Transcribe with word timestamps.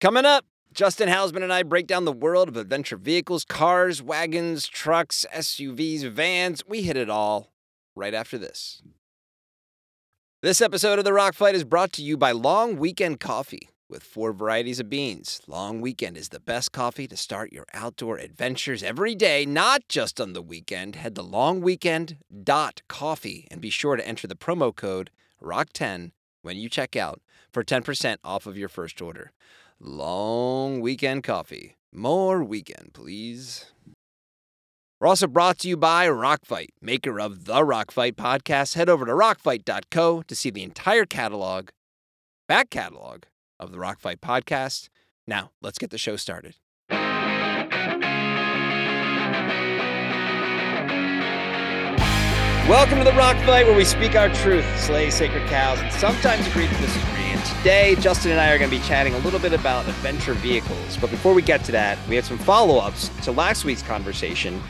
Coming 0.00 0.24
up, 0.24 0.44
Justin 0.72 1.08
Housman 1.08 1.42
and 1.42 1.52
I 1.52 1.64
break 1.64 1.88
down 1.88 2.04
the 2.04 2.12
world 2.12 2.48
of 2.48 2.56
adventure 2.56 2.96
vehicles, 2.96 3.44
cars, 3.44 4.00
wagons, 4.00 4.68
trucks, 4.68 5.26
SUVs, 5.34 6.08
vans. 6.08 6.62
We 6.68 6.82
hit 6.82 6.96
it 6.96 7.10
all 7.10 7.50
right 7.96 8.14
after 8.14 8.38
this. 8.38 8.80
This 10.40 10.60
episode 10.60 11.00
of 11.00 11.04
The 11.04 11.12
Rock 11.12 11.34
Fight 11.34 11.56
is 11.56 11.64
brought 11.64 11.92
to 11.94 12.02
you 12.02 12.16
by 12.16 12.30
Long 12.30 12.76
Weekend 12.76 13.18
Coffee. 13.18 13.70
With 13.90 14.04
four 14.04 14.32
varieties 14.32 14.78
of 14.78 14.88
beans, 14.88 15.40
Long 15.48 15.80
Weekend 15.80 16.16
is 16.16 16.28
the 16.28 16.38
best 16.38 16.70
coffee 16.70 17.08
to 17.08 17.16
start 17.16 17.52
your 17.52 17.66
outdoor 17.74 18.18
adventures 18.18 18.84
every 18.84 19.16
day, 19.16 19.44
not 19.44 19.88
just 19.88 20.20
on 20.20 20.32
the 20.32 20.42
weekend. 20.42 20.94
Head 20.94 21.16
to 21.16 21.24
longweekend.coffee 21.24 23.48
and 23.50 23.60
be 23.60 23.70
sure 23.70 23.96
to 23.96 24.06
enter 24.06 24.28
the 24.28 24.36
promo 24.36 24.76
code 24.76 25.10
ROCK10 25.42 26.12
when 26.42 26.56
you 26.56 26.68
check 26.68 26.94
out 26.94 27.20
for 27.52 27.64
10% 27.64 28.18
off 28.22 28.46
of 28.46 28.56
your 28.56 28.68
first 28.68 29.02
order. 29.02 29.32
Long 29.80 30.80
Weekend 30.80 31.22
Coffee. 31.22 31.76
More 31.92 32.42
weekend, 32.42 32.94
please. 32.94 33.66
We're 35.00 35.06
also 35.06 35.28
brought 35.28 35.60
to 35.60 35.68
you 35.68 35.76
by 35.76 36.08
Rockfight, 36.08 36.70
maker 36.82 37.20
of 37.20 37.44
the 37.44 37.62
Rockfight 37.62 38.16
podcast. 38.16 38.74
Head 38.74 38.88
over 38.88 39.06
to 39.06 39.12
rockfight.co 39.12 40.22
to 40.22 40.34
see 40.34 40.50
the 40.50 40.64
entire 40.64 41.06
catalog, 41.06 41.68
back 42.48 42.70
catalog 42.70 43.22
of 43.60 43.70
the 43.70 43.78
Rockfight 43.78 44.20
podcast. 44.20 44.88
Now, 45.28 45.52
let's 45.62 45.78
get 45.78 45.90
the 45.90 45.98
show 45.98 46.16
started. 46.16 46.56
Welcome 52.68 52.98
to 52.98 53.04
the 53.04 53.14
Rock 53.16 53.36
Fight, 53.46 53.64
where 53.64 53.76
we 53.76 53.84
speak 53.84 54.16
our 54.16 54.28
truth, 54.34 54.66
slay 54.80 55.10
sacred 55.10 55.46
cows, 55.48 55.78
and 55.78 55.92
sometimes 55.92 56.46
agree 56.48 56.66
to 56.66 56.74
disagree. 56.74 57.17
Today, 57.56 57.96
Justin 57.96 58.30
and 58.30 58.40
I 58.40 58.52
are 58.52 58.58
going 58.58 58.70
to 58.70 58.76
be 58.76 58.82
chatting 58.84 59.14
a 59.14 59.18
little 59.18 59.40
bit 59.40 59.52
about 59.52 59.88
adventure 59.88 60.34
vehicles. 60.34 60.96
But 60.98 61.10
before 61.10 61.34
we 61.34 61.42
get 61.42 61.64
to 61.64 61.72
that, 61.72 61.98
we 62.08 62.14
have 62.16 62.24
some 62.24 62.38
follow 62.38 62.78
ups 62.78 63.08
to 63.24 63.32
last 63.32 63.64
week's 63.64 63.82
conversation. 63.82 64.62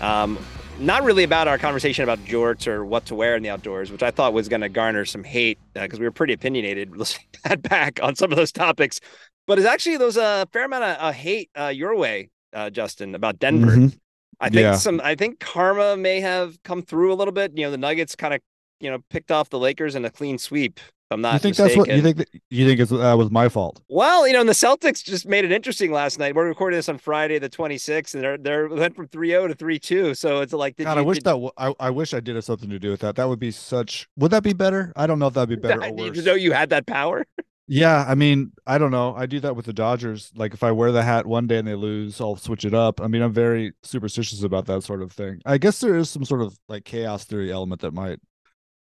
Um, 0.00 0.38
not 0.78 1.04
really 1.04 1.24
about 1.24 1.46
our 1.46 1.58
conversation 1.58 2.02
about 2.02 2.18
jorts 2.20 2.66
or 2.66 2.84
what 2.84 3.06
to 3.06 3.14
wear 3.14 3.36
in 3.36 3.42
the 3.42 3.50
outdoors, 3.50 3.92
which 3.92 4.02
I 4.02 4.10
thought 4.10 4.32
was 4.32 4.48
going 4.48 4.62
to 4.62 4.68
garner 4.68 5.04
some 5.04 5.22
hate 5.22 5.58
because 5.74 5.98
uh, 5.98 6.00
we 6.00 6.06
were 6.06 6.10
pretty 6.10 6.32
opinionated 6.32 6.96
listening 6.96 7.26
that 7.44 7.62
back 7.62 8.00
on 8.02 8.16
some 8.16 8.32
of 8.32 8.36
those 8.36 8.50
topics. 8.50 8.98
But 9.46 9.58
it's 9.58 9.66
actually 9.66 9.98
there 9.98 10.06
was 10.06 10.16
a 10.16 10.46
fair 10.52 10.64
amount 10.64 10.84
of 10.84 10.96
uh, 10.98 11.12
hate 11.12 11.50
uh, 11.58 11.68
your 11.68 11.96
way, 11.96 12.30
uh, 12.52 12.70
Justin, 12.70 13.14
about 13.14 13.38
Denver. 13.38 13.72
Mm-hmm. 13.72 13.96
I 14.40 14.48
think 14.48 14.62
yeah. 14.62 14.74
some. 14.74 15.00
I 15.04 15.14
think 15.14 15.38
karma 15.38 15.96
may 15.96 16.20
have 16.20 16.60
come 16.64 16.82
through 16.82 17.12
a 17.12 17.14
little 17.14 17.32
bit. 17.32 17.52
You 17.56 17.66
know, 17.66 17.70
the 17.70 17.78
Nuggets 17.78 18.16
kind 18.16 18.34
of 18.34 18.40
you 18.82 18.90
know 18.90 18.98
picked 19.08 19.30
off 19.30 19.48
the 19.48 19.58
Lakers 19.58 19.94
in 19.94 20.04
a 20.04 20.10
clean 20.10 20.36
sweep. 20.38 20.80
I'm 21.10 21.20
not. 21.20 21.34
You 21.34 21.38
think 21.38 21.58
mistaken. 21.58 21.68
that's 21.68 21.88
what 21.88 21.96
you 21.96 22.02
think? 22.02 22.16
That, 22.16 22.28
you 22.50 22.66
think 22.66 22.80
it 22.80 22.92
uh, 22.92 23.16
was 23.16 23.30
my 23.30 23.48
fault? 23.48 23.82
Well, 23.88 24.26
you 24.26 24.32
know, 24.32 24.40
and 24.40 24.48
the 24.48 24.54
Celtics 24.54 25.04
just 25.04 25.26
made 25.26 25.44
it 25.44 25.52
interesting 25.52 25.92
last 25.92 26.18
night. 26.18 26.34
We're 26.34 26.48
recording 26.48 26.78
this 26.78 26.88
on 26.88 26.98
Friday 26.98 27.38
the 27.38 27.50
26th, 27.50 28.14
and 28.14 28.22
they're 28.22 28.38
they're 28.38 28.68
went 28.68 28.96
from 28.96 29.08
3-0 29.08 29.48
to 29.48 29.64
3-2. 29.64 30.16
So 30.16 30.40
it's 30.40 30.52
like, 30.52 30.76
God, 30.78 30.94
you, 30.94 31.00
I 31.00 31.02
wish 31.02 31.18
did, 31.18 31.24
that 31.24 31.32
w- 31.32 31.50
I, 31.56 31.74
I 31.78 31.90
wish 31.90 32.14
I 32.14 32.20
did 32.20 32.34
have 32.34 32.44
something 32.44 32.70
to 32.70 32.78
do 32.78 32.90
with 32.90 33.00
that. 33.00 33.16
That 33.16 33.28
would 33.28 33.38
be 33.38 33.50
such. 33.50 34.08
Would 34.16 34.30
that 34.30 34.42
be 34.42 34.54
better? 34.54 34.92
I 34.96 35.06
don't 35.06 35.18
know 35.18 35.26
if 35.26 35.34
that'd 35.34 35.48
be 35.48 35.56
better 35.56 35.80
that, 35.80 35.90
or 35.90 35.94
worse. 35.94 36.16
You 36.16 36.22
know, 36.22 36.34
you 36.34 36.52
had 36.52 36.70
that 36.70 36.86
power. 36.86 37.26
Yeah, 37.68 38.04
I 38.08 38.16
mean, 38.16 38.52
I 38.66 38.76
don't 38.76 38.90
know. 38.90 39.14
I 39.14 39.26
do 39.26 39.38
that 39.40 39.54
with 39.54 39.66
the 39.66 39.72
Dodgers. 39.72 40.32
Like 40.34 40.52
if 40.52 40.62
I 40.62 40.72
wear 40.72 40.92
the 40.92 41.02
hat 41.02 41.26
one 41.26 41.46
day 41.46 41.58
and 41.58 41.66
they 41.66 41.74
lose, 41.74 42.20
I'll 42.20 42.36
switch 42.36 42.64
it 42.64 42.74
up. 42.74 43.00
I 43.00 43.06
mean, 43.06 43.22
I'm 43.22 43.32
very 43.32 43.72
superstitious 43.82 44.42
about 44.42 44.66
that 44.66 44.82
sort 44.82 45.00
of 45.00 45.12
thing. 45.12 45.40
I 45.46 45.58
guess 45.58 45.80
there 45.80 45.96
is 45.96 46.10
some 46.10 46.24
sort 46.24 46.42
of 46.42 46.58
like 46.68 46.84
chaos 46.84 47.24
theory 47.24 47.52
element 47.52 47.80
that 47.82 47.92
might 47.92 48.18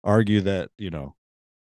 argue 0.04 0.42
that, 0.42 0.70
you 0.78 0.90
know, 0.90 1.16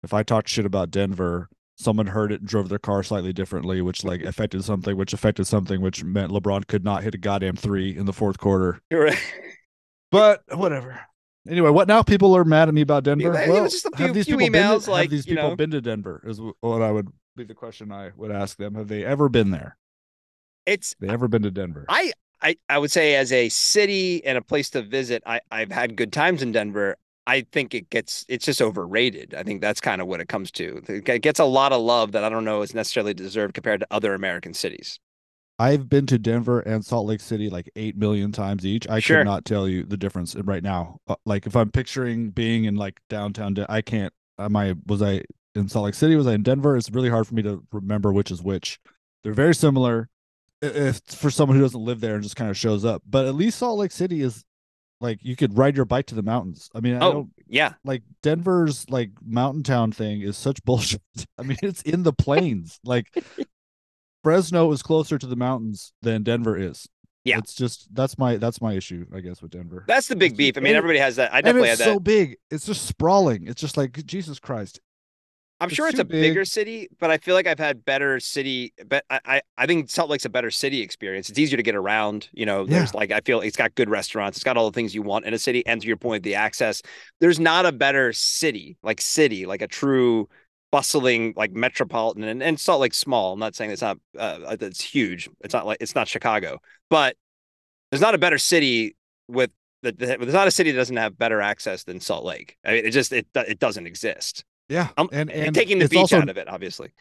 if 0.04 0.14
I 0.14 0.24
talked 0.24 0.50
shit 0.50 0.66
about 0.66 0.92
Denver, 0.92 1.50
someone 1.76 2.08
heard 2.08 2.32
it 2.32 2.42
and 2.42 2.50
drove 2.50 2.70
their 2.70 2.80
car 2.80 3.04
slightly 3.04 3.34
differently, 3.34 3.82
which 3.82 4.04
like 4.04 4.22
affected 4.24 4.64
something, 4.64 4.96
which 4.96 5.14
affected 5.14 5.46
something, 5.46 5.82
which 5.82 6.04
meant 6.04 6.32
LeBron 6.32 6.68
could 6.68 6.84
not 6.84 7.04
hit 7.04 7.16
a 7.16 7.18
goddamn 7.18 7.56
three 7.56 7.96
in 7.96 8.06
the 8.06 8.14
fourth 8.14 8.38
quarter. 8.38 8.82
Right. 8.92 9.18
But 10.12 10.44
whatever. 10.54 11.00
Anyway, 11.50 11.72
what 11.72 11.88
now? 11.88 12.04
People 12.04 12.36
are 12.38 12.46
mad 12.46 12.70
at 12.70 12.74
me 12.74 12.82
about 12.82 13.04
Denver. 13.04 13.32
Well, 13.32 13.64
just 13.64 13.86
a 13.86 13.92
few, 13.98 14.06
have 14.06 14.16
these 14.16 14.26
few 14.26 14.38
people 14.38 14.60
emails 14.60 14.72
been 14.72 14.82
to, 14.82 14.92
like 14.92 15.02
have 15.04 15.12
these 15.12 15.26
people 15.26 15.50
know, 15.50 15.56
been 15.56 15.72
to 15.72 15.82
Denver? 15.82 16.24
Is 16.26 16.40
what 16.62 16.82
I 16.82 16.92
would 16.92 17.10
be 17.36 17.44
the 17.44 17.54
question 17.54 17.92
I 17.92 18.12
would 18.16 18.32
ask 18.32 18.58
them. 18.58 18.76
Have 18.76 18.88
they 18.88 19.04
ever 19.04 19.28
been 19.28 19.52
there? 19.52 19.76
It's 20.66 20.96
they 21.00 21.10
ever 21.10 21.28
been 21.28 21.42
to 21.42 21.52
Denver? 21.52 21.86
I 21.90 22.14
I 22.42 22.56
I 22.70 22.78
would 22.78 22.92
say 22.92 23.16
as 23.16 23.34
a 23.34 23.50
city 23.50 24.24
and 24.24 24.38
a 24.38 24.42
place 24.42 24.70
to 24.70 24.84
visit, 24.84 25.24
I 25.26 25.42
I've 25.52 25.72
had 25.72 25.98
good 25.98 26.14
times 26.14 26.42
in 26.42 26.52
Denver. 26.54 26.96
I 27.26 27.46
think 27.52 27.74
it 27.74 27.90
gets 27.90 28.26
it's 28.28 28.46
just 28.46 28.62
overrated. 28.62 29.34
I 29.34 29.44
think 29.44 29.62
that's 29.62 29.80
kind 29.80 30.02
of 30.02 30.08
what 30.08 30.20
it 30.20 30.28
comes 30.28 30.52
to. 30.52 30.82
It 30.88 31.22
gets 31.22 31.40
a 31.40 31.46
lot 31.46 31.72
of 31.72 31.82
love 31.82 32.12
that 32.12 32.24
I 32.24 32.30
don't 32.30 32.46
know 32.46 32.62
is 32.62 32.74
necessarily 32.74 33.14
deserved 33.14 33.54
compared 33.54 33.80
to 33.80 33.88
other 33.92 34.14
American 34.14 34.54
cities. 34.54 35.00
I've 35.60 35.88
been 35.88 36.06
to 36.08 36.18
Denver 36.18 36.60
and 36.62 36.84
Salt 36.84 37.08
Lake 37.08 37.22
City 37.22 37.50
like 37.50 37.70
eight 37.76 37.96
million 37.96 38.32
times 38.32 38.66
each. 38.66 38.88
I 38.90 39.00
sure. 39.00 39.20
cannot 39.20 39.46
tell 39.46 39.70
you 39.70 39.84
the 39.84 39.98
difference 39.98 40.36
right 40.36 40.64
now. 40.64 40.98
Uh, 41.08 41.16
like 41.26 41.46
if 41.46 41.56
I'm 41.56 41.72
picturing 41.72 42.32
being 42.32 42.66
in 42.66 42.76
like 42.76 43.00
downtown, 43.10 43.56
I 43.70 43.82
can't. 43.82 44.12
Am 44.40 44.56
I 44.56 44.76
was 44.88 45.02
I 45.02 45.24
in 45.56 45.70
Salt 45.70 45.86
Lake 45.86 45.94
City? 45.94 46.16
Was 46.16 46.28
I 46.28 46.34
in 46.34 46.44
Denver? 46.44 46.76
It's 46.76 46.90
really 46.90 47.10
hard 47.10 47.28
for 47.28 47.36
me 47.36 47.44
to 47.44 47.64
remember 47.72 48.12
which 48.12 48.32
is 48.32 48.42
which. 48.42 48.80
They're 49.24 49.34
very 49.34 49.56
similar. 49.56 50.10
If 50.62 51.02
for 51.08 51.30
someone 51.30 51.58
who 51.58 51.64
doesn't 51.64 51.80
live 51.80 52.00
there 52.00 52.16
and 52.16 52.24
just 52.24 52.36
kind 52.36 52.50
of 52.50 52.58
shows 52.58 52.84
up, 52.84 53.04
but 53.08 53.26
at 53.26 53.36
least 53.36 53.60
Salt 53.60 53.80
Lake 53.80 53.92
City 53.92 54.22
is 54.22 54.44
like 55.04 55.20
you 55.22 55.36
could 55.36 55.58
ride 55.58 55.76
your 55.76 55.86
bike 55.86 56.08
to 56.08 56.16
the 56.16 56.24
mountains. 56.24 56.70
I 56.74 56.80
mean, 56.80 56.98
oh 57.02 57.30
I 57.38 57.44
yeah, 57.48 57.74
like 57.84 58.04
Denver's 58.24 58.90
like 58.90 59.12
mountain 59.24 59.62
town 59.62 59.92
thing 59.92 60.22
is 60.22 60.38
such 60.38 60.64
bullshit. 60.66 61.02
I 61.38 61.44
mean, 61.44 61.58
it's 61.62 61.82
in 61.84 62.04
the 62.04 62.14
plains. 62.14 62.80
like 62.86 63.14
Fresno 64.24 64.72
is 64.72 64.82
closer 64.82 65.20
to 65.20 65.28
the 65.28 65.36
mountains 65.36 65.94
than 66.02 66.24
Denver 66.24 66.58
is. 66.58 66.88
Yeah, 67.26 67.38
it's 67.38 67.54
just 67.54 67.94
that's 67.94 68.18
my 68.18 68.38
that's 68.38 68.62
my 68.62 68.74
issue, 68.74 69.06
I 69.14 69.20
guess, 69.20 69.42
with 69.42 69.52
Denver. 69.52 69.84
That's 69.88 70.08
the 70.08 70.16
big 70.16 70.36
beef. 70.36 70.58
I 70.58 70.62
mean, 70.62 70.76
everybody 70.76 71.00
has 71.00 71.18
that. 71.18 71.34
I 71.34 71.42
definitely 71.42 71.70
have 71.70 71.78
that. 71.80 71.88
It's 71.88 71.94
so 71.94 72.00
big, 72.00 72.38
it's 72.50 72.66
just 72.66 72.86
sprawling. 72.86 73.48
It's 73.48 73.62
just 73.62 73.78
like 73.78 74.06
Jesus 74.06 74.40
Christ. 74.40 74.80
I'm 75.60 75.68
it's 75.68 75.76
sure 75.76 75.88
it's 75.88 76.00
a 76.00 76.06
big. 76.06 76.22
bigger 76.22 76.46
city, 76.46 76.90
but 77.00 77.10
I 77.10 77.18
feel 77.18 77.36
like 77.36 77.48
I've 77.48 77.60
had 77.60 77.86
better 77.86 78.20
city. 78.20 78.74
But 78.86 79.06
I, 79.10 79.20
I, 79.26 79.42
I 79.58 79.66
think 79.66 79.90
Salt 79.90 80.10
Lake's 80.10 80.26
a 80.26 80.30
better 80.30 80.52
city 80.52 80.82
experience. 80.82 81.30
It's 81.30 81.40
easier 81.40 81.58
to 81.58 81.64
get 81.64 81.76
around. 81.76 82.28
You 82.34 82.46
know, 82.46 82.66
there's 82.66 82.94
yeah. 82.94 83.00
like 83.00 83.12
I 83.12 83.22
feel 83.22 83.40
it's 83.40 83.56
got 83.56 83.74
good 83.76 83.90
restaurants. 83.90 84.38
It's 84.38 84.44
got 84.44 84.58
all 84.58 84.70
the 84.70 84.76
things 84.76 84.94
you 84.94 85.02
want 85.02 85.26
in 85.26 85.34
a 85.34 85.40
city. 85.40 85.66
And 85.66 85.82
to 85.82 85.88
your 85.88 85.98
point, 85.98 86.24
the 86.24 86.36
access. 86.36 86.82
There's 87.20 87.40
not 87.40 87.66
a 87.66 87.72
better 87.72 88.12
city 88.14 88.78
like 88.84 89.00
city 89.00 89.46
like 89.46 89.62
a 89.62 89.68
true 89.68 90.28
bustling 90.72 91.34
like 91.38 91.52
metropolitan 91.54 92.24
and, 92.24 92.42
and 92.42 92.60
Salt 92.60 92.82
Lake 92.82 92.94
small. 92.94 93.34
I'm 93.34 93.40
not 93.40 93.56
saying 93.56 93.72
it's 93.72 93.82
not 93.82 94.00
uh, 94.18 94.58
it's 94.60 94.82
huge. 94.82 95.30
It's 95.42 95.54
not 95.54 95.66
like 95.66 95.78
it's 95.80 95.96
not 95.96 96.08
Chicago, 96.08 96.60
but 96.90 97.16
there's 97.92 98.02
not 98.02 98.16
a 98.16 98.18
better 98.18 98.40
city 98.40 98.96
with 99.28 99.52
the, 99.84 99.92
there's 99.92 100.34
not 100.34 100.48
a 100.48 100.52
city 100.52 100.72
that 100.72 100.78
doesn't 100.78 100.98
have 100.98 101.18
better 101.18 101.42
access 101.42 101.84
than 101.84 102.00
Salt 102.00 102.26
Lake. 102.26 102.58
I 102.66 102.72
mean, 102.72 102.86
it 102.86 102.92
just 102.92 103.14
it 103.14 103.28
it 103.36 103.60
doesn't 103.60 103.86
exist. 103.86 104.44
Yeah, 104.70 104.90
I'm, 104.98 105.10
and, 105.12 105.30
and 105.30 105.54
taking 105.54 105.80
the 105.80 105.88
beach 105.88 106.00
also, 106.00 106.20
out 106.20 106.30
of 106.30 106.38
it, 106.38 106.48
obviously. 106.48 106.92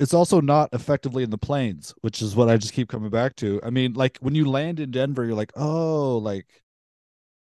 It's 0.00 0.14
also 0.14 0.40
not 0.40 0.70
effectively 0.72 1.22
in 1.22 1.30
the 1.30 1.38
plains, 1.38 1.94
which 2.00 2.20
is 2.20 2.34
what 2.34 2.48
I 2.48 2.56
just 2.56 2.74
keep 2.74 2.88
coming 2.88 3.10
back 3.10 3.36
to. 3.36 3.60
I 3.62 3.70
mean, 3.70 3.92
like 3.92 4.18
when 4.18 4.34
you 4.34 4.50
land 4.50 4.80
in 4.80 4.90
Denver, 4.90 5.24
you're 5.24 5.34
like, 5.34 5.52
oh, 5.54 6.18
like, 6.18 6.46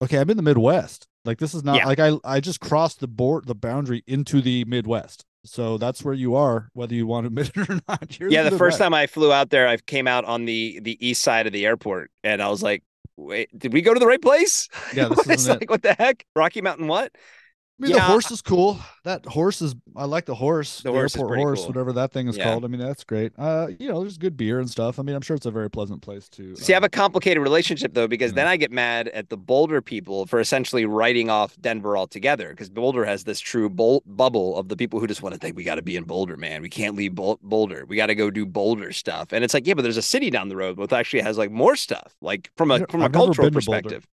okay, 0.03 0.19
I'm 0.19 0.29
in 0.29 0.37
the 0.37 0.43
Midwest. 0.43 1.07
Like 1.25 1.39
this 1.39 1.55
is 1.55 1.63
not 1.63 1.77
yeah. 1.77 1.87
like 1.87 2.01
I 2.01 2.17
I 2.25 2.41
just 2.41 2.61
crossed 2.61 3.01
the 3.01 3.07
board 3.07 3.47
the 3.47 3.55
boundary 3.55 4.03
into 4.07 4.41
the 4.41 4.65
Midwest. 4.65 5.25
So 5.45 5.77
that's 5.77 6.05
where 6.05 6.15
you 6.15 6.37
are, 6.37 6.69
whether 6.73 6.95
you 6.95 7.07
want 7.07 7.25
to 7.25 7.27
admit 7.29 7.53
it 7.55 7.71
or 7.71 7.81
not. 7.89 8.19
You're 8.19 8.31
yeah, 8.31 8.43
the, 8.43 8.51
the 8.51 8.59
first 8.59 8.79
time 8.79 8.95
I 8.95 9.07
flew 9.07 9.33
out 9.33 9.51
there, 9.51 9.69
I 9.69 9.77
came 9.77 10.09
out 10.09 10.25
on 10.25 10.45
the 10.45 10.81
the 10.81 11.05
east 11.07 11.23
side 11.23 11.47
of 11.47 11.53
the 11.53 11.67
airport, 11.67 12.11
and 12.25 12.43
I 12.43 12.49
was 12.49 12.63
like, 12.63 12.83
"Wait, 13.17 13.57
did 13.57 13.73
we 13.73 13.83
go 13.83 13.95
to 13.95 14.01
the 14.01 14.07
right 14.07 14.23
place?" 14.23 14.69
Yeah, 14.95 15.09
this 15.27 15.27
is 15.29 15.49
like, 15.49 15.71
what 15.71 15.83
the 15.83 15.95
heck? 15.95 16.25
Rocky 16.35 16.61
Mountain, 16.61 16.89
what? 16.89 17.13
I 17.83 17.87
mean, 17.87 17.97
yeah. 17.97 18.07
the 18.07 18.13
horse 18.13 18.31
is 18.31 18.41
cool. 18.41 18.79
That 19.03 19.27
horse 19.27 19.61
is. 19.61 19.75
I 19.97 20.05
like 20.05 20.25
the 20.25 20.37
horse. 20.37 20.83
The, 20.83 20.91
the 20.91 20.93
horse 20.93 21.17
airport 21.17 21.39
horse, 21.39 21.61
cool. 21.61 21.69
whatever 21.69 21.93
that 21.95 22.13
thing 22.13 22.29
is 22.29 22.37
yeah. 22.37 22.45
called. 22.45 22.65
I 22.65 22.69
mean, 22.69 22.81
that's 22.81 23.03
great. 23.03 23.33
Uh, 23.37 23.71
you 23.81 23.89
know, 23.89 24.03
there's 24.03 24.19
good 24.19 24.37
beer 24.37 24.61
and 24.61 24.71
stuff. 24.71 25.01
I 25.01 25.03
mean, 25.03 25.17
I'm 25.17 25.21
sure 25.23 25.35
it's 25.35 25.47
a 25.47 25.51
very 25.51 25.69
pleasant 25.69 26.01
place 26.01 26.29
to. 26.29 26.55
See, 26.55 26.73
uh, 26.73 26.75
I 26.75 26.77
have 26.77 26.85
a 26.85 26.89
complicated 26.89 27.43
relationship 27.43 27.93
though, 27.93 28.07
because 28.07 28.31
yeah. 28.31 28.37
then 28.37 28.47
I 28.47 28.57
get 28.57 28.71
mad 28.71 29.09
at 29.09 29.31
the 29.31 29.37
Boulder 29.37 29.83
people 29.83 30.27
for 30.27 30.39
essentially 30.39 30.85
writing 30.85 31.29
off 31.29 31.61
Denver 31.61 31.97
altogether, 31.97 32.51
because 32.51 32.71
Boulder 32.71 33.05
has 33.05 33.25
this 33.25 33.41
true 33.41 33.69
bol- 33.69 34.05
bubble 34.07 34.57
of 34.57 34.69
the 34.69 34.77
people 34.77 35.01
who 35.01 35.09
just 35.09 35.23
want 35.25 35.35
to 35.35 35.41
think 35.41 35.57
we 35.57 35.65
got 35.65 35.75
to 35.75 35.83
be 35.83 35.97
in 35.97 36.05
Boulder, 36.05 36.37
man. 36.37 36.63
We 36.63 36.69
can't 36.69 36.95
leave 36.95 37.17
Bol- 37.17 37.41
Boulder. 37.43 37.85
We 37.89 37.97
got 37.97 38.07
to 38.07 38.15
go 38.15 38.31
do 38.31 38.47
Boulder 38.47 38.93
stuff, 38.93 39.33
and 39.33 39.43
it's 39.43 39.55
like, 39.55 39.67
yeah, 39.67 39.75
but 39.75 39.83
there's 39.83 39.97
a 39.97 40.03
city 40.03 40.31
down 40.31 40.49
the 40.49 40.57
road 40.57 40.77
that 40.77 40.93
actually 40.93 41.23
has 41.23 41.37
like 41.37 41.51
more 41.51 41.75
stuff, 41.75 42.15
like 42.21 42.53
from 42.57 42.71
a 42.71 42.87
from 42.87 43.03
a 43.03 43.11
cultural 43.11 43.51
perspective. 43.51 44.07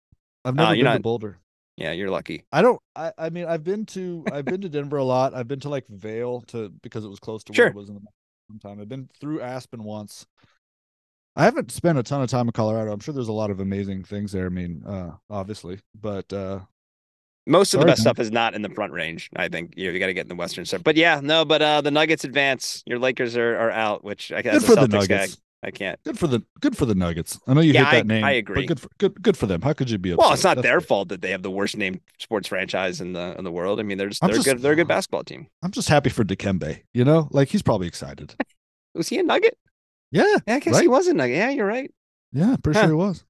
I've 0.43 0.55
never 0.55 0.69
uh, 0.69 0.73
been 0.73 0.83
not, 0.85 0.93
to 0.93 0.99
Boulder. 1.01 1.37
Yeah, 1.79 1.93
you're 1.93 2.09
lucky. 2.09 2.43
I 2.51 2.61
don't. 2.61 2.81
I, 2.95 3.13
I 3.17 3.29
mean, 3.29 3.45
I've 3.45 3.63
been 3.63 3.85
to 3.87 4.25
I've 4.33 4.43
been 4.43 4.59
to 4.61 4.69
Denver 4.69 4.97
a 4.97 5.03
lot. 5.03 5.33
I've 5.33 5.47
been 5.47 5.61
to 5.61 5.69
like 5.69 5.87
Vail 5.87 6.41
to 6.47 6.69
because 6.83 7.05
it 7.05 7.07
was 7.07 7.19
close 7.19 7.41
to 7.45 7.53
sure. 7.53 7.67
where 7.67 7.73
I 7.73 7.75
was 7.75 7.89
in 7.89 7.95
the 7.95 8.59
time. 8.59 8.81
I've 8.81 8.89
been 8.89 9.09
through 9.21 9.39
Aspen 9.41 9.83
once. 9.83 10.25
I 11.37 11.45
haven't 11.45 11.71
spent 11.71 11.97
a 11.97 12.03
ton 12.03 12.21
of 12.21 12.29
time 12.29 12.47
in 12.47 12.51
Colorado. 12.51 12.91
I'm 12.91 12.99
sure 12.99 13.13
there's 13.13 13.29
a 13.29 13.33
lot 13.33 13.49
of 13.49 13.61
amazing 13.61 14.03
things 14.03 14.33
there. 14.33 14.47
I 14.47 14.49
mean, 14.49 14.83
uh, 14.85 15.11
obviously, 15.29 15.79
but 15.95 16.33
uh, 16.33 16.59
Most 17.45 17.73
of 17.73 17.79
the 17.79 17.85
best 17.85 17.99
man. 17.99 18.03
stuff 18.03 18.19
is 18.19 18.31
not 18.31 18.53
in 18.53 18.61
the 18.61 18.69
front 18.69 18.91
range. 18.93 19.29
I 19.35 19.47
think 19.47 19.73
you 19.77 19.87
know, 19.87 19.93
you 19.93 19.99
got 19.99 20.07
to 20.07 20.13
get 20.13 20.25
in 20.25 20.29
the 20.29 20.35
western 20.35 20.65
stuff. 20.65 20.83
But 20.83 20.97
yeah, 20.97 21.21
no. 21.23 21.45
But 21.45 21.61
uh, 21.61 21.81
the 21.81 21.91
Nuggets 21.91 22.25
advance. 22.25 22.83
Your 22.85 22.99
Lakers 22.99 23.37
are, 23.37 23.55
are 23.57 23.71
out, 23.71 24.03
which 24.03 24.31
I 24.31 24.41
guess 24.41 24.65
for 24.65 24.75
the 24.75 24.87
Celtics 24.87 25.07
guy, 25.07 25.15
Nuggets. 25.15 25.37
I 25.61 25.71
can't. 25.71 25.99
Good 26.05 26.17
for 26.17 26.27
the 26.27 26.41
good 26.61 26.77
for 26.77 26.85
the 26.85 26.95
Nuggets. 26.95 27.37
I 27.45 27.53
know 27.53 27.59
you 27.61 27.73
Yeah, 27.73 27.83
hate 27.85 27.89
I- 27.89 27.95
that 27.99 28.07
name. 28.07 28.23
I 28.23 28.31
agree. 28.31 28.61
But 28.61 28.67
good 28.67 28.79
for 28.79 28.89
good 28.97 29.21
good 29.21 29.37
for 29.37 29.45
them. 29.45 29.61
How 29.61 29.73
could 29.73 29.89
you 29.89 29.97
be 29.97 30.11
upset? 30.11 30.19
Well, 30.19 30.33
it's 30.33 30.43
not 30.43 30.55
That's 30.55 30.63
their 30.65 30.79
good. 30.79 30.87
fault 30.87 31.09
that 31.09 31.21
they 31.21 31.31
have 31.31 31.43
the 31.43 31.51
worst 31.51 31.75
named 31.75 31.99
sports 32.17 32.47
franchise 32.47 33.01
in 33.01 33.11
the 33.13 33.35
in 33.37 33.43
the 33.43 33.51
world. 33.51 33.79
I 33.79 33.83
mean, 33.83 33.97
they're 33.97 34.07
just, 34.09 34.21
they're 34.21 34.29
just- 34.31 34.45
good. 34.45 34.59
They're 34.61 34.71
a 34.73 34.75
good 34.77 34.87
basketball 34.95 35.23
team. 35.25 35.47
I'm 35.61 35.71
just 35.71 35.89
happy 35.89 36.09
for 36.09 36.23
Dikembe. 36.23 36.81
You 36.93 37.03
know, 37.03 37.27
like 37.31 37.49
he's 37.49 37.61
probably 37.61 37.87
excited. 37.87 38.35
Was 38.95 39.09
he 39.09 39.19
a 39.19 39.23
Nugget? 39.23 39.57
Yeah, 40.11 40.23
Yeah, 40.47 40.55
I 40.55 40.59
guess 40.59 40.75
he 40.79 40.87
Right? 40.87 40.89
was 40.89 41.07
a 41.07 41.13
Nugget. 41.13 41.35
Yeah, 41.35 41.49
you're 41.51 41.67
right. 41.67 41.91
yeah, 42.31 42.55
pretty 42.63 42.79
Huh. 42.79 42.85
sure 42.87 42.95
he 42.95 42.95
was. 42.95 43.23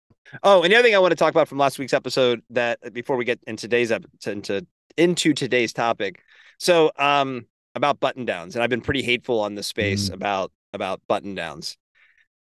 Oh, 0.44 0.62
and 0.64 0.72
the 0.72 0.78
other 0.78 0.84
thing 0.88 0.96
I 0.96 1.00
want 1.00 1.12
to 1.12 1.16
talk 1.18 1.32
about 1.32 1.48
from 1.50 1.58
last 1.58 1.78
week's 1.80 1.94
episode 1.94 2.42
that 2.52 2.94
before 2.94 3.18
we 3.18 3.26
get 3.26 3.40
in 3.48 3.58
today's 3.58 3.92
ep- 3.92 4.06
to- 4.22 4.32
into 4.32 4.66
into 4.98 5.34
today's 5.34 5.74
topic. 5.74 6.22
So, 6.60 6.92
um, 6.98 7.48
about 7.76 8.00
button 8.00 8.26
downs, 8.26 8.56
and 8.56 8.64
I've 8.64 8.70
been 8.70 8.82
pretty 8.82 9.02
hateful 9.02 9.40
on 9.40 9.56
the 9.56 9.64
space 9.64 10.10
Mm. 10.10 10.14
about 10.14 10.52
about 10.74 11.02
button 11.08 11.34
downs. 11.36 11.78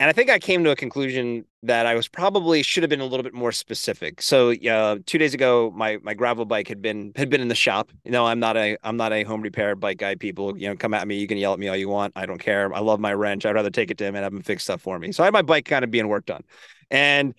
And 0.03 0.09
I 0.09 0.13
think 0.13 0.31
I 0.31 0.41
came 0.41 0.65
to 0.65 0.73
a 0.73 0.75
conclusion 0.75 1.45
that 1.63 1.87
I 1.87 1.95
was 1.95 2.09
probably 2.09 2.65
should 2.65 2.83
have 2.83 2.91
been 2.91 3.01
a 3.01 3.07
little 3.07 3.23
bit 3.23 3.35
more 3.35 3.53
specific. 3.53 4.21
So, 4.21 4.51
uh, 4.51 4.97
two 5.07 5.17
days 5.17 5.33
ago, 5.33 5.73
my 5.77 5.99
my 6.03 6.13
gravel 6.13 6.45
bike 6.45 6.67
had 6.67 6.83
been 6.83 7.13
had 7.15 7.31
been 7.31 7.41
in 7.41 7.47
the 7.47 7.55
shop. 7.55 7.93
You 8.05 8.11
know, 8.11 8.27
I'm 8.27 8.41
not 8.41 8.57
a 8.57 8.77
I'm 8.83 8.97
not 8.97 9.13
a 9.13 9.23
home 9.23 9.43
repair 9.43 9.77
bike 9.77 9.99
guy. 9.99 10.17
People, 10.17 10.59
you 10.59 10.67
know, 10.67 10.75
come 10.75 10.93
at 10.93 11.07
me. 11.07 11.21
You 11.21 11.29
can 11.29 11.39
yell 11.39 11.53
at 11.53 11.61
me 11.61 11.69
all 11.69 11.77
you 11.77 11.89
want. 11.89 12.15
I 12.17 12.27
don't 12.27 12.41
care. 12.41 12.75
I 12.75 12.81
love 12.81 12.99
my 12.99 13.15
wrench. 13.15 13.47
I'd 13.47 13.55
rather 13.55 13.71
take 13.71 13.93
it 13.93 13.99
to 13.99 14.05
him 14.05 14.17
and 14.17 14.25
have 14.25 14.33
him 14.33 14.43
fix 14.43 14.65
stuff 14.65 14.83
for 14.83 14.99
me. 14.99 15.13
So 15.13 15.23
I 15.23 15.27
had 15.27 15.33
my 15.33 15.43
bike 15.43 15.67
kind 15.67 15.85
of 15.85 15.93
being 15.93 16.09
worked 16.09 16.33
on, 16.33 16.43
and 16.91 17.33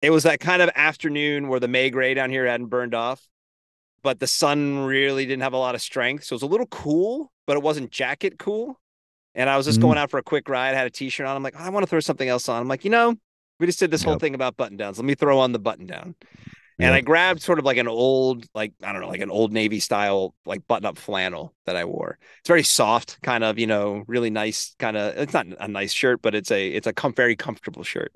it 0.00 0.08
was 0.08 0.22
that 0.22 0.40
kind 0.40 0.62
of 0.62 0.70
afternoon 0.74 1.48
where 1.48 1.60
the 1.60 1.68
May 1.68 1.90
gray 1.90 2.14
down 2.14 2.30
here 2.30 2.46
hadn't 2.46 2.68
burned 2.68 2.94
off, 2.94 3.20
but 4.02 4.20
the 4.20 4.26
sun 4.26 4.86
really 4.86 5.26
didn't 5.26 5.42
have 5.42 5.52
a 5.52 5.58
lot 5.58 5.74
of 5.74 5.82
strength. 5.82 6.24
So 6.24 6.32
it 6.32 6.36
was 6.36 6.44
a 6.44 6.46
little 6.46 6.68
cool, 6.68 7.30
but 7.46 7.58
it 7.58 7.62
wasn't 7.62 7.90
jacket 7.90 8.38
cool. 8.38 8.80
And 9.36 9.48
I 9.48 9.56
was 9.56 9.66
just 9.66 9.78
Mm. 9.78 9.82
going 9.82 9.98
out 9.98 10.10
for 10.10 10.18
a 10.18 10.22
quick 10.22 10.48
ride, 10.48 10.74
had 10.74 10.86
a 10.86 10.90
t-shirt 10.90 11.26
on. 11.26 11.36
I'm 11.36 11.42
like, 11.44 11.54
"Oh, 11.56 11.62
I 11.62 11.68
want 11.68 11.84
to 11.84 11.86
throw 11.88 12.00
something 12.00 12.28
else 12.28 12.48
on. 12.48 12.60
I'm 12.60 12.68
like, 12.68 12.84
you 12.84 12.90
know, 12.90 13.14
we 13.60 13.66
just 13.66 13.78
did 13.78 13.90
this 13.92 14.02
whole 14.02 14.18
thing 14.18 14.34
about 14.34 14.56
button 14.56 14.76
downs. 14.76 14.98
Let 14.98 15.04
me 15.04 15.14
throw 15.14 15.38
on 15.38 15.52
the 15.52 15.58
button 15.60 15.86
down. 15.86 16.16
And 16.78 16.88
Yep. 16.88 16.94
I 16.94 17.00
grabbed 17.02 17.42
sort 17.42 17.58
of 17.58 17.64
like 17.64 17.78
an 17.78 17.88
old, 17.88 18.44
like, 18.54 18.74
I 18.82 18.92
don't 18.92 19.00
know, 19.00 19.08
like 19.08 19.22
an 19.22 19.30
old 19.30 19.50
Navy 19.52 19.80
style, 19.80 20.34
like 20.44 20.66
button 20.66 20.84
up 20.84 20.98
flannel 20.98 21.54
that 21.64 21.74
I 21.76 21.86
wore. 21.86 22.18
It's 22.40 22.48
very 22.48 22.62
soft, 22.62 23.18
kind 23.22 23.44
of, 23.44 23.58
you 23.58 23.66
know, 23.66 24.04
really 24.06 24.28
nice, 24.28 24.74
kind 24.78 24.94
of, 24.96 25.16
it's 25.16 25.32
not 25.32 25.46
a 25.58 25.68
nice 25.68 25.92
shirt, 25.92 26.20
but 26.20 26.34
it's 26.34 26.50
a, 26.50 26.68
it's 26.68 26.86
a 26.86 26.92
com- 26.92 27.14
very 27.14 27.34
comfortable 27.36 27.82
shirt. 27.82 28.12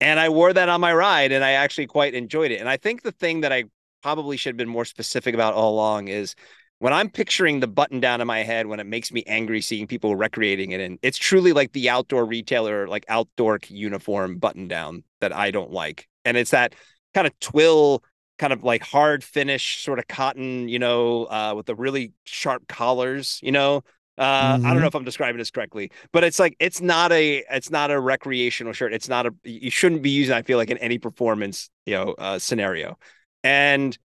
And 0.00 0.20
I 0.20 0.28
wore 0.28 0.52
that 0.52 0.68
on 0.68 0.80
my 0.80 0.94
ride 0.94 1.32
and 1.32 1.44
I 1.44 1.52
actually 1.52 1.88
quite 1.88 2.14
enjoyed 2.14 2.52
it. 2.52 2.60
And 2.60 2.68
I 2.68 2.76
think 2.76 3.02
the 3.02 3.12
thing 3.12 3.40
that 3.40 3.52
I 3.52 3.64
probably 4.02 4.36
should 4.36 4.50
have 4.50 4.56
been 4.56 4.68
more 4.68 4.84
specific 4.84 5.34
about 5.34 5.54
all 5.54 5.74
along 5.74 6.08
is 6.08 6.36
when 6.80 6.92
I'm 6.92 7.10
picturing 7.10 7.60
the 7.60 7.68
button 7.68 8.00
down 8.00 8.20
in 8.20 8.26
my 8.26 8.42
head, 8.42 8.66
when 8.66 8.80
it 8.80 8.86
makes 8.86 9.12
me 9.12 9.24
angry 9.26 9.62
seeing 9.62 9.86
people 9.86 10.16
recreating 10.16 10.72
it 10.72 10.80
and 10.80 10.98
it's 11.02 11.18
truly 11.18 11.52
like 11.54 11.72
the 11.72 11.90
outdoor 11.90 12.26
retailer, 12.26 12.88
like 12.88 13.06
outdoor 13.08 13.60
uniform 13.68 14.38
button 14.38 14.68
down 14.68 15.04
that 15.20 15.34
I 15.34 15.52
don't 15.52 15.72
like. 15.72 16.08
And 16.24 16.36
it's 16.36 16.52
that 16.52 16.74
kind 17.14 17.26
of 17.26 17.38
twill, 17.40 18.02
kind 18.38 18.52
of 18.52 18.64
like 18.64 18.82
hard 18.82 19.22
finish, 19.22 19.82
sort 19.84 19.98
of 19.98 20.08
cotton, 20.08 20.68
you 20.68 20.78
know, 20.78 21.26
uh, 21.26 21.54
with 21.56 21.66
the 21.66 21.74
really 21.76 22.12
sharp 22.24 22.66
collars, 22.68 23.40
you 23.42 23.52
know. 23.52 23.82
Uh, 24.18 24.58
I 24.62 24.72
don't 24.74 24.80
Mhm. 24.80 24.82
know 24.82 24.88
if 24.88 24.94
I'm 24.94 25.04
describing 25.04 25.38
this 25.38 25.50
correctly, 25.50 25.90
but 26.12 26.24
it's 26.24 26.38
like 26.38 26.54
it's 26.60 26.80
not 26.82 27.10
a 27.12 27.42
it's 27.50 27.70
not 27.70 27.90
a 27.90 27.98
recreational 27.98 28.74
shirt. 28.74 28.92
It's 28.92 29.08
not 29.08 29.26
a 29.26 29.34
you 29.44 29.70
shouldn't 29.70 30.02
be 30.02 30.10
using. 30.10 30.34
I 30.34 30.42
feel 30.42 30.58
like 30.58 30.70
in 30.70 30.76
any 30.78 30.98
performance 30.98 31.70
you 31.86 31.94
know 31.94 32.12
uh, 32.18 32.38
scenario, 32.38 32.98
and 33.44 33.96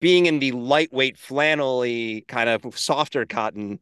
being 0.00 0.26
in 0.26 0.38
the 0.38 0.52
lightweight 0.52 1.16
flannelly 1.16 2.26
kind 2.26 2.48
of 2.48 2.78
softer 2.78 3.26
cotton, 3.26 3.78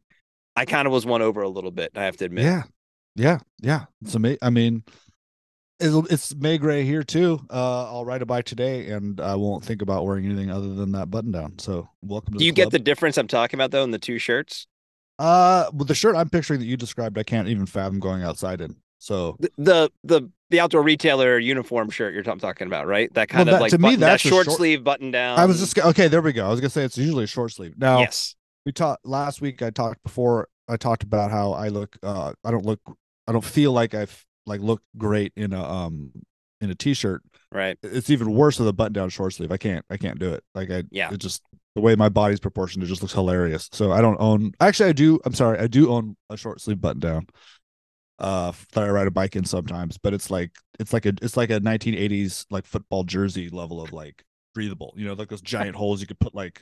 I 0.55 0.65
kind 0.65 0.85
of 0.85 0.93
was 0.93 1.05
won 1.05 1.21
over 1.21 1.41
a 1.41 1.49
little 1.49 1.71
bit. 1.71 1.91
I 1.95 2.03
have 2.03 2.17
to 2.17 2.25
admit. 2.25 2.43
Yeah, 2.43 2.63
yeah, 3.15 3.39
yeah. 3.61 3.85
It's 4.01 4.15
amazing. 4.15 4.39
I 4.41 4.49
mean, 4.49 4.83
it'll, 5.79 6.05
it's 6.07 6.35
May 6.35 6.57
Gray 6.57 6.83
here 6.83 7.03
too. 7.03 7.39
Uh, 7.49 7.85
I'll 7.85 8.05
ride 8.05 8.21
a 8.21 8.25
bike 8.25 8.45
today, 8.45 8.89
and 8.89 9.19
I 9.19 9.35
won't 9.35 9.63
think 9.63 9.81
about 9.81 10.05
wearing 10.05 10.25
anything 10.25 10.51
other 10.51 10.73
than 10.73 10.91
that 10.91 11.09
button 11.09 11.31
down. 11.31 11.57
So 11.59 11.89
welcome 12.01 12.33
to 12.33 12.39
Do 12.39 12.45
you 12.45 12.51
get 12.51 12.71
the 12.71 12.79
difference 12.79 13.17
I'm 13.17 13.27
talking 13.27 13.57
about 13.57 13.71
though 13.71 13.83
in 13.83 13.91
the 13.91 13.99
two 13.99 14.19
shirts? 14.19 14.67
Uh, 15.17 15.69
with 15.73 15.87
the 15.87 15.95
shirt 15.95 16.15
I'm 16.15 16.29
picturing 16.29 16.59
that 16.59 16.65
you 16.65 16.77
described, 16.77 17.17
I 17.17 17.23
can't 17.23 17.47
even 17.47 17.65
fathom 17.65 17.99
going 17.99 18.23
outside 18.23 18.61
in. 18.61 18.75
So 18.99 19.37
The 19.39 19.51
the 19.57 19.91
the, 20.03 20.29
the 20.49 20.59
outdoor 20.59 20.81
retailer 20.83 21.37
uniform 21.37 21.89
shirt 21.89 22.13
you're 22.13 22.23
talking 22.23 22.67
about, 22.67 22.87
right? 22.87 23.13
That 23.13 23.29
kind 23.29 23.47
Well, 23.47 23.55
of 23.55 23.59
that- 23.59 23.61
like 23.61 23.71
to 23.71 23.77
me, 23.77 23.95
that 23.95 23.99
that's 23.99 24.25
a 24.25 24.27
short, 24.27 24.45
short- 24.45 24.57
sleeve 24.57 24.83
button 24.83 25.11
down. 25.11 25.39
I 25.39 25.45
was 25.45 25.59
just 25.59 25.77
okay. 25.77 26.07
There 26.07 26.21
we 26.21 26.33
go. 26.33 26.45
I 26.45 26.49
was 26.49 26.59
gonna 26.59 26.69
say 26.69 26.83
it's 26.83 26.97
usually 26.97 27.25
a 27.25 27.27
short 27.27 27.51
sleeve. 27.51 27.75
Now 27.77 27.99
yes. 27.99 28.35
we 28.65 28.71
talked 28.71 29.05
last 29.05 29.41
week. 29.41 29.61
I 29.61 29.69
talked 29.69 30.01
before. 30.03 30.47
I 30.67 30.77
talked 30.77 31.03
about 31.03 31.31
how 31.31 31.53
I 31.53 31.69
look. 31.69 31.97
Uh, 32.03 32.33
I 32.43 32.51
don't 32.51 32.65
look. 32.65 32.79
I 33.27 33.31
don't 33.31 33.43
feel 33.45 33.71
like 33.71 33.93
I've 33.93 34.25
like 34.45 34.61
look 34.61 34.81
great 34.97 35.33
in 35.35 35.53
a 35.53 35.63
um 35.63 36.11
in 36.61 36.69
a 36.69 36.75
t-shirt. 36.75 37.21
Right. 37.51 37.77
It's 37.81 38.09
even 38.09 38.33
worse 38.33 38.59
with 38.59 38.67
a 38.67 38.73
button 38.73 38.93
down 38.93 39.09
short 39.09 39.33
sleeve. 39.33 39.51
I 39.51 39.57
can't. 39.57 39.83
I 39.89 39.97
can't 39.97 40.19
do 40.19 40.33
it. 40.33 40.43
Like 40.53 40.69
I. 40.69 40.83
Yeah. 40.91 41.11
It 41.13 41.19
just 41.19 41.41
the 41.75 41.81
way 41.81 41.95
my 41.95 42.09
body's 42.09 42.39
proportioned. 42.39 42.83
It 42.83 42.87
just 42.87 43.01
looks 43.01 43.13
hilarious. 43.13 43.69
So 43.71 43.91
I 43.91 44.01
don't 44.01 44.17
own. 44.19 44.51
Actually, 44.59 44.89
I 44.89 44.93
do. 44.93 45.19
I'm 45.25 45.33
sorry. 45.33 45.59
I 45.59 45.67
do 45.67 45.91
own 45.91 46.15
a 46.29 46.37
short 46.37 46.61
sleeve 46.61 46.81
button 46.81 46.99
down. 46.99 47.27
Uh, 48.19 48.51
that 48.73 48.83
I 48.83 48.89
ride 48.89 49.07
a 49.07 49.11
bike 49.11 49.37
in 49.37 49.45
sometimes, 49.45 49.97
but 49.97 50.13
it's 50.13 50.29
like 50.29 50.51
it's 50.77 50.91
like 50.91 51.05
a 51.05 51.13
it's 51.21 51.37
like 51.37 51.49
a 51.49 51.61
1980s 51.61 52.45
like 52.49 52.65
football 52.65 53.05
jersey 53.05 53.47
level 53.47 53.81
of 53.81 53.93
like 53.93 54.25
breathable. 54.53 54.93
You 54.97 55.07
know, 55.07 55.13
like 55.13 55.29
those 55.29 55.41
giant 55.41 55.75
holes 55.77 56.01
you 56.01 56.07
could 56.07 56.19
put 56.19 56.35
like 56.35 56.61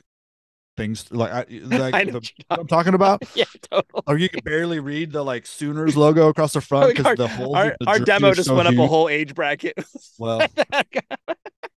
things 0.76 1.10
like 1.12 1.32
I 1.32 1.44
like 1.62 1.94
I 1.94 2.04
the, 2.04 2.30
I'm 2.50 2.66
talking 2.66 2.94
about. 2.94 3.22
yeah, 3.34 3.44
totally. 3.70 4.02
Or 4.06 4.16
you 4.16 4.28
can 4.28 4.40
barely 4.44 4.80
read 4.80 5.12
the 5.12 5.24
like 5.24 5.46
Sooners 5.46 5.96
logo 5.96 6.28
across 6.28 6.52
the 6.52 6.60
front 6.60 6.96
because 6.96 7.16
the 7.16 7.28
holes. 7.28 7.56
our, 7.56 7.76
the 7.80 7.86
our 7.86 7.98
demo 7.98 8.32
just 8.32 8.48
so 8.48 8.54
went 8.54 8.68
up 8.68 8.78
a 8.78 8.86
whole 8.86 9.08
age 9.08 9.34
bracket. 9.34 9.74
Well, 10.18 10.40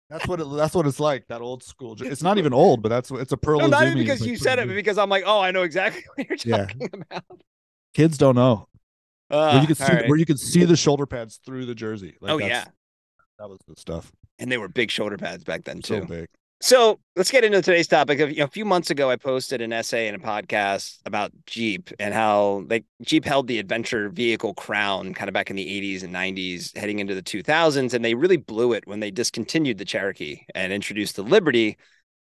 that's 0.10 0.28
what 0.28 0.42
it, 0.42 0.48
that's 0.56 0.76
what 0.76 0.86
it's 0.88 1.00
like. 1.00 1.28
That 1.28 1.42
old 1.42 1.64
school. 1.64 1.96
It's 2.00 2.24
not 2.24 2.38
even 2.38 2.54
old, 2.54 2.82
but 2.82 2.90
that's 2.90 3.10
what 3.10 3.22
it's 3.22 3.32
a 3.32 3.38
Pearl 3.38 3.62
no, 3.62 3.68
not 3.68 3.88
even 3.88 3.98
because 3.98 4.22
like, 4.22 4.30
you 4.30 4.38
said 4.38 4.60
it, 4.60 4.68
but 4.68 4.76
because 4.76 4.98
I'm 4.98 5.10
like, 5.10 5.24
oh, 5.26 5.40
I 5.40 5.52
know 5.52 5.64
exactly 5.64 6.04
what 6.16 6.46
you're 6.46 6.58
Yeah. 6.58 6.66
talking 6.66 6.90
about. 6.94 7.24
Kids 7.94 8.18
don't 8.18 8.36
know 8.36 8.69
where 9.30 9.40
Uh, 9.40 9.62
you 9.62 9.68
could 9.68 9.78
see 9.78 9.84
right. 9.94 10.08
where 10.10 10.18
you 10.18 10.26
could 10.26 10.40
see 10.40 10.66
the 10.66 10.76
shoulder 10.78 11.06
pads 11.06 11.40
through 11.46 11.66
the 11.66 11.76
jersey. 11.76 12.16
Like 12.22 12.32
oh 12.32 12.38
yeah, 12.40 12.66
that 13.40 13.50
was 13.50 13.60
the 13.68 13.76
stuff. 13.78 14.12
and 14.40 14.52
they 14.52 14.58
were 14.58 14.68
big 14.68 14.92
shoulder 14.92 15.18
pads 15.18 15.44
back 15.44 15.64
then 15.66 15.82
too. 15.82 16.02
So 16.02 16.06
big. 16.06 16.28
So 16.62 17.00
let's 17.16 17.32
get 17.32 17.46
into 17.46 17.62
today's 17.62 17.88
topic. 17.88 18.20
Of, 18.20 18.32
you 18.32 18.40
know, 18.40 18.44
a 18.44 18.48
few 18.50 18.66
months 18.66 18.90
ago, 18.90 19.10
I 19.10 19.16
posted 19.16 19.62
an 19.62 19.72
essay 19.72 20.08
and 20.10 20.16
a 20.18 20.20
podcast 20.20 20.98
about 21.06 21.32
Jeep 21.46 21.90
and 22.00 22.14
how 22.14 22.66
they 22.68 22.84
Jeep 23.02 23.24
held 23.24 23.48
the 23.48 23.60
adventure 23.60 24.10
vehicle 24.10 24.54
crown 24.56 25.14
kind 25.14 25.30
of 25.30 25.34
back 25.34 25.50
in 25.50 25.56
the 25.56 25.66
80s 25.66 26.04
and 26.04 26.14
90s, 26.14 26.76
heading 26.78 27.00
into 27.00 27.16
the 27.16 27.24
2000s, 27.24 27.94
and 27.94 28.04
they 28.04 28.14
really 28.14 28.36
blew 28.36 28.74
it 28.74 28.86
when 28.88 29.00
they 29.00 29.10
discontinued 29.10 29.78
the 29.78 29.86
Cherokee 29.86 30.42
and 30.54 30.74
introduced 30.74 31.16
the 31.16 31.24
Liberty. 31.24 31.78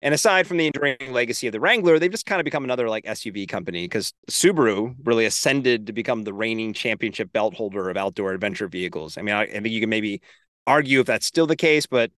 And 0.05 0.13
aside 0.13 0.45
from 0.45 0.57
the 0.57 0.67
enduring 0.67 1.13
legacy 1.13 1.47
of 1.47 1.51
the 1.51 1.59
Wrangler, 1.59 1.97
they've 1.97 2.11
just 2.11 2.27
kind 2.27 2.39
of 2.39 2.45
become 2.45 2.63
another 2.63 2.87
like 2.87 3.05
SUV 3.05 3.49
company 3.49 3.85
because 3.85 4.13
Subaru 4.29 4.95
really 5.03 5.25
ascended 5.25 5.87
to 5.87 5.93
become 5.93 6.21
the 6.21 6.33
reigning 6.33 6.73
championship 6.73 7.33
belt 7.33 7.55
holder 7.55 7.89
of 7.89 7.97
outdoor 7.97 8.31
adventure 8.31 8.67
vehicles. 8.67 9.17
I 9.17 9.23
mean, 9.23 9.33
I, 9.33 9.45
I 9.45 9.47
think 9.47 9.69
you 9.69 9.79
can 9.79 9.89
maybe 9.89 10.21
argue 10.67 10.99
if 10.99 11.07
that's 11.07 11.25
still 11.25 11.47
the 11.47 11.55
case, 11.55 11.87
but 11.87 12.11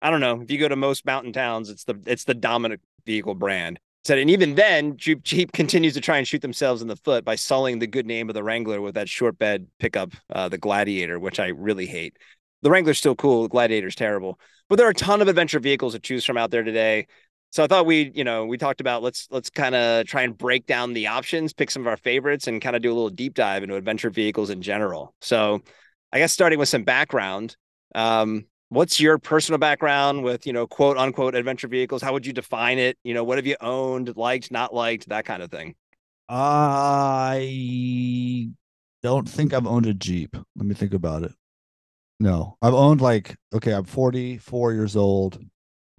I 0.00 0.10
don't 0.10 0.20
know. 0.20 0.40
If 0.40 0.52
you 0.52 0.58
go 0.58 0.68
to 0.68 0.76
most 0.76 1.04
mountain 1.04 1.32
towns, 1.32 1.68
it's 1.68 1.82
the 1.82 2.00
it's 2.06 2.22
the 2.22 2.34
dominant 2.34 2.80
vehicle 3.06 3.34
brand. 3.34 3.80
Said, 4.04 4.18
and 4.18 4.30
even 4.30 4.54
then, 4.54 4.96
Jeep, 4.96 5.24
Jeep 5.24 5.50
continues 5.52 5.94
to 5.94 6.00
try 6.00 6.18
and 6.18 6.28
shoot 6.28 6.42
themselves 6.42 6.80
in 6.80 6.86
the 6.86 6.96
foot 6.96 7.24
by 7.24 7.34
sullying 7.34 7.80
the 7.80 7.88
good 7.88 8.06
name 8.06 8.30
of 8.30 8.34
the 8.34 8.44
Wrangler 8.44 8.80
with 8.80 8.94
that 8.94 9.08
short 9.08 9.36
bed 9.36 9.66
pickup, 9.80 10.12
uh, 10.30 10.48
the 10.48 10.58
Gladiator, 10.58 11.18
which 11.18 11.40
I 11.40 11.48
really 11.48 11.86
hate. 11.86 12.16
The 12.62 12.70
Wrangler's 12.70 12.98
still 12.98 13.16
cool. 13.16 13.42
The 13.42 13.48
Gladiator's 13.48 13.96
terrible, 13.96 14.38
but 14.68 14.76
there 14.76 14.86
are 14.86 14.90
a 14.90 14.94
ton 14.94 15.20
of 15.20 15.26
adventure 15.26 15.58
vehicles 15.58 15.94
to 15.94 15.98
choose 15.98 16.24
from 16.24 16.36
out 16.36 16.52
there 16.52 16.62
today. 16.62 17.08
So 17.52 17.62
I 17.62 17.66
thought 17.66 17.86
we, 17.86 18.10
you 18.14 18.24
know, 18.24 18.46
we 18.46 18.58
talked 18.58 18.80
about 18.80 19.02
let's 19.02 19.28
let's 19.30 19.50
kind 19.50 19.74
of 19.74 20.06
try 20.06 20.22
and 20.22 20.36
break 20.36 20.66
down 20.66 20.94
the 20.94 21.06
options, 21.06 21.52
pick 21.52 21.70
some 21.70 21.82
of 21.82 21.86
our 21.86 21.96
favorites, 21.96 22.48
and 22.48 22.60
kind 22.60 22.74
of 22.74 22.82
do 22.82 22.90
a 22.90 22.94
little 22.94 23.10
deep 23.10 23.34
dive 23.34 23.62
into 23.62 23.76
adventure 23.76 24.10
vehicles 24.10 24.50
in 24.50 24.62
general. 24.62 25.14
So 25.20 25.62
I 26.12 26.18
guess 26.18 26.32
starting 26.32 26.58
with 26.58 26.68
some 26.68 26.84
background. 26.84 27.56
Um, 27.94 28.46
what's 28.70 28.98
your 28.98 29.18
personal 29.18 29.58
background 29.58 30.24
with 30.24 30.46
you 30.46 30.52
know 30.54 30.66
quote 30.66 30.96
unquote 30.96 31.34
adventure 31.34 31.68
vehicles 31.68 32.00
how 32.00 32.10
would 32.10 32.24
you 32.24 32.32
define 32.32 32.78
it 32.78 32.96
you 33.04 33.12
know 33.12 33.22
what 33.22 33.36
have 33.36 33.46
you 33.46 33.54
owned 33.60 34.16
liked 34.16 34.50
not 34.50 34.72
liked 34.72 35.06
that 35.10 35.26
kind 35.26 35.42
of 35.42 35.50
thing 35.50 35.74
I 36.34 38.48
don't 39.02 39.28
think 39.28 39.52
I've 39.52 39.66
owned 39.66 39.84
a 39.84 39.92
Jeep. 39.92 40.34
Let 40.56 40.66
me 40.66 40.74
think 40.74 40.94
about 40.94 41.24
it. 41.24 41.32
No, 42.20 42.56
I've 42.62 42.72
owned 42.72 43.02
like 43.02 43.36
okay, 43.54 43.72
I'm 43.72 43.84
44 43.84 44.72
years 44.72 44.96
old. 44.96 45.38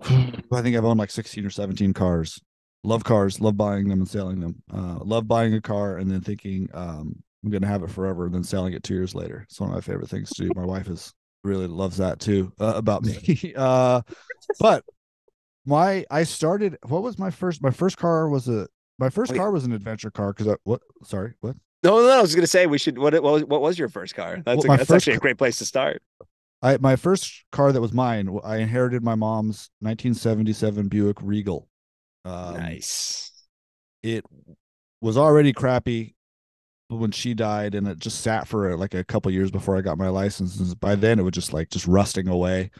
I 0.06 0.62
think 0.62 0.76
I've 0.76 0.86
owned 0.86 1.00
like 1.00 1.12
16 1.12 1.46
or 1.46 1.50
17 1.50 1.94
cars. 1.94 2.40
Love 2.84 3.04
cars, 3.04 3.40
love 3.40 3.56
buying 3.56 3.88
them 3.88 4.00
and 4.00 4.10
selling 4.10 4.40
them. 4.40 4.62
Uh, 4.74 5.00
love 5.04 5.28
buying 5.28 5.54
a 5.54 5.62
car 5.62 5.98
and 5.98 6.12
then 6.12 6.20
thinking 6.22 6.70
um, 6.74 7.24
I'm 7.44 7.52
gonna 7.52 7.68
have 7.68 7.84
it 7.84 7.92
forever, 7.92 8.26
and 8.26 8.34
then 8.34 8.44
selling 8.44 8.74
it 8.74 8.84
two 8.84 8.94
years 8.94 9.14
later. 9.14 9.42
It's 9.44 9.60
one 9.60 9.70
of 9.70 9.76
my 9.76 9.82
favorite 9.82 10.10
things 10.10 10.30
to 10.32 10.46
do. 10.46 10.52
My 10.56 10.66
wife 10.66 10.88
is 10.88 11.14
really 11.44 11.68
loves 11.68 11.98
that 11.98 12.20
too 12.20 12.54
uh, 12.60 12.74
about 12.76 13.04
me. 13.04 13.54
Uh, 13.58 14.02
but 14.60 14.84
my 15.66 16.06
I 16.10 16.24
started. 16.24 16.78
What 16.88 17.04
was 17.04 17.20
my 17.20 17.32
first? 17.32 17.62
My 17.62 17.72
first 17.72 17.98
car 17.98 18.30
was 18.30 18.48
a. 18.48 18.68
My 19.00 19.10
first 19.10 19.32
Wait. 19.32 19.38
car 19.38 19.52
was 19.52 19.66
an 19.66 19.74
adventure 19.74 20.12
car 20.12 20.34
because 20.34 20.48
I 20.48 20.56
what? 20.64 20.82
Sorry, 21.04 21.34
what? 21.42 21.56
No, 21.84 21.98
no, 21.98 22.08
no, 22.08 22.18
I 22.20 22.22
was 22.22 22.36
gonna 22.36 22.48
say 22.48 22.66
we 22.66 22.78
should. 22.78 22.98
What 22.98 23.14
what 23.14 23.24
was, 23.24 23.44
what 23.46 23.62
was 23.62 23.78
your 23.78 23.90
first 23.90 24.16
car? 24.16 24.42
That's, 24.46 24.66
Well, 24.66 24.76
a, 24.76 24.78
that's 24.78 24.90
first 24.90 25.08
actually 25.08 25.16
a 25.16 25.20
great 25.20 25.38
place 25.38 25.58
to 25.58 25.66
start. 25.66 26.02
I 26.64 26.78
my 26.78 26.96
first 26.96 27.44
car 27.52 27.72
that 27.72 27.82
was 27.82 27.94
mine, 27.94 28.40
I 28.44 28.58
inherited 28.58 29.04
my 29.04 29.16
mom's 29.16 29.70
1977 29.82 30.88
Buick 30.88 31.18
Regal. 31.22 31.68
Um, 32.26 32.56
nice. 32.56 33.32
It 34.02 34.26
was 35.02 35.18
already 35.18 35.52
crappy 35.52 36.16
when 36.88 37.12
she 37.12 37.34
died, 37.34 37.76
and 37.76 37.88
it 37.88 38.00
just 38.00 38.22
sat 38.22 38.48
for 38.48 38.76
like 38.78 38.94
a 38.94 39.04
couple 39.04 39.32
years 39.32 39.52
before 39.52 39.78
I 39.78 39.82
got 39.82 39.98
my 39.98 40.08
license. 40.08 40.58
And 40.60 40.80
by 40.80 40.96
then, 40.96 41.20
it 41.20 41.24
was 41.24 41.34
just 41.34 41.52
like 41.54 41.70
just 41.70 41.86
rusting 41.86 42.30
away. 42.30 42.72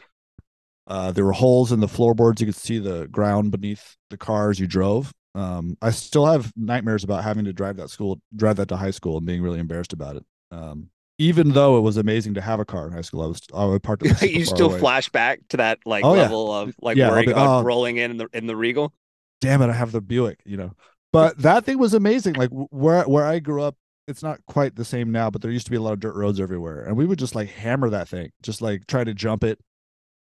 Uh, 0.86 1.12
there 1.12 1.24
were 1.24 1.32
holes 1.32 1.70
in 1.70 1.80
the 1.80 1.88
floorboards. 1.88 2.40
You 2.40 2.46
could 2.46 2.56
see 2.56 2.78
the 2.78 3.06
ground 3.08 3.50
beneath 3.50 3.96
the 4.10 4.16
cars 4.16 4.58
you 4.58 4.66
drove. 4.66 5.12
Um, 5.34 5.76
I 5.82 5.90
still 5.90 6.26
have 6.26 6.52
nightmares 6.56 7.04
about 7.04 7.24
having 7.24 7.44
to 7.44 7.52
drive 7.52 7.76
that 7.76 7.90
school, 7.90 8.20
drive 8.34 8.56
that 8.56 8.68
to 8.68 8.76
high 8.76 8.92
school, 8.92 9.18
and 9.18 9.26
being 9.26 9.42
really 9.42 9.58
embarrassed 9.58 9.92
about 9.92 10.16
it. 10.16 10.24
Um, 10.50 10.90
even 11.18 11.50
though 11.50 11.76
it 11.78 11.80
was 11.82 11.96
amazing 11.96 12.34
to 12.34 12.40
have 12.40 12.60
a 12.60 12.64
car 12.64 12.86
in 12.86 12.92
high 12.92 13.00
school, 13.02 13.22
I 13.22 13.26
was 13.26 13.40
I 13.54 13.64
would 13.64 13.82
park. 13.82 14.00
you 14.22 14.44
still 14.44 14.70
away. 14.70 14.78
flash 14.78 15.08
back 15.08 15.40
to 15.50 15.56
that 15.58 15.78
like 15.86 16.04
Oh, 16.04 16.14
yeah. 16.14 16.22
level 16.22 16.52
of 16.52 16.74
like 16.80 16.96
Yeah, 16.96 17.10
worrying 17.10 17.26
be- 17.26 17.32
about 17.32 17.60
oh. 17.60 17.62
rolling 17.64 17.96
in 17.98 18.10
in 18.12 18.16
the 18.16 18.28
in 18.32 18.46
the 18.46 18.56
Regal. 18.56 18.92
damn 19.40 19.62
it, 19.62 19.68
I 19.70 19.72
have 19.74 19.92
the 19.92 20.00
Buick, 20.00 20.40
you 20.44 20.56
know. 20.56 20.72
But 21.12 21.38
that 21.38 21.64
thing 21.64 21.78
was 21.78 21.94
amazing. 21.94 22.34
Like 22.34 22.50
where 22.50 23.04
where 23.04 23.24
I 23.24 23.38
grew 23.38 23.62
up, 23.62 23.76
it's 24.08 24.22
not 24.22 24.40
quite 24.46 24.74
the 24.76 24.84
same 24.84 25.12
now, 25.12 25.30
but 25.30 25.42
there 25.42 25.50
used 25.50 25.66
to 25.66 25.70
be 25.70 25.76
a 25.76 25.80
lot 25.82 25.92
of 25.92 26.00
dirt 26.00 26.16
roads 26.16 26.40
everywhere, 26.40 26.84
and 26.84 26.96
we 26.96 27.06
would 27.06 27.18
just 27.18 27.34
like 27.36 27.48
hammer 27.48 27.88
that 27.90 28.08
thing, 28.08 28.30
just 28.42 28.60
like 28.60 28.86
try 28.88 29.04
to 29.04 29.14
jump 29.14 29.44
it. 29.44 29.58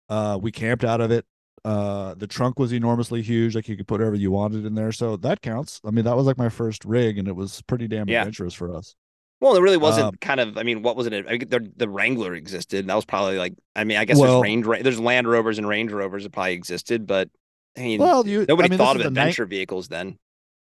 Uh, 0.08 0.38
we 0.40 0.52
camped 0.52 0.84
out 0.84 1.00
of 1.00 1.10
it. 1.10 1.24
Uh, 1.64 2.12
the 2.14 2.26
trunk 2.26 2.58
was 2.58 2.72
enormously 2.72 3.22
huge, 3.22 3.54
like 3.54 3.68
you 3.68 3.76
could 3.76 3.86
put 3.86 4.00
whatever 4.00 4.16
you 4.16 4.30
wanted 4.32 4.66
in 4.66 4.74
there, 4.74 4.92
so 4.92 5.16
that 5.16 5.40
counts. 5.40 5.80
I 5.86 5.90
mean, 5.92 6.04
that 6.04 6.16
was 6.16 6.26
like 6.26 6.36
my 6.36 6.48
first 6.50 6.84
rig, 6.84 7.16
and 7.18 7.26
it 7.28 7.36
was 7.36 7.62
pretty 7.62 7.88
damn 7.88 8.08
Yeah. 8.08 8.20
adventurous 8.22 8.52
for 8.52 8.74
us. 8.74 8.94
Well, 9.42 9.56
it 9.56 9.60
really 9.60 9.76
wasn't 9.76 10.06
Um, 10.06 10.14
kind 10.20 10.38
of. 10.40 10.56
I 10.56 10.62
mean, 10.62 10.82
what 10.82 10.96
was 10.96 11.06
it? 11.08 11.12
I 11.12 11.22
mean, 11.32 11.48
the 11.48 11.70
the 11.76 11.88
Wrangler 11.88 12.34
existed. 12.34 12.78
And 12.80 12.88
that 12.90 12.94
was 12.94 13.04
probably 13.04 13.38
like. 13.38 13.54
I 13.74 13.82
mean, 13.84 13.96
I 13.98 14.04
guess 14.04 14.16
Well- 14.16 14.40
there's 14.40 14.64
Range 14.64 14.82
there's 14.84 15.00
Land 15.00 15.26
Rovers 15.28 15.58
and 15.58 15.66
Range 15.66 15.90
Rovers 15.90 16.22
that 16.22 16.30
probably 16.32 16.52
existed, 16.52 17.06
but 17.08 17.28
I 17.76 17.80
mean, 17.80 18.00
Well, 18.00 18.26
you 18.26 18.46
nobody 18.48 18.66
I 18.66 18.70
mean, 18.70 18.78
thought 18.78 18.96
of 18.96 19.02
the 19.02 19.10
ni- 19.10 19.18
adventure 19.20 19.44
vehicles 19.46 19.88
then. 19.88 20.18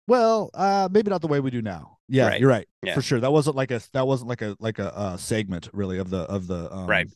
Well, 0.06 0.50
uh, 0.54 0.88
maybe 0.92 1.10
not 1.10 1.20
the 1.22 1.28
way 1.28 1.40
we 1.40 1.50
do 1.50 1.62
now. 1.62 1.98
Yeah, 2.08 2.28
Right. 2.28 2.40
you're 2.40 2.48
right 2.50 2.68
Yeah. 2.82 2.94
for 2.94 3.02
sure. 3.02 3.20
That 3.20 3.32
wasn't 3.32 3.56
like 3.56 3.70
a 3.70 3.80
that 3.92 4.06
wasn't 4.06 4.28
like 4.28 4.42
a 4.42 4.56
like 4.60 4.78
a 4.78 4.96
uh, 4.96 5.16
segment 5.16 5.68
really 5.72 5.98
of 5.98 6.10
the 6.10 6.20
of 6.20 6.46
the 6.46 6.70
um, 6.74 6.86
Right. 6.86 7.08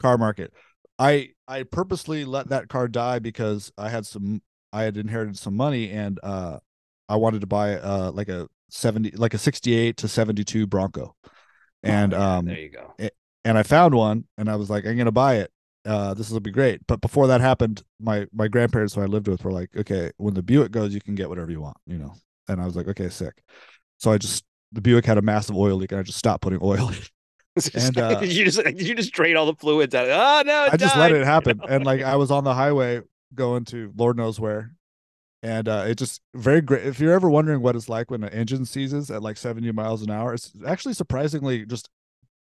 car 0.00 0.16
market. 0.16 0.52
I 0.98 1.30
I 1.48 1.62
purposely 1.64 2.24
let 2.24 2.48
that 2.48 2.68
car 2.68 2.86
die 2.88 3.18
because 3.18 3.72
I 3.78 3.88
had 3.88 4.06
some 4.06 4.42
I 4.72 4.82
had 4.82 4.96
inherited 4.96 5.38
some 5.38 5.56
money 5.56 5.90
and 5.90 6.18
uh 6.22 6.58
I 7.08 7.16
wanted 7.16 7.40
to 7.40 7.46
buy 7.46 7.76
uh 7.78 8.10
like 8.12 8.28
a 8.28 8.48
70 8.70 9.12
like 9.12 9.34
a 9.34 9.38
68 9.38 9.96
to 9.98 10.08
72 10.08 10.66
Bronco. 10.66 11.14
And 11.82 12.12
Oh, 12.14 12.18
yeah, 12.18 12.36
um 12.36 12.44
there 12.46 12.58
you 12.58 12.70
go. 12.70 12.94
and 13.44 13.56
I 13.58 13.62
found 13.62 13.94
one 13.94 14.24
and 14.36 14.48
I 14.50 14.56
was 14.56 14.68
like 14.70 14.84
I'm 14.86 14.96
going 14.96 15.06
to 15.06 15.12
buy 15.12 15.36
it. 15.36 15.50
Uh 15.84 16.12
this 16.14 16.30
will 16.30 16.40
be 16.40 16.50
great. 16.50 16.80
But 16.86 17.00
before 17.00 17.26
that 17.28 17.40
happened, 17.40 17.82
my 18.00 18.26
my 18.32 18.48
grandparents 18.48 18.94
who 18.94 19.00
I 19.02 19.06
lived 19.06 19.28
with 19.28 19.44
were 19.44 19.52
like, 19.52 19.70
"Okay, 19.76 20.10
when 20.16 20.34
the 20.34 20.42
Buick 20.42 20.72
goes, 20.72 20.92
you 20.92 21.00
can 21.00 21.14
get 21.14 21.28
whatever 21.28 21.50
you 21.50 21.60
want," 21.60 21.76
you 21.86 21.98
know. 21.98 22.14
And 22.48 22.60
I 22.60 22.64
was 22.66 22.74
like, 22.76 22.88
"Okay, 22.88 23.08
sick." 23.08 23.42
So 23.98 24.10
I 24.12 24.18
just 24.18 24.44
the 24.72 24.80
Buick 24.80 25.06
had 25.06 25.18
a 25.18 25.22
massive 25.22 25.56
oil 25.56 25.76
leak 25.76 25.92
and 25.92 26.00
I 26.00 26.02
just 26.02 26.18
stopped 26.18 26.42
putting 26.42 26.58
oil 26.62 26.88
in. 26.88 26.96
and, 27.74 27.98
uh, 27.98 28.20
you 28.22 28.44
just 28.44 28.58
you 28.76 28.94
just 28.94 29.12
drain 29.12 29.36
all 29.36 29.46
the 29.46 29.54
fluids 29.54 29.94
out. 29.94 30.08
Oh 30.08 30.42
no! 30.46 30.64
It 30.66 30.72
I 30.74 30.76
just 30.76 30.96
let 30.96 31.12
it 31.12 31.24
happen. 31.24 31.60
And 31.68 31.84
like 31.86 32.02
I 32.02 32.16
was 32.16 32.30
on 32.30 32.44
the 32.44 32.54
highway 32.54 33.00
going 33.34 33.64
to 33.66 33.92
Lord 33.96 34.16
knows 34.16 34.38
where. 34.38 34.72
And 35.42 35.68
uh, 35.68 35.84
it 35.86 35.96
just 35.96 36.20
very 36.34 36.60
great. 36.60 36.84
If 36.84 36.98
you're 36.98 37.12
ever 37.12 37.30
wondering 37.30 37.62
what 37.62 37.76
it's 37.76 37.88
like 37.88 38.10
when 38.10 38.24
an 38.24 38.32
engine 38.32 38.64
seizes 38.64 39.10
at 39.10 39.22
like 39.22 39.36
70 39.36 39.70
miles 39.72 40.02
an 40.02 40.10
hour, 40.10 40.34
it's 40.34 40.52
actually 40.66 40.94
surprisingly 40.94 41.64
just 41.64 41.88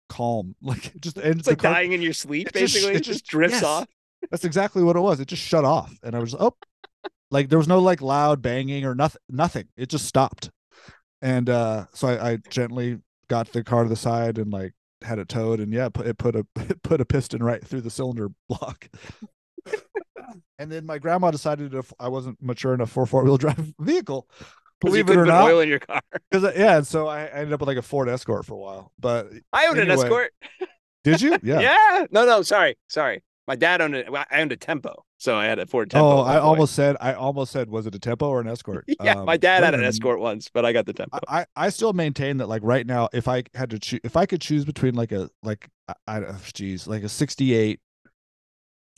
calm. 0.09 0.55
Like 0.61 0.99
just 0.99 1.15
the 1.15 1.23
engine. 1.25 1.39
It's 1.39 1.47
like 1.47 1.59
car- 1.59 1.73
dying 1.73 1.93
in 1.93 2.01
your 2.01 2.13
sleep. 2.13 2.47
it 2.47 2.53
just- 2.53 2.73
Basically, 2.73 2.93
it 2.95 2.97
it 2.97 3.03
just 3.03 3.19
just- 3.19 3.31
drifts 3.31 3.55
yes. 3.55 3.63
off. 3.63 3.87
That's 4.29 4.45
exactly 4.45 4.83
what 4.83 4.95
it 4.95 4.99
was. 4.99 5.19
It 5.19 5.27
just 5.27 5.41
shut 5.41 5.65
off, 5.65 5.97
and 6.03 6.15
I 6.15 6.19
was 6.19 6.35
oh, 6.37 6.55
like 7.31 7.49
there 7.49 7.57
was 7.57 7.67
no 7.67 7.79
like 7.79 8.01
loud 8.01 8.39
banging 8.41 8.85
or 8.85 8.93
nothing. 8.93 9.21
Nothing. 9.29 9.67
It 9.75 9.89
just 9.89 10.05
stopped, 10.05 10.51
and 11.23 11.49
uh, 11.49 11.85
so 11.93 12.07
I, 12.07 12.33
I 12.33 12.37
gently 12.49 12.99
got 13.29 13.51
the 13.51 13.63
car 13.63 13.81
to 13.81 13.89
the 13.89 13.95
side 13.95 14.37
and 14.37 14.51
like 14.53 14.73
had 15.01 15.17
it 15.17 15.27
towed, 15.27 15.59
and 15.59 15.73
yeah, 15.73 15.89
put, 15.89 16.05
it 16.05 16.19
put 16.19 16.35
a 16.35 16.45
it 16.57 16.83
put 16.83 17.01
a 17.01 17.05
piston 17.05 17.41
right 17.41 17.65
through 17.65 17.81
the 17.81 17.89
cylinder 17.89 18.29
block. 18.47 18.89
And 20.59 20.71
then 20.71 20.85
my 20.85 20.97
grandma 20.99 21.31
decided 21.31 21.73
if 21.73 21.91
I 21.99 22.07
wasn't 22.07 22.41
mature 22.41 22.73
enough 22.73 22.91
for 22.91 23.03
a 23.03 23.07
four 23.07 23.23
wheel 23.23 23.37
drive 23.37 23.73
vehicle, 23.79 24.27
believe 24.79 25.09
it 25.09 25.17
or 25.17 25.25
not, 25.25 25.49
oil 25.49 25.59
in 25.61 25.69
your 25.69 25.79
car. 25.79 26.01
because 26.29 26.55
yeah, 26.55 26.77
and 26.77 26.87
so 26.87 27.07
I, 27.07 27.25
ended 27.25 27.53
up 27.53 27.59
with 27.59 27.67
like 27.67 27.77
a 27.77 27.81
Ford 27.81 28.09
Escort 28.09 28.45
for 28.45 28.53
a 28.53 28.57
while. 28.57 28.91
But 28.99 29.29
I 29.53 29.67
owned 29.67 29.79
an 29.79 29.91
Escort. 29.91 30.33
did 31.03 31.21
you? 31.21 31.37
Yeah. 31.43 31.59
Yeah. 31.61 32.05
No, 32.11 32.25
no, 32.25 32.41
sorry, 32.41 32.77
sorry. 32.87 33.23
My 33.47 33.55
dad 33.55 33.81
owned 33.81 33.95
it. 33.95 34.07
I 34.13 34.39
owned 34.39 34.51
a 34.51 34.55
Tempo, 34.55 35.03
so 35.17 35.35
I 35.35 35.45
had 35.45 35.57
a 35.59 35.65
Ford 35.65 35.89
Tempo. 35.89 36.07
Oh, 36.07 36.21
I 36.21 36.37
almost 36.39 36.73
said 36.75 36.95
I 37.01 37.13
almost 37.13 37.51
said 37.51 37.69
was 37.69 37.87
it 37.87 37.95
a 37.95 37.99
Tempo 37.99 38.29
or 38.29 38.39
an 38.39 38.47
Escort? 38.47 38.85
Yeah, 39.03 39.15
my 39.23 39.33
Um, 39.33 39.39
dad 39.39 39.63
had 39.63 39.73
an 39.73 39.83
Escort 39.83 40.19
once, 40.19 40.47
but 40.53 40.63
I 40.63 40.71
got 40.71 40.85
the 40.85 40.93
Tempo. 40.93 41.17
I, 41.27 41.45
I 41.55 41.69
still 41.69 41.91
maintain 41.91 42.37
that 42.37 42.47
like 42.47 42.61
right 42.63 42.85
now, 42.85 43.09
if 43.13 43.27
I 43.27 43.43
had 43.55 43.71
to 43.71 43.79
choose, 43.79 43.99
if 44.03 44.15
I 44.15 44.25
could 44.27 44.41
choose 44.41 44.63
between 44.63 44.93
like 44.93 45.11
a 45.11 45.27
like 45.43 45.67
I, 45.87 45.93
I 46.07 46.19
don't- 46.19 46.53
geez, 46.53 46.87
like 46.87 47.01
a 47.03 47.09
'68 47.09 47.79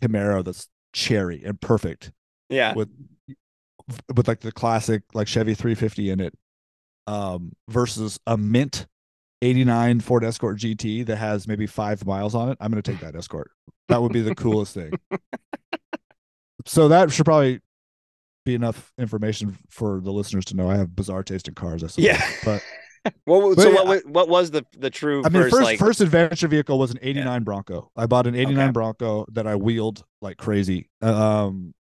Camaro 0.01 0.43
that's 0.43 0.67
cherry 0.93 1.43
and 1.43 1.59
perfect 1.59 2.11
yeah, 2.49 2.73
with 2.73 2.89
with 4.15 4.27
like 4.27 4.41
the 4.41 4.51
classic 4.51 5.03
like 5.13 5.27
Chevy 5.27 5.53
350 5.53 6.09
in 6.09 6.19
it, 6.19 6.33
um, 7.07 7.51
versus 7.69 8.19
a 8.27 8.37
mint 8.37 8.87
'89 9.41 9.99
Ford 10.01 10.23
Escort 10.23 10.57
GT 10.57 11.05
that 11.05 11.17
has 11.17 11.47
maybe 11.47 11.67
five 11.67 12.05
miles 12.05 12.35
on 12.35 12.49
it, 12.49 12.57
I'm 12.61 12.71
gonna 12.71 12.81
take 12.81 12.99
that 12.99 13.15
Escort. 13.15 13.51
That 13.89 14.01
would 14.01 14.13
be 14.13 14.21
the 14.21 14.35
coolest 14.35 14.73
thing. 14.73 14.93
So 16.65 16.87
that 16.89 17.11
should 17.11 17.25
probably 17.25 17.59
be 18.45 18.55
enough 18.55 18.91
information 18.97 19.57
for 19.69 19.99
the 20.01 20.11
listeners 20.11 20.45
to 20.45 20.55
know 20.55 20.69
I 20.69 20.77
have 20.77 20.95
bizarre 20.95 21.23
taste 21.23 21.47
in 21.47 21.55
cars. 21.55 21.83
I 21.83 21.87
suppose. 21.87 22.05
Yeah. 22.05 22.25
but 22.43 22.63
What 23.25 23.41
was, 23.41 23.61
so 23.61 23.69
yeah, 23.69 23.81
what 23.83 24.05
what 24.05 24.29
was 24.29 24.51
the 24.51 24.65
the 24.77 24.89
true 24.89 25.21
I 25.25 25.29
mean, 25.29 25.43
first, 25.43 25.51
first 25.55 25.63
like 25.63 25.79
first 25.79 26.01
adventure 26.01 26.47
vehicle 26.47 26.79
was 26.79 26.91
an 26.91 26.99
'89 27.01 27.43
Bronco. 27.43 27.91
I 27.97 28.05
bought 28.05 28.27
an 28.27 28.35
'89 28.35 28.63
Okay. 28.63 28.71
Bronco 28.71 29.25
that 29.33 29.45
I 29.47 29.55
wheeled 29.55 30.03
like 30.21 30.37
crazy. 30.37 30.89
Um, 31.01 31.73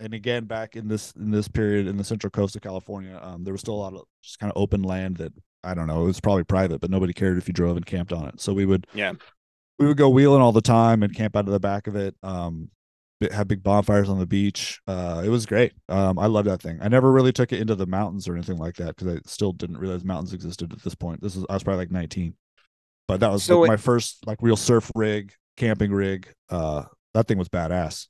and 0.00 0.12
again, 0.14 0.44
back 0.46 0.74
in 0.76 0.88
this 0.88 1.12
in 1.12 1.30
this 1.30 1.46
period 1.48 1.86
in 1.86 1.96
the 1.96 2.04
Central 2.04 2.30
Coast 2.30 2.56
of 2.56 2.62
California, 2.62 3.18
um, 3.22 3.44
there 3.44 3.54
was 3.54 3.60
still 3.60 3.74
a 3.74 3.76
lot 3.76 3.94
of 3.94 4.02
just 4.22 4.38
kind 4.38 4.52
of 4.52 4.60
open 4.60 4.82
land 4.82 5.18
that 5.18 5.32
I 5.62 5.74
don't 5.74 5.86
know. 5.86 6.02
It 6.02 6.06
was 6.06 6.20
probably 6.20 6.44
private, 6.44 6.80
but 6.80 6.90
nobody 6.90 7.12
cared 7.12 7.38
if 7.38 7.46
you 7.48 7.54
drove 7.54 7.76
and 7.76 7.86
camped 7.86 8.12
on 8.12 8.26
it. 8.28 8.40
So 8.40 8.52
we 8.52 8.66
would 8.66 8.86
Yeah. 8.94 9.12
we 9.78 9.86
would 9.86 9.96
go 9.96 10.08
wheeling 10.10 10.42
all 10.42 10.52
the 10.52 10.60
time 10.60 11.02
and 11.02 11.14
camp 11.14 11.36
out 11.36 11.46
of 11.46 11.52
the 11.52 11.60
back 11.60 11.86
of 11.86 11.94
it. 11.96 12.16
Um, 12.22 12.70
had 13.32 13.48
big 13.48 13.62
bonfires 13.62 14.08
on 14.08 14.18
the 14.18 14.26
beach. 14.26 14.80
Uh, 14.86 15.22
it 15.24 15.28
was 15.28 15.46
great. 15.46 15.72
Um, 15.88 16.18
I 16.18 16.26
love 16.26 16.44
that 16.46 16.60
thing. 16.60 16.78
I 16.82 16.88
never 16.88 17.10
really 17.12 17.32
took 17.32 17.52
it 17.52 17.60
into 17.60 17.74
the 17.74 17.86
mountains 17.86 18.28
or 18.28 18.34
anything 18.34 18.58
like 18.58 18.76
that 18.76 18.96
because 18.96 19.16
I 19.16 19.20
still 19.26 19.52
didn't 19.52 19.78
realize 19.78 20.04
mountains 20.04 20.32
existed 20.32 20.72
at 20.72 20.82
this 20.82 20.94
point. 20.94 21.22
This 21.22 21.36
is 21.36 21.44
I 21.48 21.54
was 21.54 21.62
probably 21.62 21.78
like 21.82 21.90
19, 21.90 22.34
but 23.08 23.20
that 23.20 23.30
was 23.32 23.44
So 23.44 23.60
like 23.60 23.68
it- 23.68 23.72
my 23.72 23.76
first 23.76 24.26
like 24.26 24.38
real 24.42 24.56
surf 24.56 24.90
rig, 24.94 25.32
camping 25.56 25.92
rig. 25.92 26.28
Uh, 26.50 26.84
that 27.14 27.26
thing 27.28 27.38
was 27.38 27.48
badass. 27.48 28.08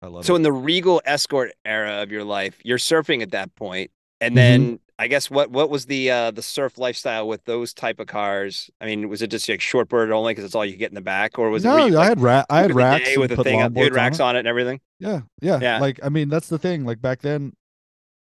I 0.00 0.06
love 0.06 0.24
so 0.24 0.34
it. 0.34 0.36
in 0.36 0.42
the 0.42 0.52
Regal 0.52 1.02
Escort 1.04 1.52
era 1.64 2.02
of 2.02 2.12
your 2.12 2.24
life, 2.24 2.60
you're 2.64 2.78
surfing 2.78 3.22
at 3.22 3.32
that 3.32 3.54
point, 3.56 3.90
and 4.20 4.32
Mhm. 4.32 4.36
then 4.36 4.80
I 5.00 5.06
guess 5.06 5.30
what 5.30 5.50
what 5.50 5.70
was 5.70 5.86
the 5.86 6.10
uh 6.10 6.30
the 6.32 6.42
surf 6.42 6.76
lifestyle 6.78 7.28
with 7.28 7.44
those 7.44 7.72
type 7.72 8.00
of 8.00 8.06
cars? 8.08 8.68
I 8.80 8.86
mean, 8.86 9.08
was 9.08 9.22
it 9.22 9.30
just 9.30 9.48
like 9.48 9.60
shortboard 9.60 10.10
only 10.10 10.32
because 10.32 10.44
it's 10.44 10.54
all 10.54 10.64
you 10.64 10.76
get 10.76 10.90
in 10.90 10.94
the 10.96 11.00
back, 11.00 11.38
or 11.38 11.50
was 11.50 11.64
it 11.64 11.68
no, 11.68 11.76
I 11.76 11.88
like, 11.88 12.08
had 12.08 12.20
ra- 12.20 12.44
I 12.50 12.62
had 12.62 12.74
racks 12.74 13.16
with 13.16 13.30
a 13.32 13.36
put 13.36 13.44
thing, 13.44 13.62
on- 13.62 13.74
you 13.74 13.82
had 13.84 13.92
on 13.92 13.96
racks 13.96 14.18
it. 14.18 14.22
on 14.22 14.34
it 14.36 14.40
and 14.40 14.48
everything? 14.48 14.80
Yeah, 14.98 15.20
yeah, 15.40 15.58
Yeah. 15.62 15.78
Like 15.78 16.00
I 16.02 16.08
mean, 16.08 16.28
that's 16.28 16.48
the 16.48 16.58
thing. 16.58 16.84
Like 16.84 17.00
back 17.00 17.20
then, 17.22 17.52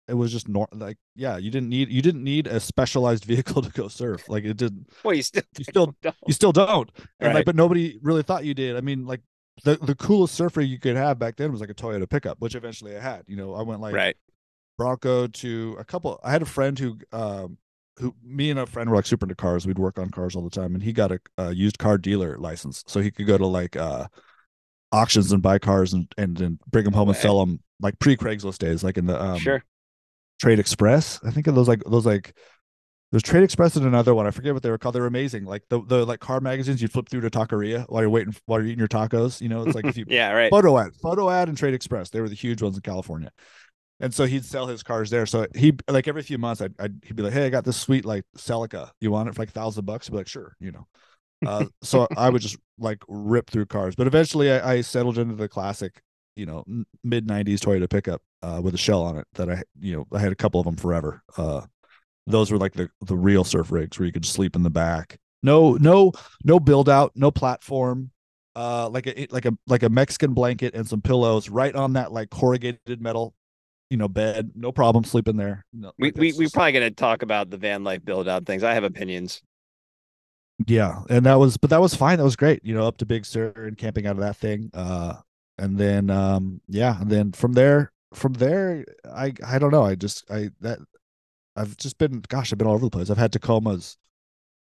it 0.07 0.13
was 0.13 0.31
just 0.31 0.47
nor- 0.47 0.67
like 0.71 0.97
yeah, 1.15 1.37
you 1.37 1.49
didn't 1.49 1.69
need 1.69 1.89
you 1.89 2.01
didn't 2.03 2.23
need 2.23 2.45
a 2.45 2.59
specialized 2.59 3.25
vehicle 3.33 3.61
to 3.63 3.71
go 3.71 3.87
surf. 3.87 4.29
Like 4.29 4.43
it 4.45 4.55
didn't. 4.57 4.87
Well, 5.03 5.15
you 5.15 5.23
still 5.23 5.43
You 5.57 5.63
still 5.63 5.95
don't. 6.03 6.15
you 6.27 6.33
still 6.33 6.51
don't. 6.51 6.91
And 7.19 7.27
Right. 7.29 7.35
like, 7.37 7.45
but 7.45 7.55
nobody 7.55 7.97
really 8.03 8.21
thought 8.23 8.45
you 8.45 8.53
did. 8.53 8.75
I 8.77 8.81
mean, 8.81 9.07
like 9.07 9.21
the 9.63 9.77
the 9.77 9.95
coolest 9.95 10.35
surfer 10.35 10.61
you 10.61 10.77
could 10.79 10.95
have 10.95 11.17
back 11.17 11.37
then 11.37 11.51
was 11.51 11.59
like 11.59 11.71
a 11.71 11.73
Toyota 11.73 12.07
pickup, 12.07 12.39
which 12.39 12.53
eventually 12.53 12.95
I 12.95 12.99
had. 13.01 13.23
You 13.25 13.35
know, 13.35 13.55
I 13.55 13.63
went 13.63 13.81
like 13.81 13.95
right. 13.95 14.15
Bronco 14.77 15.27
to 15.27 15.75
a 15.79 15.83
couple. 15.83 16.19
I 16.23 16.31
had 16.31 16.41
a 16.41 16.45
friend 16.45 16.77
who, 16.77 16.97
um, 17.11 17.57
who 17.97 18.15
me 18.23 18.51
and 18.51 18.59
a 18.59 18.65
friend 18.65 18.89
were 18.89 18.95
like 18.95 19.05
super 19.05 19.25
into 19.25 19.35
cars. 19.35 19.65
We'd 19.65 19.79
work 19.79 19.97
on 19.97 20.09
cars 20.09 20.35
all 20.35 20.43
the 20.43 20.49
time, 20.49 20.75
and 20.75 20.83
he 20.83 20.93
got 20.93 21.11
a, 21.11 21.19
a 21.37 21.53
used 21.53 21.79
car 21.79 21.97
dealer 21.97 22.37
license, 22.37 22.83
so 22.87 22.99
he 22.99 23.11
could 23.11 23.27
go 23.27 23.37
to 23.37 23.47
like 23.47 23.75
uh 23.75 24.07
auctions 24.91 25.31
and 25.31 25.41
buy 25.41 25.59
cars 25.59 25.93
and 25.93 26.11
and 26.17 26.37
then 26.37 26.59
bring 26.69 26.85
them 26.85 26.93
home 26.93 27.09
and 27.09 27.17
sell 27.17 27.39
them 27.39 27.59
like 27.81 27.99
pre 27.99 28.15
Craigslist 28.15 28.59
days, 28.59 28.83
like 28.83 28.97
in 28.97 29.05
the 29.05 29.21
um, 29.21 29.39
sure. 29.39 29.63
Trade 30.39 30.59
Express. 30.59 31.19
I 31.23 31.31
think 31.31 31.47
of 31.47 31.55
those 31.55 31.67
like 31.67 31.83
those 31.85 32.05
like 32.05 32.35
There's 33.11 33.23
Trade 33.23 33.43
Express 33.43 33.75
and 33.75 33.85
another 33.85 34.13
one. 34.13 34.27
I 34.27 34.31
forget 34.31 34.53
what 34.53 34.63
they 34.63 34.69
were 34.69 34.77
called. 34.77 34.95
They're 34.95 35.05
amazing. 35.05 35.45
Like 35.45 35.63
the, 35.69 35.81
the 35.83 36.05
like 36.05 36.19
car 36.19 36.39
magazines 36.39 36.81
you 36.81 36.87
flip 36.87 37.09
through 37.09 37.21
to 37.21 37.29
Taqueria 37.29 37.85
while 37.89 38.01
you're 38.01 38.09
waiting 38.09 38.35
while 38.45 38.59
you're 38.59 38.67
eating 38.67 38.79
your 38.79 38.87
tacos. 38.87 39.41
You 39.41 39.49
know, 39.49 39.63
it's 39.63 39.75
like 39.75 39.85
if 39.85 39.97
you 39.97 40.05
yeah, 40.09 40.31
right. 40.31 40.51
photo 40.51 40.77
ad, 40.77 40.95
photo 41.01 41.29
ad, 41.29 41.49
and 41.49 41.57
Trade 41.57 41.73
Express. 41.73 42.09
They 42.09 42.21
were 42.21 42.29
the 42.29 42.35
huge 42.35 42.61
ones 42.61 42.75
in 42.75 42.81
California. 42.81 43.31
And 43.99 44.13
so 44.13 44.25
he'd 44.25 44.45
sell 44.45 44.67
his 44.67 44.83
cars 44.83 45.09
there. 45.09 45.25
So 45.25 45.47
he 45.55 45.73
like 45.87 46.07
every 46.07 46.21
few 46.21 46.37
months, 46.37 46.61
I'd, 46.61 46.73
I'd 46.79 47.01
he'd 47.03 47.15
be 47.15 47.23
like, 47.23 47.33
"Hey, 47.33 47.45
I 47.45 47.49
got 47.49 47.65
this 47.65 47.77
sweet 47.77 48.05
like 48.05 48.25
Celica. 48.37 48.91
You 49.01 49.11
want 49.11 49.29
it 49.29 49.35
for 49.35 49.41
like 49.41 49.49
a 49.49 49.53
thousand 49.53 49.85
bucks?" 49.85 50.07
I'd 50.07 50.11
be 50.11 50.17
like, 50.17 50.27
"Sure," 50.27 50.55
you 50.59 50.71
know. 50.71 50.87
Uh, 51.45 51.65
so 51.81 52.07
I 52.15 52.29
would 52.29 52.41
just 52.41 52.57
like 52.77 53.03
rip 53.07 53.49
through 53.49 53.65
cars. 53.65 53.95
But 53.95 54.07
eventually, 54.07 54.51
I, 54.51 54.73
I 54.73 54.81
settled 54.81 55.17
into 55.17 55.35
the 55.35 55.47
classic, 55.49 56.01
you 56.35 56.45
know, 56.45 56.63
mid 57.03 57.27
'90s 57.27 57.59
Toyota 57.59 57.89
pickup 57.89 58.21
uh, 58.43 58.61
with 58.63 58.75
a 58.75 58.77
shell 58.77 59.01
on 59.01 59.17
it. 59.17 59.25
That 59.33 59.49
I, 59.49 59.63
you 59.79 59.95
know, 59.95 60.07
I 60.13 60.19
had 60.19 60.31
a 60.31 60.35
couple 60.35 60.59
of 60.59 60.65
them 60.65 60.75
forever. 60.75 61.23
Uh, 61.35 61.61
those 62.27 62.51
were 62.51 62.57
like 62.57 62.73
the 62.73 62.89
the 63.01 63.17
real 63.17 63.43
surf 63.43 63.71
rigs 63.71 63.97
where 63.97 64.05
you 64.05 64.11
could 64.11 64.25
sleep 64.25 64.55
in 64.55 64.63
the 64.63 64.69
back. 64.69 65.17
No, 65.43 65.73
no, 65.73 66.11
no 66.43 66.59
build 66.59 66.89
out, 66.89 67.13
no 67.15 67.31
platform. 67.31 68.11
Uh, 68.55 68.89
like 68.89 69.05
a 69.05 69.27
like 69.29 69.45
a 69.45 69.53
like 69.67 69.83
a 69.83 69.89
Mexican 69.89 70.33
blanket 70.33 70.73
and 70.73 70.87
some 70.87 71.01
pillows 71.01 71.47
right 71.49 71.75
on 71.75 71.93
that 71.93 72.11
like 72.11 72.29
corrugated 72.31 73.01
metal, 73.01 73.35
you 73.89 73.97
know, 73.97 74.07
bed. 74.07 74.51
No 74.55 74.71
problem 74.71 75.03
sleeping 75.03 75.37
there. 75.37 75.65
No, 75.73 75.91
we 75.97 76.11
we 76.15 76.33
we're 76.33 76.49
probably 76.49 76.73
gonna 76.73 76.91
talk 76.91 77.21
about 77.21 77.49
the 77.49 77.57
van 77.57 77.83
life 77.83 78.03
build 78.03 78.27
out 78.27 78.45
things. 78.45 78.63
I 78.63 78.73
have 78.73 78.83
opinions. 78.83 79.41
yeah, 80.65 81.03
and 81.09 81.25
that 81.25 81.35
was 81.35 81.57
but 81.57 81.69
that 81.69 81.81
was 81.81 81.95
fine. 81.95 82.17
That 82.17 82.23
was 82.23 82.35
great. 82.35 82.63
You 82.63 82.73
know, 82.75 82.87
up 82.87 82.97
to 82.97 83.05
Big 83.05 83.25
Sur 83.25 83.53
and 83.55 83.77
camping 83.77 84.07
out 84.07 84.15
of 84.15 84.21
that 84.21 84.37
thing. 84.37 84.69
Uh, 84.73 85.15
and 85.57 85.77
then 85.77 86.09
um, 86.09 86.61
yeah, 86.67 86.99
and 86.99 87.09
then 87.09 87.31
from 87.31 87.53
there 87.53 87.91
from 88.13 88.33
there, 88.33 88.85
I 89.05 89.33
I 89.45 89.59
don't 89.59 89.71
know. 89.71 89.83
I 89.83 89.95
just 89.95 90.29
I 90.31 90.49
that 90.61 90.79
I've 91.55 91.77
just 91.77 91.97
been 91.97 92.21
gosh, 92.27 92.51
I've 92.51 92.57
been 92.57 92.67
all 92.67 92.75
over 92.75 92.85
the 92.85 92.89
place. 92.91 93.09
I've 93.09 93.17
had 93.17 93.31
Tacomas, 93.31 93.97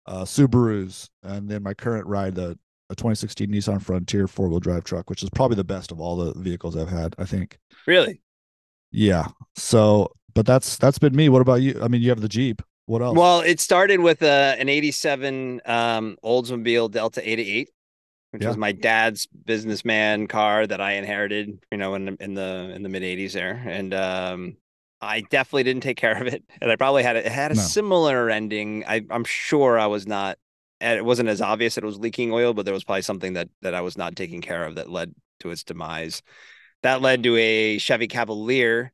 uh, 0.06 0.24
Subarus, 0.24 1.10
and 1.24 1.50
then 1.50 1.64
my 1.64 1.74
current 1.74 2.08
ride 2.08 2.36
the 2.36 2.58
a 2.90 2.96
2016 2.96 3.50
Nissan 3.50 3.82
Frontier 3.82 4.28
four 4.28 4.50
wheel 4.50 4.60
drive 4.60 4.84
truck, 4.84 5.10
which 5.10 5.24
is 5.24 5.30
probably 5.30 5.56
the 5.56 5.64
best 5.64 5.92
of 5.92 6.02
all 6.02 6.18
the 6.18 6.34
vehicles 6.40 6.76
I've 6.76 6.90
had. 6.90 7.16
I 7.18 7.26
think. 7.26 7.58
Really? 7.88 8.22
Yeah. 8.92 9.28
So, 9.56 10.12
but 10.34 10.46
that's 10.46 10.78
that's 10.78 11.00
been 11.00 11.16
me. 11.16 11.30
What 11.30 11.42
about 11.42 11.62
you? 11.62 11.80
I 11.82 11.88
mean, 11.88 12.02
you 12.02 12.10
have 12.10 12.22
the 12.22 12.30
Jeep. 12.30 12.62
What 12.86 13.02
else? 13.02 13.18
Well, 13.18 13.42
it 13.42 13.60
started 13.60 14.00
with 14.00 14.22
a 14.22 14.56
an 14.60 14.70
'87 14.70 15.62
um, 15.66 16.18
Oldsmobile 16.24 16.92
Delta 16.92 17.28
88, 17.30 17.70
which 18.32 18.46
Yeah. 18.46 18.48
was 18.48 18.58
my 18.58 18.72
dad's 18.72 19.28
businessman 19.28 20.28
car 20.28 20.66
that 20.68 20.80
I 20.82 20.94
inherited. 20.94 21.60
You 21.72 21.78
know, 21.78 21.96
in 21.96 22.06
the 22.06 22.18
in 22.20 22.34
the 22.36 22.72
in 22.76 22.84
the 22.84 22.90
mid 22.90 23.04
'80s 23.04 23.34
there, 23.34 23.62
and 23.68 23.94
um, 23.94 24.58
I 25.02 25.22
definitely 25.22 25.64
didn't 25.64 25.84
take 25.84 25.98
care 25.98 26.20
of 26.22 26.28
it, 26.28 26.44
and 26.62 26.72
I 26.72 26.76
probably 26.78 27.04
had 27.04 27.18
a, 27.18 27.26
it 27.26 27.32
had 27.32 27.52
a 27.52 27.56
No. 27.56 27.56
similar 27.56 28.30
ending. 28.30 28.86
I, 28.88 29.02
I'm 29.10 29.26
sure 29.26 29.78
I 29.78 29.88
was 29.88 30.08
not. 30.08 30.38
and 30.80 30.98
It 30.98 31.04
wasn't 31.06 31.30
as 31.30 31.42
obvious 31.42 31.76
that 31.76 31.84
it 31.84 31.88
was 31.88 32.00
leaking 32.00 32.32
oil, 32.32 32.54
but 32.54 32.64
there 32.66 32.74
was 32.74 32.84
probably 32.86 33.02
something 33.04 33.34
that 33.34 33.50
that 33.62 33.74
I 33.76 33.82
was 33.82 33.98
not 33.98 34.16
taking 34.16 34.42
care 34.42 34.64
of 34.66 34.76
that 34.76 34.90
led 34.90 35.14
to 35.42 35.50
its 35.52 35.64
demise. 35.66 36.22
That 36.84 37.02
led 37.02 37.24
to 37.24 37.36
a 37.38 37.78
Chevy 37.78 38.08
Cavalier 38.08 38.92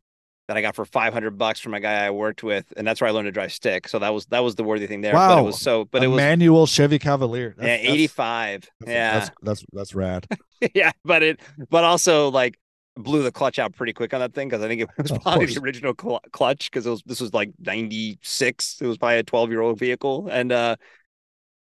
that 0.47 0.55
I 0.57 0.61
got 0.61 0.75
for 0.75 0.85
500 0.85 1.37
bucks 1.37 1.59
from 1.59 1.73
a 1.73 1.79
guy 1.79 2.05
I 2.05 2.09
worked 2.11 2.41
with, 2.41 2.71
and 2.77 2.87
that's 2.87 3.01
where 3.01 3.09
I 3.09 3.11
learned 3.11 3.25
to 3.27 3.31
drive 3.31 3.51
stick. 3.51 3.87
So 3.89 3.99
that 3.99 4.13
was 4.13 4.25
that 4.27 4.43
was 4.43 4.55
the 4.55 4.63
worthy 4.63 4.87
thing 4.87 5.01
there. 5.01 5.13
But 5.13 5.29
Wow. 5.29 5.39
it 5.39 5.43
was 5.43 5.61
so, 5.61 5.85
but 5.85 6.01
a 6.01 6.05
it 6.05 6.07
was 6.07 6.17
manual 6.17 6.65
Chevy 6.67 6.99
Cavalier. 6.99 7.53
yeah, 7.57 7.63
That's- 7.63 7.81
that's- 7.81 7.93
85. 7.93 8.61
that's- 8.79 8.93
yeah, 8.93 9.19
That's 9.19 9.31
that's 9.43 9.65
that's 9.73 9.95
rad. 9.95 10.25
yeah, 10.75 10.91
but 11.05 11.23
it, 11.23 11.39
but 11.69 11.83
also 11.83 12.29
like 12.31 12.57
blew 12.95 13.21
the 13.23 13.31
clutch 13.31 13.59
out 13.59 13.75
pretty 13.75 13.93
quick 13.93 14.13
on 14.13 14.19
that 14.21 14.33
thing 14.33 14.47
because 14.49 14.63
I 14.63 14.67
think 14.67 14.81
it 14.81 14.89
was 14.97 15.11
probably 15.19 15.45
the 15.45 15.59
original 15.61 15.93
cl- 15.99 16.21
clutch 16.31 16.71
because 16.71 16.85
it 16.85 16.89
was 16.89 17.03
this 17.05 17.21
was 17.21 17.33
like 17.33 17.51
96. 17.59 18.77
It 18.81 18.87
was 18.87 18.97
probably 18.97 19.19
a 19.19 19.23
12 19.23 19.49
year 19.51 19.61
old 19.61 19.77
vehicle, 19.79 20.27
and 20.31 20.51
uh, 20.51 20.75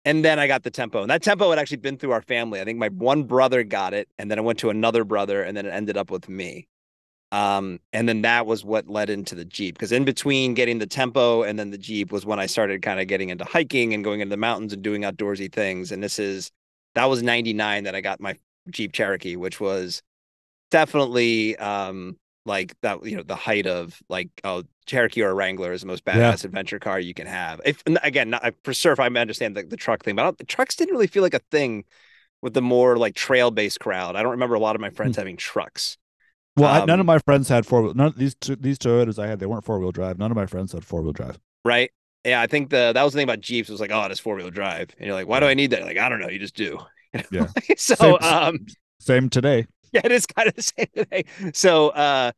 and 0.06 0.24
then 0.24 0.40
I 0.40 0.48
got 0.48 0.64
the 0.64 0.72
tempo, 0.72 1.02
and 1.02 1.10
that 1.10 1.24
tempo 1.24 1.50
had 1.50 1.60
actually 1.60 1.78
been 1.78 1.98
through 1.98 2.12
our 2.12 2.22
family. 2.22 2.62
I 2.62 2.64
think 2.64 2.80
my 2.80 2.90
one 2.90 3.24
brother 3.24 3.64
got 3.64 3.94
it, 3.94 4.08
and 4.18 4.32
then 4.32 4.38
it 4.38 4.44
went 4.44 4.60
to 4.60 4.70
another 4.70 5.04
brother, 5.04 5.44
and 5.44 5.58
then 5.58 5.66
it 5.66 5.72
ended 5.72 5.98
up 5.98 6.12
with 6.12 6.30
me. 6.30 6.68
Um, 7.32 7.80
and 7.92 8.08
then 8.08 8.22
that 8.22 8.46
was 8.46 8.64
what 8.64 8.88
led 8.88 9.10
into 9.10 9.36
the 9.36 9.44
Jeep 9.44 9.76
because 9.76 9.92
in 9.92 10.06
between 10.06 10.54
getting 10.54 10.80
the 10.80 10.88
tempo 10.88 11.44
and 11.44 11.58
then 11.60 11.72
the 11.72 11.78
Jeep 11.78 12.12
was 12.12 12.26
when 12.26 12.40
I 12.40 12.46
started 12.46 12.82
kind 12.82 13.00
of 13.00 13.08
getting 13.08 13.30
into 13.30 13.44
hiking 13.44 13.94
and 13.94 14.04
going 14.04 14.22
into 14.22 14.30
the 14.30 14.38
mountains 14.38 14.72
and 14.72 14.82
doing 14.82 15.02
outdoorsy 15.02 15.52
things. 15.52 15.92
And 15.92 16.02
this 16.02 16.18
is 16.18 16.52
that 16.94 17.06
was 17.06 17.24
99 17.24 17.84
that 17.84 17.96
I 17.96 18.00
got 18.02 18.22
my 18.22 18.38
Jeep 18.70 18.94
Cherokee, 18.94 19.36
which 19.36 19.60
was 19.60 20.02
definitely 20.72 21.58
um 21.58 22.16
like 22.46 22.75
that, 22.82 23.03
you 23.06 23.18
know, 23.18 23.24
the 23.24 23.36
height 23.36 23.68
of 23.68 24.00
like 24.08 24.29
oh 24.44 24.64
Cherokee 24.86 25.24
or 25.24 25.34
Wrangler 25.36 25.72
is 25.74 25.82
the 25.82 25.88
most 25.88 26.04
Yeah. 26.12 26.34
badass 26.34 26.46
adventure 26.46 26.80
car 26.80 27.00
you 27.00 27.14
can 27.14 27.28
have. 27.28 27.62
If 27.66 27.84
again, 28.04 28.30
not, 28.32 28.54
for 28.64 28.74
surf, 28.74 29.00
I 29.00 29.08
understand 29.08 29.56
the, 29.58 29.64
the 29.64 29.78
truck 29.78 30.04
thing, 30.04 30.16
but 30.16 30.38
the 30.38 30.44
trucks 30.46 30.76
didn't 30.76 30.94
really 30.94 31.08
feel 31.08 31.24
like 31.24 31.34
a 31.34 31.40
thing 31.52 31.86
with 32.42 32.54
the 32.54 32.62
more 32.62 32.98
like 32.98 33.16
trail 33.16 33.52
based 33.52 33.80
crowd. 33.80 34.16
I 34.16 34.24
don't 34.24 34.32
remember 34.32 34.56
a 34.56 34.60
lot 34.60 34.76
of 34.76 34.82
my 34.82 34.92
friends 34.92 35.18
having 35.18 35.38
trucks. 35.38 35.98
Well, 36.58 36.70
I, 36.70 36.86
none 36.86 37.00
of 37.00 37.02
Um, 37.02 37.08
my 37.08 37.20
friends 37.20 37.50
had 37.50 37.66
four 37.66 37.82
wheel. 37.82 37.94
None 37.94 38.08
of 38.08 38.18
these 38.18 38.36
two, 38.36 38.56
these 38.56 38.78
Toyotas 38.80 39.20
I 39.20 39.28
had, 39.28 39.40
they 39.40 39.46
weren't 39.46 39.66
four 39.66 39.80
wheel 39.80 39.92
drive. 39.92 40.18
None 40.18 40.32
of 40.32 40.38
my 40.38 40.46
friends 40.46 40.72
had 40.74 40.86
four 40.86 41.02
wheel 41.02 41.14
drive. 41.14 41.40
right? 41.64 41.92
Yeah, 42.24 42.42
I 42.42 42.48
think 42.48 42.70
the 42.72 42.92
that 42.94 43.04
was 43.04 43.14
the 43.14 43.18
thing 43.18 43.26
about 43.26 43.42
Jeeps 43.42 43.70
was 43.70 43.80
like, 43.80 43.92
oh, 43.92 44.04
it's 44.06 44.20
four 44.20 44.36
wheel 44.36 44.50
drive, 44.50 44.90
and 44.98 45.06
you're 45.06 45.16
like, 45.16 45.28
why 45.28 45.40
do 45.40 45.46
I 45.46 45.54
need 45.54 45.72
that? 45.72 45.84
Like, 45.84 45.98
I 45.98 46.10
don't 46.10 46.20
know, 46.20 46.30
you 46.30 46.40
just 46.40 46.56
do. 46.56 46.80
Yeah. 47.32 47.48
so, 47.78 47.96
Same- 47.96 48.18
um, 48.22 48.66
Same 49.00 49.30
today. 49.30 49.68
yeah, 49.92 50.02
it 50.04 50.12
is 50.12 50.26
kind 50.26 50.48
of 50.48 50.56
the 50.56 50.64
same 50.64 50.88
today. 50.96 51.26
So, 51.54 51.90
uh, 51.90 52.32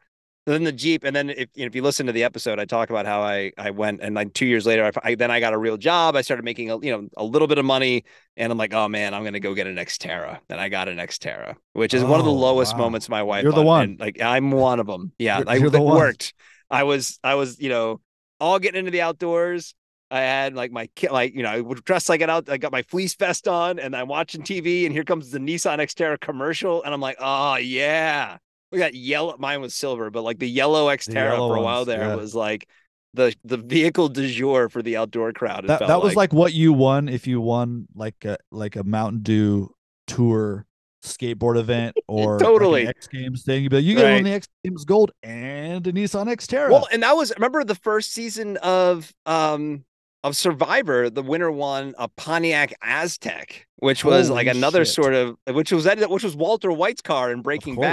then 0.53 0.63
the 0.63 0.71
Jeep, 0.71 1.03
and 1.03 1.15
then 1.15 1.29
if 1.29 1.49
you 1.55 1.63
know, 1.63 1.67
if 1.67 1.75
you 1.75 1.81
listen 1.81 2.05
to 2.05 2.11
the 2.11 2.23
episode, 2.23 2.59
I 2.59 2.65
talk 2.65 2.89
about 2.89 3.05
how 3.05 3.21
I 3.21 3.51
I 3.57 3.71
went 3.71 4.01
and 4.01 4.15
like 4.15 4.33
two 4.33 4.45
years 4.45 4.65
later, 4.65 4.85
I, 5.03 5.09
I 5.11 5.15
then 5.15 5.29
I 5.31 5.39
got 5.39 5.53
a 5.53 5.57
real 5.57 5.77
job. 5.77 6.15
I 6.15 6.21
started 6.21 6.43
making 6.43 6.69
a 6.71 6.77
you 6.79 6.91
know 6.91 7.07
a 7.17 7.23
little 7.23 7.47
bit 7.47 7.57
of 7.57 7.65
money, 7.65 8.03
and 8.37 8.51
I'm 8.51 8.57
like, 8.57 8.73
oh 8.73 8.87
man, 8.87 9.13
I'm 9.13 9.23
gonna 9.23 9.39
go 9.39 9.53
get 9.53 9.67
an 9.67 9.75
Xterra. 9.75 10.39
And 10.49 10.59
I 10.59 10.69
got 10.69 10.87
an 10.87 10.97
Xterra, 10.97 11.55
which 11.73 11.93
is 11.93 12.03
one 12.03 12.19
of 12.19 12.25
the 12.25 12.31
Oh, 12.31 12.35
lowest 12.35 12.73
wow. 12.73 12.79
moments 12.79 13.09
my 13.09 13.23
wife. 13.23 13.43
You're 13.43 13.51
the 13.53 13.61
one. 13.61 13.83
and, 13.83 13.99
like 13.99 14.21
I'm 14.21 14.51
one 14.51 14.79
of 14.79 14.87
them. 14.87 15.11
Yeah, 15.19 15.39
You're- 15.39 15.49
I, 15.51 15.55
you're 15.55 15.69
the 15.69 15.81
worked. 15.81 16.33
I 16.69 16.83
was 16.83 17.19
I 17.23 17.35
was 17.35 17.59
you 17.59 17.69
know 17.69 18.01
all 18.39 18.59
getting 18.59 18.79
into 18.79 18.91
the 18.91 19.01
outdoors. 19.01 19.73
I 20.09 20.21
had 20.21 20.53
like 20.53 20.71
my 20.71 20.87
kit, 20.95 21.11
like 21.11 21.35
you 21.35 21.43
know, 21.43 21.49
I 21.49 21.59
would 21.59 21.83
dress 21.83 22.07
like 22.07 22.21
it 22.21 22.29
out. 22.29 22.47
I 22.49 22.55
got 22.57 22.71
my 22.71 22.83
fleece 22.83 23.15
vest 23.15 23.45
on, 23.47 23.77
and 23.79 23.93
I'm 23.93 24.07
watching 24.07 24.41
TV, 24.41 24.85
and 24.85 24.93
here 24.93 25.03
comes 25.03 25.31
the 25.31 25.39
Nissan 25.39 25.79
Xterra 25.79 26.17
commercial, 26.17 26.81
and 26.83 26.93
I'm 26.93 27.01
like, 27.01 27.17
oh 27.19 27.55
yeah, 27.55 28.37
we 28.71 28.77
got 28.77 28.93
yellow. 28.93 29.35
Mine 29.37 29.61
was 29.61 29.73
silver, 29.73 30.09
but 30.09 30.23
like 30.23 30.39
the 30.39 30.49
yellow 30.49 30.87
Xterra 30.87 31.13
yellow 31.13 31.49
for 31.49 31.55
a 31.55 31.61
while 31.61 31.77
ones, 31.79 31.87
there 31.87 31.99
yeah. 31.99 32.15
was 32.15 32.35
like 32.35 32.67
the 33.13 33.33
the 33.43 33.57
vehicle 33.57 34.09
du 34.09 34.27
jour 34.27 34.69
for 34.69 34.81
the 34.81 34.97
outdoor 34.97 35.33
crowd. 35.33 35.67
That 35.67 35.79
that 35.87 36.01
was 36.01 36.15
like 36.15 36.33
what 36.33 36.53
you 36.53 36.73
won 36.73 37.09
if 37.09 37.27
you 37.27 37.41
won 37.41 37.87
like 37.95 38.25
a 38.25 38.37
like 38.51 38.75
a 38.75 38.83
Mountain 38.83 39.21
Dew 39.23 39.73
tour 40.05 40.65
skateboard 41.03 41.57
event 41.57 41.95
or 42.07 42.39
Totally. 42.39 42.85
like 42.85 42.95
X 42.97 43.07
Games 43.07 43.43
thing. 43.43 43.63
You'd 43.63 43.69
be 43.69 43.77
like, 43.77 43.85
you 43.85 43.95
get 43.95 44.03
Right. 44.03 44.17
on 44.17 44.23
the 44.23 44.33
X 44.33 44.47
Games 44.63 44.85
gold 44.85 45.11
and 45.23 45.85
a 45.87 45.91
Nissan 45.93 46.27
Xterra. 46.27 46.69
Well, 46.69 46.87
and 46.91 47.03
that 47.03 47.13
was 47.13 47.33
remember 47.35 47.63
the 47.63 47.75
first 47.75 48.13
season 48.13 48.57
of 48.57 49.13
um 49.25 49.85
of 50.23 50.35
Survivor, 50.35 51.09
the 51.09 51.23
winner 51.23 51.51
won 51.51 51.93
a 51.97 52.07
Pontiac 52.09 52.73
Aztek, 52.83 53.63
which 53.77 54.03
was 54.03 54.29
like 54.29 54.47
another 54.47 54.83
shit. 54.83 54.93
sort 54.93 55.13
of 55.13 55.37
which 55.51 55.71
was 55.71 55.85
that 55.85 56.09
which 56.09 56.23
was 56.23 56.35
Walter 56.35 56.71
White's 56.71 57.01
car 57.01 57.31
in 57.31 57.41
Breaking 57.41 57.75
course. 57.75 57.87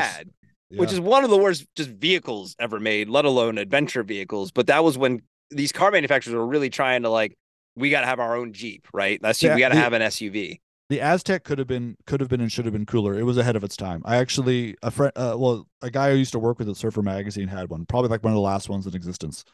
Bad. 0.70 0.80
which 0.80 0.92
is 0.92 1.00
one 1.00 1.24
of 1.24 1.30
the 1.30 1.38
worst 1.38 1.66
just 1.76 1.90
vehicles 1.90 2.56
ever 2.58 2.80
made, 2.80 3.08
let 3.08 3.24
alone 3.24 3.58
adventure 3.58 4.02
vehicles. 4.02 4.50
But 4.50 4.66
that 4.68 4.82
was 4.84 4.96
when 4.98 5.22
these 5.50 5.72
car 5.72 5.90
manufacturers 5.90 6.34
were 6.34 6.46
really 6.46 6.70
trying 6.70 7.02
to 7.02 7.10
like, 7.10 7.36
we 7.76 7.90
got 7.90 8.00
to 8.00 8.06
have 8.06 8.20
our 8.20 8.36
own 8.36 8.52
Jeep, 8.52 8.86
right? 8.92 9.20
That's 9.22 9.42
Yeah, 9.42 9.54
we 9.54 9.60
got 9.60 9.70
to 9.70 9.76
have 9.76 9.92
an 9.92 10.02
SUV. 10.02 10.60
the 10.88 10.98
Aztek 10.98 11.44
could 11.44 11.58
have 11.58 11.66
been 11.68 11.96
could 12.06 12.20
have 12.20 12.28
been 12.28 12.40
and 12.40 12.50
should 12.52 12.64
have 12.66 12.72
been 12.72 12.86
cooler. 12.86 13.18
It 13.18 13.24
was 13.24 13.36
ahead 13.36 13.56
of 13.56 13.64
its 13.64 13.76
time. 13.76 14.02
I 14.04 14.16
actually 14.16 14.76
a 14.82 14.90
friend 14.90 15.12
uh, 15.16 15.34
well 15.36 15.66
a 15.82 15.90
guy 15.90 16.10
who 16.10 16.16
used 16.16 16.32
to 16.32 16.38
work 16.38 16.58
with 16.58 16.68
at 16.68 16.76
Surfer 16.76 17.02
Magazine 17.02 17.48
had 17.48 17.68
one, 17.70 17.84
probably 17.86 18.10
like 18.10 18.22
one 18.22 18.32
of 18.32 18.36
the 18.36 18.40
last 18.40 18.68
ones 18.68 18.86
in 18.86 18.94
existence. 18.94 19.44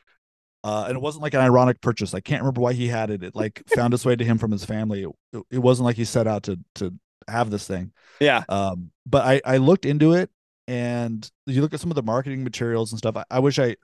Uh, 0.62 0.84
and 0.88 0.96
it 0.96 1.00
wasn't 1.00 1.22
like 1.22 1.32
an 1.32 1.40
ironic 1.40 1.80
purchase. 1.80 2.12
I 2.12 2.20
can't 2.20 2.42
remember 2.42 2.60
why 2.60 2.74
he 2.74 2.86
had 2.88 3.08
it. 3.10 3.22
It 3.22 3.34
like 3.34 3.62
found 3.74 3.94
its 3.94 4.04
way 4.04 4.14
to 4.14 4.24
him 4.24 4.36
from 4.36 4.50
his 4.50 4.64
family. 4.64 5.04
It, 5.32 5.42
it 5.50 5.58
wasn't 5.58 5.86
like 5.86 5.96
he 5.96 6.04
set 6.04 6.26
out 6.26 6.42
to 6.44 6.58
to 6.74 6.92
have 7.26 7.48
this 7.50 7.66
thing. 7.66 7.92
Yeah, 8.20 8.42
Um, 8.48 8.90
but 9.06 9.24
I 9.24 9.40
I 9.44 9.56
looked 9.56 9.86
into 9.86 10.12
it, 10.12 10.30
and 10.70 11.28
you 11.46 11.62
look 11.62 11.74
at 11.74 11.80
some 11.80 11.90
of 11.90 11.96
the 11.96 12.02
marketing 12.02 12.44
materials 12.44 12.92
and 12.92 12.98
stuff. 12.98 13.16
I, 13.16 13.24
I 13.28 13.40
wish 13.40 13.58
I, 13.58 13.74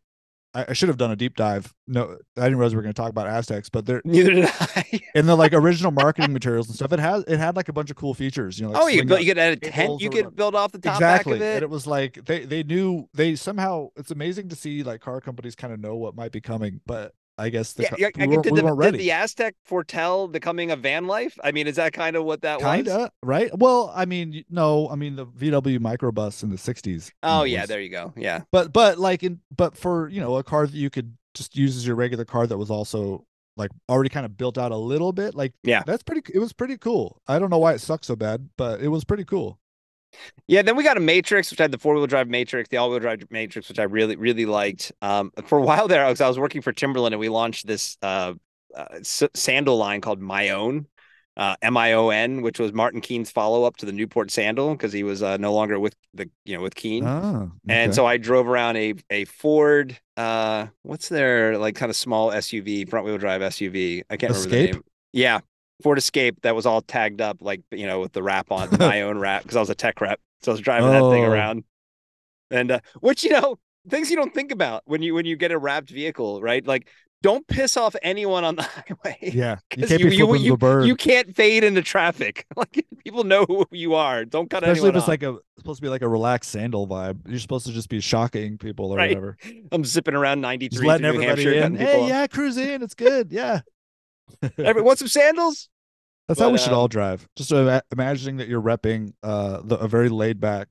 I 0.54 0.66
I 0.68 0.72
should 0.72 0.88
have 0.88 0.96
done 0.96 1.10
a 1.10 1.16
deep 1.16 1.34
dive. 1.34 1.74
No, 1.88 2.16
I 2.36 2.42
didn't 2.42 2.58
realize 2.58 2.74
we 2.74 2.76
were 2.76 2.82
going 2.82 2.94
to 2.94 3.02
talk 3.02 3.10
about 3.10 3.26
Azteks, 3.26 3.70
but 3.72 3.86
they're 3.86 4.02
neither 4.04 4.32
did 4.34 4.48
I. 4.48 5.00
in 5.16 5.26
the 5.26 5.36
like 5.36 5.52
original 5.52 5.90
marketing 5.90 6.32
materials 6.32 6.68
and 6.68 6.76
stuff. 6.76 6.92
It 6.92 7.00
has 7.00 7.24
it 7.26 7.38
had 7.38 7.56
like 7.56 7.68
a 7.68 7.72
bunch 7.72 7.90
of 7.90 7.96
cool 7.96 8.14
features. 8.14 8.60
You 8.60 8.66
know, 8.66 8.72
like 8.72 8.82
oh, 8.82 8.86
you 8.86 9.04
built, 9.04 9.20
you 9.20 9.26
could 9.26 9.38
add 9.38 9.54
a 9.54 9.56
tent. 9.56 10.00
You 10.00 10.10
could 10.10 10.36
build 10.36 10.54
off 10.54 10.70
the 10.70 10.78
top 10.78 10.94
exactly, 10.94 11.32
back 11.32 11.40
of 11.40 11.42
and 11.42 11.56
it. 11.56 11.62
it 11.64 11.70
was 11.70 11.88
like 11.88 12.24
they 12.24 12.44
they 12.44 12.62
knew 12.62 13.08
they 13.12 13.34
somehow. 13.34 13.88
It's 13.96 14.12
amazing 14.12 14.48
to 14.50 14.56
see 14.56 14.84
like 14.84 15.00
car 15.00 15.20
companies 15.20 15.56
kind 15.56 15.72
of 15.72 15.80
know 15.80 15.96
what 15.96 16.14
might 16.14 16.30
be 16.30 16.40
coming, 16.40 16.80
but 16.86 17.14
I 17.38 17.50
guess 17.50 17.74
the, 17.74 17.82
yeah, 17.82 17.94
we, 17.98 18.04
I 18.06 18.08
did, 18.08 18.28
we 18.28 18.36
the, 18.60 18.74
did 18.90 18.94
the 19.00 19.08
Aztek 19.10 19.52
foretell 19.64 20.26
becoming 20.26 20.70
a 20.70 20.76
van 20.76 21.06
life? 21.06 21.38
I 21.44 21.52
mean, 21.52 21.66
is 21.66 21.76
that 21.76 21.92
kind 21.92 22.16
of 22.16 22.24
what 22.24 22.42
that 22.42 22.62
was? 22.62 22.76
Kinda 22.76 23.10
right. 23.22 23.50
Well, 23.56 23.92
I 23.94 24.06
mean, 24.06 24.44
no, 24.48 24.88
I 24.88 24.94
mean 24.94 25.16
the 25.16 25.26
VW 25.26 25.78
microbus 25.78 26.42
in 26.42 26.50
the 26.50 26.56
'60s. 26.56 27.06
you 27.06 27.12
Oh 27.22 27.44
yeah, 27.44 27.60
was- 27.62 27.68
there 27.68 27.80
you 27.80 27.90
go. 27.90 28.12
Yeah, 28.16 28.42
but 28.52 28.72
but 28.72 28.98
like 28.98 29.22
in 29.22 29.40
but 29.54 29.76
for 29.76 30.08
you 30.08 30.20
know 30.20 30.36
a 30.36 30.42
car 30.42 30.66
that 30.66 30.74
you 30.76 30.88
could 30.90 31.16
just 31.34 31.56
use 31.56 31.76
as 31.76 31.86
your 31.86 31.96
regular 31.96 32.24
car 32.24 32.46
that 32.46 32.56
was 32.56 32.70
also 32.70 33.26
like 33.58 33.70
already 33.88 34.08
kind 34.10 34.24
of 34.26 34.36
built 34.36 34.56
out 34.58 34.72
a 34.72 34.76
little 34.76 35.12
bit. 35.12 35.34
Like 35.34 35.52
Yeah. 35.62 35.82
that's 35.86 36.02
pretty. 36.02 36.22
It 36.32 36.38
was 36.38 36.52
pretty 36.52 36.76
cool. 36.78 37.20
I 37.26 37.38
don't 37.38 37.50
know 37.50 37.58
why 37.58 37.72
it 37.74 37.80
sucks 37.80 38.06
so 38.06 38.16
bad, 38.16 38.48
but 38.56 38.80
it 38.80 38.88
was 38.88 39.04
pretty 39.04 39.24
cool. 39.24 39.58
Yeah, 40.48 40.62
then 40.62 40.76
we 40.76 40.84
got 40.84 40.96
a 40.96 41.00
Matrix, 41.00 41.50
which 41.50 41.58
had 41.58 41.72
the 41.72 41.78
four 41.78 41.94
wheel 41.94 42.06
drive 42.06 42.28
Matrix, 42.28 42.68
the 42.68 42.76
all 42.76 42.90
wheel 42.90 43.00
drive 43.00 43.22
Matrix, 43.30 43.68
which 43.68 43.78
I 43.78 43.84
really 43.84 44.16
really 44.16 44.46
liked. 44.46 44.92
Um, 45.02 45.32
for 45.46 45.58
a 45.58 45.62
while 45.70 45.88
there, 45.88 46.04
I 46.04 46.10
was 46.10 46.20
I 46.20 46.28
was 46.28 46.38
working 46.38 46.62
for 46.62 46.72
Timberland, 46.72 47.14
and 47.14 47.20
we 47.20 47.28
launched 47.28 47.66
this 47.66 47.96
uh, 48.02 48.34
uh 48.74 48.98
sandal 49.02 49.76
line 49.76 50.00
called 50.00 50.20
Mion, 50.20 50.86
uh, 51.36 51.56
M 51.62 51.76
I 51.76 51.92
O 51.94 52.10
N, 52.10 52.42
which 52.42 52.58
was 52.58 52.72
Martin 52.72 53.00
Keen's 53.00 53.30
follow 53.30 53.64
up 53.64 53.76
to 53.78 53.86
the 53.86 53.92
Newport 53.92 54.30
sandal 54.30 54.72
because 54.72 54.92
he 54.92 55.02
was 55.02 55.22
uh, 55.22 55.36
no 55.36 55.52
longer 55.52 55.78
with 55.78 55.94
the 56.14 56.30
you 56.44 56.56
know 56.56 56.62
with 56.62 56.74
Keen. 56.74 57.04
Ah, 57.04 57.48
And 57.68 57.94
so 57.94 58.06
I 58.06 58.16
drove 58.16 58.48
around 58.48 58.76
a 58.76 58.94
a 59.10 59.24
Ford, 59.26 59.98
uh, 60.16 60.68
what's 60.82 61.08
their 61.08 61.58
like 61.58 61.74
kind 61.74 61.90
of 61.90 61.96
small 61.96 62.32
SUV, 62.32 62.84
front 62.86 63.04
wheel 63.06 63.18
drive 63.18 63.42
SUV. 63.42 64.02
I 64.08 64.16
can't 64.16 64.32
remember 64.32 64.48
the 64.48 64.56
Escape? 64.56 64.74
name. 64.74 64.84
Yeah, 65.12 65.40
Ford 65.82 65.98
Escape 65.98 66.40
that 66.42 66.54
was 66.54 66.66
all 66.66 66.80
tagged 66.82 67.20
up 67.20 67.38
like 67.40 67.60
you 67.70 67.86
know 67.86 68.00
with 68.00 68.12
the 68.12 68.22
wrap 68.22 68.50
on 68.50 68.68
Mion 68.78 69.20
wrap 69.20 69.42
because 69.42 69.56
I 69.56 69.60
was 69.60 69.70
a 69.70 69.74
tech 69.74 70.00
rep, 70.00 70.20
so 70.42 70.52
I 70.52 70.54
was 70.54 70.60
driving 70.60 70.90
that 70.90 71.10
thing 71.10 71.24
Oh. 71.24 71.30
around. 71.30 71.64
And 72.50 72.70
uh, 72.70 72.80
which 73.00 73.24
you 73.24 73.30
know 73.30 73.58
things 73.88 74.10
you 74.10 74.16
don't 74.16 74.32
think 74.34 74.52
about 74.52 74.82
when 74.86 75.02
you 75.02 75.14
when 75.14 75.26
you 75.26 75.36
get 75.36 75.50
a 75.52 75.58
wrapped 75.58 75.90
vehicle, 75.90 76.40
right? 76.40 76.66
Like 76.66 76.88
don't 77.22 77.46
piss 77.48 77.76
off 77.76 77.96
anyone 78.02 78.44
on 78.44 78.56
the 78.56 78.62
highway. 79.04 79.16
yeah, 79.20 79.56
you 79.76 79.86
can't 79.86 80.00
you- 80.00 80.10
be 80.10 80.16
you- 80.16 80.34
you- 80.36 80.82
You 80.84 80.96
can't 80.96 81.34
fade 81.34 81.64
into 81.64 81.82
traffic. 81.82 82.46
Like 82.56 82.86
people 83.04 83.24
know 83.24 83.44
who 83.46 83.66
you 83.72 83.94
are. 83.94 84.24
Don't 84.24 84.48
cut 84.50 84.62
especially 84.62 84.88
anyone 84.88 84.90
if 84.90 84.96
it's 84.96 85.02
off. 85.04 85.08
like 85.08 85.22
a 85.22 85.36
supposed 85.58 85.78
to 85.78 85.82
be 85.82 85.88
like 85.88 86.02
a 86.02 86.08
relaxed 86.08 86.50
sandal 86.50 86.86
vibe. 86.86 87.18
You're 87.26 87.38
supposed 87.40 87.66
to 87.66 87.72
just 87.72 87.88
be 87.88 88.00
shocking 88.00 88.58
people 88.58 88.92
or 88.92 88.96
Right. 88.96 89.10
whatever. 89.10 89.36
I'm 89.72 89.84
zipping 89.84 90.14
around 90.14 90.40
93 90.40 90.68
Just 90.76 90.84
letting 90.86 91.02
New 91.02 91.08
everybody 91.22 91.44
Hampshire, 91.44 91.66
in. 91.66 91.76
Hey, 91.76 92.02
off. 92.02 92.08
yeah, 92.08 92.26
cruise 92.28 92.56
in. 92.56 92.82
It's 92.82 92.94
good. 92.94 93.32
Yeah. 93.32 93.60
Every, 94.58 94.82
want 94.82 94.98
some 94.98 95.08
sandals? 95.08 95.68
That's 96.28 96.40
how 96.40 96.46
But, 96.46 96.52
we 96.52 96.58
should 96.58 96.72
um, 96.72 96.78
all 96.78 96.88
drive. 96.88 97.28
Just 97.36 97.52
ima- 97.52 97.82
imagining 97.92 98.38
that 98.38 98.48
you're 98.48 98.62
repping 98.62 99.12
uh, 99.22 99.60
the, 99.62 99.76
a 99.76 99.86
very 99.88 100.08
laid 100.08 100.40
back 100.40 100.68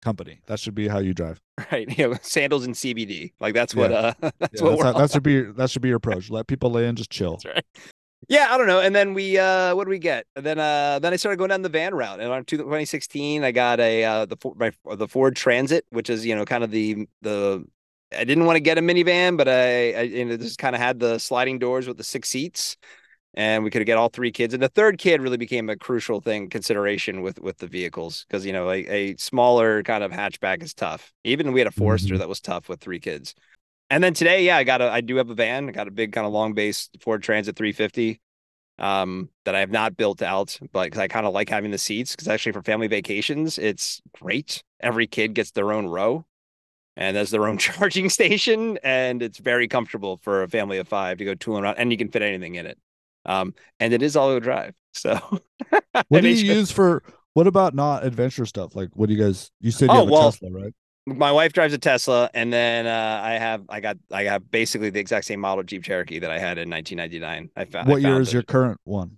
company. 0.00 0.40
That 0.46 0.58
should 0.60 0.74
be 0.74 0.88
how 0.88 0.98
you 0.98 1.12
drive. 1.14 1.40
Right. 1.70 1.88
You 1.98 2.10
know, 2.10 2.16
sandals 2.22 2.64
and 2.66 2.74
CBD. 2.74 3.32
Like 3.40 3.54
that's 3.54 3.74
what 3.74 3.90
Yeah. 3.90 3.96
uh 4.22 4.30
that's 4.38 4.60
Yeah, 4.60 4.68
what 4.68 4.70
that's 4.78 4.82
how- 4.82 4.92
that 4.98 5.10
should 5.12 5.22
be 5.22 5.42
that 5.42 5.70
should 5.70 5.82
be 5.82 5.88
your 5.88 5.96
approach. 5.98 6.30
Let 6.30 6.46
people 6.46 6.70
lay 6.70 6.86
in, 6.88 6.96
just 6.96 7.10
chill. 7.10 7.32
That's 7.32 7.44
right. 7.46 7.64
Yeah, 8.28 8.48
I 8.50 8.56
don't 8.58 8.66
know. 8.68 8.80
And 8.80 8.94
then 8.94 9.14
we 9.14 9.38
uh 9.38 9.74
what 9.74 9.84
do 9.84 9.90
we 9.90 9.98
get? 9.98 10.26
And 10.36 10.46
then 10.46 10.58
uh 10.58 10.98
then 11.00 11.12
I 11.12 11.16
started 11.16 11.36
going 11.38 11.50
down 11.50 11.62
the 11.62 11.68
van 11.68 11.94
route. 11.94 12.20
And 12.20 12.30
on 12.32 12.44
2016 12.44 13.42
I 13.44 13.50
got 13.52 13.80
a 13.80 14.04
uh 14.04 14.26
the 14.26 14.36
my 14.56 14.72
the 14.96 15.08
Ford 15.08 15.34
Transit, 15.36 15.84
which 15.90 16.08
is, 16.10 16.24
you 16.26 16.34
know, 16.34 16.44
kind 16.44 16.62
of 16.64 16.70
the 16.70 17.06
the 17.22 17.64
I 18.16 18.24
didn't 18.24 18.44
want 18.46 18.56
to 18.56 18.60
get 18.60 18.78
a 18.78 18.80
minivan, 18.80 19.36
but 19.36 19.48
I, 19.48 19.92
I 19.92 20.00
you 20.02 20.24
know 20.24 20.36
just 20.36 20.58
kind 20.58 20.74
of 20.74 20.80
had 20.80 20.98
the 20.98 21.18
sliding 21.18 21.58
doors 21.58 21.86
with 21.88 21.96
the 21.96 22.04
six 22.04 22.28
seats. 22.28 22.76
And 23.34 23.64
we 23.64 23.70
could 23.70 23.86
get 23.86 23.98
all 23.98 24.10
three 24.10 24.32
kids. 24.32 24.54
And 24.54 24.62
the 24.62 24.68
third 24.68 24.98
kid 24.98 25.22
really 25.22 25.38
became 25.38 25.70
a 25.70 25.76
crucial 25.76 26.20
thing 26.20 26.50
consideration 26.50 27.22
with 27.22 27.40
with 27.40 27.58
the 27.58 27.68
vehicles 27.68 28.26
because 28.28 28.46
you 28.46 28.52
know 28.52 28.70
a, 28.70 28.86
a 28.88 29.16
smaller 29.18 29.82
kind 29.84 30.04
of 30.04 30.12
hatchback 30.12 30.62
is 30.62 30.74
tough. 30.74 31.12
Even 31.24 31.52
we 31.52 31.60
had 31.60 31.68
a 31.68 31.72
Forester 31.72 32.16
Mhm. 32.16 32.18
that 32.18 32.28
was 32.28 32.40
tough 32.40 32.68
with 32.68 32.80
three 32.80 33.00
kids. 33.00 33.34
And 33.90 34.02
then 34.02 34.14
today, 34.14 34.44
yeah, 34.46 34.56
I 34.56 34.64
got 34.64 34.80
a 34.82 34.90
I 34.90 35.00
do 35.02 35.16
have 35.16 35.30
a 35.30 35.34
van. 35.34 35.68
I 35.68 35.72
got 35.72 35.88
a 35.88 35.92
big 35.92 36.12
kind 36.12 36.26
of 36.26 36.32
long 36.32 36.54
base 36.54 36.88
Ford 37.00 37.22
Transit 37.22 37.56
350 37.56 38.20
um 38.78 39.28
that 39.44 39.54
I 39.54 39.60
have 39.60 39.70
not 39.70 39.96
built 39.96 40.22
out, 40.22 40.58
but 40.72 40.84
because 40.84 41.00
I 41.00 41.08
kind 41.08 41.26
of 41.26 41.34
like 41.34 41.48
having 41.50 41.70
the 41.70 41.78
seats 41.78 42.12
because 42.16 42.28
actually 42.28 42.52
for 42.52 42.62
family 42.62 42.88
vacations, 42.88 43.58
it's 43.58 44.00
great. 44.14 44.62
Every 44.80 45.06
kid 45.06 45.34
gets 45.34 45.52
their 45.52 45.72
own 45.72 45.86
row 45.86 46.24
and 46.96 47.16
there's 47.16 47.30
their 47.30 47.46
own 47.48 47.58
charging 47.58 48.08
station, 48.10 48.78
and 48.82 49.22
it's 49.22 49.38
very 49.38 49.68
comfortable 49.68 50.18
for 50.22 50.42
a 50.42 50.48
family 50.48 50.78
of 50.78 50.88
five 50.88 51.18
to 51.18 51.24
go 51.24 51.34
tooling 51.34 51.64
around, 51.64 51.76
and 51.78 51.90
you 51.90 51.98
can 51.98 52.08
fit 52.08 52.22
anything 52.22 52.54
in 52.56 52.66
it. 52.66 52.78
Um, 53.24 53.54
and 53.80 53.92
it 53.94 54.02
is 54.02 54.16
all-wheel 54.16 54.40
drive. 54.40 54.74
So 54.94 55.18
What 56.08 56.20
do 56.20 56.28
you 56.28 56.54
use 56.54 56.70
for 56.70 57.02
what 57.32 57.46
about 57.46 57.74
not 57.74 58.04
adventure 58.04 58.44
stuff? 58.44 58.76
Like 58.76 58.90
what 58.92 59.08
do 59.08 59.14
you 59.14 59.22
guys 59.24 59.50
you 59.60 59.70
said 59.70 59.86
you 59.86 59.92
Oh, 59.92 60.00
have 60.00 60.08
a 60.08 60.12
well, 60.12 60.30
Tesla, 60.32 60.50
right? 60.50 60.74
my 61.06 61.32
wife 61.32 61.54
drives 61.54 61.72
a 61.72 61.78
Tesla, 61.78 62.28
and 62.34 62.52
then 62.52 62.86
uh, 62.86 63.20
I 63.24 63.32
have 63.38 63.62
I 63.70 63.80
got 63.80 63.96
I 64.12 64.24
have 64.24 64.50
basically 64.50 64.90
the 64.90 65.00
exact 65.00 65.24
same 65.24 65.40
model 65.40 65.64
Jeep 65.64 65.82
Cherokee 65.82 66.18
that 66.18 66.30
I 66.30 66.38
had 66.38 66.58
in 66.58 66.68
1999. 66.68 67.48
I 67.56 67.64
found 67.64 67.88
What 67.88 67.96
I 67.96 67.98
year 68.00 68.10
found 68.10 68.20
is 68.22 68.28
it. 68.28 68.32
your 68.34 68.42
current 68.42 68.80
one? 68.84 69.16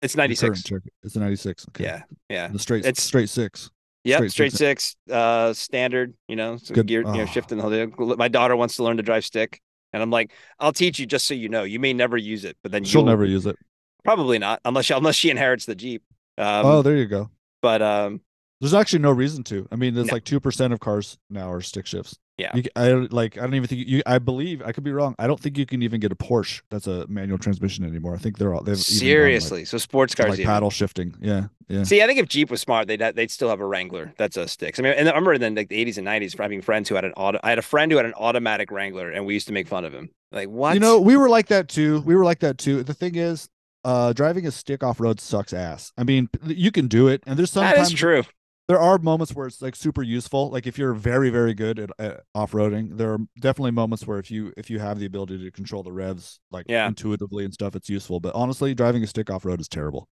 It's 0.00 0.14
96. 0.14 0.62
It's 1.02 1.16
a 1.16 1.18
96. 1.18 1.66
Okay. 1.70 1.82
Yeah, 1.84 2.02
yeah. 2.28 2.46
The 2.48 2.58
straight 2.60 2.84
It's- 2.86 3.02
straight 3.02 3.28
six. 3.28 3.70
Yep, 4.06 4.18
Straight 4.18 4.30
straight, 4.32 4.52
six. 4.52 4.84
six, 5.08 5.12
uh, 5.12 5.52
standard. 5.52 6.14
You 6.28 6.36
know, 6.36 6.56
so 6.56 6.74
Good- 6.74 6.86
gear, 6.86 7.00
you 7.02 7.12
know, 7.12 7.22
oh. 7.22 7.26
shifting 7.26 7.58
the 7.58 7.62
whole. 7.96 8.16
My 8.16 8.28
daughter 8.28 8.56
wants 8.56 8.76
to 8.76 8.84
learn 8.84 8.96
to 8.98 9.02
drive 9.02 9.24
stick, 9.24 9.60
and 9.92 10.02
I'm 10.02 10.10
like, 10.10 10.32
I'll 10.60 10.72
teach 10.72 10.98
you 10.98 11.06
just 11.06 11.26
so 11.26 11.34
you 11.34 11.48
know. 11.48 11.64
You 11.64 11.80
may 11.80 11.92
never 11.92 12.16
use 12.16 12.44
it, 12.44 12.56
but 12.62 12.72
then 12.72 12.84
She'll 12.84 13.00
you'll- 13.00 13.06
never 13.08 13.24
use 13.24 13.46
it. 13.46 13.56
probably 14.04 14.38
not 14.38 14.60
unless 14.64 14.84
she, 14.86 14.94
unless 14.94 15.16
she 15.16 15.30
inherits 15.30 15.66
the 15.66 15.74
Jeep. 15.74 16.02
Um, 16.38 16.66
oh, 16.66 16.82
there 16.82 16.96
you 16.96 17.06
go. 17.06 17.30
but 17.62 17.82
um, 17.82 18.20
There's 18.60 18.74
actually 18.74 19.00
no 19.00 19.10
reason 19.10 19.42
to. 19.44 19.66
I 19.72 19.76
mean, 19.76 19.94
there's 19.94 20.06
No. 20.08 20.12
like 20.14 20.24
two 20.24 20.38
percent 20.40 20.72
of 20.72 20.80
cars 20.80 21.18
now 21.30 21.50
are 21.50 21.60
stick 21.60 21.86
shifts. 21.86 22.16
Yeah. 22.38 22.50
You, 22.54 22.64
I 22.76 22.88
don't- 22.88 23.12
like. 23.12 23.38
I 23.38 23.42
don't 23.42 23.54
even 23.54 23.66
think 23.66 23.88
you. 23.88 24.02
I 24.04 24.18
believe 24.18 24.62
I 24.62 24.72
could 24.72 24.84
be 24.84 24.92
wrong. 24.92 25.14
I 25.18 25.26
don't 25.26 25.40
think 25.40 25.56
you 25.56 25.64
can 25.64 25.82
even 25.82 26.00
get 26.00 26.12
a 26.12 26.14
Porsche 26.16 26.60
that's 26.70 26.86
a 26.86 27.06
manual 27.06 27.38
transmission 27.38 27.84
anymore. 27.84 28.14
I 28.14 28.18
think 28.18 28.36
they're 28.36 28.52
all. 28.54 28.62
They've 28.62 28.74
even 28.74 28.76
gone, 28.76 28.78
like, 28.78 29.00
seriously, 29.00 29.64
so 29.64 29.78
sports 29.78 30.14
cars. 30.14 30.30
like 30.30 30.38
even. 30.40 30.46
paddle 30.50 30.70
shifting. 30.70 31.14
Yeah. 31.20 31.46
Yeah. 31.68 31.82
See, 31.84 32.02
I 32.02 32.06
think 32.06 32.18
if 32.20 32.28
Jeep 32.28 32.50
was 32.50 32.60
smart, 32.60 32.88
they'd 32.88 33.00
they'd 33.00 33.30
still 33.30 33.48
have 33.48 33.60
a 33.60 33.66
Wrangler. 33.66 34.12
That's 34.18 34.36
a 34.36 34.46
sticks. 34.48 34.78
I 34.78 34.82
mean, 34.82 34.92
and 34.92 35.08
I 35.08 35.12
remember 35.12 35.32
in 35.32 35.54
like 35.54 35.68
the 35.68 35.84
80s 35.84 35.98
and 35.98 36.06
90s, 36.06 36.38
having 36.38 36.60
friends 36.60 36.88
who 36.88 36.94
had 36.94 37.04
an 37.04 37.12
auto. 37.16 37.40
I 37.42 37.48
had 37.50 37.58
a 37.58 37.62
friend 37.62 37.90
who 37.90 37.96
had 37.96 38.06
an 38.06 38.14
automatic 38.14 38.70
Wrangler, 38.70 39.10
and 39.10 39.24
we 39.24 39.34
used 39.34 39.46
to 39.46 39.52
make 39.54 39.66
fun 39.66 39.84
of 39.84 39.92
him. 39.94 40.10
Like, 40.30 40.48
what? 40.48 40.74
You 40.74 40.80
know, 40.80 41.00
we 41.00 41.16
were 41.16 41.28
like 41.28 41.46
that 41.48 41.68
too. 41.68 42.00
We 42.02 42.14
were 42.14 42.24
like 42.24 42.40
that 42.40 42.58
too. 42.58 42.82
The 42.82 42.94
thing 42.94 43.14
is, 43.14 43.48
uh, 43.84 44.12
driving 44.12 44.46
a 44.46 44.50
stick 44.50 44.82
off 44.82 45.00
road 45.00 45.20
sucks 45.20 45.52
ass. 45.52 45.92
I 45.96 46.04
mean, 46.04 46.28
you 46.44 46.70
can 46.70 46.88
do 46.88 47.08
it, 47.08 47.22
and 47.26 47.38
there's 47.38 47.52
that 47.52 47.70
sometimes 47.70 47.88
is 47.88 47.94
true. 47.94 48.24
There 48.68 48.80
are 48.80 48.98
moments 48.98 49.34
where 49.34 49.46
it's 49.46 49.62
like 49.62 49.76
super 49.76 50.02
useful. 50.02 50.50
Like 50.50 50.66
if 50.66 50.76
you're 50.78 50.92
very 50.94 51.30
very 51.30 51.54
good 51.54 51.78
at, 51.78 51.90
at 51.98 52.20
off 52.34 52.52
roading, 52.52 52.96
there 52.96 53.12
are 53.12 53.18
definitely 53.40 53.70
moments 53.72 54.06
where 54.06 54.18
if 54.18 54.30
you 54.30 54.52
if 54.56 54.70
you 54.70 54.78
have 54.78 54.98
the 54.98 55.06
ability 55.06 55.38
to 55.44 55.50
control 55.50 55.82
the 55.82 55.92
revs 55.92 56.40
like 56.50 56.66
Yeah. 56.68 56.88
intuitively 56.88 57.44
and 57.44 57.54
stuff, 57.54 57.76
it's 57.76 57.88
useful. 57.88 58.20
But 58.20 58.34
honestly, 58.34 58.74
driving 58.74 59.02
a 59.02 59.06
stick 59.06 59.30
off 59.30 59.44
road 59.44 59.60
is 59.60 59.68
terrible. 59.68 60.08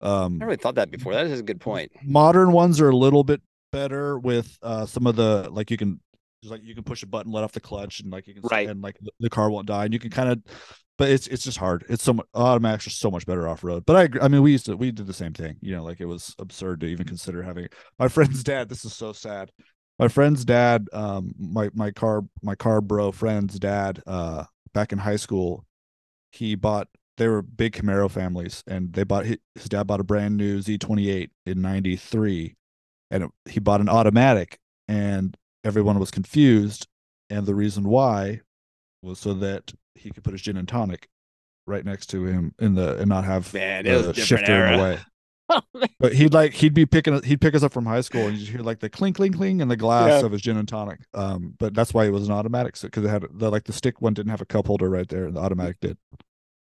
Um, 0.00 0.34
I 0.34 0.38
never 0.38 0.46
really 0.46 0.56
thought 0.58 0.74
that 0.74 0.90
before. 0.90 1.14
That 1.14 1.26
is 1.26 1.40
a 1.40 1.42
good 1.42 1.60
point. 1.60 1.90
modern 2.04 2.52
ones 2.52 2.80
are 2.80 2.90
a 2.90 2.96
little 2.96 3.24
bit 3.24 3.40
better 3.72 4.18
with 4.18 4.56
uh 4.62 4.86
some 4.86 5.06
of 5.06 5.16
the 5.16 5.48
like 5.50 5.70
you 5.70 5.76
can 5.76 6.00
just 6.42 6.50
like 6.52 6.62
you 6.62 6.74
can 6.74 6.84
push 6.84 7.02
a 7.02 7.06
button 7.06 7.32
let 7.32 7.44
off 7.44 7.52
the 7.52 7.60
clutch 7.60 8.00
and 8.00 8.10
like 8.12 8.26
you 8.26 8.34
can 8.34 8.42
Right. 8.44 8.68
and 8.68 8.80
like 8.82 8.96
the 9.20 9.28
car 9.30 9.50
won't 9.50 9.66
die 9.66 9.84
and 9.84 9.92
you 9.94 9.98
can 10.00 10.10
kind 10.10 10.30
of 10.30 10.42
but 10.98 11.10
it's 11.10 11.26
it's 11.26 11.44
just 11.44 11.58
hard. 11.58 11.84
It's 11.88 12.02
so 12.02 12.14
much 12.14 12.26
automatics 12.34 12.86
are 12.86 12.90
so 12.90 13.10
much 13.10 13.26
better 13.26 13.48
off 13.48 13.64
road 13.64 13.84
but 13.86 13.96
i 13.96 14.24
i 14.24 14.28
mean 14.28 14.42
we 14.42 14.52
used 14.52 14.66
to 14.66 14.76
we 14.76 14.90
did 14.90 15.06
the 15.06 15.12
same 15.12 15.32
thing 15.32 15.56
you 15.60 15.74
know 15.74 15.82
like 15.82 16.00
it 16.00 16.06
was 16.06 16.34
absurd 16.38 16.80
to 16.80 16.86
even 16.86 17.06
consider 17.06 17.42
having 17.42 17.68
my 17.98 18.08
friend's 18.08 18.42
dad 18.44 18.68
this 18.68 18.84
is 18.84 18.94
so 18.94 19.12
sad. 19.12 19.50
My 19.98 20.08
friend's 20.08 20.44
dad 20.44 20.88
um 20.92 21.32
my 21.38 21.70
my 21.74 21.90
car 21.90 22.22
my 22.42 22.54
car 22.54 22.80
bro 22.80 23.12
friend's 23.12 23.58
dad 23.58 24.02
uh 24.06 24.44
back 24.74 24.92
in 24.92 24.98
high 24.98 25.16
school 25.16 25.64
he 26.32 26.54
bought 26.54 26.88
they 27.16 27.28
were 27.28 27.40
big 27.40 27.72
Camaro 27.72 28.10
families 28.10 28.62
and 28.66 28.92
they 28.92 29.04
bought 29.04 29.24
his, 29.24 29.38
his 29.54 29.70
dad 29.70 29.86
bought 29.86 30.00
a 30.00 30.04
brand 30.04 30.36
new 30.36 30.58
Z28 30.58 31.30
in 31.46 31.62
93 31.62 32.56
and 33.10 33.24
it, 33.24 33.30
he 33.46 33.60
bought 33.60 33.80
an 33.80 33.88
automatic 33.88 34.58
and 34.86 35.34
everyone 35.64 35.98
was 35.98 36.10
confused 36.10 36.86
and 37.30 37.46
the 37.46 37.54
reason 37.54 37.84
why 37.84 38.40
was 39.02 39.18
so 39.18 39.34
that 39.34 39.72
he 39.94 40.10
could 40.10 40.24
put 40.24 40.32
his 40.32 40.42
gin 40.42 40.56
and 40.56 40.68
tonic 40.68 41.08
right 41.66 41.84
next 41.84 42.06
to 42.06 42.24
him 42.26 42.54
in 42.58 42.74
the 42.74 42.96
and 42.98 43.08
not 43.08 43.24
have 43.24 43.52
Man, 43.54 43.86
it 43.86 43.96
was 43.96 44.06
the 44.06 44.14
shifter 44.14 44.52
in 44.54 44.78
the 44.78 44.78
era. 44.78 44.78
way 44.82 44.98
but 46.00 46.12
he'd 46.12 46.34
like 46.34 46.52
he'd 46.54 46.74
be 46.74 46.86
picking 46.86 47.22
he'd 47.22 47.40
pick 47.40 47.54
us 47.54 47.62
up 47.62 47.72
from 47.72 47.86
high 47.86 48.00
school 48.00 48.26
and 48.26 48.36
you'd 48.36 48.48
hear 48.48 48.60
like 48.60 48.80
the 48.80 48.90
clink 48.90 49.16
clink 49.16 49.36
clink 49.36 49.60
in 49.60 49.68
the 49.68 49.76
glass 49.76 50.20
Yeah. 50.20 50.26
of 50.26 50.32
his 50.32 50.42
gin 50.42 50.56
and 50.56 50.66
tonic 50.66 51.00
um 51.14 51.54
but 51.58 51.72
that's 51.74 51.94
why 51.94 52.04
it 52.04 52.10
was 52.10 52.26
an 52.26 52.32
automatic 52.34 52.76
because 52.80 53.04
it 53.04 53.08
had 53.08 53.26
the 53.32 53.50
like 53.50 53.64
the 53.64 53.72
stick 53.72 54.00
one 54.02 54.12
didn't 54.14 54.30
have 54.30 54.40
a 54.40 54.46
cup 54.46 54.66
holder 54.66 54.90
right 54.90 55.08
there 55.08 55.24
and 55.24 55.36
the 55.36 55.40
automatic 55.40 55.78
did 55.80 55.96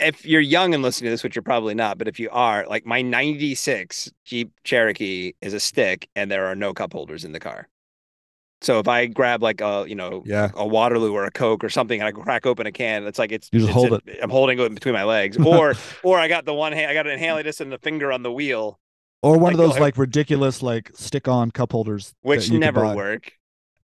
if 0.02 0.26
you're 0.26 0.40
young 0.40 0.74
and 0.74 0.82
listening 0.82 1.08
to 1.08 1.12
this, 1.12 1.26
which 1.26 1.36
you're 1.36 1.44
probably 1.44 1.74
not, 1.74 1.98
but 1.98 2.08
if 2.08 2.22
you 2.22 2.30
are, 2.30 2.66
like 2.68 2.86
my 2.86 3.02
96 3.02 4.10
Jeep 4.24 4.54
Cherokee 4.64 5.34
is 5.42 5.54
a 5.54 5.60
stick 5.60 6.08
and 6.16 6.32
there 6.32 6.46
are 6.46 6.56
no 6.56 6.74
cup 6.74 6.94
holders 6.94 7.26
in 7.26 7.34
the 7.34 7.40
car. 7.42 7.68
So 8.62 8.80
if 8.80 8.88
I 8.88 9.06
grab 9.08 9.42
like 9.42 9.62
a, 9.62 9.86
you 9.88 9.96
know, 9.96 10.24
yeah 10.26 10.52
a 10.54 10.68
Waterloo 10.68 11.14
or 11.14 11.26
a 11.26 11.32
Coke 11.32 11.64
or 11.64 11.70
something 11.70 12.00
and 12.02 12.08
I 12.08 12.12
crack 12.12 12.46
open 12.46 12.68
a 12.68 12.72
can, 12.72 13.06
it's 13.08 13.20
like 13.20 13.32
it's 13.32 13.52
You 13.52 13.62
just 13.62 13.74
it's 13.74 13.74
hold 13.74 13.94
a- 13.94 14.02
I'm 14.24 14.30
holding 14.30 14.60
it 14.60 14.74
between 14.74 14.94
my 14.94 15.04
legs. 15.04 15.38
Or 15.44 15.78
or 16.04 16.20
I 16.20 16.28
got 16.28 16.46
the 16.46 16.54
one 16.54 16.74
hand 16.74 16.90
I 16.92 16.94
got 16.94 17.08
an 17.08 17.14
inhaler 17.14 17.44
disc 17.44 17.62
and 17.62 17.72
the 17.72 17.78
finger 17.80 18.12
on 18.12 18.24
the 18.24 18.32
wheel, 18.32 18.80
or 19.22 19.38
one 19.38 19.54
Like, 19.54 19.54
of 19.54 19.58
those 19.58 19.78
like 19.80 19.98
ridiculous 19.98 20.62
like 20.62 20.92
stick 20.96 21.28
on 21.28 21.52
cup 21.52 21.72
holders 21.72 22.14
that 22.34 22.48
which 22.48 22.52
never 22.52 22.88
work. 22.88 23.34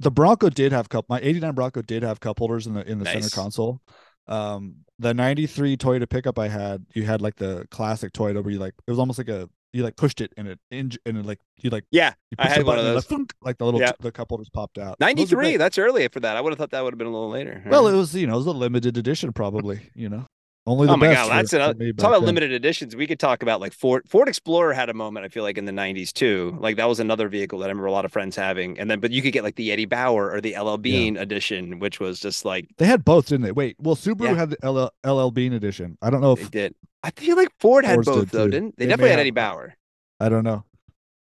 the 0.01 0.11
Bronco 0.11 0.49
did 0.51 0.73
have 0.73 0.89
cup. 0.89 1.07
My 1.09 1.21
'89 1.21 1.55
Bronco 1.55 1.83
did 1.83 2.03
have 2.03 2.21
cup 2.21 2.39
holders 2.39 2.67
in 2.67 2.75
the 2.75 2.89
in 2.89 2.99
the 2.99 3.05
Nice. 3.05 3.13
center 3.13 3.31
console. 3.31 3.81
Um, 4.27 4.77
the 4.99 5.15
'93 5.15 5.77
Toyota 5.77 6.09
pickup 6.09 6.39
I 6.39 6.49
had, 6.49 6.85
you 6.95 7.05
had 7.05 7.21
like 7.23 7.37
the 7.37 7.67
classic 7.71 8.13
Toyota 8.13 8.43
where 8.43 8.53
you 8.53 8.59
like 8.59 8.75
it 8.87 8.91
was 8.91 8.99
almost 8.99 9.19
like 9.19 9.29
a 9.29 9.49
you 9.75 9.83
like 9.83 9.97
pushed 9.97 10.21
it 10.21 10.33
and 10.37 10.47
it 10.49 10.59
and 10.71 10.97
it 11.05 11.27
like 11.27 11.41
you 11.59 11.69
like 11.69 11.85
Yeah. 11.91 12.15
you 12.31 12.37
I 12.39 12.49
had 12.49 12.65
one 12.65 12.79
of 12.79 12.85
those. 12.85 13.11
Like, 13.11 13.35
like 13.43 13.59
the 13.59 13.65
little 13.65 13.81
Yeah. 13.81 13.93
the 14.01 14.13
cup 14.13 14.29
holders 14.31 14.49
popped 14.49 14.79
out. 14.79 14.99
93, 15.01 15.57
that's 15.57 15.77
early 15.79 16.07
for 16.09 16.21
that. 16.21 16.37
I 16.37 16.41
would 16.41 16.51
have 16.53 16.59
thought 16.59 16.71
that 16.71 16.83
would 16.85 16.93
have 16.95 16.99
been 16.99 17.09
a 17.09 17.13
little 17.13 17.29
later. 17.31 17.63
Well, 17.67 17.89
it 17.89 17.95
was 17.95 18.15
you 18.15 18.27
know 18.27 18.35
it 18.35 18.39
was 18.39 18.47
a 18.47 18.53
limited 18.53 18.97
edition 18.97 19.33
probably. 19.33 19.91
You 19.95 20.09
know 20.09 20.27
Only 20.67 20.87
the 20.87 20.95
oh 20.95 20.97
my 20.97 21.13
god, 21.13 21.29
that's 21.31 21.53
me 21.79 21.93
talk 21.93 22.09
about 22.09 22.21
then. 22.21 22.27
limited 22.27 22.53
editions. 22.53 22.97
We 22.97 23.07
could 23.07 23.21
talk 23.21 23.43
about 23.43 23.61
like 23.61 23.75
Ford 23.75 24.09
Ford 24.09 24.29
Explorer 24.29 24.73
had 24.73 24.89
a 24.89 24.95
moment, 24.95 25.27
I 25.27 25.29
feel 25.29 25.43
like, 25.43 25.59
in 25.59 25.67
the 25.67 25.73
90s 25.73 26.11
too. 26.11 26.57
Like 26.59 26.77
that 26.77 26.89
was 26.89 27.01
another 27.01 27.29
vehicle 27.29 27.59
that 27.59 27.67
I 27.67 27.69
remember 27.69 27.87
a 27.87 27.93
lot 27.93 28.07
of 28.07 28.13
friends 28.13 28.35
having. 28.35 28.79
And 28.79 28.91
then 28.91 28.99
but 28.99 29.11
you 29.11 29.21
could 29.21 29.35
get 29.35 29.45
like 29.45 29.57
the 29.57 29.73
Eddie 29.73 29.85
Bauer 29.85 30.31
or 30.31 30.41
the 30.41 30.57
LL 30.59 30.79
Bean 30.79 31.19
edition, 31.19 31.81
which 31.81 32.01
was 32.01 32.19
just 32.19 32.47
like 32.47 32.67
They 32.79 32.87
had 32.87 33.05
both, 33.05 33.27
didn't 33.27 33.43
they? 33.45 33.53
Wait, 33.53 33.77
well, 33.79 33.95
Subaru 33.95 34.25
Yeah. 34.25 34.35
had 34.37 34.51
the 34.51 34.71
LL, 34.71 34.91
LL 35.07 35.31
Bean 35.31 35.53
edition. 35.53 35.99
I 36.01 36.09
don't 36.09 36.23
know 36.23 36.35
they 36.35 36.43
if 36.43 36.51
did. 36.51 36.75
I 37.03 37.11
feel 37.11 37.37
like 37.37 37.51
Ford 37.61 37.85
had 37.85 37.97
Fords 37.97 38.09
both 38.09 38.21
did, 38.21 38.31
though, 38.31 38.45
too. 38.47 38.51
didn't 38.53 38.79
they? 38.79 38.87
They 38.87 38.89
definitely 38.91 39.11
had 39.11 39.19
Eddie 39.21 39.31
Bauer. 39.33 39.75
I 40.19 40.31
don't 40.31 40.45
know. 40.45 40.65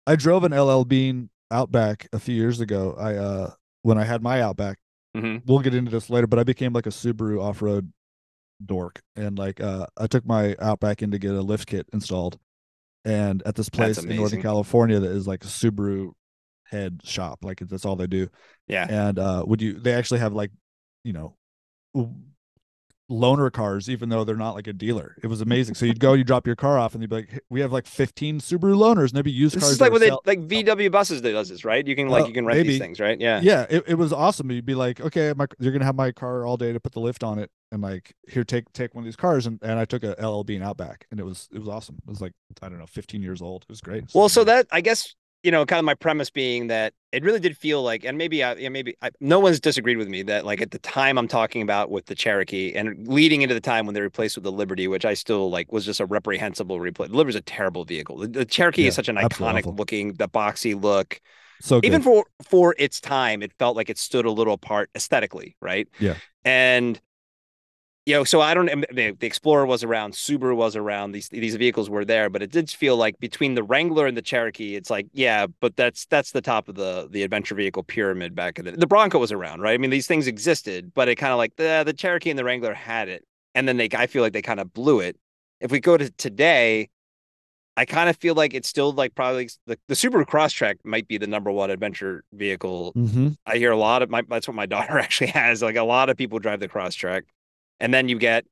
I 0.06 0.14
drove 0.14 0.44
an 0.44 0.52
LL 0.56 0.84
Bean 0.84 1.30
Outback 1.50 2.06
a 2.12 2.20
few 2.20 2.36
years 2.36 2.60
ago. 2.60 2.94
I 2.96 3.14
uh 3.16 3.50
when 3.82 3.98
I 3.98 4.04
had 4.04 4.22
my 4.22 4.40
Outback. 4.40 4.78
Mhm. 5.16 5.42
We'll 5.46 5.58
get 5.60 5.74
into 5.74 5.90
this 5.90 6.10
later, 6.10 6.28
but 6.28 6.38
I 6.38 6.44
became 6.44 6.72
like 6.72 6.86
a 6.86 6.90
Subaru 6.90 7.40
off-road 7.42 7.90
dork 8.64 9.02
and 9.16 9.38
like 9.38 9.60
uh 9.60 9.86
I 9.96 10.06
took 10.06 10.24
my 10.24 10.56
Outback 10.60 11.02
in 11.02 11.10
to 11.10 11.18
get 11.18 11.32
a 11.32 11.42
lift 11.42 11.68
kit 11.68 11.86
installed. 11.92 12.38
And 13.04 13.42
at 13.46 13.54
this 13.54 13.68
place 13.68 13.98
in 13.98 14.16
Northern. 14.16 14.42
California 14.42 14.98
that 14.98 15.10
is 15.10 15.28
like 15.28 15.44
a 15.44 15.46
Subaru 15.46 16.12
head 16.64 17.00
shop, 17.04 17.40
like 17.42 17.60
that's 17.60 17.84
all 17.84 17.96
they 17.96 18.06
do. 18.06 18.28
Yeah. 18.66 18.86
And 18.88 19.18
uh 19.18 19.44
would 19.46 19.62
you 19.62 19.74
they 19.74 19.92
actually 19.92 20.20
have 20.20 20.32
like, 20.32 20.50
you 21.04 21.12
know, 21.12 21.36
loaner 23.10 23.52
cars 23.52 23.88
even 23.88 24.08
though 24.08 24.24
they're 24.24 24.36
not 24.36 24.54
like 24.54 24.66
a 24.66 24.72
dealer. 24.72 25.16
It 25.22 25.28
was 25.28 25.40
amazing. 25.40 25.76
So 25.76 25.86
you'd 25.86 26.00
go, 26.00 26.14
you 26.14 26.24
drop 26.24 26.46
your 26.46 26.56
car 26.56 26.76
off 26.78 26.92
and 26.94 27.02
they'd 27.02 27.08
be 27.08 27.16
like, 27.16 27.30
"Hey, 27.30 27.38
we 27.48 27.60
have 27.60 27.72
like 27.72 27.86
15 27.86 28.40
Subaru 28.40 28.74
loaners 28.76 29.08
and 29.08 29.12
they'd 29.12 29.22
be 29.22 29.30
used 29.30 29.54
This 29.54 29.62
cars. 29.62 29.72
is 29.74 29.80
like 29.80 29.92
what 29.92 30.00
they 30.00 30.08
sell- 30.08 30.22
like 30.26 30.40
VW 30.40 30.90
buses 30.90 31.22
that 31.22 31.30
does 31.32 31.48
this, 31.48 31.64
right? 31.64 31.86
You 31.86 31.94
can 31.94 32.08
like 32.08 32.24
Uh, 32.24 32.26
you 32.28 32.32
can 32.34 32.44
rent 32.44 32.66
these 32.66 32.80
things, 32.80 32.98
right? 32.98 33.20
Yeah. 33.20 33.40
yeah, 33.42 33.66
it, 33.70 33.84
it 33.86 33.94
was 33.94 34.12
awesome. 34.12 34.50
You'd 34.50 34.66
be 34.66 34.74
like, 34.74 35.00
okay, 35.00 35.32
my, 35.36 35.46
you're 35.60 35.72
gonna 35.72 35.84
have 35.84 35.94
my 35.94 36.10
car 36.10 36.44
all 36.44 36.56
day 36.56 36.72
to 36.72 36.80
put 36.80 36.92
the 36.92 37.00
lift 37.00 37.22
on 37.22 37.38
it, 37.38 37.50
and 37.70 37.80
like 37.80 38.12
here, 38.28 38.42
take 38.42 38.72
take 38.72 38.94
one 38.94 39.02
of 39.02 39.06
these 39.06 39.16
cars, 39.16 39.46
and, 39.46 39.60
and 39.62 39.78
I 39.78 39.84
took 39.84 40.02
a 40.02 40.16
LL 40.20 40.42
Bean 40.42 40.62
Outback, 40.62 41.06
and 41.12 41.20
it 41.20 41.24
was 41.24 41.48
it 41.52 41.58
was 41.60 41.68
awesome. 41.68 41.98
It 42.06 42.10
was 42.10 42.20
like 42.20 42.32
I 42.60 42.68
don't 42.68 42.78
know, 42.78 42.86
15 42.86 43.22
years 43.22 43.40
old. 43.40 43.62
It 43.62 43.68
was 43.68 43.80
great. 43.80 44.04
Well, 44.14 44.28
so 44.28 44.42
that 44.44 44.66
I 44.72 44.80
guess 44.80 45.14
you 45.46 45.52
know, 45.52 45.64
kind 45.64 45.78
of 45.78 45.84
my 45.86 45.94
premise 45.94 46.30
being 46.30 46.66
that 46.68 46.92
it 47.12 47.24
really 47.24 47.40
did 47.40 47.56
feel 47.56 47.82
like, 47.82 48.04
and 48.04 48.18
maybe, 48.18 48.42
I, 48.44 48.54
yeah, 48.56 48.68
maybe 48.68 48.96
I, 49.00 49.10
no 49.20 49.40
one's 49.40 49.60
disagreed 49.60 49.96
with 49.98 50.08
me 50.08 50.22
that, 50.24 50.44
like, 50.44 50.60
at 50.60 50.72
the 50.72 50.80
time 50.80 51.18
I'm 51.18 51.28
talking 51.28 51.62
about 51.62 51.90
with 51.90 52.06
the 52.06 52.16
Cherokee, 52.16 52.74
and 52.74 53.08
leading 53.08 53.42
into 53.42 53.54
the 53.54 53.60
time 53.60 53.86
when 53.86 53.94
they 53.94 54.02
replaced 54.02 54.36
with 54.36 54.44
the 54.44 54.52
Liberty, 54.52 54.88
which 54.88 55.04
I 55.06 55.14
still 55.14 55.50
like 55.50 55.72
was 55.72 55.86
just 55.86 56.00
a 56.00 56.06
reprehensible 56.06 56.80
replace. 56.80 57.10
The 57.10 57.16
Liberty's 57.16 57.36
a 57.36 57.42
terrible 57.42 57.84
vehicle. 57.84 58.18
The, 58.18 58.28
the 58.28 58.44
Cherokee 58.44 58.82
Yeah, 58.82 58.88
is 58.88 58.94
such 58.96 59.08
an 59.08 59.16
iconic 59.16 59.64
awful. 59.64 59.76
looking, 59.78 60.14
the 60.14 60.28
boxy 60.28 60.80
look. 60.80 61.20
so 61.60 61.80
good. 61.80 61.86
Even 61.86 62.02
for 62.02 62.26
for 62.48 62.74
its 62.78 63.00
time, 63.00 63.42
it 63.42 63.52
felt 63.58 63.76
like 63.76 63.90
it 63.90 63.98
stood 63.98 64.26
a 64.26 64.30
little 64.32 64.54
apart 64.54 64.90
aesthetically, 64.96 65.56
right? 65.60 65.88
Yeah. 65.98 66.20
And 66.44 67.00
you 68.06 68.14
know, 68.14 68.22
so 68.22 68.40
I 68.40 68.54
don't. 68.54 68.66
The, 68.66 69.16
the 69.18 69.26
Explorer 69.26 69.66
was 69.66 69.82
around, 69.82 70.14
Subaru 70.14 70.54
was 70.54 70.76
around. 70.76 71.10
These 71.10 71.28
these 71.28 71.56
vehicles 71.56 71.90
were 71.90 72.04
there, 72.04 72.30
but 72.30 72.40
it 72.40 72.52
did 72.52 72.70
feel 72.70 72.96
like 72.96 73.18
between 73.18 73.54
the 73.54 73.64
Wrangler 73.64 74.06
and 74.06 74.16
the 74.16 74.22
Cherokee, 74.22 74.76
it's 74.76 74.90
like, 74.90 75.08
yeah, 75.12 75.46
but 75.60 75.74
that's 75.76 76.06
that's 76.06 76.30
the 76.30 76.40
top 76.40 76.68
of 76.68 76.76
the 76.76 77.08
the 77.10 77.24
adventure 77.24 77.56
vehicle 77.56 77.82
pyramid 77.82 78.34
back 78.34 78.60
in 78.60 78.64
the. 78.64 78.72
The 78.72 78.86
Bronco 78.86 79.18
was 79.18 79.32
around, 79.32 79.60
right? 79.60 79.74
I 79.74 79.78
mean, 79.78 79.90
these 79.90 80.06
things 80.06 80.28
existed, 80.28 80.92
but 80.94 81.08
it 81.08 81.16
kind 81.16 81.32
of 81.32 81.38
like 81.38 81.56
the 81.56 81.82
the 81.84 81.92
Cherokee 81.92 82.30
and 82.30 82.38
the 82.38 82.44
Wrangler 82.44 82.74
had 82.74 83.08
it, 83.08 83.24
and 83.56 83.66
then 83.66 83.76
they, 83.76 83.88
I 83.92 84.06
feel 84.06 84.22
like 84.22 84.32
they 84.32 84.42
kind 84.42 84.60
of 84.60 84.72
blew 84.72 85.00
it. 85.00 85.16
If 85.60 85.72
we 85.72 85.80
go 85.80 85.96
to 85.96 86.08
today, 86.10 86.90
I 87.76 87.84
kind 87.84 88.08
of 88.08 88.16
feel 88.16 88.34
like 88.34 88.54
it's 88.54 88.68
still 88.68 88.92
like 88.92 89.14
probably 89.14 89.50
the, 89.66 89.78
the 89.88 89.94
Subaru 89.94 90.24
Crosstrek 90.24 90.76
might 90.84 91.08
be 91.08 91.18
the 91.18 91.26
number 91.26 91.50
one 91.50 91.70
adventure 91.70 92.24
vehicle 92.32 92.92
hmm 92.94 93.30
I 93.46 93.56
hear 93.58 93.70
a 93.70 93.76
lot 93.76 94.02
of 94.02 94.10
my 94.10 94.22
that's 94.28 94.48
what 94.48 94.54
my 94.54 94.66
daughter 94.74 94.98
actually 94.98 95.28
has. 95.28 95.62
Like 95.62 95.76
a 95.76 95.82
lot 95.82 96.08
of 96.08 96.16
people 96.16 96.38
drive 96.38 96.60
the 96.60 96.68
Crosstrek. 96.68 97.22
And 97.80 97.92
then 97.92 98.08
you 98.08 98.18
get, 98.18 98.44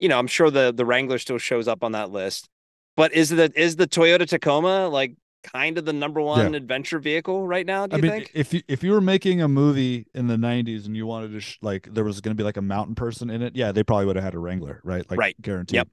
you 0.00 0.08
know, 0.08 0.18
I'm 0.18 0.26
sure 0.26 0.50
the 0.50 0.72
the 0.72 0.84
Wrangler 0.84 1.18
still 1.18 1.38
shows 1.38 1.68
up 1.68 1.82
on 1.84 1.92
that 1.92 2.10
list. 2.10 2.48
But 2.96 3.12
is 3.14 3.30
the 3.30 3.52
is 3.54 3.76
the 3.76 3.86
Toyota 3.86 4.26
Tacoma 4.26 4.88
like 4.88 5.14
kind 5.44 5.76
of 5.76 5.84
the 5.84 5.92
number 5.92 6.20
one 6.20 6.54
adventure 6.54 7.00
vehicle 7.00 7.46
right 7.48 7.66
now, 7.66 7.84
do 7.86 7.94
I 7.94 7.96
you 7.96 8.02
mean, 8.02 8.12
think? 8.12 8.30
if 8.34 8.54
you 8.54 8.62
if 8.68 8.84
you 8.84 8.92
were 8.92 9.00
making 9.00 9.42
a 9.42 9.48
movie 9.48 10.06
in 10.14 10.26
the 10.28 10.36
'90s 10.36 10.86
and 10.86 10.96
you 10.96 11.04
wanted 11.06 11.32
to 11.32 11.40
sh- 11.40 11.58
like 11.62 11.88
there 11.92 12.04
was 12.04 12.20
going 12.20 12.36
to 12.36 12.40
be 12.40 12.44
like 12.44 12.56
a 12.56 12.62
mountain 12.62 12.94
person 12.94 13.28
in 13.30 13.42
it, 13.42 13.56
yeah, 13.56 13.72
they 13.72 13.82
probably 13.82 14.06
would 14.06 14.16
have 14.16 14.24
had 14.24 14.34
a 14.34 14.38
Wrangler, 14.38 14.80
right? 14.84 15.08
Like 15.10 15.18
Right. 15.18 15.42
guaranteed. 15.42 15.74
Yep. 15.76 15.88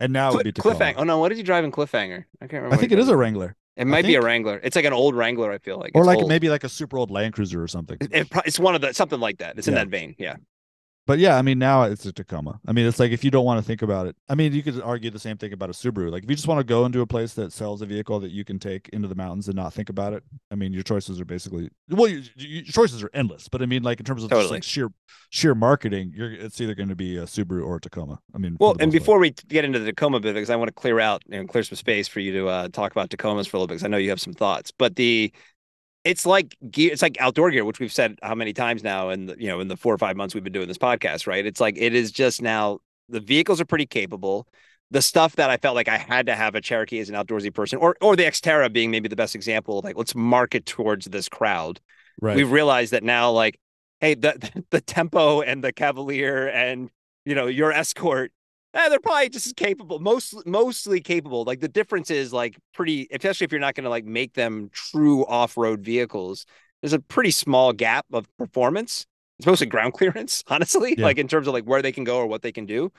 And 0.00 0.12
now 0.12 0.30
it 0.30 0.34
would 0.36 0.44
be 0.44 0.52
Cli- 0.52 0.72
Tacoma. 0.72 0.92
Cliffhanger. 0.92 0.94
Oh 0.98 1.04
no, 1.04 1.18
what 1.18 1.30
did 1.30 1.38
you 1.38 1.44
drive 1.44 1.64
in 1.64 1.72
Cliffhanger? 1.72 2.24
I 2.40 2.46
can't 2.46 2.52
remember. 2.62 2.74
I 2.74 2.78
think 2.78 2.92
it 2.92 2.98
is 2.98 3.08
a 3.08 3.16
Wrangler, 3.16 3.56
It 3.76 3.86
might 3.86 4.04
be 4.04 4.14
a 4.16 4.20
Wrangler. 4.22 4.60
It's 4.62 4.76
like 4.76 4.84
an 4.84 4.92
old 4.92 5.14
Wrangler. 5.14 5.50
I 5.52 5.58
feel 5.58 5.78
like, 5.78 5.92
or 5.94 6.02
It's 6.02 6.06
like 6.06 6.18
old. 6.18 6.28
maybe 6.28 6.48
like 6.50 6.64
a 6.64 6.68
super 6.68 6.98
old 6.98 7.10
Land 7.10 7.32
Cruiser 7.34 7.62
or 7.62 7.68
something. 7.68 7.96
It- 8.00 8.12
it 8.12 8.28
it's 8.44 8.58
one 8.58 8.74
of 8.74 8.80
the 8.82 8.92
something 8.92 9.20
like 9.20 9.38
that. 9.38 9.56
It's 9.58 9.68
in 9.68 9.74
that 9.74 9.88
vein. 9.88 10.14
Yeah. 10.18 10.36
But 11.06 11.18
yeah, 11.18 11.36
I 11.36 11.42
mean, 11.42 11.58
now 11.58 11.82
it's 11.84 12.06
a 12.06 12.12
Tacoma. 12.12 12.60
I 12.68 12.72
mean, 12.72 12.86
it's 12.86 13.00
like 13.00 13.10
if 13.10 13.24
you 13.24 13.32
don't 13.32 13.44
want 13.44 13.58
to 13.58 13.66
think 13.66 13.82
about 13.82 14.06
it, 14.06 14.14
I 14.28 14.36
mean, 14.36 14.52
you 14.52 14.62
could 14.62 14.80
argue 14.80 15.10
the 15.10 15.18
same 15.18 15.36
thing 15.36 15.52
about 15.52 15.68
a 15.68 15.72
Subaru. 15.72 16.10
Like 16.10 16.22
if 16.22 16.30
you 16.30 16.36
just 16.36 16.46
want 16.46 16.60
to 16.60 16.64
go 16.64 16.84
into 16.86 17.00
a 17.00 17.06
place 17.06 17.34
that 17.34 17.52
sells 17.52 17.82
a 17.82 17.86
vehicle 17.86 18.20
that 18.20 18.30
you 18.30 18.44
can 18.44 18.58
take 18.60 18.88
into 18.90 19.08
the 19.08 19.16
mountains 19.16 19.48
and 19.48 19.56
not 19.56 19.72
think 19.72 19.88
about 19.88 20.12
it, 20.12 20.22
I 20.52 20.54
mean, 20.54 20.72
your 20.72 20.84
choices 20.84 21.20
are 21.20 21.24
basically 21.24 21.68
well, 21.88 22.06
your, 22.06 22.22
your 22.36 22.62
choices 22.64 23.02
are 23.02 23.10
endless. 23.12 23.48
But 23.48 23.60
I 23.60 23.66
mean, 23.66 23.82
like 23.82 23.98
in 23.98 24.04
terms 24.06 24.22
of 24.22 24.30
just 24.30 24.50
like 24.50 24.62
sheer 24.62 24.90
sheer 25.30 25.54
marketing, 25.54 26.12
you're 26.14 26.32
it's 26.32 26.60
either 26.60 26.74
going 26.74 26.90
to 26.90 26.96
be 26.96 27.16
a 27.16 27.24
Subaru 27.24 27.64
or 27.66 27.76
a 27.76 27.80
Tacoma. 27.80 28.20
I 28.34 28.38
mean, 28.38 28.56
Well, 28.60 28.76
and 28.78 28.92
most 28.92 28.92
part. 28.92 28.92
before 28.92 29.18
we 29.18 29.30
get 29.48 29.64
into 29.64 29.78
the 29.80 29.86
Tacoma 29.86 30.20
bit, 30.20 30.34
because 30.34 30.50
I 30.50 30.56
want 30.56 30.68
to 30.68 30.74
clear 30.74 31.00
out 31.00 31.22
and 31.30 31.48
clear 31.48 31.64
some 31.64 31.76
space 31.76 32.06
for 32.06 32.20
you 32.20 32.32
to 32.32 32.48
uh, 32.48 32.68
talk 32.68 32.92
about 32.92 33.10
Tacomas 33.10 33.48
for 33.48 33.56
a 33.56 33.60
little 33.60 33.66
bit, 33.66 33.74
because 33.74 33.84
I 33.84 33.88
know 33.88 33.96
you 33.96 34.10
have 34.10 34.20
some 34.20 34.34
thoughts. 34.34 34.70
But 34.70 34.96
the 34.96 35.32
it's 36.04 36.24
like 36.24 36.56
gear, 36.70 36.92
it's 36.92 37.02
like 37.02 37.20
outdoor 37.20 37.50
gear, 37.50 37.64
which 37.64 37.80
we've 37.80 37.92
said 37.92 38.18
how 38.22 38.34
many 38.34 38.52
times 38.52 38.82
now, 38.82 39.10
in 39.10 39.26
the, 39.26 39.36
you 39.38 39.48
know, 39.48 39.60
in 39.60 39.68
the 39.68 39.76
four 39.76 39.94
or 39.94 39.98
five 39.98 40.16
months 40.16 40.34
we've 40.34 40.44
been 40.44 40.52
doing 40.52 40.68
this 40.68 40.78
podcast, 40.78 41.26
right? 41.26 41.44
It's 41.44 41.60
like 41.60 41.76
it 41.78 41.94
is 41.94 42.10
just 42.12 42.42
now 42.42 42.78
the 43.08 43.20
vehicles 43.20 43.60
are 43.60 43.66
pretty 43.66 43.86
capable. 43.86 44.46
The 44.92 45.02
stuff 45.02 45.36
that 45.36 45.50
I 45.50 45.56
felt 45.56 45.76
like 45.76 45.88
I 45.88 45.98
had 45.98 46.26
to 46.26 46.34
have 46.34 46.56
a 46.56 46.60
Cherokee 46.60 46.98
as 46.98 47.08
an 47.08 47.14
outdoorsy 47.14 47.54
person, 47.54 47.78
or 47.78 47.96
or 48.00 48.16
the 48.16 48.24
Xterra 48.24 48.72
being 48.72 48.90
maybe 48.90 49.08
the 49.08 49.16
best 49.16 49.34
example, 49.34 49.80
like 49.84 49.96
let's 49.96 50.14
market 50.14 50.66
towards 50.66 51.06
this 51.06 51.28
crowd 51.28 51.80
right? 52.20 52.36
we've 52.36 52.50
realized 52.50 52.92
that 52.92 53.02
now 53.02 53.30
like 53.30 53.58
hey 54.00 54.14
the 54.14 54.64
the 54.70 54.80
tempo 54.80 55.40
and 55.40 55.64
the 55.64 55.72
cavalier 55.72 56.48
and 56.48 56.90
you 57.24 57.34
know 57.34 57.46
your 57.46 57.72
escort 57.72 58.32
eh, 58.74 58.88
they're 58.88 59.00
probably 59.00 59.28
just 59.28 59.46
as 59.46 59.52
capable 59.52 59.98
most 59.98 60.34
mostly 60.46 61.00
capable 61.00 61.44
like 61.44 61.60
the 61.60 61.68
difference 61.68 62.10
is 62.10 62.32
like 62.32 62.56
pretty 62.74 63.08
especially 63.12 63.44
if 63.44 63.52
you're 63.52 63.60
not 63.60 63.74
going 63.74 63.84
to 63.84 63.90
like 63.90 64.04
make 64.04 64.34
them 64.34 64.70
true 64.72 65.24
off-road 65.26 65.80
vehicles 65.80 66.46
there's 66.82 66.92
a 66.92 67.00
pretty 67.00 67.30
small 67.30 67.72
gap 67.72 68.06
of 68.12 68.26
performance 68.36 69.06
it's 69.38 69.46
mostly 69.46 69.66
ground 69.66 69.92
clearance 69.94 70.42
honestly 70.48 70.96
Yeah. 70.96 71.06
like 71.06 71.18
in 71.18 71.28
terms 71.28 71.46
of 71.46 71.54
like 71.54 71.64
where 71.64 71.82
they 71.82 71.92
can 71.92 72.04
go 72.04 72.18
or 72.18 72.26
what 72.26 72.42
they 72.42 72.52
can 72.52 72.66
do 72.66 72.92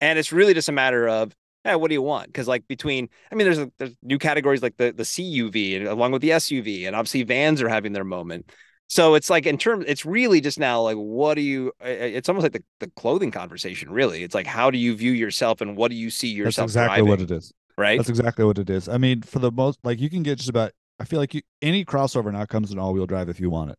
and 0.00 0.18
it's 0.18 0.32
really 0.32 0.54
just 0.54 0.68
a 0.68 0.72
matter 0.72 1.08
of 1.08 1.34
yeah, 1.64 1.74
what 1.74 1.88
do 1.88 1.94
you 1.94 2.02
want? 2.02 2.28
Because 2.28 2.48
like 2.48 2.66
between, 2.68 3.08
I 3.30 3.34
mean, 3.34 3.44
there's 3.44 3.58
a, 3.58 3.70
there's 3.78 3.94
new 4.02 4.18
categories 4.18 4.62
like 4.62 4.76
the 4.76 4.92
the 4.92 5.04
CUV 5.04 5.76
and 5.76 5.86
along 5.88 6.12
with 6.12 6.22
the 6.22 6.32
SUV, 6.32 6.86
and 6.86 6.94
obviously 6.96 7.24
vans 7.24 7.60
are 7.60 7.68
having 7.68 7.92
their 7.92 8.04
moment. 8.04 8.50
So 8.88 9.14
it's 9.14 9.28
like 9.30 9.46
in 9.46 9.58
terms, 9.58 9.84
it's 9.86 10.04
really 10.06 10.40
just 10.40 10.58
now 10.58 10.80
like 10.82 10.96
what 10.96 11.34
do 11.34 11.42
you? 11.42 11.72
i- 11.80 11.88
i- 11.88 11.90
It's 12.16 12.28
almost 12.28 12.42
like 12.42 12.52
the, 12.52 12.64
the 12.80 12.90
clothing 12.96 13.30
conversation. 13.30 13.90
Really, 13.90 14.22
it's 14.22 14.34
like 14.34 14.46
how 14.46 14.70
do 14.70 14.78
you 14.78 14.96
view 14.96 15.12
yourself 15.12 15.60
and 15.60 15.76
what 15.76 15.90
do 15.90 15.96
you 15.96 16.10
see 16.10 16.28
yourself? 16.28 16.66
That's 16.72 16.72
exactly 16.76 16.96
driving? 17.02 17.08
what 17.10 17.20
it 17.20 17.30
is. 17.30 17.52
right? 17.76 17.98
That's 17.98 18.08
exactly 18.08 18.44
what 18.44 18.58
it 18.58 18.70
is. 18.70 18.88
I 18.88 18.98
mean, 18.98 19.22
for 19.22 19.38
the 19.40 19.52
most, 19.52 19.78
like 19.84 20.00
you 20.00 20.10
can 20.10 20.22
get 20.22 20.38
just 20.38 20.48
about. 20.50 20.72
I 21.00 21.04
feel 21.04 21.20
like 21.20 21.32
you, 21.32 21.42
any 21.62 21.84
crossover 21.84 22.32
now 22.32 22.44
comes 22.44 22.72
in 22.72 22.78
all-wheel 22.78 23.06
drive 23.06 23.28
if 23.28 23.38
you 23.38 23.50
want 23.50 23.70
it. 23.70 23.78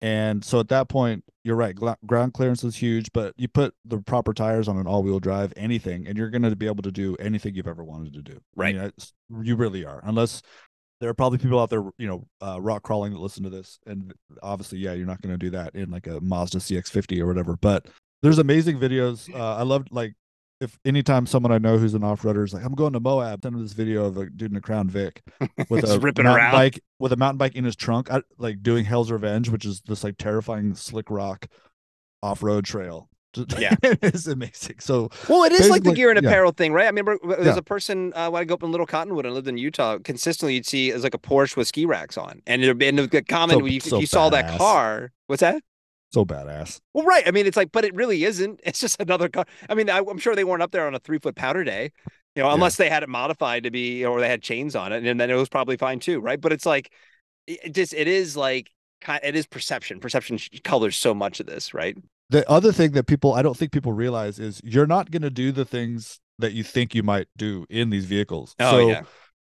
And 0.00 0.44
so 0.44 0.58
at 0.60 0.68
that 0.68 0.88
point, 0.88 1.22
you're 1.44 1.54
right. 1.56 1.74
Ground 2.06 2.32
clearance 2.32 2.64
is 2.64 2.74
huge, 2.74 3.12
but 3.12 3.32
you 3.36 3.46
put 3.48 3.74
the 3.84 3.98
proper 4.00 4.32
tires 4.32 4.66
on 4.66 4.76
an 4.76 4.86
all-wheel 4.86 5.20
drive, 5.20 5.52
anything, 5.56 6.06
and 6.08 6.16
you're 6.18 6.30
going 6.30 6.42
to 6.42 6.56
be 6.56 6.66
able 6.66 6.82
to 6.82 6.90
do 6.90 7.14
anything 7.20 7.54
you've 7.54 7.68
ever 7.68 7.84
wanted 7.84 8.12
to 8.14 8.22
do. 8.22 8.32
I 8.34 8.40
Right. 8.56 8.74
mean, 8.74 8.84
it's- 8.86 9.12
you 9.42 9.54
really 9.54 9.84
are, 9.84 10.00
unless 10.04 10.42
there 11.00 11.08
are 11.10 11.14
probably 11.14 11.38
people 11.38 11.60
out 11.60 11.70
there, 11.70 11.84
you 11.98 12.08
know, 12.08 12.26
uh, 12.40 12.60
rock 12.60 12.82
crawling 12.82 13.12
that 13.12 13.20
listen 13.20 13.44
to 13.44 13.50
this, 13.50 13.78
and 13.86 14.12
obviously, 14.42 14.78
yeah, 14.78 14.92
you're 14.92 15.06
not 15.06 15.22
going 15.22 15.32
to 15.32 15.38
do 15.38 15.50
that 15.50 15.74
in 15.74 15.90
like 15.90 16.06
a 16.06 16.20
Mazda 16.20 16.58
CX-50 16.58 17.20
or 17.20 17.26
whatever. 17.26 17.56
But 17.56 17.86
there's 18.22 18.38
amazing 18.38 18.78
videos. 18.78 19.32
Uh, 19.32 19.56
I 19.56 19.62
loved 19.62 19.88
like 19.92 20.14
if 20.60 20.78
anytime 20.84 21.26
someone 21.26 21.52
I 21.52 21.58
know 21.58 21.78
who's 21.78 21.94
an 21.94 22.02
off-roader 22.02 22.44
is 22.44 22.52
like, 22.52 22.64
I'm 22.64 22.74
going 22.74 22.92
to 22.94 23.00
Moab, 23.00 23.42
send 23.44 23.54
them 23.54 23.62
this 23.62 23.74
video 23.74 24.06
of 24.06 24.16
a 24.16 24.28
dude 24.28 24.50
in 24.50 24.56
a 24.56 24.60
Crown 24.60 24.88
Vic 24.88 25.22
with 25.68 25.88
a 25.88 26.00
ripping 26.00 26.24
mountain 26.24 26.44
around. 26.44 26.52
bike 26.52 26.80
with 26.98 27.12
a 27.12 27.16
mountain 27.16 27.38
bike 27.38 27.54
in 27.54 27.64
his 27.64 27.76
trunk, 27.76 28.10
I, 28.10 28.22
like 28.38 28.62
doing 28.62 28.84
Hell's 28.84 29.12
Revenge, 29.12 29.50
which 29.50 29.64
is 29.64 29.82
this 29.82 30.02
like 30.02 30.18
terrifying 30.18 30.74
slick 30.74 31.10
rock 31.10 31.46
off-road 32.22 32.64
trail. 32.64 33.08
Yeah. 33.58 33.74
it's 33.82 34.26
amazing. 34.26 34.76
So 34.80 35.10
Well, 35.28 35.44
it 35.44 35.52
is 35.52 35.68
like 35.68 35.82
the 35.82 35.92
gear 35.92 36.10
and 36.10 36.20
yeah. 36.22 36.28
apparel 36.28 36.52
thing, 36.52 36.72
right? 36.72 36.84
I 36.84 36.88
remember 36.88 37.18
there's 37.22 37.46
Yeah. 37.46 37.56
a 37.56 37.62
person 37.62 38.12
uh, 38.14 38.30
when 38.30 38.40
I 38.40 38.44
grew 38.44 38.54
up 38.54 38.62
in 38.62 38.70
Little 38.70 38.86
Cottonwood 38.86 39.26
and 39.26 39.34
lived 39.34 39.48
in 39.48 39.58
Utah. 39.58 39.98
Consistently, 40.02 40.54
you'd 40.54 40.66
see 40.66 40.90
it 40.90 40.94
was 40.94 41.04
like 41.04 41.14
a 41.14 41.18
Porsche 41.18 41.56
with 41.56 41.68
ski 41.68 41.84
racks 41.86 42.16
on, 42.16 42.40
and 42.46 42.62
it'd 42.62 42.78
be 42.78 42.88
and 42.88 42.98
the 42.98 43.22
comment 43.22 43.58
So- 43.58 43.62
when 43.64 43.72
you, 43.72 43.80
so 43.80 43.98
you 44.00 44.06
saw 44.06 44.30
that 44.30 44.58
car. 44.58 45.12
What's 45.26 45.40
that? 45.40 45.62
so 46.10 46.24
badass. 46.24 46.80
Well, 46.94 47.04
right. 47.04 47.28
I 47.28 47.32
mean, 47.32 47.46
it's 47.46 47.56
like, 47.56 47.70
but 47.70 47.84
it 47.84 47.94
really 47.94 48.24
isn't. 48.24 48.60
It's 48.64 48.80
just 48.80 48.98
another 49.00 49.28
car. 49.28 49.44
I 49.68 49.74
mean, 49.74 49.90
I, 49.90 49.98
I'm 49.98 50.16
sure 50.18 50.34
they 50.34 50.42
weren't 50.44 50.62
up 50.62 50.70
there 50.72 50.86
on 50.86 50.94
a 50.94 50.98
three 50.98 51.18
foot 51.18 51.36
powder 51.36 51.64
day, 51.64 51.92
you 52.34 52.42
know, 52.42 52.48
Yeah. 52.48 52.54
unless 52.54 52.76
they 52.76 52.88
had 52.88 53.02
it 53.02 53.10
modified 53.10 53.64
to 53.64 53.70
be, 53.70 54.06
or 54.06 54.18
they 54.20 54.28
had 54.28 54.40
chains 54.42 54.74
on 54.74 54.92
it, 54.94 55.04
and 55.04 55.20
then 55.20 55.28
it 55.30 55.34
was 55.34 55.50
probably 55.50 55.76
fine 55.76 56.00
too, 56.00 56.18
right? 56.20 56.40
But 56.40 56.52
it's 56.54 56.64
like, 56.64 56.90
it 57.46 57.58
it 57.64 57.74
just, 57.74 57.92
it 57.92 58.08
is 58.08 58.38
like, 58.38 58.70
it 59.22 59.36
is 59.36 59.46
perception. 59.46 60.00
Perception 60.00 60.38
colors 60.64 60.96
so 60.96 61.12
much 61.14 61.40
of 61.40 61.46
this, 61.46 61.74
right? 61.74 61.94
The 62.30 62.48
other 62.48 62.72
thing 62.72 62.92
that 62.92 63.06
people 63.06 63.34
I 63.34 63.42
don't 63.42 63.56
think 63.56 63.72
people 63.72 63.92
realize 63.92 64.38
is 64.38 64.60
you're 64.64 64.86
not 64.86 65.10
going 65.10 65.22
to 65.22 65.30
do 65.30 65.52
the 65.52 65.64
things 65.64 66.20
that 66.38 66.52
you 66.52 66.62
think 66.62 66.94
you 66.94 67.02
might 67.02 67.28
do 67.36 67.66
in 67.70 67.90
these 67.90 68.04
vehicles. 68.04 68.54
Oh 68.60 68.70
so 68.70 68.88
yeah. 68.88 69.02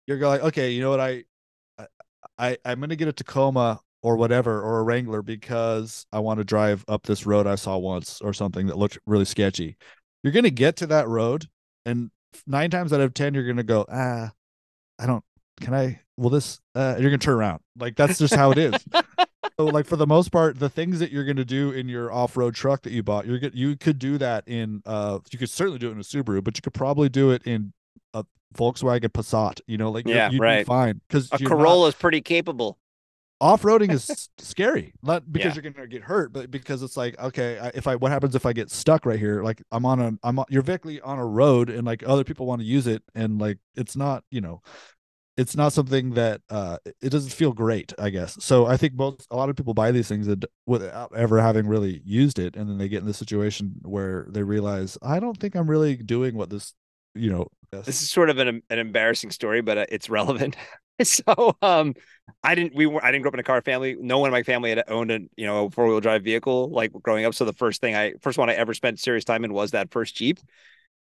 you're 0.06 0.18
going 0.18 0.40
like, 0.40 0.48
okay, 0.48 0.70
you 0.70 0.80
know 0.80 0.90
what 0.90 1.00
I 1.00 1.24
I 2.38 2.56
I'm 2.64 2.80
going 2.80 2.90
to 2.90 2.96
get 2.96 3.08
a 3.08 3.12
Tacoma 3.12 3.80
or 4.02 4.16
whatever 4.16 4.60
or 4.60 4.80
a 4.80 4.82
Wrangler 4.82 5.22
because 5.22 6.06
I 6.12 6.20
want 6.20 6.38
to 6.38 6.44
drive 6.44 6.84
up 6.88 7.04
this 7.04 7.26
road 7.26 7.46
I 7.46 7.54
saw 7.54 7.76
once 7.78 8.20
or 8.20 8.32
something 8.32 8.66
that 8.66 8.78
looked 8.78 8.98
really 9.06 9.24
sketchy. 9.24 9.76
You're 10.22 10.32
going 10.32 10.44
to 10.44 10.50
get 10.50 10.76
to 10.76 10.86
that 10.88 11.08
road 11.08 11.46
and 11.84 12.10
9 12.46 12.70
times 12.70 12.92
out 12.92 13.00
of 13.00 13.12
10 13.12 13.34
you're 13.34 13.44
going 13.44 13.58
to 13.58 13.62
go, 13.62 13.84
"Ah, 13.90 14.32
I 14.98 15.06
don't 15.06 15.24
can 15.60 15.74
I 15.74 16.00
will 16.16 16.30
this 16.30 16.60
uh 16.74 16.96
you're 16.98 17.10
going 17.10 17.20
to 17.20 17.24
turn 17.24 17.36
around." 17.36 17.60
Like 17.78 17.96
that's 17.96 18.18
just 18.18 18.34
how 18.34 18.50
it 18.50 18.58
is. 18.58 18.74
so 19.58 19.66
like 19.66 19.86
for 19.86 19.96
the 19.96 20.06
most 20.06 20.30
part 20.32 20.58
the 20.58 20.68
things 20.68 20.98
that 20.98 21.10
you're 21.12 21.24
going 21.24 21.36
to 21.36 21.44
do 21.44 21.70
in 21.72 21.88
your 21.88 22.12
off-road 22.12 22.54
truck 22.54 22.82
that 22.82 22.92
you 22.92 23.02
bought 23.02 23.26
you're 23.26 23.38
get 23.38 23.54
you 23.54 23.76
could 23.76 23.98
do 23.98 24.18
that 24.18 24.46
in 24.46 24.82
uh 24.86 25.18
you 25.30 25.38
could 25.38 25.50
certainly 25.50 25.78
do 25.78 25.88
it 25.88 25.92
in 25.92 25.98
a 25.98 26.02
Subaru 26.02 26.42
but 26.42 26.56
you 26.56 26.62
could 26.62 26.74
probably 26.74 27.08
do 27.08 27.30
it 27.30 27.42
in 27.44 27.72
a 28.14 28.24
Volkswagen 28.56 29.08
Passat 29.08 29.60
you 29.66 29.78
know 29.78 29.90
like 29.90 30.06
Yeah, 30.06 30.30
you'd 30.30 30.40
right. 30.40 30.60
be 30.60 30.64
fine 30.64 31.00
cuz 31.08 31.28
A 31.32 31.38
Corolla 31.38 31.88
is 31.88 31.94
pretty 31.94 32.20
capable. 32.20 32.78
off-roading 33.40 33.90
is 33.90 34.28
scary 34.38 34.92
not 35.02 35.24
because 35.32 35.56
Yeah. 35.56 35.62
you're 35.62 35.72
to 35.72 35.86
get 35.88 36.02
hurt 36.02 36.32
but 36.32 36.50
because 36.50 36.82
it's 36.82 36.96
like 36.96 37.18
okay 37.20 37.70
if 37.74 37.86
I 37.86 37.96
what 37.96 38.12
happens 38.12 38.34
if 38.36 38.46
I 38.46 38.52
get 38.52 38.70
stuck 38.70 39.04
right 39.04 39.18
here 39.18 39.42
like 39.42 39.62
I'm 39.72 39.84
on 39.84 40.00
a 40.00 40.12
I'm 40.22 40.38
on, 40.38 40.46
you're 40.48 40.62
basically 40.62 41.00
on 41.00 41.18
a 41.18 41.26
road 41.26 41.68
and 41.68 41.84
like 41.84 42.02
other 42.06 42.22
people 42.24 42.46
want 42.46 42.60
to 42.60 42.66
use 42.66 42.86
it 42.86 43.02
and 43.14 43.40
like 43.40 43.58
it's 43.74 43.96
not 43.96 44.22
you 44.30 44.40
know 44.40 44.62
it's 45.36 45.56
not 45.56 45.72
something 45.72 46.10
that 46.14 46.40
uh 46.50 46.76
it- 47.00 47.10
doesn't 47.10 47.32
feel 47.32 47.52
great 47.52 47.92
i 47.98 48.10
guess 48.10 48.36
so 48.44 48.66
i 48.66 48.76
think 48.76 48.94
most 48.94 49.26
a 49.30 49.36
lot 49.36 49.48
of 49.48 49.56
people 49.56 49.74
buy 49.74 49.90
these 49.90 50.08
things 50.08 50.28
without 50.66 51.10
ever 51.16 51.40
having 51.40 51.66
really 51.66 52.02
used 52.04 52.38
it 52.38 52.56
and 52.56 52.68
then 52.68 52.78
they 52.78 52.88
get 52.88 53.00
in 53.00 53.06
the 53.06 53.14
situation 53.14 53.72
where 53.82 54.26
they 54.30 54.42
realize 54.42 54.98
i 55.02 55.18
don't 55.18 55.38
think 55.38 55.54
i'm 55.54 55.68
really 55.70 55.96
doing 55.96 56.36
what 56.36 56.50
this 56.50 56.74
you 57.14 57.30
know 57.30 57.46
This 57.84 58.00
is 58.00 58.10
sort 58.10 58.30
of 58.30 58.38
an 58.38 58.62
an 58.70 58.78
embarrassing 58.78 59.30
story, 59.30 59.60
but 59.60 59.76
uh, 59.78 59.86
it's 59.88 60.08
relevant. 60.08 60.56
so, 61.02 61.56
um, 61.62 61.94
I 62.44 62.54
didn't 62.54 62.74
we 62.76 62.86
were 62.86 63.04
I 63.04 63.10
didn't 63.10 63.22
grow 63.22 63.30
up 63.30 63.34
in 63.34 63.40
a 63.40 63.44
car 63.44 63.60
family. 63.60 63.96
No 63.98 64.18
one 64.18 64.28
in 64.28 64.32
my 64.32 64.44
family 64.44 64.70
had 64.70 64.84
owned 64.88 65.10
a 65.10 65.18
you 65.36 65.46
know 65.46 65.68
four 65.70 65.86
wheel 65.88 66.00
drive 66.00 66.22
vehicle 66.22 66.70
like 66.70 66.92
growing 67.02 67.24
up. 67.24 67.34
So 67.34 67.44
the 67.44 67.52
first 67.52 67.80
thing 67.80 67.96
I 67.96 68.14
first 68.20 68.38
one 68.38 68.48
I 68.48 68.54
ever 68.54 68.72
spent 68.72 69.00
serious 69.00 69.24
time 69.24 69.44
in 69.44 69.52
was 69.52 69.72
that 69.72 69.90
first 69.90 70.14
Jeep, 70.14 70.38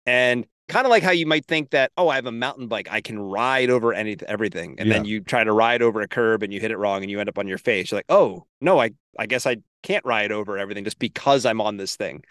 and 0.05 0.45
kind 0.71 0.86
of 0.86 0.89
like 0.89 1.03
how 1.03 1.12
you 1.12 1.25
might 1.25 1.45
think 1.45 1.71
that 1.71 1.91
oh 1.97 2.10
I 2.10 2.15
have 2.15 2.25
a 2.25 2.31
mountain 2.31 2.67
bike 2.67 2.88
I 2.89 3.01
can 3.01 3.19
ride 3.19 3.69
over 3.69 3.93
any 3.93 4.17
everything, 4.27 4.75
and 4.79 4.91
then 4.91 5.05
you 5.05 5.19
try 5.19 5.43
to 5.43 5.51
ride 5.51 5.81
over 5.81 6.01
a 6.01 6.07
curb 6.07 6.43
and 6.43 6.53
you 6.53 6.60
hit 6.60 6.71
it 6.71 6.77
wrong 6.77 7.01
and 7.03 7.12
you 7.12 7.19
end 7.19 7.29
up 7.29 7.38
on 7.38 7.47
your 7.47 7.57
face. 7.57 7.91
You're 7.91 7.99
like 7.99 8.05
oh 8.10 8.45
no 8.60 8.79
I 8.79 8.91
I 9.19 9.25
guess 9.25 9.45
I 9.45 9.57
can't 9.84 10.05
ride 10.05 10.31
over 10.31 10.57
everything 10.57 10.84
just 10.84 10.99
because 10.99 11.45
I'm 11.45 11.62
on 11.62 11.77
this 11.77 11.95
thing. 11.95 12.23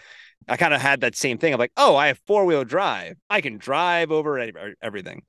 I 0.49 0.57
kind 0.57 0.75
of 0.75 0.81
had 0.81 1.03
that 1.03 1.17
same 1.17 1.39
thing. 1.39 1.53
I'm 1.53 1.59
like, 1.59 1.73
oh, 1.77 1.97
I 1.97 2.09
have 2.09 2.21
four 2.27 2.45
wheel 2.47 2.65
drive. 2.65 3.17
I 3.29 3.41
can 3.41 3.59
drive 3.59 4.11
over 4.11 4.39
any, 4.39 4.53
everything. 4.83 5.23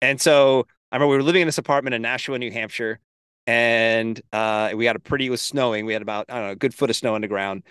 And 0.00 0.20
so 0.20 0.66
I 0.90 0.96
remember 0.96 1.10
we 1.10 1.16
were 1.16 1.22
living 1.22 1.42
in 1.42 1.48
this 1.48 1.58
apartment 1.58 1.94
in 1.94 2.02
Nashua, 2.02 2.38
New 2.38 2.50
Hampshire, 2.50 3.00
and 3.46 4.20
uh, 4.32 4.72
we 4.74 4.86
had 4.86 4.96
a 4.96 5.00
pretty. 5.00 5.26
It 5.26 5.30
was 5.30 5.42
snowing. 5.42 5.86
We 5.86 5.92
had 5.92 6.02
about 6.02 6.26
I 6.28 6.34
don't 6.34 6.44
know 6.44 6.52
a 6.52 6.56
good 6.56 6.74
foot 6.74 6.90
of 6.90 6.96
snow 6.96 7.14
on 7.14 7.20
the 7.20 7.28
ground, 7.28 7.64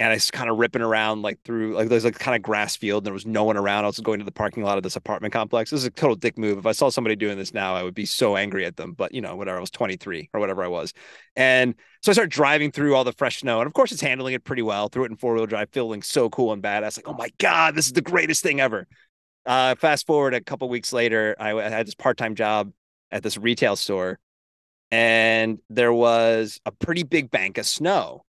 and 0.00 0.12
I 0.12 0.14
was 0.14 0.30
kind 0.30 0.48
of 0.48 0.56
ripping 0.56 0.80
around 0.80 1.20
like 1.20 1.38
through 1.44 1.74
like 1.74 1.90
there's 1.90 2.06
like 2.06 2.18
kind 2.18 2.34
of 2.34 2.40
grass 2.40 2.74
field. 2.74 3.02
And 3.02 3.06
there 3.06 3.12
was 3.12 3.26
no 3.26 3.44
one 3.44 3.58
around. 3.58 3.84
I 3.84 3.86
was 3.86 4.00
going 4.00 4.18
to 4.18 4.24
the 4.24 4.32
parking 4.32 4.62
lot 4.62 4.78
of 4.78 4.82
this 4.82 4.96
apartment 4.96 5.34
complex. 5.34 5.70
This 5.70 5.80
is 5.80 5.86
a 5.86 5.90
total 5.90 6.16
dick 6.16 6.38
move. 6.38 6.56
If 6.56 6.64
I 6.64 6.72
saw 6.72 6.88
somebody 6.88 7.16
doing 7.16 7.36
this 7.36 7.52
now, 7.52 7.74
I 7.74 7.82
would 7.82 7.94
be 7.94 8.06
so 8.06 8.34
angry 8.34 8.64
at 8.64 8.76
them. 8.76 8.94
But 8.94 9.12
you 9.12 9.20
know, 9.20 9.36
whatever. 9.36 9.58
I 9.58 9.60
was 9.60 9.70
23 9.70 10.30
or 10.32 10.40
whatever 10.40 10.64
I 10.64 10.68
was, 10.68 10.94
and 11.36 11.74
so 12.00 12.10
I 12.10 12.14
started 12.14 12.32
driving 12.32 12.72
through 12.72 12.96
all 12.96 13.04
the 13.04 13.12
fresh 13.12 13.40
snow, 13.40 13.60
and 13.60 13.66
of 13.66 13.74
course, 13.74 13.92
it's 13.92 14.00
handling 14.00 14.32
it 14.32 14.42
pretty 14.42 14.62
well. 14.62 14.88
Threw 14.88 15.04
it 15.04 15.10
in 15.10 15.18
four 15.18 15.34
wheel 15.34 15.44
drive, 15.44 15.68
feeling 15.70 16.00
so 16.00 16.30
cool 16.30 16.54
and 16.54 16.62
badass. 16.62 16.96
Like, 16.96 17.06
oh 17.08 17.12
my 17.12 17.30
god, 17.38 17.74
this 17.74 17.84
is 17.84 17.92
the 17.92 18.00
greatest 18.00 18.42
thing 18.42 18.58
ever. 18.58 18.88
Uh, 19.44 19.74
fast 19.74 20.06
forward 20.06 20.32
a 20.32 20.40
couple 20.40 20.68
weeks 20.70 20.94
later, 20.94 21.36
I, 21.38 21.52
I 21.52 21.68
had 21.68 21.86
this 21.86 21.94
part 21.94 22.16
time 22.16 22.34
job 22.34 22.72
at 23.10 23.22
this 23.22 23.36
retail 23.36 23.76
store, 23.76 24.18
and 24.90 25.58
there 25.68 25.92
was 25.92 26.58
a 26.64 26.72
pretty 26.72 27.02
big 27.02 27.30
bank 27.30 27.58
of 27.58 27.66
snow, 27.66 28.24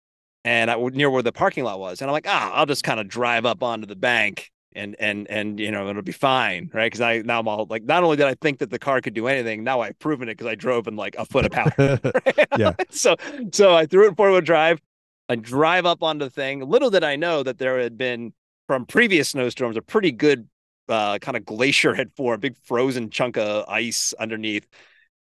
and 0.45 0.71
I 0.71 0.75
near 0.75 1.09
where 1.09 1.23
the 1.23 1.31
parking 1.31 1.63
lot 1.63 1.79
was, 1.79 2.01
and 2.01 2.09
I'm 2.09 2.13
like, 2.13 2.27
ah, 2.27 2.53
I'll 2.53 2.65
just 2.65 2.83
kind 2.83 2.99
of 2.99 3.07
drive 3.07 3.45
up 3.45 3.63
onto 3.63 3.87
the 3.87 3.95
bank. 3.95 4.51
And 4.73 4.95
and 4.99 5.27
and 5.29 5.59
you 5.59 5.71
know 5.71 5.89
it'll 5.89 6.03
be 6.03 6.11
fine, 6.11 6.69
right? 6.73 6.85
Because 6.85 7.01
I 7.01 7.19
now 7.19 7.39
I'm 7.39 7.47
all 7.47 7.65
like, 7.69 7.83
not 7.85 8.03
only 8.03 8.17
did 8.17 8.27
I 8.27 8.35
think 8.35 8.59
that 8.59 8.69
the 8.69 8.77
car 8.77 9.01
could 9.01 9.15
do 9.15 9.27
anything, 9.27 9.63
now 9.63 9.81
I've 9.81 9.97
proven 9.97 10.29
it 10.29 10.33
because 10.33 10.45
I 10.45 10.53
drove 10.55 10.87
in 10.87 10.95
like 10.95 11.15
a 11.17 11.25
foot 11.25 11.45
of 11.45 11.51
powder. 11.51 11.99
Yeah. 12.55 12.73
so 12.89 13.15
so 13.51 13.73
I 13.75 13.85
threw 13.87 14.05
it 14.05 14.09
in 14.09 14.15
four 14.15 14.31
wheel 14.31 14.41
drive. 14.41 14.79
I 15.27 15.35
drive 15.35 15.85
up 15.85 16.03
onto 16.03 16.25
the 16.25 16.31
thing. 16.31 16.61
Little 16.61 16.89
did 16.89 17.03
I 17.03 17.15
know 17.15 17.43
that 17.43 17.57
there 17.57 17.79
had 17.79 17.97
been 17.97 18.33
from 18.67 18.85
previous 18.85 19.29
snowstorms 19.29 19.77
a 19.77 19.81
pretty 19.81 20.11
good 20.11 20.47
uh, 20.87 21.19
kind 21.19 21.37
of 21.37 21.45
glacier 21.45 21.93
had 21.93 22.11
formed, 22.15 22.41
big 22.41 22.55
frozen 22.63 23.09
chunk 23.09 23.37
of 23.37 23.65
ice 23.67 24.13
underneath. 24.19 24.67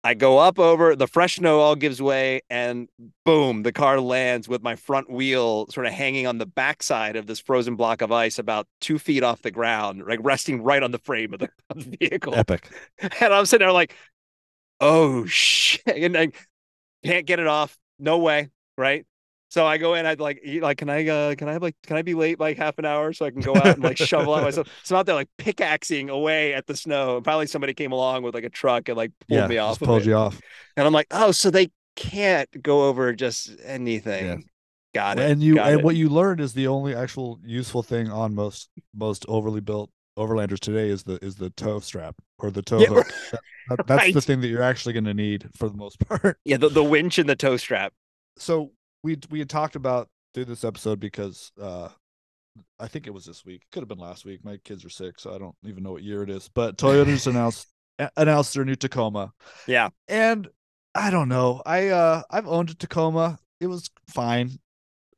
I 0.04 0.14
go 0.14 0.38
up 0.38 0.60
over 0.60 0.96
the 0.96 1.08
fresh 1.08 1.36
snow 1.36 1.60
all 1.60 1.76
gives 1.76 2.02
way, 2.02 2.42
and 2.50 2.88
boom, 3.26 3.64
the 3.64 3.72
car 3.72 4.00
lands 4.00 4.48
with 4.48 4.62
my 4.62 4.76
front 4.76 5.10
wheel 5.10 5.68
sort 5.68 5.86
of 5.86 5.94
hanging 5.94 6.28
on 6.28 6.38
the 6.38 6.46
backside 6.46 7.16
of 7.16 7.28
this 7.28 7.40
frozen 7.40 7.76
block 7.76 8.02
of 8.02 8.12
ice, 8.12 8.40
about 8.40 8.68
two 8.80 9.00
feet 9.00 9.24
off 9.24 9.42
the 9.42 9.52
ground, 9.52 10.04
like 10.08 10.20
resting 10.22 10.62
right 10.64 10.82
on 10.82 10.92
the 10.92 11.00
frame 11.00 11.34
of 11.34 11.40
the, 11.40 11.50
of 11.70 11.84
the 11.84 11.98
vehicle. 12.00 12.36
epic 12.36 12.70
And 13.20 13.34
I'm 13.34 13.46
sitting 13.46 13.66
there 13.66 13.74
like, 13.74 13.96
oh 14.80 15.26
shit. 15.28 15.82
And 15.88 16.18
I 16.18 16.32
can't 17.04 17.26
get 17.26 17.40
it 17.40 17.48
off. 17.48 17.78
No 18.00 18.20
way. 18.20 18.50
Right. 18.78 19.06
So 19.50 19.66
I 19.66 19.78
go 19.78 19.94
in, 19.94 20.06
I'd 20.06 20.20
like, 20.20 20.42
eat, 20.44 20.62
like, 20.62 20.78
can 20.78 20.90
I, 20.90 21.08
uh, 21.08 21.36
can 21.36 21.48
I 21.48 21.54
have 21.54 21.62
like, 21.62 21.76
can 21.86 21.96
I 21.96 22.02
be 22.02 22.14
late 22.16 22.40
like 22.40 22.58
half 22.58 22.78
an 22.80 22.86
hour 22.86 23.14
so 23.14 23.26
I 23.26 23.32
can 23.32 23.40
go 23.42 23.56
out 23.56 23.66
and 23.68 23.84
like 23.84 23.98
shovel 23.98 24.36
out 24.36 24.44
myself? 24.44 24.68
So 24.84 24.96
I'm 24.96 25.00
out 25.00 25.06
there 25.06 25.16
like 25.16 25.30
pickaxing 25.38 26.10
away 26.10 26.54
at 26.54 26.68
the 26.68 26.76
snow. 26.76 27.18
And 27.18 27.26
finally 27.26 27.48
somebody 27.48 27.74
came 27.74 27.92
along 27.94 28.24
with 28.24 28.36
like 28.36 28.44
a 28.44 28.50
truck 28.50 28.90
and 28.90 28.98
like 28.98 29.12
pulled 29.30 29.38
yeah 29.40 29.48
me 29.48 29.58
off. 29.58 29.82
of 29.82 29.86
pulled 29.88 30.02
it. 30.02 30.08
you 30.08 30.16
off 30.16 30.40
And 30.76 30.86
I'm 30.86 30.94
like, 30.94 31.08
oh, 31.12 31.32
so 31.32 31.50
they 31.50 31.72
can't 31.96 32.50
go 32.62 32.88
over 32.88 33.14
just 33.14 33.52
anything. 33.64 34.26
Yeah. 34.26 34.38
Got 34.94 35.20
it. 35.20 35.30
and 35.32 35.42
you 35.44 35.56
got 35.56 35.70
and 35.72 35.80
it. 35.80 35.84
what 35.86 35.96
you 35.96 36.10
learned 36.10 36.42
is 36.42 36.54
the 36.54 36.68
only 36.68 36.96
actual 36.96 37.40
useful 37.44 37.84
thing 37.84 38.10
on 38.10 38.34
most 38.36 38.70
most 38.96 39.26
overly 39.30 39.62
built 39.62 39.92
overlanders 40.18 40.60
today 40.60 40.90
is 40.90 41.04
the 41.04 41.24
is 41.24 41.36
the 41.36 41.52
tow 41.52 41.80
strap 41.80 42.16
or 42.40 42.50
the 42.52 42.62
tow 42.64 42.80
Yeah, 42.80 42.88
hook 42.88 43.08
That- 43.32 43.42
that- 43.78 43.88
that's 43.88 44.14
the 44.14 44.22
thing 44.22 44.42
that 44.42 44.48
you're 44.48 44.64
actually 44.64 44.94
going 44.94 45.04
to 45.06 45.14
need 45.14 45.48
for 45.56 45.70
the 45.70 45.76
most 45.78 46.00
part 46.08 46.40
yeah, 46.46 46.58
the, 46.58 46.70
the 46.70 46.84
winch 46.84 47.18
and 47.20 47.30
the 47.30 47.36
tow 47.36 47.58
strap. 47.58 47.94
so 48.38 48.72
we 49.04 49.18
we 49.30 49.40
had 49.40 49.50
talked 49.50 49.76
about 49.76 50.10
through 50.34 50.46
this 50.46 50.64
episode 50.64 51.00
because 51.00 51.52
uh 51.62 51.90
I 52.80 52.88
think 52.88 53.08
it 53.08 53.14
was 53.14 53.26
this 53.26 53.46
week. 53.46 53.64
Could 53.72 53.82
have 53.82 53.88
been 53.88 53.98
last 54.00 54.26
week. 54.26 54.44
My 54.44 54.58
kids 54.58 54.84
are 54.84 54.90
sick, 54.90 55.20
so 55.20 55.34
I 55.34 55.38
don't 55.38 55.56
even 55.66 55.84
know 55.84 55.92
what 55.92 56.04
year 56.04 56.24
it 56.24 56.30
is. 56.30 56.50
But 56.54 56.78
Toyota's 56.78 57.28
announced 57.28 57.68
announced 58.16 58.54
their 58.54 58.66
new 58.66 58.76
Tacoma. 58.76 59.32
Yeah. 59.68 59.90
And 60.08 60.48
I 60.94 61.10
don't 61.12 61.30
know. 61.30 61.62
I 61.66 61.90
uh 61.90 62.24
I've 62.30 62.48
owned 62.48 62.70
a 62.70 62.76
Tacoma. 62.76 63.40
It 63.60 63.68
was 63.68 63.90
fine. 64.10 64.60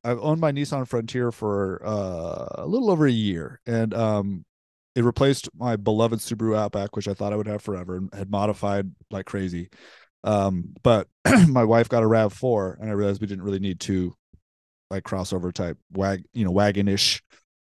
I've 0.03 0.19
owned 0.19 0.39
my 0.39 0.51
Nissan 0.51 0.87
Frontier 0.87 1.31
for 1.31 1.81
uh 1.85 2.63
a 2.63 2.65
little 2.65 2.89
over 2.89 3.05
a 3.05 3.11
year 3.11 3.59
and 3.65 3.93
um 3.93 4.45
it 4.95 5.03
replaced 5.03 5.49
my 5.55 5.75
beloved 5.75 6.19
Subaru 6.19 6.57
Outback 6.57 6.95
which 6.95 7.07
I 7.07 7.13
thought 7.13 7.33
I 7.33 7.35
would 7.35 7.47
have 7.47 7.61
forever 7.61 7.97
and 7.97 8.13
had 8.13 8.29
modified 8.29 8.91
like 9.11 9.25
crazy. 9.25 9.69
Um 10.23 10.73
but 10.83 11.07
my 11.47 11.63
wife 11.63 11.89
got 11.89 12.03
a 12.03 12.07
RAV4 12.07 12.77
and 12.81 12.89
I 12.89 12.93
realized 12.93 13.21
we 13.21 13.27
didn't 13.27 13.43
really 13.43 13.59
need 13.59 13.79
two 13.79 14.15
like 14.91 15.03
crossover 15.03 15.53
type 15.53 15.77
wag, 15.93 16.23
you 16.33 16.45
know, 16.45 16.51
wagonish 16.51 17.21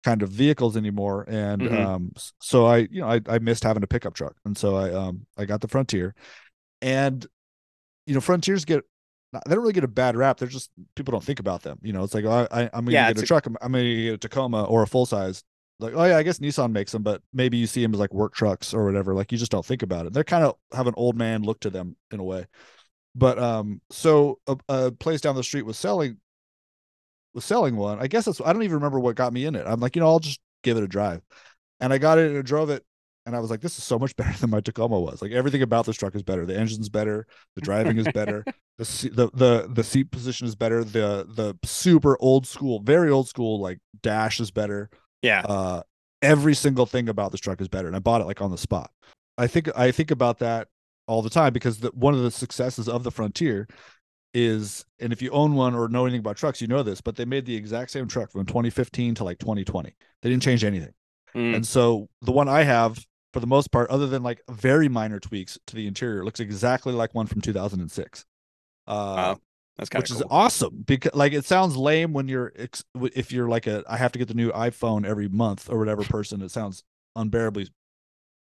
kind 0.04 0.24
of 0.24 0.30
vehicles 0.30 0.78
anymore. 0.78 1.26
And 1.28 1.68
Mhm. 1.68 1.72
um 1.72 2.12
so 2.42 2.66
I 2.66 2.78
you 2.92 3.02
know 3.02 3.08
I 3.10 3.22
I 3.28 3.40
missed 3.40 3.64
having 3.64 3.84
a 3.84 3.88
pickup 3.88 4.14
truck. 4.16 4.36
And 4.46 4.58
so 4.58 4.76
I 4.76 4.92
um 4.94 5.26
I 5.38 5.46
got 5.46 5.62
the 5.62 5.68
Frontier. 5.68 6.16
And 6.82 7.26
you 8.08 8.14
know 8.14 8.22
frontiers 8.22 8.66
get 8.66 8.84
they 9.34 9.40
don't 9.56 9.62
really 9.62 9.74
get 9.74 9.84
a 9.84 9.88
bad 9.88 10.16
rap. 10.16 10.38
They're 10.38 10.48
just 10.48 10.70
people 10.96 11.12
don't 11.12 11.24
think 11.24 11.40
about 11.40 11.64
them 11.64 11.80
you 11.84 11.94
know? 11.94 12.04
It's 12.04 12.14
like 12.14 12.26
oh, 12.26 12.48
I, 12.52 12.64
i'm 12.74 12.86
gonna 12.86 12.92
Yeah, 12.92 13.08
get 13.08 13.18
a 13.18 13.24
a- 13.24 13.28
truck 13.28 13.46
I'm, 13.48 13.58
I'm 13.62 13.72
gonna 13.72 13.84
get 13.84 14.14
a 14.16 14.18
tacoma 14.18 14.64
or 14.66 14.84
a 14.84 14.88
full 14.88 15.06
size 15.06 15.44
like 15.80 15.94
oh 15.96 16.04
yeah 16.04 16.18
i 16.18 16.24
guess 16.24 16.40
nissan 16.40 16.72
makes 16.72 16.92
them 16.92 17.04
but 17.04 17.22
maybe 17.34 17.58
you 17.58 17.68
see 17.68 17.82
them 17.82 17.94
as 17.94 18.00
like 18.00 18.14
work 18.14 18.34
trucks 18.34 18.74
or 18.74 18.86
whatever 18.86 19.14
like 19.14 19.32
you 19.32 19.38
just 19.38 19.52
don't 19.52 19.66
think 19.66 19.82
about 19.82 20.06
it 20.06 20.14
they're 20.14 20.24
kind 20.24 20.44
of 20.44 20.56
have 20.72 20.88
an 20.88 20.94
old 20.98 21.18
man 21.18 21.44
look 21.44 21.60
to 21.60 21.70
them 21.70 21.96
in 22.12 22.20
a 22.20 22.24
way 22.24 22.46
but 23.16 23.38
um 23.40 23.82
so 23.90 24.40
a, 24.48 24.58
a 24.70 24.92
place 24.92 25.22
down 25.22 25.36
the 25.36 25.44
street 25.44 25.66
was 25.66 25.78
selling 25.78 26.18
was 27.34 27.46
selling 27.46 27.76
one 27.76 28.00
i 28.00 28.08
guess 28.08 28.26
that's 28.26 28.42
i 28.42 28.54
don't 28.54 28.64
even 28.64 28.76
remember 28.76 29.00
what 29.00 29.16
got 29.16 29.34
me 29.34 29.46
in 29.46 29.56
it 29.56 29.66
i'm 29.68 29.80
like 29.80 29.96
you 29.96 30.02
know 30.02 30.08
i'll 30.08 30.20
just 30.20 30.40
give 30.64 30.78
it 30.78 30.84
a 30.84 30.88
drive 30.88 31.22
and 31.80 31.92
i 31.92 31.98
got 31.98 32.18
it 32.18 32.30
and 32.30 32.38
I 32.38 32.42
drove 32.42 32.70
it 32.70 32.86
and 33.26 33.36
I 33.36 33.40
was 33.40 33.50
like, 33.50 33.62
this 33.62 33.78
is 33.78 33.84
so 33.84 33.98
much 33.98 34.16
better 34.18 34.38
than 34.38 34.50
my 34.50 34.62
Tacoma 34.62 35.00
was. 35.00 35.22
Like 35.22 35.32
everything 35.32 35.62
about 35.62 35.86
this 35.86 35.96
truck 35.96 36.16
is 36.16 36.24
better. 36.24 36.46
The 36.46 36.58
engine's 36.58 36.90
better. 36.90 37.28
The 37.56 37.62
driving 37.62 37.98
is 37.98 38.08
better. 38.14 38.44
the, 38.78 38.84
the 39.14 39.30
the 39.34 39.70
the 39.72 39.84
seat 39.84 40.12
position 40.12 40.48
is 40.48 40.56
better. 40.56 40.84
The 40.84 41.28
the 41.30 41.58
super 41.64 42.18
old 42.20 42.48
school, 42.48 42.82
very 42.82 43.10
old 43.10 43.28
school 43.28 43.60
like 43.60 43.80
dash 44.02 44.40
is 44.40 44.52
better. 44.52 44.90
Yeah. 45.24 45.42
Uh, 45.42 45.82
every 46.22 46.54
single 46.54 46.86
thing 46.86 47.10
about 47.10 47.32
this 47.32 47.42
truck 47.42 47.60
is 47.60 47.68
better. 47.68 47.88
And 47.88 47.96
I 47.96 48.00
bought 48.00 48.22
it 48.22 48.26
like 48.26 48.42
on 48.42 48.52
the 48.52 48.58
spot. 48.58 48.92
I 49.38 49.48
think 49.48 49.68
I 49.76 49.90
think 49.90 50.12
about 50.12 50.38
that 50.40 50.68
all 51.08 51.24
the 51.24 51.30
time 51.30 51.54
because 51.54 51.80
the, 51.80 51.90
one 51.96 52.14
of 52.14 52.22
the 52.22 52.30
successes 52.30 52.88
of 52.88 53.04
the 53.04 53.10
Frontier 53.10 53.68
is, 54.34 54.86
and 55.00 55.12
if 55.12 55.22
you 55.22 55.32
own 55.32 55.56
one 55.56 55.74
or 55.74 55.88
know 55.88 56.06
anything 56.06 56.20
about 56.20 56.38
trucks, 56.38 56.62
you 56.62 56.68
know 56.68 56.84
this, 56.84 57.02
but 57.02 57.16
they 57.16 57.26
made 57.26 57.46
the 57.46 57.56
exact 57.56 57.92
same 57.92 58.08
truck 58.08 58.32
from 58.32 58.46
2015 58.46 59.16
to 59.16 59.24
like 59.24 59.40
2020. 59.40 59.96
They 60.22 60.30
didn't 60.30 60.44
change 60.44 60.64
anything. 60.64 60.94
Mm. 61.36 61.56
And 61.56 61.68
so 61.68 62.10
the 62.22 62.32
one 62.32 62.48
I 62.48 62.64
have, 62.64 63.04
for 63.32 63.40
the 63.40 63.48
most 63.48 63.72
part, 63.72 63.90
other 63.90 64.08
than 64.08 64.22
like 64.24 64.42
very 64.50 64.88
minor 64.88 65.20
tweaks 65.20 65.58
to 65.68 65.76
the 65.76 65.88
interior, 65.88 66.24
looks 66.24 66.40
exactly 66.40 66.94
like 66.94 67.16
one 67.16 67.28
from 67.28 67.42
2006. 67.42 68.26
Uh, 68.86 68.92
Wow. 68.92 69.40
That's 69.78 69.90
kind 69.90 70.04
which 70.04 70.12
of 70.12 70.18
is 70.18 70.24
awesome 70.30 70.84
because 70.86 71.14
like 71.16 71.34
it 71.34 71.46
sounds 71.46 71.76
lame 71.76 72.14
when 72.14 72.28
you're 72.28 72.54
ex- 72.56 72.84
if 73.16 73.32
you're 73.32 73.48
like 73.50 73.66
a 73.68 73.84
I 73.88 73.98
have 73.98 74.12
to 74.12 74.20
get 74.20 74.28
the 74.28 74.34
new 74.36 74.52
iPhone 74.52 75.06
every 75.06 75.28
month 75.28 75.70
or 75.70 75.80
whatever 75.80 76.04
person. 76.04 76.42
It 76.42 76.52
sounds 76.52 76.84
unbearably 77.16 77.70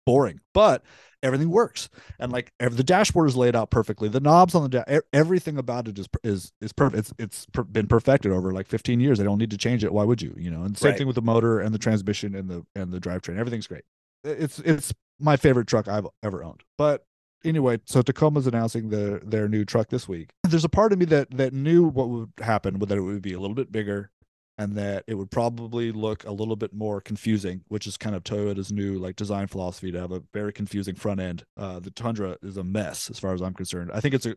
boring, 0.06 0.42
but 0.54 0.84
everything 1.24 1.50
works 1.50 1.90
and 2.20 2.32
like 2.32 2.52
ev- 2.60 2.76
the 2.76 2.84
dashboard 2.84 3.30
is 3.30 3.36
laid 3.38 3.56
out 3.56 3.72
perfectly. 3.72 4.10
The 4.10 4.20
knobs 4.20 4.54
on 4.54 4.64
the 4.64 4.70
da- 4.70 5.00
everything 5.14 5.58
about 5.58 5.88
it 5.88 5.98
is 5.98 6.08
is 6.24 6.52
is 6.62 6.74
perfect. 6.74 7.00
It's 7.00 7.14
it's 7.18 7.46
per- 7.48 7.64
been 7.64 7.88
perfected 7.88 8.32
over 8.32 8.52
like 8.52 8.68
15 8.68 9.00
years. 9.00 9.18
They 9.18 9.24
don't 9.24 9.38
need 9.40 9.52
to 9.52 9.58
change 9.58 9.84
it. 9.84 9.94
Why 9.94 10.04
would 10.04 10.22
you? 10.22 10.36
You 10.38 10.52
know, 10.52 10.64
and 10.64 10.78
same 10.78 10.90
Right. 10.92 10.98
thing 10.98 11.08
with 11.08 11.16
the 11.16 11.22
motor 11.22 11.60
and 11.60 11.74
the 11.74 11.80
transmission 11.80 12.36
and 12.36 12.50
the 12.50 12.66
and 12.76 12.92
the 12.92 13.00
drivetrain. 13.00 13.38
Everything's 13.38 13.68
great. 13.68 13.84
It's 14.24 14.60
it's 14.60 14.94
my 15.20 15.38
favorite 15.38 15.68
truck 15.68 15.88
I've 15.88 16.08
ever 16.22 16.44
owned. 16.44 16.62
But 16.78 17.06
anyway, 17.44 17.80
so 17.86 18.02
Tacoma's 18.02 18.48
announcing 18.48 18.90
their 18.90 19.20
their 19.20 19.48
new 19.48 19.66
truck 19.66 19.90
this 19.90 20.08
week. 20.08 20.32
There's 20.44 20.66
a 20.66 20.70
part 20.70 20.94
of 20.94 21.00
me 21.00 21.06
that 21.06 21.32
that 21.32 21.54
knew 21.54 21.84
what 21.88 22.10
would 22.10 22.32
happen, 22.40 22.78
but 22.78 22.90
that 22.90 22.98
it 22.98 23.02
would 23.02 23.22
be 23.22 23.34
a 23.34 23.40
little 23.40 23.56
bit 23.56 23.72
bigger 23.72 24.12
and 24.58 24.76
that 24.76 25.04
it 25.08 25.16
would 25.16 25.32
probably 25.32 25.92
look 25.92 26.26
a 26.26 26.32
little 26.32 26.56
bit 26.56 26.74
more 26.74 27.02
confusing, 27.02 27.62
which 27.70 27.88
is 27.88 27.98
kind 27.98 28.16
of 28.16 28.24
Toyota's 28.24 28.72
new 28.72 29.00
like 29.00 29.16
design 29.16 29.48
philosophy 29.48 29.92
to 29.92 30.00
have 30.00 30.12
a 30.12 30.22
very 30.32 30.54
confusing 30.54 30.96
front 30.96 31.20
end. 31.20 31.44
Uh, 31.58 31.80
the 31.80 31.92
Tundra 31.92 32.38
is 32.44 32.58
a 32.58 32.64
mess 32.64 33.10
as 33.10 33.20
far 33.20 33.34
as 33.34 33.42
I'm 33.42 33.54
concerned. 33.54 33.92
I 33.94 34.00
think 34.00 34.14
it's 34.14 34.26
a 34.26 34.36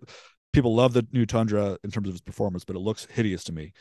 people 0.53 0.75
love 0.75 0.95
the 0.95 1.07
new 1.13 1.27
Tundra 1.27 1.79
in 1.85 1.91
terms 1.91 2.09
of 2.09 2.15
its 2.15 2.23
performance, 2.23 2.65
but 2.65 2.77
it 2.77 2.81
looks 2.81 3.07
hideous 3.11 3.45
to 3.45 3.53
me. 3.53 3.73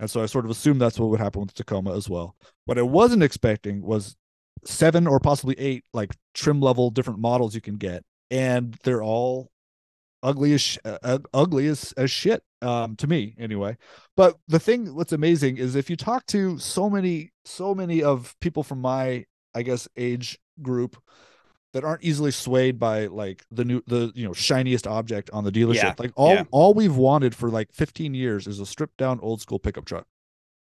And 0.00 0.10
so 0.10 0.20
I 0.20 0.26
sort 0.26 0.44
of 0.44 0.50
assumed 0.50 0.80
that's 0.80 0.98
what 0.98 1.10
would 1.10 1.20
happen 1.20 1.42
with 1.42 1.54
Tacoma 1.54 1.96
as 1.96 2.08
well. 2.08 2.34
What 2.64 2.78
I 2.78 2.82
wasn't 2.82 3.22
expecting 3.22 3.80
was 3.80 4.16
seven 4.64 5.06
or 5.06 5.20
possibly 5.20 5.54
eight 5.58 5.84
like 5.92 6.12
trim 6.32 6.60
level 6.60 6.90
different 6.90 7.20
models 7.20 7.54
you 7.54 7.60
can 7.60 7.76
get, 7.76 8.02
and 8.30 8.76
they're 8.84 9.02
all 9.02 9.50
ugly 10.22 10.54
as 10.54 10.78
uh, 10.84 10.98
uh, 11.02 11.18
ugly 11.34 11.66
as, 11.66 11.92
as 11.96 12.10
shit 12.10 12.42
um 12.62 12.96
to 12.96 13.06
me 13.06 13.34
anyway 13.38 13.76
but 14.16 14.36
the 14.48 14.58
thing 14.58 14.94
what's 14.94 15.12
amazing 15.12 15.58
is 15.58 15.74
if 15.74 15.90
you 15.90 15.96
talk 15.96 16.24
to 16.26 16.58
so 16.58 16.88
many 16.88 17.30
so 17.44 17.74
many 17.74 18.02
of 18.02 18.34
people 18.40 18.62
from 18.62 18.80
my 18.80 19.24
i 19.54 19.62
guess 19.62 19.86
age 19.96 20.38
group 20.62 20.96
that 21.74 21.84
aren't 21.84 22.02
easily 22.04 22.30
swayed 22.30 22.78
by 22.78 23.06
like 23.06 23.44
the 23.50 23.64
new 23.64 23.82
the 23.86 24.12
you 24.14 24.24
know 24.24 24.32
shiniest 24.32 24.86
object 24.86 25.28
on 25.32 25.44
the 25.44 25.50
dealership 25.52 25.74
Yeah, 25.82 25.94
like 25.98 26.12
all 26.16 26.34
yeah. 26.34 26.44
all 26.52 26.72
we've 26.72 26.96
wanted 26.96 27.34
for 27.34 27.50
like 27.50 27.72
15 27.72 28.14
years 28.14 28.46
is 28.46 28.60
a 28.60 28.66
stripped 28.66 28.96
down 28.96 29.18
old 29.20 29.40
school 29.42 29.58
pickup 29.58 29.84
truck 29.84 30.06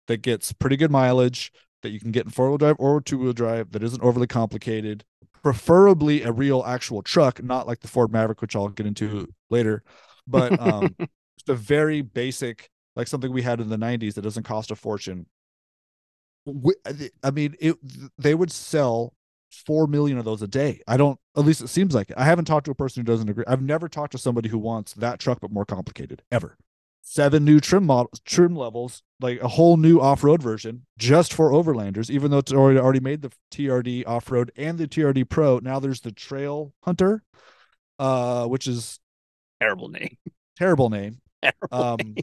that 0.07 0.17
gets 0.21 0.51
pretty 0.51 0.75
good 0.75 0.91
mileage 0.91 1.51
that 1.83 1.91
you 1.91 1.99
can 1.99 2.11
get 2.11 2.25
in 2.25 2.31
four-wheel 2.31 2.57
drive 2.57 2.75
or 2.79 2.99
two-wheel 2.99 3.33
drive 3.33 3.71
that 3.71 3.83
isn't 3.83 4.01
overly 4.01 4.27
complicated 4.27 5.03
preferably 5.45 6.23
a 6.23 6.31
real 6.31 6.63
actual 6.65 7.03
truck 7.03 7.41
not 7.43 7.67
like 7.67 7.79
the 7.81 7.87
ford 7.87 8.11
maverick 8.11 8.41
which 8.41 8.55
i'll 8.55 8.67
get 8.67 8.87
into 8.87 9.31
later 9.51 9.83
but 10.27 10.59
um 10.59 10.95
just 11.37 11.49
a 11.49 11.53
very 11.53 12.01
basic 12.01 12.71
like 12.95 13.07
something 13.07 13.31
we 13.31 13.41
had 13.41 13.59
in 13.59 13.69
the 13.69 13.77
90s 13.77 14.13
that 14.13 14.21
doesn't 14.21 14.43
cost 14.43 14.71
a 14.71 14.75
fortune. 14.75 15.25
I 17.23 17.31
mean 17.31 17.55
it 17.59 17.77
they 18.17 18.35
would 18.35 18.51
sell 18.51 19.13
4 19.65 19.87
million 19.87 20.17
of 20.17 20.25
those 20.25 20.41
a 20.41 20.47
day. 20.47 20.81
I 20.87 20.97
don't 20.97 21.19
at 21.35 21.45
least 21.45 21.61
it 21.61 21.67
seems 21.67 21.95
like 21.95 22.09
it. 22.09 22.17
i 22.17 22.23
haven't 22.23 22.45
talked 22.45 22.65
to 22.65 22.71
a 22.71 22.75
person 22.75 23.01
who 23.01 23.11
doesn't 23.11 23.29
agree. 23.29 23.45
I've 23.47 23.61
never 23.61 23.89
talked 23.89 24.11
to 24.13 24.17
somebody 24.17 24.49
who 24.49 24.59
wants 24.59 24.93
that 24.93 25.19
truck 25.19 25.39
but 25.41 25.51
more 25.51 25.65
complicated 25.65 26.21
ever 26.31 26.57
seven 27.07 27.45
new 27.45 27.59
trim 27.59 27.85
models 27.85 28.19
trim 28.25 28.55
levels 28.55 29.03
like 29.21 29.39
a 29.39 29.47
whole 29.47 29.77
new 29.77 29.99
off-road 30.01 30.41
version 30.41 30.85
just 30.97 31.31
for 31.31 31.51
overlanders 31.51 32.09
even 32.09 32.31
though 32.31 32.39
it's 32.39 32.51
already 32.51 32.79
already 32.79 32.99
made 32.99 33.21
the 33.21 33.31
trd 33.53 34.03
off-road 34.07 34.51
and 34.57 34.79
the 34.79 34.87
trd 34.87 35.29
pro 35.29 35.59
now 35.59 35.79
there's 35.79 36.01
the 36.01 36.11
trail 36.11 36.73
hunter 36.83 37.21
uh 37.99 38.45
which 38.47 38.65
is 38.67 38.99
terrible 39.61 39.87
name. 39.87 40.17
terrible 40.57 40.89
name 40.89 41.19
Terrible 41.43 41.67
um 41.71 41.97
name. 42.03 42.15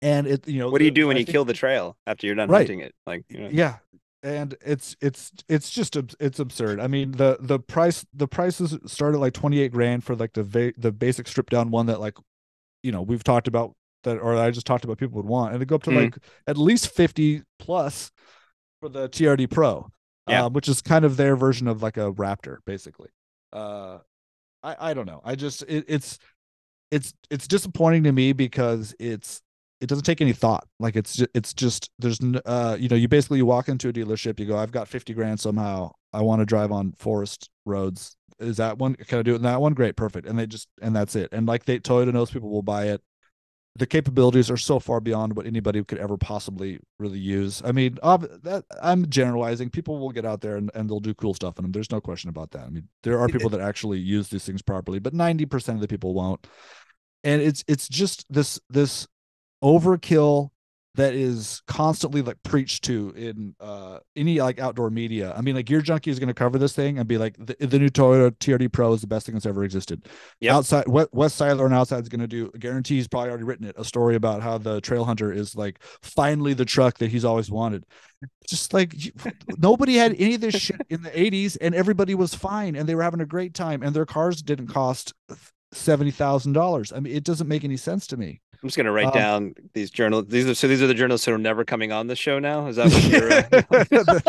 and 0.00 0.26
it 0.26 0.48
you 0.48 0.58
know 0.58 0.70
What 0.70 0.78
do 0.78 0.84
you 0.86 0.90
do 0.90 1.06
when 1.06 1.16
I 1.16 1.20
you 1.20 1.26
think- 1.26 1.34
kill 1.34 1.44
the 1.44 1.52
trail 1.52 1.96
after 2.06 2.26
you're 2.26 2.36
done 2.36 2.48
Right. 2.48 2.60
hunting 2.60 2.80
it? 2.80 2.94
Like, 3.06 3.24
you 3.28 3.40
know, 3.40 3.48
yeah 3.52 3.76
and 4.22 4.54
it's 4.64 4.96
it's 5.00 5.32
it's 5.48 5.70
just 5.70 5.96
abs- 5.96 6.16
it's 6.20 6.38
absurd 6.38 6.78
i 6.80 6.86
mean 6.86 7.12
the 7.12 7.38
the 7.40 7.58
price 7.58 8.04
the 8.12 8.28
prices 8.28 8.76
start 8.86 9.14
at 9.14 9.20
like 9.20 9.32
28 9.32 9.72
grand 9.72 10.04
for 10.04 10.14
like 10.14 10.32
the 10.34 10.42
va- 10.42 10.72
the 10.76 10.92
basic 10.92 11.26
stripped 11.26 11.50
down 11.50 11.70
one 11.70 11.86
that 11.86 12.00
like 12.00 12.16
you 12.82 12.92
know 12.92 13.02
we've 13.02 13.24
talked 13.24 13.48
about 13.48 13.74
that 14.04 14.16
or 14.18 14.34
i 14.36 14.50
just 14.50 14.66
talked 14.66 14.84
about 14.84 14.98
people 14.98 15.16
would 15.16 15.26
want 15.26 15.52
and 15.52 15.60
they 15.60 15.64
go 15.66 15.74
up 15.76 15.82
to 15.82 15.90
Mhm. 15.90 15.96
like 15.96 16.16
at 16.46 16.56
least 16.56 16.88
50 16.88 17.42
plus 17.58 18.10
for 18.80 18.88
the 18.88 19.08
trd 19.08 19.50
pro 19.50 19.86
Yeah. 20.28 20.44
uh, 20.46 20.48
which 20.50 20.68
is 20.68 20.80
kind 20.80 21.04
of 21.04 21.16
their 21.16 21.36
version 21.36 21.68
of 21.68 21.82
like 21.82 21.96
a 21.96 22.12
raptor 22.12 22.58
basically 22.64 23.08
uh 23.52 23.98
i 24.62 24.90
i 24.90 24.94
don't 24.94 25.06
know 25.06 25.20
i 25.24 25.34
just 25.34 25.62
it, 25.62 25.84
it's 25.88 26.18
it's 26.90 27.12
it's 27.30 27.46
disappointing 27.46 28.04
to 28.04 28.12
me 28.12 28.32
because 28.32 28.94
it's 28.98 29.42
it 29.80 29.88
doesn't 29.88 30.04
take 30.04 30.20
any 30.20 30.32
thought 30.32 30.66
like 30.78 30.96
it's 30.96 31.16
just, 31.16 31.30
it's 31.34 31.54
just 31.54 31.90
there's 31.98 32.18
uh 32.46 32.76
you 32.78 32.88
know 32.88 32.96
you 32.96 33.08
basically 33.08 33.38
you 33.38 33.46
walk 33.46 33.68
into 33.68 33.88
a 33.88 33.92
dealership 33.92 34.38
you 34.40 34.46
go 34.46 34.56
i've 34.56 34.72
got 34.72 34.88
50 34.88 35.14
grand 35.14 35.40
somehow 35.40 35.90
i 36.12 36.20
want 36.20 36.40
to 36.40 36.46
drive 36.46 36.70
on 36.72 36.92
forest 36.98 37.48
roads 37.64 38.16
is 38.40 38.56
that 38.56 38.78
one? 38.78 38.94
Can 38.94 39.18
i 39.18 39.22
do 39.22 39.32
it 39.32 39.36
in 39.36 39.42
that 39.42 39.60
one? 39.60 39.74
Great 39.74 39.96
perfect. 39.96 40.26
And 40.26 40.38
they 40.38 40.46
just 40.46 40.68
and 40.82 40.94
that's 40.94 41.16
it. 41.16 41.28
And 41.32 41.46
like 41.46 41.64
they 41.64 41.78
toyota 41.78 42.12
knows 42.12 42.30
people 42.30 42.50
will 42.50 42.62
buy 42.62 42.86
it. 42.86 43.02
The 43.76 43.86
capabilities 43.86 44.50
are 44.50 44.56
so 44.56 44.80
far 44.80 45.00
beyond 45.00 45.36
what 45.36 45.46
anybody 45.46 45.82
could 45.84 45.98
ever 45.98 46.16
possibly 46.16 46.80
really 46.98 47.18
use. 47.18 47.62
I 47.64 47.72
mean 47.72 47.98
that 48.02 48.64
i'm 48.82 49.08
generalizing. 49.08 49.70
People 49.70 49.98
will 49.98 50.10
get 50.10 50.24
out 50.24 50.40
there 50.40 50.56
and, 50.56 50.70
and 50.74 50.88
they'll 50.88 51.00
do 51.00 51.14
cool 51.14 51.34
stuff 51.34 51.58
in 51.58 51.62
them. 51.62 51.72
There's 51.72 51.92
no 51.92 52.00
question 52.00 52.30
about 52.30 52.50
that. 52.52 52.64
I 52.66 52.70
mean 52.70 52.88
there 53.02 53.18
are 53.20 53.28
people 53.28 53.50
that 53.50 53.60
actually 53.60 53.98
use 53.98 54.28
these 54.28 54.44
things 54.44 54.62
properly 54.62 54.98
but 54.98 55.14
90% 55.14 55.74
of 55.74 55.80
the 55.80 55.88
people 55.88 56.14
won't. 56.14 56.46
And 57.22 57.42
it's 57.42 57.62
it's 57.68 57.88
just 57.88 58.26
this 58.32 58.58
this 58.70 59.06
overkill 59.62 60.50
that 60.96 61.14
is 61.14 61.62
constantly 61.66 62.20
like 62.20 62.42
preached 62.42 62.84
to 62.84 63.12
in 63.16 63.54
uh 63.60 64.00
any 64.16 64.40
like 64.40 64.58
outdoor 64.58 64.90
media. 64.90 65.32
I 65.36 65.40
mean, 65.40 65.54
like 65.54 65.66
Gear 65.66 65.80
Junkie 65.80 66.10
is 66.10 66.18
going 66.18 66.28
to 66.28 66.34
cover 66.34 66.58
this 66.58 66.74
thing 66.74 66.98
and 66.98 67.06
be 67.06 67.16
like, 67.16 67.36
the, 67.38 67.54
the 67.64 67.78
new 67.78 67.88
Toyota 67.88 68.32
TRD 68.32 68.72
Pro 68.72 68.92
is 68.92 69.00
the 69.00 69.06
best 69.06 69.26
thing 69.26 69.34
that's 69.34 69.46
ever 69.46 69.62
existed. 69.62 70.06
Yeah. 70.40 70.56
Outside, 70.56 70.88
Wes, 70.88 71.06
Wes 71.12 71.36
Siler 71.36 71.64
and 71.64 71.74
Outside 71.74 72.02
is 72.02 72.08
going 72.08 72.20
to 72.20 72.26
do. 72.26 72.50
Guarantee 72.58 72.96
he's 72.96 73.06
probably 73.06 73.28
already 73.28 73.44
written 73.44 73.66
it. 73.66 73.76
A 73.78 73.84
story 73.84 74.16
about 74.16 74.42
how 74.42 74.58
the 74.58 74.80
Trail 74.80 75.04
Hunter 75.04 75.32
is 75.32 75.54
like 75.54 75.78
finally 76.02 76.54
the 76.54 76.64
truck 76.64 76.98
that 76.98 77.10
he's 77.10 77.24
always 77.24 77.50
wanted. 77.50 77.84
Just 78.48 78.74
like 78.74 78.94
nobody 79.58 79.94
had 79.94 80.16
any 80.18 80.34
of 80.34 80.40
this 80.40 80.56
shit 80.56 80.80
in 80.88 81.02
the 81.02 81.10
'80s, 81.10 81.56
and 81.60 81.74
everybody 81.74 82.16
was 82.16 82.34
fine, 82.34 82.74
and 82.74 82.88
they 82.88 82.94
were 82.96 83.02
having 83.02 83.20
a 83.20 83.26
great 83.26 83.54
time, 83.54 83.82
and 83.82 83.94
their 83.94 84.06
cars 84.06 84.42
didn't 84.42 84.66
cost 84.66 85.14
seventy 85.72 86.10
thousand 86.10 86.52
dollars. 86.52 86.92
I 86.92 86.98
mean, 86.98 87.14
it 87.14 87.24
doesn't 87.24 87.48
make 87.48 87.64
any 87.64 87.76
sense 87.76 88.08
to 88.08 88.16
me. 88.16 88.40
I'm 88.62 88.68
just 88.68 88.76
gonna 88.76 88.92
write 88.92 89.06
Um, 89.06 89.12
down 89.12 89.54
these 89.72 89.90
journal. 89.90 90.22
These 90.22 90.48
are 90.48 90.54
so 90.54 90.68
these 90.68 90.82
are 90.82 90.86
the 90.86 90.94
journalists 90.94 91.24
who 91.26 91.32
are 91.32 91.38
never 91.38 91.64
coming 91.64 91.92
on 91.92 92.06
the 92.06 92.16
show 92.16 92.38
now. 92.38 92.66
Is 92.66 92.76
that 92.76 92.92
what 92.92 93.04
you're? 93.04 93.32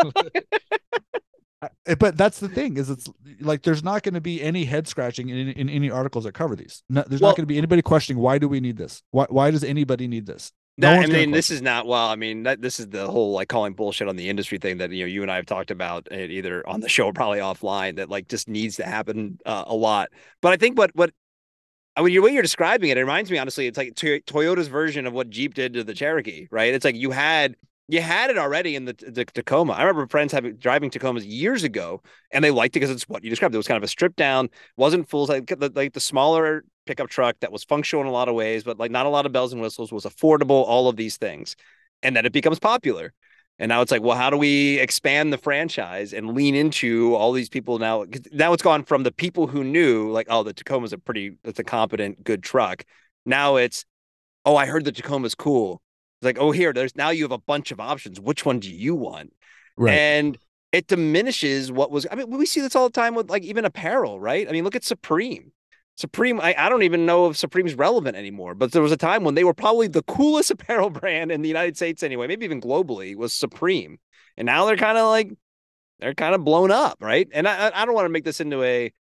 Uh... 0.06 0.10
But 1.98 2.16
that's 2.16 2.40
the 2.40 2.48
thing 2.48 2.76
is 2.76 2.90
it's 2.90 3.08
like 3.40 3.62
there's 3.62 3.84
not 3.84 4.02
going 4.02 4.14
to 4.14 4.20
be 4.20 4.42
any 4.42 4.64
head 4.64 4.88
scratching 4.88 5.28
in, 5.28 5.48
in 5.48 5.68
any 5.68 5.90
articles 5.90 6.24
that 6.24 6.32
cover 6.32 6.56
these 6.56 6.82
no, 6.88 7.04
there's 7.06 7.20
Well- 7.20 7.30
not 7.30 7.36
going 7.36 7.44
to 7.44 7.52
be 7.52 7.58
anybody 7.58 7.82
questioning 7.82 8.20
why 8.20 8.38
do 8.38 8.48
we 8.48 8.58
need 8.58 8.76
this 8.76 9.02
why, 9.12 9.26
why 9.28 9.50
does 9.52 9.62
anybody 9.62 10.08
need 10.08 10.26
this 10.26 10.50
No 10.76 10.90
That, 10.90 11.04
I 11.04 11.06
mean, 11.06 11.30
this 11.30 11.50
is 11.50 11.62
not 11.62 11.86
well. 11.86 12.08
I 12.08 12.16
mean, 12.16 12.44
that 12.44 12.62
this 12.62 12.80
is 12.80 12.88
the 12.88 13.06
whole 13.06 13.32
like 13.32 13.48
calling 13.48 13.74
bullshit 13.74 14.08
on 14.08 14.16
the 14.16 14.28
industry 14.28 14.58
thing 14.58 14.78
that 14.78 14.90
you 14.90 15.04
know 15.04 15.08
you 15.08 15.22
and 15.22 15.30
I 15.30 15.36
have 15.36 15.46
talked 15.46 15.70
about 15.70 16.08
either 16.10 16.66
on 16.68 16.80
the 16.80 16.88
show 16.88 17.06
or 17.06 17.12
probably 17.12 17.40
offline. 17.40 17.96
That 17.96 18.08
like 18.08 18.26
just 18.26 18.48
needs 18.48 18.76
to 18.76 18.84
happen 18.84 19.38
uh, 19.44 19.64
a 19.66 19.74
lot. 19.76 20.08
But 20.40 20.52
I 20.52 20.56
think 20.56 20.78
what 20.78 20.90
what 20.96 21.12
I 21.96 22.02
mean, 22.02 22.14
the 22.14 22.20
way 22.20 22.32
you're 22.32 22.42
describing 22.42 22.90
it, 22.90 22.96
it 22.96 23.00
reminds 23.00 23.30
me 23.30 23.38
honestly, 23.38 23.66
it's 23.66 23.76
like 23.76 23.94
Toy- 23.94 24.20
Toyota's 24.20 24.68
version 24.68 25.06
of 25.06 25.12
what 25.12 25.28
Jeep 25.28 25.54
did 25.54 25.74
to 25.74 25.84
the 25.84 25.94
Cherokee, 25.94 26.48
right? 26.50 26.72
It's 26.72 26.84
like 26.84 26.96
you 26.96 27.10
had 27.10 27.56
you 27.88 28.00
had 28.00 28.30
it 28.30 28.38
already 28.38 28.74
in 28.74 28.86
the, 28.86 28.94
the 28.94 29.24
Tacoma. 29.26 29.74
I 29.74 29.82
remember 29.82 30.06
friends 30.06 30.32
having 30.32 30.56
driving 30.56 30.90
Tacomas 30.90 31.24
years 31.26 31.64
ago, 31.64 32.02
and 32.30 32.42
they 32.42 32.50
liked 32.50 32.76
it 32.76 32.80
because 32.80 32.90
it's 32.94 33.08
what 33.08 33.22
you 33.22 33.28
described. 33.28 33.54
It 33.54 33.58
was 33.58 33.68
kind 33.68 33.76
of 33.76 33.82
a 33.82 33.88
stripped 33.88 34.16
down, 34.16 34.48
wasn't 34.76 35.08
full 35.08 35.26
like 35.26 35.46
the, 35.46 35.70
like 35.74 35.92
the 35.92 36.00
smaller 36.00 36.64
pickup 36.86 37.10
truck 37.10 37.36
that 37.40 37.52
was 37.52 37.64
functional 37.64 38.02
in 38.02 38.08
a 38.08 38.12
lot 38.12 38.28
of 38.28 38.34
ways, 38.34 38.64
but 38.64 38.78
like 38.78 38.90
not 38.90 39.04
a 39.04 39.10
lot 39.10 39.26
of 39.26 39.32
bells 39.32 39.52
and 39.52 39.60
whistles, 39.60 39.92
was 39.92 40.04
affordable, 40.04 40.64
all 40.66 40.88
of 40.88 40.96
these 40.96 41.18
things, 41.18 41.56
and 42.02 42.16
then 42.16 42.24
it 42.24 42.32
becomes 42.32 42.58
popular. 42.58 43.12
And 43.62 43.68
now 43.68 43.80
it's 43.80 43.92
like, 43.92 44.02
well, 44.02 44.16
how 44.16 44.28
do 44.28 44.36
we 44.36 44.80
expand 44.80 45.32
the 45.32 45.38
franchise 45.38 46.12
and 46.12 46.34
lean 46.34 46.56
into 46.56 47.14
all 47.14 47.30
these 47.30 47.48
people 47.48 47.78
now? 47.78 48.04
Now 48.32 48.52
it's 48.52 48.62
gone 48.62 48.82
from 48.82 49.04
the 49.04 49.12
people 49.12 49.46
who 49.46 49.62
knew, 49.62 50.10
like, 50.10 50.26
oh, 50.28 50.42
the 50.42 50.52
Tacoma's 50.52 50.92
a 50.92 50.98
pretty, 50.98 51.36
it's 51.44 51.60
a 51.60 51.62
competent, 51.62 52.24
good 52.24 52.42
truck. 52.42 52.82
Now 53.24 53.54
it's, 53.54 53.84
oh, 54.44 54.56
I 54.56 54.66
heard 54.66 54.84
the 54.84 54.90
Tacoma's 54.90 55.36
cool. 55.36 55.80
It's 56.20 56.24
like, 56.24 56.38
oh, 56.40 56.50
here, 56.50 56.72
there's 56.72 56.96
now 56.96 57.10
you 57.10 57.22
have 57.22 57.30
a 57.30 57.38
bunch 57.38 57.70
of 57.70 57.78
options. 57.78 58.18
Which 58.18 58.44
one 58.44 58.58
do 58.58 58.68
you 58.68 58.96
want? 58.96 59.32
right 59.76 59.94
And 59.96 60.38
it 60.72 60.88
diminishes 60.88 61.70
what 61.70 61.92
was. 61.92 62.04
I 62.10 62.16
mean, 62.16 62.30
we 62.30 62.46
see 62.46 62.62
this 62.62 62.74
all 62.74 62.88
the 62.88 62.92
time 62.92 63.14
with 63.14 63.30
like 63.30 63.44
even 63.44 63.64
apparel, 63.64 64.18
right? 64.18 64.48
I 64.48 64.50
mean, 64.50 64.64
look 64.64 64.74
at 64.74 64.82
Supreme. 64.82 65.52
Supreme, 65.96 66.40
I, 66.40 66.54
I 66.56 66.68
don't 66.68 66.82
even 66.82 67.06
know 67.06 67.28
if 67.28 67.36
Supreme's 67.36 67.74
relevant 67.74 68.16
anymore, 68.16 68.54
but 68.54 68.72
there 68.72 68.82
was 68.82 68.92
a 68.92 68.96
time 68.96 69.24
when 69.24 69.34
they 69.34 69.44
were 69.44 69.54
probably 69.54 69.88
the 69.88 70.02
coolest 70.02 70.50
apparel 70.52 70.90
brand 70.90 71.30
in 71.30 71.42
the 71.42 71.48
United 71.48 71.76
States 71.76 72.02
anyway, 72.02 72.26
maybe 72.26 72.44
even 72.44 72.60
globally, 72.60 73.14
was 73.14 73.32
Supreme. 73.32 73.98
And 74.36 74.46
now 74.46 74.64
they're 74.64 74.76
kind 74.76 74.98
of 74.98 75.08
like 75.08 75.30
they're 75.98 76.14
kind 76.14 76.34
of 76.34 76.44
blown 76.44 76.70
up, 76.70 76.98
right? 77.00 77.28
And 77.32 77.46
I 77.46 77.70
I 77.74 77.84
don't 77.84 77.94
want 77.94 78.06
to 78.06 78.10
make 78.10 78.24
this 78.24 78.40
into 78.40 78.62
a 78.62 78.92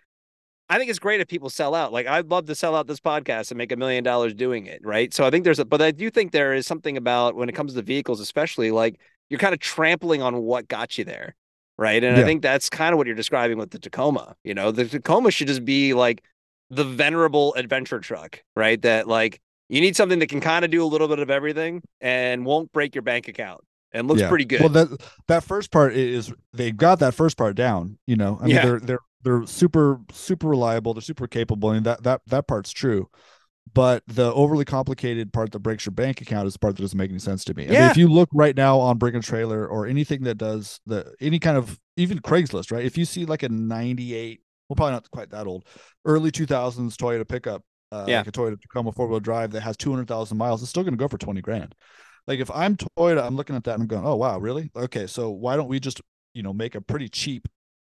I 0.69 0.77
think 0.77 0.89
it's 0.89 0.99
great 0.99 1.19
if 1.19 1.27
people 1.27 1.49
sell 1.49 1.75
out. 1.75 1.91
Like 1.91 2.07
I'd 2.07 2.29
love 2.29 2.45
to 2.47 2.55
sell 2.55 2.75
out 2.75 2.87
this 2.87 2.99
podcast 2.99 3.51
and 3.51 3.57
make 3.57 3.71
a 3.71 3.75
million 3.75 4.03
dollars 4.03 4.33
doing 4.33 4.67
it, 4.67 4.81
right? 4.85 5.13
So 5.13 5.25
I 5.25 5.29
think 5.29 5.43
there's 5.43 5.59
a 5.59 5.65
but 5.65 5.81
I 5.81 5.91
do 5.91 6.09
think 6.09 6.31
there 6.31 6.53
is 6.53 6.67
something 6.67 6.97
about 6.97 7.35
when 7.35 7.49
it 7.49 7.55
comes 7.55 7.73
to 7.73 7.81
vehicles, 7.81 8.19
especially 8.19 8.71
like 8.71 8.99
you're 9.29 9.39
kind 9.39 9.53
of 9.53 9.59
trampling 9.59 10.21
on 10.21 10.41
what 10.41 10.67
got 10.67 10.97
you 10.97 11.05
there. 11.05 11.35
Right. 11.77 12.03
And 12.03 12.15
yeah. 12.15 12.21
I 12.21 12.25
think 12.25 12.41
that's 12.41 12.69
kind 12.69 12.93
of 12.93 12.97
what 12.97 13.07
you're 13.07 13.15
describing 13.15 13.57
with 13.57 13.71
the 13.71 13.79
Tacoma. 13.79 14.35
You 14.43 14.53
know, 14.53 14.71
the 14.71 14.85
Tacoma 14.85 15.31
should 15.31 15.47
just 15.47 15.65
be 15.65 15.93
like 15.93 16.23
the 16.71 16.83
venerable 16.83 17.53
adventure 17.55 17.99
truck, 17.99 18.41
right? 18.55 18.81
That 18.81 19.07
like 19.07 19.39
you 19.69 19.81
need 19.81 19.95
something 19.95 20.19
that 20.19 20.27
can 20.27 20.41
kind 20.41 20.65
of 20.65 20.71
do 20.71 20.83
a 20.83 20.87
little 20.87 21.07
bit 21.07 21.19
of 21.19 21.29
everything 21.29 21.83
and 21.99 22.45
won't 22.45 22.71
break 22.71 22.95
your 22.95 23.03
bank 23.03 23.27
account 23.27 23.61
and 23.91 24.07
looks 24.07 24.21
yeah. 24.21 24.29
pretty 24.29 24.45
good. 24.45 24.61
Well, 24.61 24.69
that 24.69 25.01
that 25.27 25.43
first 25.43 25.71
part 25.71 25.93
is 25.93 26.33
they 26.53 26.71
got 26.71 26.99
that 26.99 27.13
first 27.13 27.37
part 27.37 27.55
down. 27.55 27.99
You 28.07 28.15
know, 28.15 28.39
I 28.41 28.45
mean, 28.45 28.55
yeah. 28.55 28.65
they're 28.65 28.79
they're 28.79 28.99
they're 29.21 29.45
super 29.45 29.99
super 30.11 30.47
reliable. 30.47 30.93
They're 30.93 31.01
super 31.01 31.27
capable, 31.27 31.71
and 31.71 31.85
that 31.85 32.03
that 32.03 32.21
that 32.27 32.47
part's 32.47 32.71
true. 32.71 33.09
But 33.73 34.03
the 34.07 34.33
overly 34.33 34.65
complicated 34.65 35.31
part 35.31 35.51
that 35.51 35.59
breaks 35.59 35.85
your 35.85 35.93
bank 35.93 36.19
account 36.19 36.47
is 36.47 36.53
the 36.53 36.59
part 36.59 36.75
that 36.75 36.81
doesn't 36.81 36.97
make 36.97 37.09
any 37.09 37.19
sense 37.19 37.45
to 37.45 37.53
me. 37.53 37.65
Yeah. 37.65 37.69
I 37.69 37.81
mean, 37.81 37.91
if 37.91 37.97
you 37.97 38.07
look 38.07 38.29
right 38.33 38.55
now 38.55 38.79
on 38.79 38.97
Bring 38.97 39.15
a 39.15 39.21
Trailer 39.21 39.65
or 39.65 39.87
anything 39.87 40.23
that 40.23 40.35
does 40.35 40.81
the 40.85 41.13
any 41.21 41.39
kind 41.39 41.57
of 41.57 41.79
even 41.95 42.19
Craigslist, 42.19 42.71
right? 42.71 42.83
If 42.83 42.97
you 42.97 43.05
see 43.05 43.25
like 43.25 43.43
a 43.43 43.49
98, 43.49 44.41
well, 44.71 44.75
probably 44.75 44.93
not 44.93 45.11
quite 45.11 45.29
that 45.31 45.47
old, 45.47 45.65
early 46.05 46.31
2000s 46.31 46.95
Toyota 46.95 47.27
pickup, 47.27 47.61
uh, 47.91 48.05
yeah. 48.07 48.19
like 48.19 48.27
a 48.27 48.31
Toyota 48.31 48.61
Tacoma 48.61 48.93
four 48.93 49.07
wheel 49.07 49.19
drive 49.19 49.51
that 49.51 49.59
has 49.59 49.75
200,000 49.75 50.37
miles, 50.37 50.61
it's 50.61 50.69
still 50.69 50.83
going 50.83 50.93
to 50.93 50.97
go 50.97 51.09
for 51.09 51.17
20 51.17 51.41
grand. 51.41 51.75
Like 52.25 52.39
if 52.39 52.49
I'm 52.51 52.77
Toyota, 52.77 53.21
I'm 53.21 53.35
looking 53.35 53.57
at 53.57 53.65
that 53.65 53.73
and 53.73 53.81
I'm 53.81 53.87
going, 53.87 54.05
oh 54.05 54.15
wow, 54.15 54.39
really? 54.39 54.71
Okay, 54.73 55.07
so 55.07 55.29
why 55.29 55.57
don't 55.57 55.67
we 55.67 55.81
just 55.81 56.01
you 56.33 56.41
know 56.41 56.53
make 56.53 56.75
a 56.75 56.79
pretty 56.79 57.09
cheap 57.09 57.49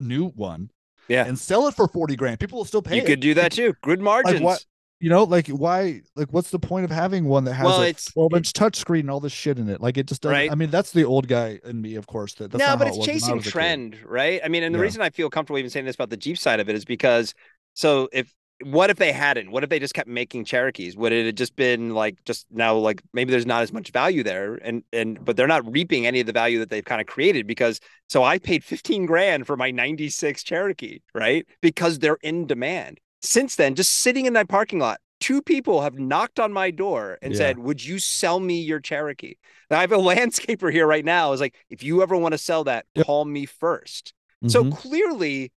new 0.00 0.28
one, 0.28 0.70
yeah, 1.08 1.26
and 1.26 1.38
sell 1.38 1.66
it 1.66 1.74
for 1.74 1.86
40 1.88 2.16
grand? 2.16 2.40
People 2.40 2.56
will 2.56 2.64
still 2.64 2.80
pay. 2.80 2.96
You 2.96 3.02
it. 3.02 3.06
could 3.06 3.20
do 3.20 3.34
that 3.34 3.52
too. 3.52 3.74
Good 3.82 4.00
margins. 4.00 4.36
Like 4.36 4.42
what, 4.42 4.64
you 5.02 5.08
know, 5.08 5.24
like 5.24 5.48
why? 5.48 6.00
Like 6.14 6.32
what's 6.32 6.50
the 6.50 6.60
point 6.60 6.84
of 6.84 6.92
having 6.92 7.24
one 7.24 7.42
that 7.44 7.54
has 7.54 7.64
well, 7.64 7.82
a 7.82 7.92
12 7.92 8.34
inch 8.34 8.52
touchscreen 8.52 9.00
and 9.00 9.10
all 9.10 9.18
this 9.18 9.32
shit 9.32 9.58
in 9.58 9.68
it? 9.68 9.80
Like 9.80 9.98
it 9.98 10.06
just 10.06 10.22
doesn't. 10.22 10.32
Right. 10.32 10.50
I 10.50 10.54
mean, 10.54 10.70
that's 10.70 10.92
the 10.92 11.02
old 11.04 11.26
guy 11.26 11.58
in 11.64 11.82
me, 11.82 11.96
of 11.96 12.06
course. 12.06 12.34
That 12.34 12.54
no, 12.54 12.76
but 12.76 12.86
it's 12.86 13.04
chasing 13.04 13.40
trend, 13.40 13.98
right? 14.04 14.40
I 14.44 14.48
mean, 14.48 14.62
and 14.62 14.72
the 14.72 14.78
yeah. 14.78 14.84
reason 14.84 15.02
I 15.02 15.10
feel 15.10 15.28
comfortable 15.28 15.58
even 15.58 15.70
saying 15.70 15.86
this 15.86 15.96
about 15.96 16.10
the 16.10 16.16
Jeep 16.16 16.38
side 16.38 16.60
of 16.60 16.68
it 16.68 16.76
is 16.76 16.84
because 16.84 17.34
so 17.74 18.08
if 18.12 18.32
what 18.62 18.90
if 18.90 18.96
they 18.96 19.10
hadn't? 19.10 19.50
What 19.50 19.64
if 19.64 19.70
they 19.70 19.80
just 19.80 19.92
kept 19.92 20.08
making 20.08 20.44
Cherokees? 20.44 20.96
Would 20.96 21.12
it 21.12 21.26
have 21.26 21.34
just 21.34 21.56
been 21.56 21.90
like 21.90 22.22
just 22.24 22.46
now 22.52 22.76
like 22.76 23.02
maybe 23.12 23.32
there's 23.32 23.44
not 23.44 23.62
as 23.62 23.72
much 23.72 23.90
value 23.90 24.22
there 24.22 24.54
and 24.54 24.84
and 24.92 25.24
but 25.24 25.36
they're 25.36 25.48
not 25.48 25.68
reaping 25.68 26.06
any 26.06 26.20
of 26.20 26.26
the 26.26 26.32
value 26.32 26.60
that 26.60 26.70
they've 26.70 26.84
kind 26.84 27.00
of 27.00 27.08
created 27.08 27.48
because 27.48 27.80
so 28.08 28.22
I 28.22 28.38
paid 28.38 28.62
15 28.62 29.06
grand 29.06 29.48
for 29.48 29.56
my 29.56 29.72
96 29.72 30.44
Cherokee, 30.44 31.00
right? 31.12 31.44
Because 31.60 31.98
they're 31.98 32.18
in 32.22 32.46
demand. 32.46 33.00
Since 33.22 33.56
then, 33.56 33.74
just 33.74 33.92
sitting 33.92 34.26
in 34.26 34.32
that 34.32 34.48
parking 34.48 34.78
lot, 34.78 34.98
two 35.20 35.40
people 35.40 35.82
have 35.82 35.98
knocked 35.98 36.40
on 36.40 36.52
my 36.52 36.70
door 36.70 37.18
and 37.22 37.32
yeah. 37.32 37.38
said, 37.38 37.58
"Would 37.58 37.84
you 37.84 37.98
sell 37.98 38.40
me 38.40 38.60
your 38.60 38.80
Cherokee?" 38.80 39.34
Now, 39.70 39.78
I 39.78 39.80
have 39.82 39.92
a 39.92 39.96
landscaper 39.98 40.72
here 40.72 40.86
right 40.86 41.04
now. 41.04 41.32
Is 41.32 41.40
like, 41.40 41.54
if 41.70 41.82
you 41.82 42.02
ever 42.02 42.16
want 42.16 42.32
to 42.32 42.38
sell 42.38 42.64
that, 42.64 42.86
yep. 42.94 43.06
call 43.06 43.24
me 43.24 43.46
1st 43.46 44.12
mm-hmm. 44.12 44.48
So 44.48 44.70
clearly, 44.70 45.52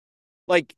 like 0.47 0.75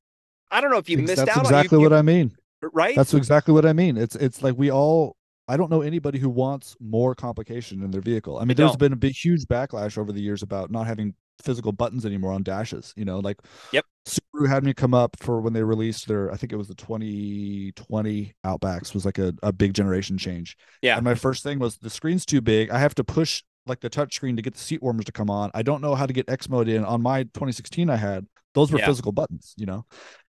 I 0.52 0.62
don't 0.62 0.72
know 0.72 0.78
if 0.78 0.90
you 0.90 1.00
missed 1.00 1.18
that's 1.18 1.30
out. 1.30 1.36
That's 1.44 1.50
exactly 1.50 1.80
you, 1.80 1.84
what 1.84 1.94
I 1.94 2.02
mean. 2.02 2.36
Right. 2.62 2.96
That's 2.96 3.14
exactly 3.14 3.54
what 3.54 3.66
I 3.66 3.74
mean. 3.74 3.98
It's 3.98 4.16
it's 4.16 4.42
like 4.42 4.56
we 4.58 4.72
all. 4.72 5.18
I 5.48 5.58
don't 5.58 5.70
know 5.70 5.84
anybody 5.84 6.18
who 6.18 6.30
wants 6.30 6.76
more 6.80 7.14
complication 7.14 7.84
in 7.84 7.92
their 7.92 8.02
vehicle. 8.02 8.40
I 8.40 8.46
mean, 8.46 8.58
there's 8.58 8.76
been 8.76 8.94
a 8.94 8.96
big, 8.96 9.14
huge 9.14 9.44
backlash 9.46 9.96
over 9.96 10.12
the 10.12 10.20
years 10.20 10.42
about 10.42 10.72
not 10.72 10.88
having 10.88 11.14
physical 11.42 11.72
buttons 11.72 12.06
anymore 12.06 12.34
on 12.34 12.44
dashes. 12.44 12.94
You 12.96 13.06
know, 13.06 13.20
like 13.20 13.38
yep. 13.72 13.86
Subaru 14.08 14.48
had 14.48 14.64
me 14.64 14.74
come 14.74 14.94
up 14.94 15.16
for 15.20 15.42
when 15.42 15.54
they 15.54 15.64
released 15.64 16.08
their, 16.08 16.32
I 16.32 16.38
think 16.38 16.54
it 16.54 16.58
was 16.58 16.68
the 16.68 16.76
2020 16.76 18.36
Outbacks 18.46 18.94
was 18.94 19.06
like 19.06 19.18
a, 19.18 19.34
a 19.44 19.52
big 19.52 19.74
generation 19.74 20.18
change. 20.18 20.58
Yeah. 20.82 20.96
And 20.96 21.04
my 21.04 21.16
first 21.16 21.44
thing 21.44 21.60
was 21.60 21.78
the 21.78 21.90
screen's 21.90 22.26
too 22.26 22.42
big. 22.42 22.70
I 22.70 22.80
have 22.80 22.96
to 22.96 23.04
push 23.04 23.44
like 23.68 23.80
the 23.80 23.90
touch 23.90 24.16
screen 24.16 24.36
to 24.36 24.42
get 24.42 24.54
the 24.54 24.60
seat 24.60 24.82
warmers 24.84 25.06
to 25.06 25.12
come 25.12 25.30
on. 25.30 25.50
I 25.54 25.64
don't 25.64 25.82
know 25.82 25.96
how 25.96 26.06
to 26.06 26.14
get 26.14 26.30
X 26.30 26.50
mode 26.50 26.68
in. 26.68 26.86
On 26.86 27.02
my 27.02 27.24
2016 27.24 27.90
I 27.90 27.96
had, 27.96 28.28
those 28.54 28.72
were 28.72 28.80
yeah. 28.80 28.86
physical 28.86 29.12
buttons, 29.12 29.54
you 29.58 29.66
know 29.66 29.86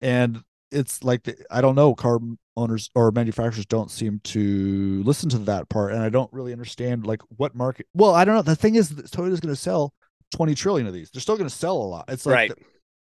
and 0.01 0.43
it's 0.73 1.03
like 1.05 1.23
the, 1.25 1.37
I 1.51 1.61
don't 1.61 1.75
know 1.75 1.95
car 1.95 2.19
owners 2.57 2.91
or 2.95 3.11
manufacturers 3.13 3.67
don't 3.67 3.91
seem 3.91 4.21
to 4.25 5.03
listen 5.05 5.29
to 5.31 5.39
that 5.39 5.69
part 5.69 5.93
and 5.93 6.03
I 6.03 6.09
don't 6.09 6.33
really 6.33 6.53
understand 6.53 7.07
like 7.07 7.23
what 7.37 7.55
market 7.55 7.87
well 7.95 8.15
I 8.15 8.25
don't 8.25 8.35
know 8.35 8.43
the 8.43 8.57
thing 8.57 8.75
is 8.75 8.91
Toyota's 8.91 9.41
going 9.41 9.55
to 9.55 9.61
sell 9.61 9.93
20 10.35 10.55
trillion 10.55 10.87
of 10.87 10.93
these 10.93 11.11
they're 11.11 11.21
still 11.21 11.37
going 11.37 11.49
to 11.49 11.55
sell 11.55 11.77
a 11.77 11.79
lot 11.79 12.05
it's 12.09 12.27
like 12.27 12.35
right. 12.35 12.49
the, 12.51 12.57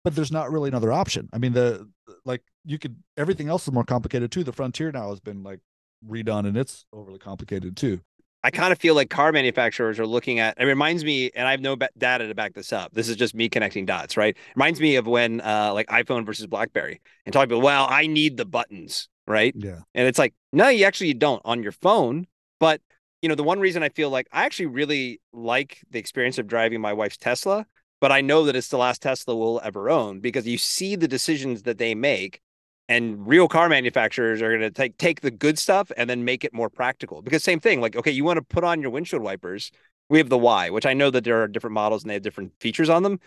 but 0.05 0.15
there's 0.15 0.33
not 0.33 0.51
really 0.51 0.69
another 0.69 0.93
option 0.93 1.29
I 1.33 1.39
mean 1.39 1.53
the 1.53 1.89
like 2.25 2.43
you 2.65 2.79
could 2.79 2.97
everything 3.17 3.49
else 3.49 3.67
is 3.67 3.73
more 3.73 3.85
complicated 3.85 4.31
too 4.31 4.45
the 4.45 4.53
Frontier 4.53 4.93
now 4.93 5.11
has 5.11 5.21
been 5.21 5.43
like 5.43 5.61
redone 6.09 6.47
and 6.47 6.57
it's 6.57 6.85
overly 6.93 7.19
complicated 7.19 7.77
too 7.77 8.01
I 8.45 8.51
kind 8.51 8.73
of 8.73 8.79
feel 8.79 8.95
like 8.95 9.11
car 9.11 9.33
manufacturers 9.33 9.99
are 9.99 10.07
looking 10.07 10.39
at. 10.39 10.55
It 10.59 10.65
reminds 10.65 11.05
me, 11.05 11.31
and 11.35 11.49
I 11.49 11.51
have 11.51 11.61
no 11.61 11.77
data 11.99 12.29
to 12.29 12.35
back 12.35 12.55
this 12.55 12.73
up. 12.73 12.95
This 12.95 13.09
is 13.09 13.17
just 13.17 13.35
me 13.35 13.49
connecting 13.49 13.85
dots, 13.85 14.17
right? 14.17 14.37
It 14.37 14.57
reminds 14.57 14.81
me 14.81 14.97
of 14.97 15.07
when, 15.07 15.41
uh, 15.41 15.73
like 15.75 15.89
iPhone 15.89 16.25
versus 16.25 16.47
BlackBerry, 16.47 17.01
and 17.27 17.33
talking 17.33 17.51
about, 17.51 17.65
well, 17.65 17.87
I 17.91 18.07
need 18.07 18.37
the 18.37 18.45
buttons, 18.45 19.09
right? 19.27 19.53
Yeah. 19.57 19.81
And 19.95 20.07
it's 20.07 20.19
like, 20.19 20.35
no, 20.53 20.69
you 20.69 20.85
actually 20.85 21.15
don't 21.15 21.43
on 21.45 21.63
your 21.63 21.73
phone. 21.73 22.27
But 22.61 22.81
you 23.23 23.29
know, 23.29 23.35
the 23.35 23.45
one 23.45 23.61
reason 23.61 23.83
I 23.83 23.89
feel 23.89 24.11
like 24.11 24.29
I 24.33 24.45
actually 24.45 24.67
really 24.67 25.21
like 25.33 25.83
the 25.91 25.99
experience 25.99 26.39
of 26.39 26.47
driving 26.47 26.81
my 26.81 26.93
wife's 26.93 27.17
Tesla, 27.17 27.67
but 28.01 28.13
I 28.13 28.21
know 28.21 28.45
that 28.45 28.57
it's 28.57 28.69
the 28.69 28.79
last 28.79 29.03
Tesla 29.03 29.37
we'll 29.37 29.61
ever 29.65 29.91
own 29.91 30.21
because 30.21 30.47
you 30.47 30.59
see 30.59 30.97
the 30.97 31.09
decisions 31.09 31.63
that 31.63 31.79
they 31.79 31.95
make 31.95 32.41
and 32.89 33.27
real 33.27 33.49
car 33.49 33.69
manufacturers 33.69 34.41
are 34.41 34.51
going 34.51 34.61
to 34.61 34.71
take 34.71 34.97
take 34.99 35.21
the 35.21 35.31
good 35.31 35.59
stuff 35.59 35.91
and 35.97 36.09
then 36.09 36.25
make 36.25 36.45
it 36.45 36.55
more 36.55 36.71
practical. 36.71 37.23
Because 37.23 37.45
same 37.45 37.61
thing 37.61 37.81
like 37.81 37.97
okay 37.97 38.11
you 38.11 38.25
want 38.25 38.39
to 38.39 38.43
put 38.43 38.65
on 38.65 38.81
your 38.81 38.91
windshield 38.91 39.23
wipers 39.23 39.71
we 40.09 40.19
have 40.19 40.31
the 40.31 40.39
y 40.39 40.71
which 40.71 40.87
i 40.87 40.95
know 40.95 41.11
that 41.11 41.25
there 41.25 41.43
are 41.43 41.49
different 41.49 41.75
models 41.75 42.03
and 42.03 42.09
they 42.11 42.15
have 42.15 42.23
different 42.23 42.53
features 42.61 42.89
on 42.89 43.03
them. 43.03 43.19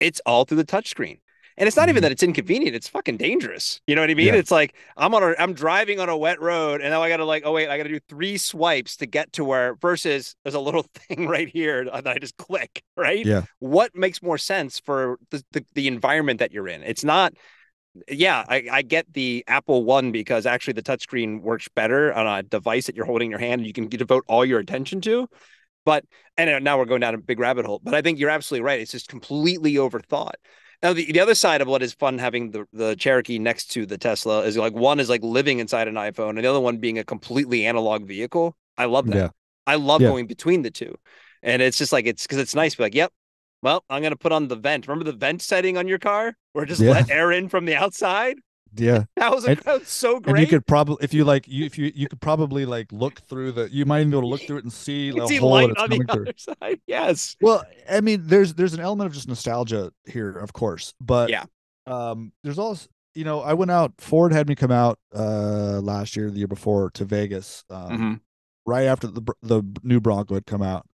It's 0.00 0.20
all 0.26 0.44
through 0.44 0.58
the 0.58 0.64
touchscreen 0.64 1.20
and 1.58 1.66
it's 1.66 1.76
not 1.76 1.88
even 1.88 1.96
mm-hmm. 1.96 2.02
that 2.02 2.12
it's 2.12 2.22
inconvenient 2.22 2.76
it's 2.76 2.88
fucking 2.88 3.16
dangerous 3.16 3.80
you 3.86 3.94
know 3.94 4.00
what 4.00 4.10
i 4.10 4.14
mean 4.14 4.26
yeah. 4.28 4.34
it's 4.34 4.50
like 4.50 4.74
i'm 4.96 5.14
on 5.14 5.22
a 5.22 5.34
i'm 5.38 5.52
driving 5.52 6.00
on 6.00 6.08
a 6.08 6.16
wet 6.16 6.40
road 6.40 6.80
and 6.80 6.90
now 6.90 7.02
i 7.02 7.08
gotta 7.08 7.24
like 7.24 7.42
oh 7.44 7.52
wait 7.52 7.68
i 7.68 7.76
gotta 7.76 7.88
do 7.88 8.00
three 8.08 8.36
swipes 8.36 8.96
to 8.96 9.06
get 9.06 9.32
to 9.32 9.44
where 9.44 9.74
versus 9.76 10.36
there's 10.44 10.54
a 10.54 10.60
little 10.60 10.82
thing 10.94 11.26
right 11.26 11.48
here 11.48 11.84
that 11.84 12.06
i 12.06 12.18
just 12.18 12.36
click 12.36 12.82
right 12.96 13.24
yeah 13.24 13.42
what 13.58 13.94
makes 13.94 14.22
more 14.22 14.38
sense 14.38 14.78
for 14.78 15.18
the, 15.30 15.44
the, 15.52 15.64
the 15.74 15.88
environment 15.88 16.40
that 16.40 16.52
you're 16.52 16.68
in 16.68 16.82
it's 16.82 17.04
not 17.04 17.32
yeah, 18.08 18.44
I, 18.46 18.68
I, 18.70 18.82
get 18.82 19.12
the 19.12 19.44
Apple 19.46 19.84
One 19.84 20.12
because 20.12 20.44
actually 20.44 20.74
the 20.74 20.82
touchscreen 20.82 21.40
works 21.40 21.68
better 21.74 22.12
on 22.12 22.26
a 22.26 22.42
device 22.42 22.86
that 22.86 22.96
you're 22.96 23.06
holding 23.06 23.26
in 23.26 23.30
your 23.30 23.40
hand 23.40 23.60
and 23.60 23.66
you 23.66 23.72
can 23.72 23.88
devote 23.88 24.24
all 24.28 24.44
your 24.44 24.58
attention 24.58 25.00
to. 25.02 25.28
But 25.84 26.04
and 26.36 26.64
now 26.64 26.78
we're 26.78 26.84
going 26.84 27.00
down 27.00 27.14
a 27.14 27.18
big 27.18 27.38
rabbit 27.38 27.64
hole. 27.64 27.80
But 27.82 27.94
I 27.94 28.02
think 28.02 28.18
you're 28.18 28.30
absolutely 28.30 28.64
right. 28.64 28.80
It's 28.80 28.90
just 28.90 29.08
completely 29.08 29.74
overthought. 29.74 30.34
Now 30.82 30.92
the, 30.92 31.10
the 31.10 31.20
other 31.20 31.34
side 31.34 31.60
of 31.60 31.68
what 31.68 31.82
is 31.82 31.92
fun 31.92 32.18
having 32.18 32.50
the, 32.50 32.66
the 32.72 32.94
Cherokee 32.96 33.38
next 33.38 33.66
to 33.72 33.86
the 33.86 33.98
Tesla 33.98 34.42
is 34.42 34.56
like 34.56 34.74
one 34.74 35.00
is 35.00 35.08
like 35.08 35.22
living 35.22 35.58
inside 35.58 35.88
an 35.88 35.94
iPhone 35.94 36.30
and 36.30 36.44
the 36.44 36.50
other 36.50 36.60
one 36.60 36.78
being 36.78 36.98
a 36.98 37.04
completely 37.04 37.66
analog 37.66 38.06
vehicle. 38.06 38.56
I 38.76 38.84
love 38.84 39.06
that. 39.06 39.16
Yeah. 39.16 39.28
I 39.66 39.76
love 39.76 40.00
yeah. 40.00 40.08
going 40.08 40.26
between 40.26 40.62
the 40.62 40.70
two. 40.70 40.94
And 41.42 41.62
it's 41.62 41.78
just 41.78 41.92
like 41.92 42.06
it's 42.06 42.22
because 42.22 42.38
it's 42.38 42.54
nice 42.54 42.72
to 42.72 42.78
be 42.78 42.82
like, 42.84 42.94
yep, 42.94 43.12
well, 43.62 43.84
I'm 43.88 44.02
gonna 44.02 44.16
put 44.16 44.32
on 44.32 44.48
the 44.48 44.56
vent. 44.56 44.86
Remember 44.88 45.10
the 45.10 45.16
vent 45.16 45.42
setting 45.42 45.76
on 45.76 45.88
your 45.88 45.98
car, 45.98 46.34
where 46.52 46.64
just 46.64 46.80
yeah. 46.80 46.92
let 46.92 47.10
air 47.10 47.32
in 47.32 47.48
from 47.48 47.64
the 47.64 47.74
outside? 47.74 48.36
Yeah, 48.78 49.04
that 49.16 49.32
was, 49.32 49.44
a, 49.46 49.50
and, 49.50 49.58
that 49.60 49.80
was 49.80 49.88
so 49.88 50.20
great. 50.20 50.36
And 50.36 50.40
you 50.40 50.46
could 50.46 50.66
probably, 50.66 50.96
if 51.00 51.14
you 51.14 51.24
like, 51.24 51.48
you 51.48 51.64
if 51.64 51.78
you 51.78 51.92
you 51.94 52.08
could 52.08 52.20
probably 52.20 52.66
like 52.66 52.92
look 52.92 53.20
through 53.28 53.52
the, 53.52 53.70
you 53.70 53.84
might 53.84 54.00
even 54.00 54.10
be 54.10 54.16
able 54.16 54.28
to 54.28 54.28
look 54.28 54.42
through 54.42 54.58
it 54.58 54.64
and 54.64 54.72
see 54.72 55.10
the 55.10 55.26
see 55.26 55.40
light 55.40 55.76
on 55.76 55.90
the 55.90 56.04
other 56.08 56.24
through. 56.24 56.32
side. 56.36 56.80
Yes. 56.86 57.36
Well, 57.40 57.64
I 57.90 58.00
mean, 58.00 58.22
there's 58.24 58.54
there's 58.54 58.74
an 58.74 58.80
element 58.80 59.08
of 59.08 59.14
just 59.14 59.28
nostalgia 59.28 59.92
here, 60.04 60.30
of 60.30 60.52
course, 60.52 60.94
but 61.00 61.30
yeah, 61.30 61.44
um, 61.86 62.32
there's 62.42 62.58
also 62.58 62.88
you 63.16 63.24
know, 63.24 63.40
I 63.40 63.54
went 63.54 63.70
out. 63.70 63.94
Ford 63.98 64.32
had 64.32 64.46
me 64.46 64.54
come 64.54 64.70
out 64.70 64.98
uh 65.14 65.80
last 65.80 66.16
year, 66.16 66.30
the 66.30 66.38
year 66.38 66.46
before, 66.46 66.90
to 66.92 67.04
Vegas, 67.04 67.64
um, 67.70 67.90
mm-hmm. 67.90 68.14
right 68.66 68.84
after 68.84 69.06
the 69.06 69.22
the 69.42 69.62
new 69.82 70.00
Bronco 70.00 70.34
had 70.34 70.46
come 70.46 70.62
out. 70.62 70.86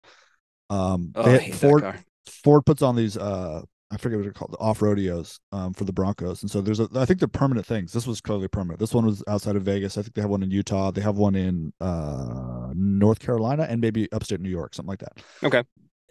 Um, 0.69 1.11
oh, 1.15 1.23
they, 1.23 1.51
Ford 1.51 1.83
Ford 2.27 2.65
puts 2.65 2.81
on 2.81 2.95
these 2.95 3.17
uh 3.17 3.63
I 3.91 3.97
forget 3.97 4.17
what 4.17 4.23
they're 4.23 4.31
called, 4.33 4.53
the 4.53 4.57
off 4.57 4.81
rodeos 4.81 5.39
um, 5.51 5.73
for 5.73 5.83
the 5.83 5.91
Broncos. 5.93 6.41
And 6.41 6.49
so 6.49 6.61
there's 6.61 6.79
a, 6.79 6.87
I 6.95 7.05
think 7.05 7.19
they're 7.19 7.27
permanent 7.27 7.65
things. 7.65 7.91
This 7.91 8.07
was 8.07 8.21
clearly 8.21 8.47
permanent. 8.47 8.79
This 8.79 8.93
one 8.93 9.05
was 9.05 9.21
outside 9.27 9.55
of 9.57 9.63
Vegas. 9.63 9.97
I 9.97 10.01
think 10.01 10.15
they 10.15 10.21
have 10.21 10.29
one 10.31 10.43
in 10.43 10.51
Utah. 10.51 10.91
They 10.91 11.01
have 11.01 11.17
one 11.17 11.35
in 11.35 11.73
uh, 11.81 12.71
North 12.73 13.19
Carolina 13.19 13.67
and 13.69 13.81
maybe 13.81 14.11
upstate 14.13 14.39
New 14.39 14.49
York, 14.49 14.73
something 14.73 14.89
like 14.89 14.99
that. 14.99 15.17
Okay. 15.43 15.63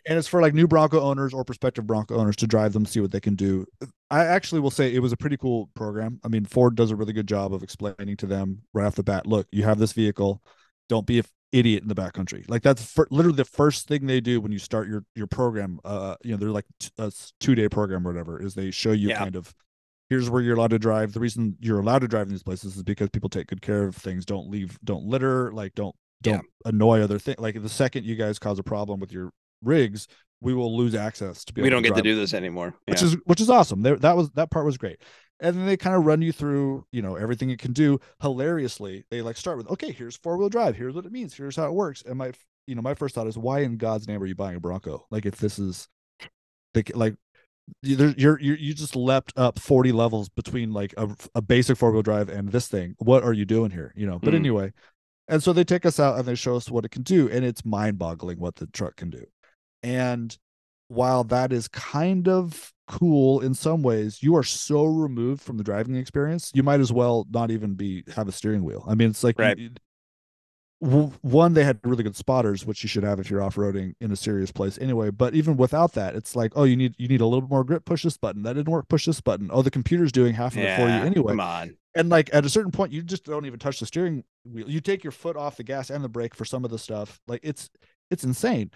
and 0.07 0.19
it's 0.19 0.29
for 0.29 0.41
like 0.43 0.55
new 0.55 0.67
Bronco 0.67 1.01
owners 1.01 1.33
or 1.35 1.45
prospective 1.45 1.87
Bronco 1.87 2.17
owners 2.17 2.37
to 2.37 2.47
drive 2.47 2.73
them, 2.73 2.87
see 2.87 3.01
what 3.01 3.13
they 3.13 3.21
can 3.21 3.35
do. 3.35 3.67
I 4.11 4.25
actually 4.25 4.61
will 4.61 4.71
say 4.71 4.95
it 4.95 5.01
was 5.01 5.13
a 5.13 5.17
pretty 5.17 5.37
cool 5.37 5.71
program. 5.75 6.21
I 6.25 6.29
mean, 6.29 6.45
Ford 6.45 6.75
does 6.75 6.91
a 6.91 6.97
really 6.97 7.13
good 7.13 7.29
job 7.29 7.55
of 7.55 7.63
explaining 7.63 8.17
to 8.19 8.27
them 8.27 8.63
right 8.73 8.87
off 8.87 8.95
the 8.95 9.03
bat. 9.03 9.27
Look, 9.27 9.47
you 9.53 9.65
have 9.65 9.79
this 9.79 9.93
vehicle. 9.93 10.43
Don't 10.89 11.07
be 11.07 11.23
idiot 11.53 11.83
in 11.83 11.89
the 11.89 11.95
backcountry. 11.95 12.49
Like 12.49 12.63
that's 12.63 12.85
for, 12.85 13.07
literally 13.11 13.37
the 13.37 13.45
first 13.45 13.89
thing 13.89 14.07
they 14.07 14.21
do 14.21 14.41
when 14.41 14.53
you 14.53 14.59
start 14.59 14.89
your 14.89 15.05
your 15.15 15.27
program. 15.27 15.81
Uh, 15.85 16.17
you 16.23 16.33
know, 16.33 16.37
they're 16.37 16.51
like 16.51 16.67
t- 16.79 16.91
a 16.99 17.13
two 17.41 17.55
day 17.55 17.69
program 17.69 18.07
or 18.07 18.13
whatever. 18.13 18.41
Is 18.43 18.55
they 18.55 18.71
show 18.71 18.93
you 18.93 19.09
Yeah. 19.09 19.19
kind 19.19 19.37
of 19.37 19.55
here's 20.09 20.29
where 20.29 20.43
you're 20.43 20.57
allowed 20.57 20.71
to 20.71 20.79
drive. 20.79 21.13
The 21.13 21.21
reason 21.21 21.57
you're 21.61 21.81
allowed 21.81 22.01
to 22.01 22.09
drive 22.09 22.27
in 22.27 22.33
these 22.33 22.43
places 22.43 22.77
is 22.77 22.83
because 22.83 23.09
people 23.11 23.29
take 23.29 23.47
good 23.49 23.63
care 23.63 23.85
of 23.85 23.95
things. 23.97 24.25
Don't 24.25 24.51
leave. 24.51 24.79
Don't 24.85 25.05
litter. 25.05 25.53
Like 25.53 25.75
don't 25.75 25.95
don't 26.23 26.45
annoy 26.65 27.01
other 27.01 27.19
things. 27.19 27.39
Like 27.39 27.61
the 27.63 27.69
second 27.69 28.05
you 28.05 28.17
guys 28.17 28.39
cause 28.39 28.59
a 28.59 28.63
problem 28.63 29.01
with 29.01 29.13
your 29.13 29.31
rigs, 29.63 30.07
we 30.41 30.55
will 30.55 30.77
lose 30.77 30.95
access 30.95 31.45
to 31.45 31.53
be. 31.53 31.63
we 31.63 31.71
don't 31.71 31.83
get 31.83 31.95
to 31.95 32.03
do 32.03 32.17
this 32.17 32.35
anymore. 32.35 32.75
which 32.87 33.03
is 33.03 33.17
which 33.25 33.41
is 33.41 33.51
awesome. 33.51 33.83
There, 33.83 33.97
that 33.97 34.17
was 34.17 34.31
that 34.33 34.51
part 34.51 34.67
was 34.67 34.79
great. 34.79 35.01
And 35.41 35.57
then 35.57 35.67
they 35.67 35.77
kind 35.77 35.97
of 35.97 36.05
run 36.05 36.21
you 36.23 36.33
through, 36.33 36.85
you 36.93 37.01
know, 37.03 37.17
everything 37.17 37.51
it 37.51 37.59
can 37.59 37.73
do. 37.73 37.99
Hilariously, 38.21 39.05
they 39.11 39.23
like 39.23 39.37
start 39.37 39.57
with, 39.57 39.71
okay, 39.71 39.91
here's 39.91 40.17
four 40.17 40.37
wheel 40.37 40.51
drive. 40.51 40.77
Here's 40.77 40.95
what 40.95 41.07
it 41.07 41.13
means. 41.13 41.35
Here's 41.35 41.57
how 41.57 41.67
it 41.67 41.73
works. 41.73 42.03
And 42.03 42.19
my, 42.19 42.33
you 42.67 42.75
know, 42.75 42.83
my 42.83 42.95
first 42.95 43.15
thought 43.15 43.27
is, 43.27 43.39
why 43.39 43.61
in 43.61 43.77
God's 43.79 44.07
name 44.07 44.23
are 44.23 44.27
you 44.27 44.35
buying 44.35 44.57
a 44.57 44.61
Bronco? 44.61 45.07
Like, 45.11 45.25
if 45.25 45.37
this 45.37 45.59
is, 45.59 45.89
the, 46.75 46.85
like, 46.95 47.15
you're, 47.83 48.15
you're 48.19 48.57
you 48.57 48.75
just 48.75 48.97
leapt 48.97 49.33
up 49.37 49.59
40 49.59 49.93
levels 49.93 50.29
between 50.29 50.73
like 50.73 50.93
a, 50.97 51.09
a 51.35 51.41
basic 51.41 51.77
four 51.77 51.93
wheel 51.93 52.03
drive 52.03 52.29
and 52.29 52.51
this 52.51 52.69
thing. 52.69 52.95
What 52.99 53.23
are 53.23 53.33
you 53.33 53.45
doing 53.45 53.71
here? 53.71 53.93
You 53.97 54.07
know. 54.07 54.19
But 54.19 54.35
Mm. 54.35 54.37
anyway, 54.37 54.73
and 55.29 55.43
so 55.43 55.53
they 55.53 55.65
take 55.65 55.87
us 55.87 56.01
out 56.01 56.19
and 56.19 56.27
they 56.27 56.35
show 56.35 56.57
us 56.57 56.71
what 56.71 56.85
it 56.85 56.91
can 56.91 57.03
do, 57.03 57.29
and 57.31 57.45
it's 57.45 57.65
mind 57.65 57.99
boggling 57.99 58.39
what 58.41 58.57
the 58.57 58.67
truck 58.67 58.97
can 58.97 59.11
do. 59.11 59.25
And 59.83 60.37
while 60.89 61.23
that 61.25 61.53
is 61.53 61.69
kind 61.69 62.29
of 62.29 62.73
cool 62.91 63.41
in 63.41 63.55
some 63.55 63.83
ways, 63.83 64.23
you 64.23 64.35
are 64.37 64.43
so 64.43 64.85
removed 64.85 65.41
from 65.43 65.57
the 65.57 65.65
driving 65.65 65.95
experience, 65.95 66.51
you 66.55 66.63
might 66.63 66.81
as 66.81 66.93
well 66.93 67.27
not 67.31 67.51
even 67.51 67.75
be 67.75 68.03
have 68.17 68.27
a 68.29 68.33
steering 68.33 68.65
wheel. 68.65 68.85
I 68.89 68.95
mean, 68.95 69.11
it's 69.11 69.23
like 69.25 69.39
Right. 69.39 69.57
you- 69.57 69.71
one, 70.81 71.53
they 71.53 71.65
had 71.65 71.79
really 71.85 72.03
good 72.03 72.17
spotters, 72.17 72.65
which 72.65 72.83
you 72.83 72.89
should 72.89 73.03
have 73.03 73.21
if 73.21 73.29
you're 73.31 73.43
off 73.43 73.57
roading 73.57 73.93
in 74.01 74.11
a 74.13 74.17
serious 74.17 74.51
place 74.51 74.79
anyway. 74.81 75.11
But 75.11 75.35
even 75.35 75.59
without 75.59 75.93
that, 75.93 76.15
it's 76.15 76.35
like, 76.35 76.53
oh, 76.57 76.65
you 76.65 76.75
need 76.75 76.95
you 76.97 77.07
need 77.07 77.21
a 77.21 77.27
little 77.27 77.43
bit 77.43 77.51
more 77.51 77.65
grip. 77.65 77.85
Push 77.85 78.03
this 78.05 78.17
button. 78.17 78.45
That 78.45 78.55
didn't 78.55 78.71
work. 78.73 78.89
Push 78.89 79.05
this 79.05 79.21
button. 79.21 79.51
Oh, 79.53 79.61
the 79.61 79.71
computer's 79.71 80.11
doing 80.11 80.33
half 80.35 80.55
of 80.55 80.61
it 80.63 80.77
for 80.77 80.83
you 80.83 80.89
anyway 80.89 81.33
Come 81.33 81.41
on. 81.41 81.77
and 81.95 82.09
like 82.09 82.31
at 82.33 82.47
a 82.47 82.49
certain 82.49 82.73
point 82.73 82.93
you 82.93 83.03
just 83.03 83.25
don't 83.25 83.45
even 83.45 83.59
touch 83.59 83.79
the 83.81 83.85
steering 83.87 84.25
wheel 84.47 84.71
you 84.71 84.81
take 84.81 85.05
your 85.05 85.11
foot 85.11 85.37
off 85.37 85.57
the 85.59 85.65
gas 85.65 85.91
and 85.91 86.03
the 86.03 86.09
brake 86.09 86.35
for 86.35 86.47
some 86.47 86.65
of 86.65 86.71
the 86.71 86.79
stuff 86.79 87.21
like 87.29 87.41
it's 87.43 87.69
it's 88.11 88.25
insane 88.25 88.71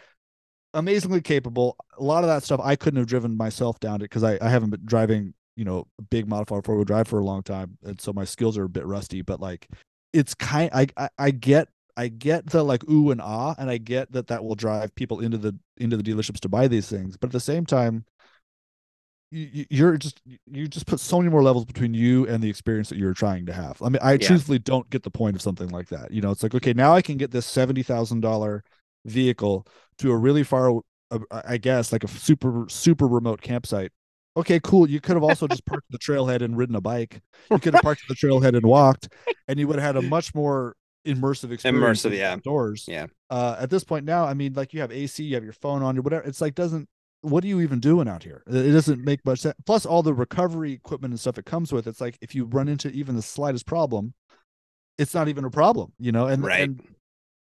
amazingly 0.74 1.20
capable 1.20 1.76
a 1.98 2.02
lot 2.02 2.24
of 2.24 2.28
that 2.28 2.42
stuff 2.42 2.60
i 2.62 2.76
couldn't 2.76 2.98
have 2.98 3.06
driven 3.06 3.36
myself 3.36 3.80
down 3.80 3.96
it 3.96 4.04
because 4.04 4.24
I, 4.24 4.38
I 4.42 4.48
haven't 4.48 4.70
been 4.70 4.84
driving 4.84 5.34
you 5.56 5.64
know 5.64 5.86
a 5.98 6.02
big 6.02 6.28
modified 6.28 6.64
four-wheel 6.64 6.84
drive 6.84 7.08
for 7.08 7.18
a 7.18 7.24
long 7.24 7.42
time 7.42 7.78
and 7.84 8.00
so 8.00 8.12
my 8.12 8.24
skills 8.24 8.58
are 8.58 8.64
a 8.64 8.68
bit 8.68 8.84
rusty 8.86 9.22
but 9.22 9.40
like 9.40 9.68
it's 10.12 10.34
kind 10.34 10.70
I, 10.74 10.86
I 10.96 11.08
i 11.18 11.30
get 11.30 11.68
i 11.96 12.08
get 12.08 12.46
the 12.46 12.62
like 12.64 12.88
ooh 12.90 13.10
and 13.10 13.20
ah 13.22 13.54
and 13.58 13.70
i 13.70 13.78
get 13.78 14.12
that 14.12 14.26
that 14.28 14.44
will 14.44 14.56
drive 14.56 14.94
people 14.94 15.20
into 15.20 15.38
the 15.38 15.56
into 15.76 15.96
the 15.96 16.02
dealerships 16.02 16.40
to 16.40 16.48
buy 16.48 16.68
these 16.68 16.88
things 16.88 17.16
but 17.16 17.28
at 17.28 17.32
the 17.32 17.40
same 17.40 17.64
time 17.66 18.04
you- 19.30 19.66
you're 19.68 19.96
just 19.96 20.20
you 20.46 20.68
just 20.68 20.86
put 20.86 21.00
so 21.00 21.18
many 21.18 21.28
more 21.30 21.42
levels 21.42 21.64
between 21.64 21.92
you 21.92 22.26
and 22.28 22.42
the 22.42 22.48
experience 22.48 22.88
that 22.88 22.98
you're 22.98 23.14
trying 23.14 23.46
to 23.46 23.52
have. 23.52 23.80
I 23.82 23.88
mean, 23.88 23.98
I 24.00 24.12
Yeah. 24.12 24.18
truthfully 24.18 24.60
don't 24.60 24.88
get 24.90 25.02
the 25.02 25.10
point 25.10 25.34
of 25.34 25.42
something 25.42 25.68
like 25.70 25.88
that. 25.88 26.12
You 26.12 26.20
know, 26.20 26.30
it's 26.30 26.42
like 26.42 26.54
okay, 26.54 26.72
now 26.72 26.94
I 26.94 27.02
can 27.02 27.16
get 27.16 27.32
this 27.32 27.46
seventy 27.46 27.82
thousand 27.82 28.20
dollar 28.20 28.62
vehicle 29.04 29.66
to 29.98 30.10
a 30.10 30.16
really 30.16 30.42
far, 30.42 30.80
uh, 31.10 31.18
I 31.30 31.56
guess, 31.58 31.92
like 31.92 32.04
a 32.04 32.08
super 32.08 32.66
super 32.68 33.06
remote 33.06 33.40
campsite. 33.42 33.92
Okay, 34.36 34.58
cool. 34.60 34.88
You 34.88 35.00
could 35.00 35.14
have 35.14 35.22
also 35.22 35.46
just 35.46 35.64
parked 35.64 35.86
the 35.90 35.98
trailhead 35.98 36.42
and 36.42 36.56
ridden 36.56 36.74
a 36.74 36.80
bike. 36.80 37.22
You 37.50 37.58
could 37.58 37.74
have 37.74 37.82
parked 37.82 38.02
the 38.08 38.14
trailhead 38.14 38.56
and 38.56 38.66
walked, 38.66 39.08
and 39.46 39.58
you 39.58 39.68
would 39.68 39.76
have 39.78 39.96
had 39.96 40.04
a 40.04 40.06
much 40.06 40.34
more 40.34 40.74
immersive 41.06 41.52
experience. 41.52 42.04
Immersive, 42.04 42.16
yeah. 42.16 42.32
Outdoors. 42.32 42.86
Yeah. 42.88 43.06
Uh, 43.30 43.56
at 43.58 43.70
this 43.70 43.84
point 43.84 44.04
now, 44.04 44.24
I 44.24 44.34
mean, 44.34 44.54
like 44.54 44.72
you 44.74 44.80
have 44.80 44.90
AC, 44.90 45.22
you 45.22 45.34
have 45.34 45.44
your 45.44 45.52
phone 45.52 45.82
on, 45.82 45.96
whatever. 46.02 46.24
It's 46.26 46.40
like 46.40 46.54
doesn't 46.54 46.88
what 47.24 47.42
are 47.42 47.46
you 47.46 47.60
even 47.62 47.80
doing 47.80 48.06
out 48.06 48.22
here? 48.22 48.42
It 48.46 48.66
it 48.66 48.72
doesn't 48.72 49.02
make 49.02 49.24
much 49.24 49.40
sense. 49.40 49.54
Plus, 49.64 49.86
all 49.86 50.02
the 50.02 50.14
recovery 50.14 50.72
equipment 50.72 51.12
and 51.12 51.20
stuff 51.20 51.38
it 51.38 51.46
comes 51.46 51.72
with. 51.72 51.86
It's 51.86 52.00
like 52.00 52.18
if 52.20 52.34
you 52.34 52.44
run 52.44 52.68
into 52.68 52.90
even 52.90 53.16
the 53.16 53.22
slightest 53.22 53.66
problem, 53.66 54.14
it's 54.98 55.14
not 55.14 55.28
even 55.28 55.44
a 55.44 55.50
problem, 55.50 55.92
you 55.98 56.12
know. 56.12 56.26
And 56.26 56.44
Right. 56.44 56.60
and 56.62 56.82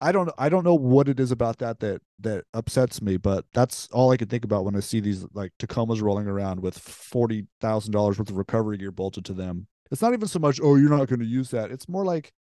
I 0.03 0.13
don't 0.13 0.29
I 0.37 0.49
don't 0.49 0.65
know 0.65 0.75
what 0.75 1.09
it 1.09 1.21
is 1.21 1.31
about 1.31 1.59
that 1.59 1.79
that 1.81 2.03
that 2.21 2.45
upsets 2.53 3.01
me, 3.01 3.17
but 3.17 3.45
that's 3.55 3.89
all 3.93 4.11
I 4.11 4.17
can 4.17 4.29
think 4.29 4.45
about 4.45 4.65
when 4.65 4.77
I 4.77 4.81
see 4.81 5.01
these 5.01 5.25
like 5.33 5.53
Tacomas 5.59 6.03
rolling 6.03 6.27
around 6.27 6.61
with 6.61 6.77
forty 6.77 7.47
thousand 7.61 7.93
dollars 7.93 8.19
worth 8.19 8.29
of 8.29 8.37
recovery 8.37 8.77
gear 8.79 8.91
bolted 8.91 9.25
to 9.27 9.33
them. 9.33 9.69
It's 9.91 10.03
not 10.03 10.13
even 10.13 10.27
so 10.27 10.39
much, 10.39 10.59
oh, 10.63 10.77
you're 10.77 10.91
not 10.91 11.07
going 11.09 11.21
to 11.21 11.27
use 11.27 11.51
that. 11.51 11.71
It's 11.71 11.89
more 11.89 12.05
like 12.05 12.33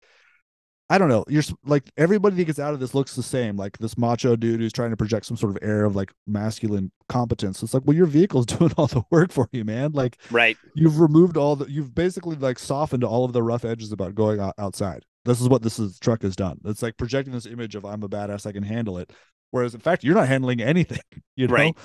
I 0.90 0.98
don't 0.98 1.08
know. 1.08 1.24
You're 1.28 1.44
like 1.64 1.84
everybody 1.96 2.36
that 2.36 2.44
gets 2.44 2.58
out 2.58 2.74
of 2.74 2.80
this 2.80 2.94
looks 2.94 3.14
the 3.14 3.22
same. 3.22 3.56
Like 3.56 3.78
this 3.78 3.96
macho 3.96 4.36
dude 4.36 4.60
who's 4.60 4.72
trying 4.74 4.90
to 4.90 4.96
project 4.96 5.24
some 5.24 5.36
sort 5.38 5.56
of 5.56 5.62
air 5.62 5.84
of 5.84 5.96
like 5.96 6.12
masculine 6.26 6.90
competence. 7.08 7.62
It's 7.62 7.72
like, 7.72 7.84
well, 7.86 7.96
your 7.96 8.06
vehicle's 8.06 8.44
doing 8.58 8.72
all 8.76 8.88
the 8.88 9.02
work 9.10 9.32
for 9.32 9.48
you, 9.52 9.64
man. 9.64 9.92
Like 9.92 10.18
Right. 10.30 10.58
you've 10.74 11.00
removed 11.00 11.36
all 11.36 11.56
the, 11.56 11.70
you've 11.70 11.94
basically 11.94 12.36
like 12.36 12.58
softened 12.58 13.04
all 13.04 13.24
of 13.24 13.32
the 13.32 13.42
rough 13.42 13.64
edges 13.64 13.92
about 13.92 14.14
going 14.14 14.40
out, 14.40 14.54
outside. 14.58 15.04
This 15.24 15.40
is 15.40 15.48
what 15.48 15.62
this 15.62 15.78
is, 15.78 15.98
truck 15.98 16.22
has 16.22 16.36
done. 16.36 16.58
It's 16.64 16.82
like 16.82 16.96
projecting 16.96 17.32
this 17.32 17.46
image 17.46 17.74
of 17.74 17.84
I'm 17.84 18.02
a 18.02 18.08
badass, 18.08 18.46
I 18.46 18.52
can 18.52 18.62
handle 18.62 18.98
it. 18.98 19.12
Whereas 19.50 19.74
in 19.74 19.80
fact, 19.80 20.02
you're 20.02 20.14
not 20.14 20.28
handling 20.28 20.60
anything, 20.60 21.00
you 21.36 21.46
know. 21.46 21.54
Right. 21.54 21.76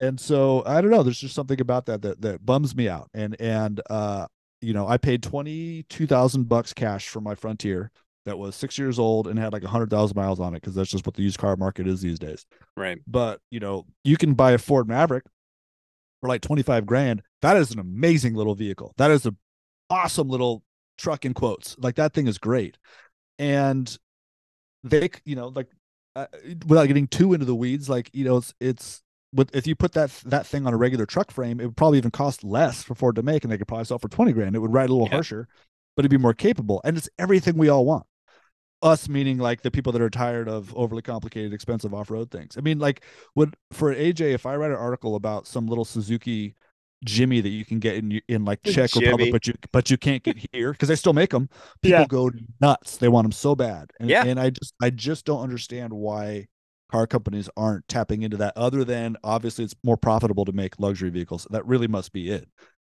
And 0.00 0.18
so 0.20 0.62
I 0.66 0.80
don't 0.80 0.90
know. 0.90 1.02
There's 1.02 1.20
just 1.20 1.34
something 1.34 1.60
about 1.60 1.86
that 1.86 2.02
that 2.02 2.20
that 2.22 2.44
bums 2.44 2.74
me 2.74 2.88
out. 2.88 3.08
And 3.14 3.40
and 3.40 3.80
uh, 3.88 4.26
you 4.60 4.74
know, 4.74 4.86
I 4.86 4.98
paid 4.98 5.22
twenty 5.22 5.84
two 5.88 6.06
thousand 6.06 6.48
bucks 6.48 6.72
cash 6.72 7.08
for 7.08 7.20
my 7.20 7.34
Frontier 7.34 7.90
that 8.26 8.38
was 8.38 8.56
six 8.56 8.78
years 8.78 8.98
old 8.98 9.28
and 9.28 9.38
had 9.38 9.52
like 9.52 9.62
a 9.62 9.68
hundred 9.68 9.90
thousand 9.90 10.16
miles 10.16 10.40
on 10.40 10.54
it 10.54 10.60
because 10.60 10.74
that's 10.74 10.90
just 10.90 11.06
what 11.06 11.14
the 11.14 11.22
used 11.22 11.38
car 11.38 11.56
market 11.56 11.86
is 11.86 12.00
these 12.00 12.18
days. 12.18 12.44
Right. 12.76 12.98
But 13.06 13.40
you 13.50 13.60
know, 13.60 13.86
you 14.02 14.16
can 14.16 14.34
buy 14.34 14.52
a 14.52 14.58
Ford 14.58 14.88
Maverick 14.88 15.24
for 16.20 16.28
like 16.28 16.40
25 16.40 16.86
grand. 16.86 17.22
That 17.42 17.56
is 17.56 17.70
an 17.70 17.78
amazing 17.78 18.34
little 18.34 18.54
vehicle. 18.54 18.94
That 18.96 19.10
is 19.10 19.26
a 19.26 19.34
awesome 19.90 20.28
little 20.28 20.62
truck 20.98 21.24
in 21.24 21.34
quotes. 21.34 21.76
Like 21.78 21.96
that 21.96 22.12
thing 22.14 22.26
is 22.26 22.38
great. 22.38 22.78
And 23.38 23.96
they, 24.82 25.10
you 25.24 25.36
know, 25.36 25.48
like 25.48 25.68
uh, 26.16 26.26
without 26.66 26.86
getting 26.86 27.08
too 27.08 27.32
into 27.32 27.46
the 27.46 27.54
weeds, 27.54 27.88
like, 27.88 28.10
you 28.12 28.24
know, 28.24 28.36
it's, 28.38 28.54
it's, 28.60 29.02
but 29.32 29.50
if 29.52 29.66
you 29.66 29.74
put 29.74 29.92
that 29.92 30.10
that 30.26 30.46
thing 30.46 30.64
on 30.66 30.72
a 30.72 30.76
regular 30.76 31.06
truck 31.06 31.32
frame, 31.32 31.58
it 31.60 31.66
would 31.66 31.76
probably 31.76 31.98
even 31.98 32.12
cost 32.12 32.44
less 32.44 32.84
for 32.84 32.94
Ford 32.94 33.16
to 33.16 33.22
make, 33.22 33.42
and 33.42 33.52
they 33.52 33.58
could 33.58 33.66
probably 33.66 33.84
sell 33.84 33.98
for 33.98 34.08
twenty 34.08 34.32
grand. 34.32 34.54
It 34.54 34.60
would 34.60 34.72
ride 34.72 34.90
a 34.90 34.92
little 34.92 35.08
Yeah. 35.08 35.14
harsher, 35.16 35.48
but 35.96 36.02
it'd 36.04 36.10
be 36.12 36.18
more 36.18 36.34
capable, 36.34 36.80
and 36.84 36.96
it's 36.96 37.08
everything 37.18 37.56
we 37.58 37.68
all 37.68 37.84
want 37.84 38.06
us 38.82 39.08
meaning 39.08 39.38
like 39.38 39.62
the 39.62 39.70
people 39.70 39.92
that 39.92 40.02
are 40.02 40.10
tired 40.10 40.48
of 40.48 40.76
overly 40.76 41.00
complicated 41.02 41.52
expensive 41.52 41.94
off-road 41.94 42.30
things 42.30 42.56
i 42.58 42.60
mean 42.60 42.78
like 42.78 43.02
would 43.34 43.56
for 43.72 43.94
aj 43.94 44.20
if 44.20 44.44
i 44.44 44.54
write 44.54 44.70
an 44.70 44.76
article 44.76 45.14
about 45.16 45.46
some 45.46 45.66
little 45.66 45.84
suzuki 45.84 46.54
jimny 47.04 47.42
that 47.42 47.50
you 47.50 47.64
can 47.64 47.78
get 47.78 47.96
in 47.96 48.20
in 48.28 48.44
like 48.44 48.62
czech 48.64 48.94
Jimny. 48.94 49.06
republic 49.06 49.30
but 49.30 49.46
you 49.46 49.54
but 49.72 49.90
you 49.90 49.96
can't 49.98 50.22
get 50.22 50.36
here 50.52 50.72
because 50.72 50.88
they 50.88 50.96
still 50.96 51.12
make 51.12 51.30
them 51.30 51.48
people 51.82 52.00
Yeah. 52.00 52.06
go 52.08 52.30
nuts 52.60 52.96
they 52.96 53.08
want 53.08 53.24
them 53.24 53.32
so 53.32 53.54
bad 53.54 53.90
and, 54.00 54.08
Yeah. 54.08 54.24
and 54.24 54.40
i 54.40 54.50
just 54.50 54.74
i 54.82 54.90
just 54.90 55.24
don't 55.24 55.42
understand 55.42 55.92
why 55.92 56.46
car 56.90 57.06
companies 57.06 57.48
aren't 57.56 57.86
tapping 57.88 58.22
into 58.22 58.36
that 58.38 58.56
other 58.56 58.84
than 58.84 59.16
obviously 59.24 59.64
it's 59.64 59.74
more 59.82 59.96
profitable 59.96 60.44
to 60.44 60.52
make 60.52 60.78
luxury 60.78 61.10
vehicles 61.10 61.46
that 61.50 61.66
really 61.66 61.88
must 61.88 62.12
be 62.12 62.30
it 62.30 62.48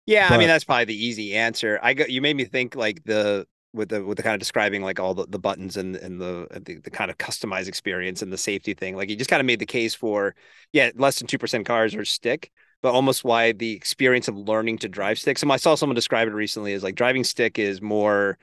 Yeah, 0.06 0.28
I 0.30 0.38
mean 0.38 0.48
that's 0.48 0.64
probably 0.64 0.86
the 0.86 1.06
easy 1.06 1.34
answer. 1.36 1.78
I 1.82 1.94
got 1.94 2.10
you 2.10 2.20
made 2.20 2.36
me 2.36 2.44
think 2.44 2.74
like 2.74 3.04
the 3.04 3.46
with 3.72 3.88
the 3.88 4.04
with 4.04 4.16
the 4.16 4.22
kind 4.22 4.34
of 4.34 4.40
describing 4.40 4.82
like 4.82 4.98
all 4.98 5.14
the, 5.14 5.26
the 5.28 5.38
buttons 5.38 5.76
and 5.76 5.94
and 5.96 6.20
the, 6.20 6.46
the 6.66 6.80
the 6.80 6.90
kind 6.90 7.10
of 7.10 7.18
customized 7.18 7.68
experience 7.68 8.20
and 8.20 8.32
the 8.32 8.36
safety 8.38 8.74
thing. 8.74 8.96
Like 8.96 9.08
you 9.10 9.16
just 9.16 9.30
kind 9.30 9.40
of 9.40 9.46
made 9.46 9.60
the 9.60 9.66
case 9.66 9.94
for 9.94 10.34
yeah, 10.72 10.90
less 10.96 11.18
than 11.18 11.28
two 11.28 11.38
percent 11.38 11.64
cars 11.66 11.94
are 11.94 12.04
stick, 12.04 12.50
but 12.83 12.93
almost 12.93 13.24
why 13.24 13.53
the 13.53 13.72
experience 13.72 14.28
of 14.28 14.37
learning 14.37 14.78
to 14.78 14.89
drive 14.89 15.18
stick. 15.18 15.39
So 15.39 15.51
I 15.51 15.57
saw 15.57 15.74
someone 15.74 15.95
describe 15.95 16.28
it 16.28 16.33
recently 16.33 16.72
as 16.72 16.83
like 16.83 16.95
driving 16.95 17.24
stick 17.24 17.59
is 17.59 17.80
more 17.80 18.39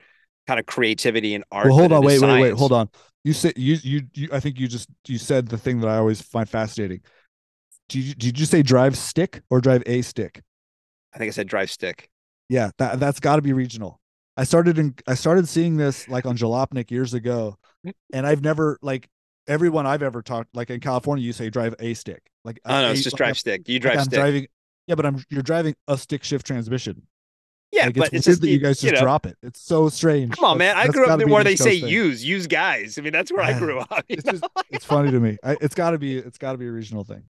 kind 0.46 0.58
of 0.58 0.66
creativity 0.66 1.34
and 1.34 1.44
art. 1.52 1.66
well 1.66 1.78
hold 1.78 1.92
on 1.92 2.04
wait 2.04 2.20
wait 2.20 2.40
wait 2.40 2.54
hold 2.54 2.72
on 2.72 2.88
you 3.24 3.32
said 3.32 3.52
you 3.56 3.76
you 3.82 4.02
you 4.14 4.28
i 4.32 4.40
think 4.40 4.58
you 4.58 4.66
just 4.66 4.88
you 5.06 5.18
said 5.18 5.46
the 5.46 5.58
thing 5.58 5.80
that 5.80 5.88
i 5.88 5.96
always 5.96 6.20
find 6.20 6.48
fascinating 6.48 7.00
did 7.88 8.00
you, 8.00 8.14
did 8.14 8.38
you 8.38 8.46
say 8.46 8.62
drive 8.62 8.96
stick 8.96 9.42
or 9.50 9.60
drive 9.60 9.82
a 9.86 10.02
stick 10.02 10.42
I 11.12 11.18
think 11.18 11.28
I 11.28 11.32
said 11.32 11.48
drive 11.48 11.70
stick. 11.70 12.08
yeah 12.48 12.70
that 12.78 13.00
that's 13.00 13.20
got 13.20 13.36
to 13.36 13.42
be 13.42 13.52
regional 13.52 14.00
i 14.36 14.44
started 14.44 14.78
in 14.78 14.94
i 15.06 15.14
started 15.14 15.48
seeing 15.48 15.76
this 15.76 16.08
like 16.08 16.26
on 16.26 16.36
jalopnik 16.36 16.90
years 16.90 17.14
ago 17.14 17.56
mm. 17.86 17.92
and 18.12 18.26
i've 18.26 18.42
never 18.42 18.78
like 18.82 19.08
everyone 19.46 19.86
i've 19.86 20.02
ever 20.02 20.22
talked 20.22 20.54
like 20.54 20.70
in 20.70 20.80
california 20.80 21.24
you 21.24 21.32
say 21.32 21.50
drive 21.50 21.74
a 21.80 21.94
stick 21.94 22.29
like 22.44 22.60
Oh 22.64 22.82
no, 22.82 22.90
it's 22.92 23.02
just 23.02 23.14
like 23.14 23.18
drive 23.18 23.26
I'm- 23.28 23.34
stick. 23.34 23.68
You 23.68 23.74
like 23.76 23.82
drive 23.82 23.98
I'm 23.98 24.04
stick. 24.04 24.18
driving 24.18 24.46
yeah 24.86 24.94
but 24.96 25.06
i'm 25.06 25.22
you're 25.28 25.42
driving 25.42 25.74
a 25.88 25.96
stick 25.96 26.24
shift 26.24 26.46
transmission 26.46 27.02
yeah, 27.72 27.84
like, 27.86 27.94
but 27.94 28.12
it's, 28.12 28.26
it's 28.26 28.26
weird 28.26 28.32
just 28.34 28.40
that 28.40 28.48
you 28.48 28.58
guys 28.58 28.80
just 28.80 28.94
know, 28.94 29.00
drop 29.00 29.26
it 29.26 29.36
it's 29.42 29.60
so 29.60 29.88
strange 29.88 30.34
Come 30.34 30.44
on, 30.44 30.58
That's- 30.58 30.74
man. 30.76 30.88
I 30.88 30.90
grew 30.92 31.02
up 31.04 31.08
gotta 31.10 31.18
there 31.18 31.26
be 31.26 31.32
where 31.32 31.44
they 31.44 31.54
say 31.54 31.78
thing. 31.80 31.88
use, 31.88 32.24
use 32.24 32.46
guys. 32.48 32.98
I 32.98 33.02
mean, 33.02 33.12
that's 33.12 33.30
where 33.30 33.42
I 33.44 33.56
grew 33.56 33.78
up. 33.78 34.04
it's 34.08 34.24
just 34.24 34.42
it's 34.70 34.84
funny 34.84 35.12
to 35.12 35.20
me 35.20 35.38
I, 35.44 35.56
it's 35.60 35.74
got 35.76 35.90
to 35.92 35.98
be 35.98 36.16
it's 36.18 36.38
got 36.38 36.52
to 36.52 36.58
be 36.58 36.66
a 36.66 36.72
regional 36.72 37.04
thing 37.04 37.22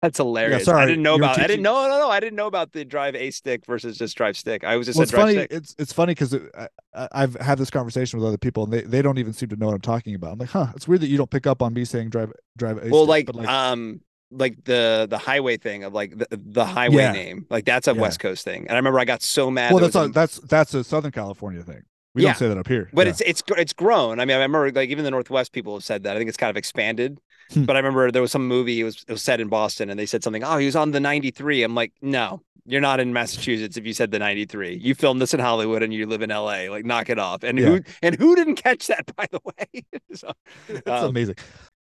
That's 0.00 0.16
hilarious. 0.16 0.64
sorry, 0.64 0.82
I 0.82 0.86
didn't 0.86 1.02
know 1.02 1.16
you 1.16 1.22
about. 1.22 1.38
I 1.38 1.46
didn't 1.46 1.60
know. 1.62 1.86
No, 1.86 1.98
no, 1.98 2.08
I 2.08 2.20
didn't 2.20 2.36
know 2.36 2.46
about 2.46 2.72
the 2.72 2.86
drive 2.86 3.14
a 3.14 3.30
stick 3.30 3.66
versus 3.66 3.98
just 3.98 4.16
drive 4.16 4.34
stick. 4.38 4.64
I 4.64 4.76
was 4.78 4.86
just 4.86 4.96
well, 4.96 5.02
it's 5.02 5.10
drive 5.10 5.22
funny. 5.24 5.34
stick. 5.34 5.48
It's 5.52 5.76
it's 5.78 5.92
funny 5.92 6.12
because 6.12 6.34
I, 6.34 6.68
I- 6.94 7.08
I've 7.12 7.34
had 7.34 7.58
this 7.58 7.68
conversation 7.68 8.18
with 8.18 8.26
other 8.26 8.38
people, 8.38 8.64
and 8.64 8.72
they, 8.72 8.80
they 8.80 9.02
don't 9.02 9.18
even 9.18 9.34
seem 9.34 9.50
to 9.50 9.56
know 9.56 9.66
what 9.66 9.74
I'm 9.74 9.82
talking 9.82 10.14
about. 10.14 10.32
I'm 10.32 10.38
like, 10.38 10.48
huh, 10.48 10.68
it's 10.74 10.88
weird 10.88 11.02
that 11.02 11.08
you 11.08 11.18
don't 11.18 11.28
pick 11.30 11.46
up 11.46 11.60
on 11.60 11.74
me 11.74 11.84
saying 11.84 12.08
drive 12.08 12.32
drive. 12.56 12.78
A 12.78 12.88
Well, 12.88 13.02
stick, 13.04 13.08
like, 13.10 13.26
but 13.26 13.44
um, 13.44 14.00
like 14.30 14.64
the 14.64 15.06
the 15.10 15.18
highway 15.18 15.56
thing 15.56 15.84
of 15.84 15.92
like 15.92 16.16
the, 16.16 16.26
the 16.30 16.64
highway 16.64 17.02
Yeah. 17.02 17.12
name, 17.12 17.46
like 17.50 17.64
that's 17.64 17.88
a 17.88 17.94
Yeah. 17.94 18.00
West 18.00 18.20
Coast 18.20 18.44
thing. 18.44 18.62
And 18.62 18.72
I 18.72 18.76
remember 18.76 18.98
I 19.00 19.04
got 19.04 19.22
so 19.22 19.50
mad. 19.50 19.72
well, 19.72 19.82
that's 19.82 19.96
a, 19.96 20.08
that's 20.08 20.38
that's 20.40 20.74
a 20.74 20.84
Southern 20.84 21.10
California 21.12 21.62
thing. 21.62 21.82
We 22.14 22.22
Yeah. 22.22 22.30
don't 22.30 22.38
say 22.38 22.48
that 22.48 22.58
up 22.58 22.68
here. 22.68 22.90
but 22.92 23.06
it's 23.06 23.20
it's 23.22 23.42
it's 23.56 23.72
grown. 23.72 24.20
I 24.20 24.24
mean, 24.24 24.36
I 24.36 24.40
remember 24.40 24.70
like 24.72 24.88
even 24.90 25.04
the 25.04 25.10
Northwest 25.10 25.52
people 25.52 25.74
have 25.74 25.84
said 25.84 26.02
that. 26.04 26.16
I 26.16 26.18
think 26.18 26.28
it's 26.28 26.36
kind 26.36 26.50
of 26.50 26.56
expanded. 26.56 27.20
Hmm. 27.52 27.64
But 27.64 27.76
I 27.76 27.80
remember 27.80 28.10
there 28.12 28.22
was 28.22 28.32
some 28.32 28.46
movie. 28.46 28.80
It 28.80 28.84
was 28.84 29.04
it 29.08 29.12
was 29.12 29.22
set 29.22 29.40
in 29.40 29.48
Boston, 29.48 29.90
and 29.90 29.98
they 29.98 30.06
said 30.06 30.22
something. 30.22 30.44
Oh, 30.44 30.58
he 30.58 30.66
was 30.66 30.76
on 30.76 30.92
the 30.92 31.00
'93. 31.00 31.64
I'm 31.64 31.74
like, 31.74 31.92
no, 32.00 32.42
you're 32.64 32.80
not 32.80 33.00
in 33.00 33.12
Massachusetts 33.12 33.76
if 33.76 33.84
you 33.84 33.92
said 33.92 34.12
the 34.12 34.20
'93. 34.20 34.74
You 34.80 34.94
filmed 34.94 35.20
this 35.20 35.34
in 35.34 35.40
Hollywood, 35.40 35.82
and 35.82 35.92
you 35.92 36.06
live 36.06 36.22
in 36.22 36.30
LA. 36.30 36.68
Like, 36.70 36.84
knock 36.84 37.10
it 37.10 37.18
off. 37.18 37.42
And 37.42 37.58
who 37.58 37.80
and 38.02 38.14
who 38.14 38.36
didn't 38.36 38.54
catch 38.56 38.86
that? 38.86 39.10
By 39.16 39.26
the 39.32 39.40
way, 39.44 39.84
so, 40.14 40.30
it's 40.68 40.88
um, 40.88 41.10
amazing. 41.10 41.36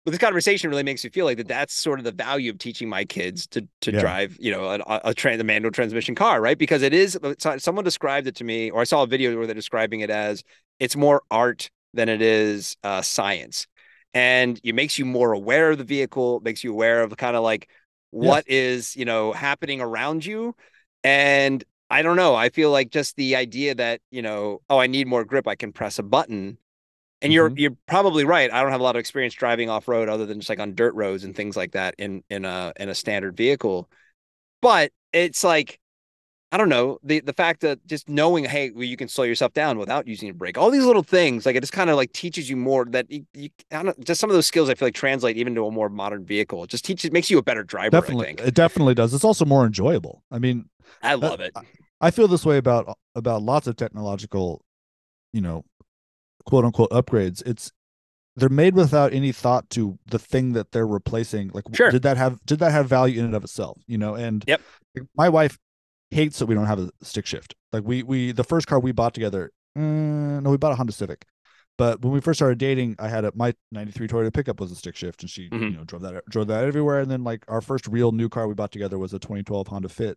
But 0.08 0.12
this 0.12 0.18
conversation 0.20 0.70
really 0.70 0.82
makes 0.82 1.04
me 1.04 1.10
feel 1.10 1.24
like 1.26 1.36
that 1.36 1.48
that's 1.48 1.74
sort 1.74 1.98
of 1.98 2.04
the 2.04 2.12
value 2.12 2.50
of 2.50 2.58
teaching 2.58 2.88
my 2.88 3.04
kids 3.04 3.46
to 3.48 3.66
to 3.80 3.92
Yeah. 3.92 4.00
drive 4.00 4.36
you 4.40 4.50
know 4.50 4.64
a, 4.66 5.00
a, 5.04 5.14
trans, 5.14 5.40
a 5.40 5.44
manual 5.44 5.70
transmission 5.70 6.14
car 6.14 6.40
right? 6.40 6.58
Because 6.58 6.82
it 6.82 6.92
is 6.94 7.18
someone 7.58 7.84
described 7.84 8.26
it 8.26 8.36
to 8.36 8.44
me 8.44 8.70
or 8.70 8.80
i 8.80 8.84
saw 8.84 9.02
a 9.02 9.06
video 9.06 9.36
where 9.36 9.46
they're 9.46 9.54
describing 9.54 10.00
it 10.00 10.10
as 10.10 10.42
it's 10.78 10.96
more 10.96 11.22
art 11.30 11.70
than 11.94 12.08
it 12.08 12.22
is 12.22 12.76
uh, 12.84 13.02
science. 13.02 13.66
And 14.14 14.60
it 14.62 14.74
makes 14.74 14.98
you 14.98 15.04
more 15.04 15.32
aware 15.32 15.70
of 15.70 15.78
the 15.78 15.84
vehicle 15.84 16.40
makes 16.40 16.62
you 16.64 16.72
aware 16.72 17.02
of 17.02 17.16
kind 17.16 17.36
of 17.36 17.42
like 17.42 17.68
what 18.10 18.44
is 18.48 18.96
you 18.96 19.04
know 19.04 19.32
happening 19.32 19.80
around 19.80 20.24
you. 20.24 20.54
And 21.04 21.62
i 21.90 22.02
don't 22.02 22.16
know 22.16 22.34
i 22.34 22.50
feel 22.50 22.70
like 22.70 22.90
just 22.90 23.16
the 23.16 23.34
idea 23.36 23.74
that 23.74 24.00
you 24.10 24.20
know 24.20 24.60
oh 24.68 24.78
i 24.78 24.86
need 24.86 25.06
more 25.06 25.24
grip 25.24 25.48
i 25.48 25.54
can 25.54 25.72
press 25.72 25.98
a 25.98 26.02
button 26.02 26.58
and 27.22 27.32
you're 27.32 27.50
Mhm. 27.50 27.58
you're 27.58 27.76
probably 27.86 28.24
right. 28.24 28.52
I 28.52 28.62
don't 28.62 28.72
have 28.72 28.80
a 28.80 28.84
lot 28.84 28.96
of 28.96 29.00
experience 29.00 29.34
driving 29.34 29.70
off 29.70 29.88
road 29.88 30.08
other 30.08 30.26
than 30.26 30.38
just 30.40 30.48
like 30.48 30.60
on 30.60 30.74
dirt 30.74 30.94
roads 30.94 31.24
and 31.24 31.34
things 31.34 31.56
like 31.56 31.72
that 31.72 31.94
in 31.98 32.22
in 32.30 32.44
a 32.44 32.72
in 32.78 32.88
a 32.88 32.94
standard 32.94 33.36
vehicle. 33.36 33.88
But 34.62 34.92
it's 35.12 35.44
like 35.44 35.80
I 36.52 36.56
don't 36.58 36.70
know 36.70 36.98
the 37.02 37.20
the 37.20 37.34
fact 37.34 37.60
that 37.62 37.86
just 37.86 38.08
knowing 38.08 38.44
hey 38.44 38.70
well, 38.70 38.84
you 38.84 38.96
can 38.96 39.08
slow 39.08 39.24
yourself 39.24 39.52
down 39.52 39.78
without 39.78 40.06
using 40.08 40.30
a 40.30 40.34
brake. 40.34 40.58
All 40.58 40.70
these 40.70 40.84
little 40.84 41.02
things 41.02 41.46
like 41.46 41.56
it 41.56 41.60
just 41.60 41.72
kind 41.74 41.90
of 41.90 41.96
like 41.96 42.12
teaches 42.12 42.48
you 42.48 42.56
more 42.56 42.86
that 42.86 43.10
you, 43.10 43.26
you 43.34 43.50
I 43.72 43.82
don't 43.82 44.04
just 44.04 44.20
some 44.20 44.30
of 44.30 44.34
those 44.34 44.46
skills 44.46 44.70
I 44.70 44.74
feel 44.74 44.86
like 44.88 44.94
translate 44.94 45.36
even 45.36 45.54
to 45.56 45.66
a 45.66 45.70
more 45.70 45.90
modern 45.90 46.24
vehicle. 46.24 46.64
It 46.64 46.70
just 46.70 46.84
teaches 46.86 47.12
makes 47.12 47.30
you 47.30 47.38
a 47.38 47.42
better 47.42 47.64
driver. 47.64 47.96
Definitely, 47.96 48.24
I 48.24 48.28
think 48.28 48.40
it 48.40 48.54
definitely 48.54 48.94
does. 48.94 49.12
It's 49.14 49.24
also 49.24 49.44
more 49.44 49.66
enjoyable. 49.66 50.22
I 50.30 50.38
mean, 50.38 50.68
I 51.02 51.14
love 51.14 51.40
it. 51.40 51.54
I 52.00 52.10
feel 52.10 52.28
this 52.28 52.46
way 52.46 52.56
about 52.58 52.96
about 53.14 53.42
lots 53.42 53.66
of 53.66 53.76
technological, 53.76 54.62
you 55.32 55.40
know, 55.40 55.64
quote 56.48 56.64
unquote 56.64 56.90
upgrades. 56.90 57.42
It's 57.46 57.70
they're 58.36 58.48
made 58.48 58.74
without 58.74 59.12
any 59.12 59.32
thought 59.32 59.68
to 59.70 59.98
the 60.06 60.18
thing 60.18 60.52
that 60.54 60.72
they're 60.72 60.86
replacing. 60.86 61.50
Like, 61.52 61.64
Sure. 61.74 61.90
did 61.90 62.02
that 62.02 62.16
have 62.16 62.40
did 62.46 62.58
that 62.60 62.72
have 62.72 62.88
value 62.88 63.18
in 63.18 63.26
and 63.26 63.34
of 63.34 63.44
itself? 63.44 63.78
You 63.86 63.98
know, 63.98 64.14
and 64.14 64.44
Yep. 64.46 64.60
my 65.16 65.28
wife 65.28 65.58
hates 66.10 66.38
that 66.38 66.46
we 66.46 66.54
don't 66.54 66.66
have 66.66 66.78
a 66.78 66.90
stick 67.02 67.26
shift. 67.26 67.54
Like 67.72 67.84
we 67.84 68.02
we 68.02 68.32
the 68.32 68.44
first 68.44 68.66
car 68.66 68.80
we 68.80 68.92
bought 68.92 69.12
together. 69.14 69.50
mm, 69.76 70.42
no, 70.42 70.50
we 70.50 70.56
bought 70.56 70.72
a 70.72 70.76
Honda 70.76 70.92
Civic. 70.92 71.26
But 71.76 72.00
when 72.02 72.12
we 72.12 72.20
first 72.20 72.38
started 72.38 72.58
dating, 72.58 72.96
I 72.98 73.08
had 73.08 73.24
a 73.24 73.32
my 73.34 73.54
'93 73.72 74.08
Toyota 74.08 74.32
pickup 74.32 74.58
was 74.58 74.72
a 74.72 74.74
stick 74.74 74.96
shift, 74.96 75.22
and 75.22 75.30
she 75.30 75.42
you 75.42 75.50
Mhm. 75.58 75.76
know 75.76 75.84
drove 75.84 76.02
that 76.02 76.24
drove 76.30 76.46
that 76.48 76.64
everywhere. 76.64 77.00
And 77.00 77.10
then 77.10 77.24
like 77.24 77.44
our 77.48 77.60
first 77.60 77.86
real 77.86 78.10
new 78.12 78.28
car 78.28 78.48
we 78.48 78.54
bought 78.54 78.72
together 78.72 78.98
was 78.98 79.12
a 79.12 79.18
2012 79.18 79.68
Honda 79.68 79.88
Fit 79.90 80.16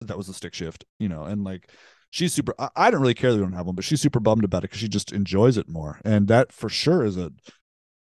that 0.00 0.16
was 0.16 0.28
a 0.28 0.34
stick 0.34 0.54
shift, 0.54 0.84
you 0.98 1.08
know, 1.08 1.24
and 1.24 1.44
like 1.44 1.70
she's 2.10 2.32
super. 2.32 2.54
I, 2.58 2.68
I 2.76 2.90
don't 2.90 3.00
really 3.00 3.14
care 3.14 3.30
that 3.32 3.36
we 3.38 3.42
don't 3.42 3.52
have 3.52 3.66
one, 3.66 3.74
but 3.74 3.84
she's 3.84 4.00
super 4.00 4.20
bummed 4.20 4.44
about 4.44 4.58
it 4.58 4.70
because 4.70 4.80
she 4.80 4.88
just 4.88 5.12
enjoys 5.12 5.56
it 5.56 5.68
more, 5.68 6.00
and 6.04 6.28
that 6.28 6.52
for 6.52 6.68
sure 6.68 7.04
is 7.04 7.16
a 7.16 7.32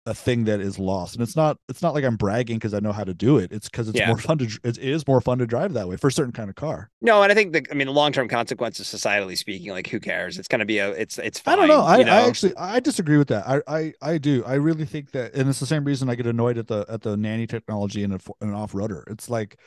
a 0.05 0.13
thing 0.13 0.43
that 0.43 0.59
is 0.59 0.77
lost. 0.77 1.15
And 1.15 1.23
it's 1.23 1.35
not 1.35 1.57
it's 1.69 1.81
not 1.81 1.93
like 1.93 2.03
I'm 2.03 2.17
bragging 2.17 2.57
because 2.57 2.73
I 2.73 2.79
know 2.79 2.91
how 2.91 3.05
to 3.05 3.13
do 3.13 3.37
it. 3.37 3.53
It's 3.53 3.69
because 3.69 3.87
it's 3.87 3.97
Yeah. 3.97 4.07
more 4.07 4.17
fun 4.17 4.37
to 4.39 4.59
it 4.63 4.77
is 4.77 5.07
more 5.07 5.21
fun 5.21 5.37
to 5.37 5.47
drive 5.47 5.71
that 5.73 5.87
way 5.87 5.95
for 5.95 6.07
a 6.07 6.11
certain 6.11 6.33
kind 6.33 6.49
of 6.49 6.55
car. 6.57 6.89
No, 7.01 7.23
and 7.23 7.31
I 7.31 7.35
think 7.35 7.53
the 7.53 7.65
I 7.71 7.73
mean 7.73 7.87
the 7.87 7.93
long 7.93 8.11
term 8.11 8.27
consequences, 8.27 8.87
societally 8.87 9.37
speaking, 9.37 9.71
like 9.71 9.87
who 9.87 10.01
cares? 10.01 10.37
It's 10.37 10.49
gonna 10.49 10.65
be 10.65 10.79
a 10.79 10.89
it's 10.91 11.17
it's 11.19 11.39
fine. 11.39 11.53
I 11.53 11.55
don't 11.55 11.67
know. 11.69 11.85
I, 11.85 12.03
know? 12.03 12.11
I 12.11 12.27
actually 12.27 12.53
I 12.57 12.81
disagree 12.81 13.17
with 13.17 13.29
that. 13.29 13.47
I, 13.47 13.61
I 13.67 13.93
I 14.01 14.17
do. 14.17 14.43
I 14.45 14.55
really 14.55 14.85
think 14.85 15.11
that, 15.11 15.33
and 15.35 15.47
it's 15.47 15.61
the 15.61 15.65
same 15.65 15.85
reason 15.85 16.09
I 16.09 16.15
get 16.15 16.27
annoyed 16.27 16.57
at 16.57 16.67
the 16.67 16.85
at 16.89 17.01
the 17.01 17.15
nanny 17.15 17.47
technology 17.47 18.03
in, 18.03 18.11
a, 18.11 18.19
fo- 18.19 18.35
an 18.41 18.53
off 18.53 18.73
roader. 18.73 19.03
It's 19.09 19.29
like, 19.29 19.57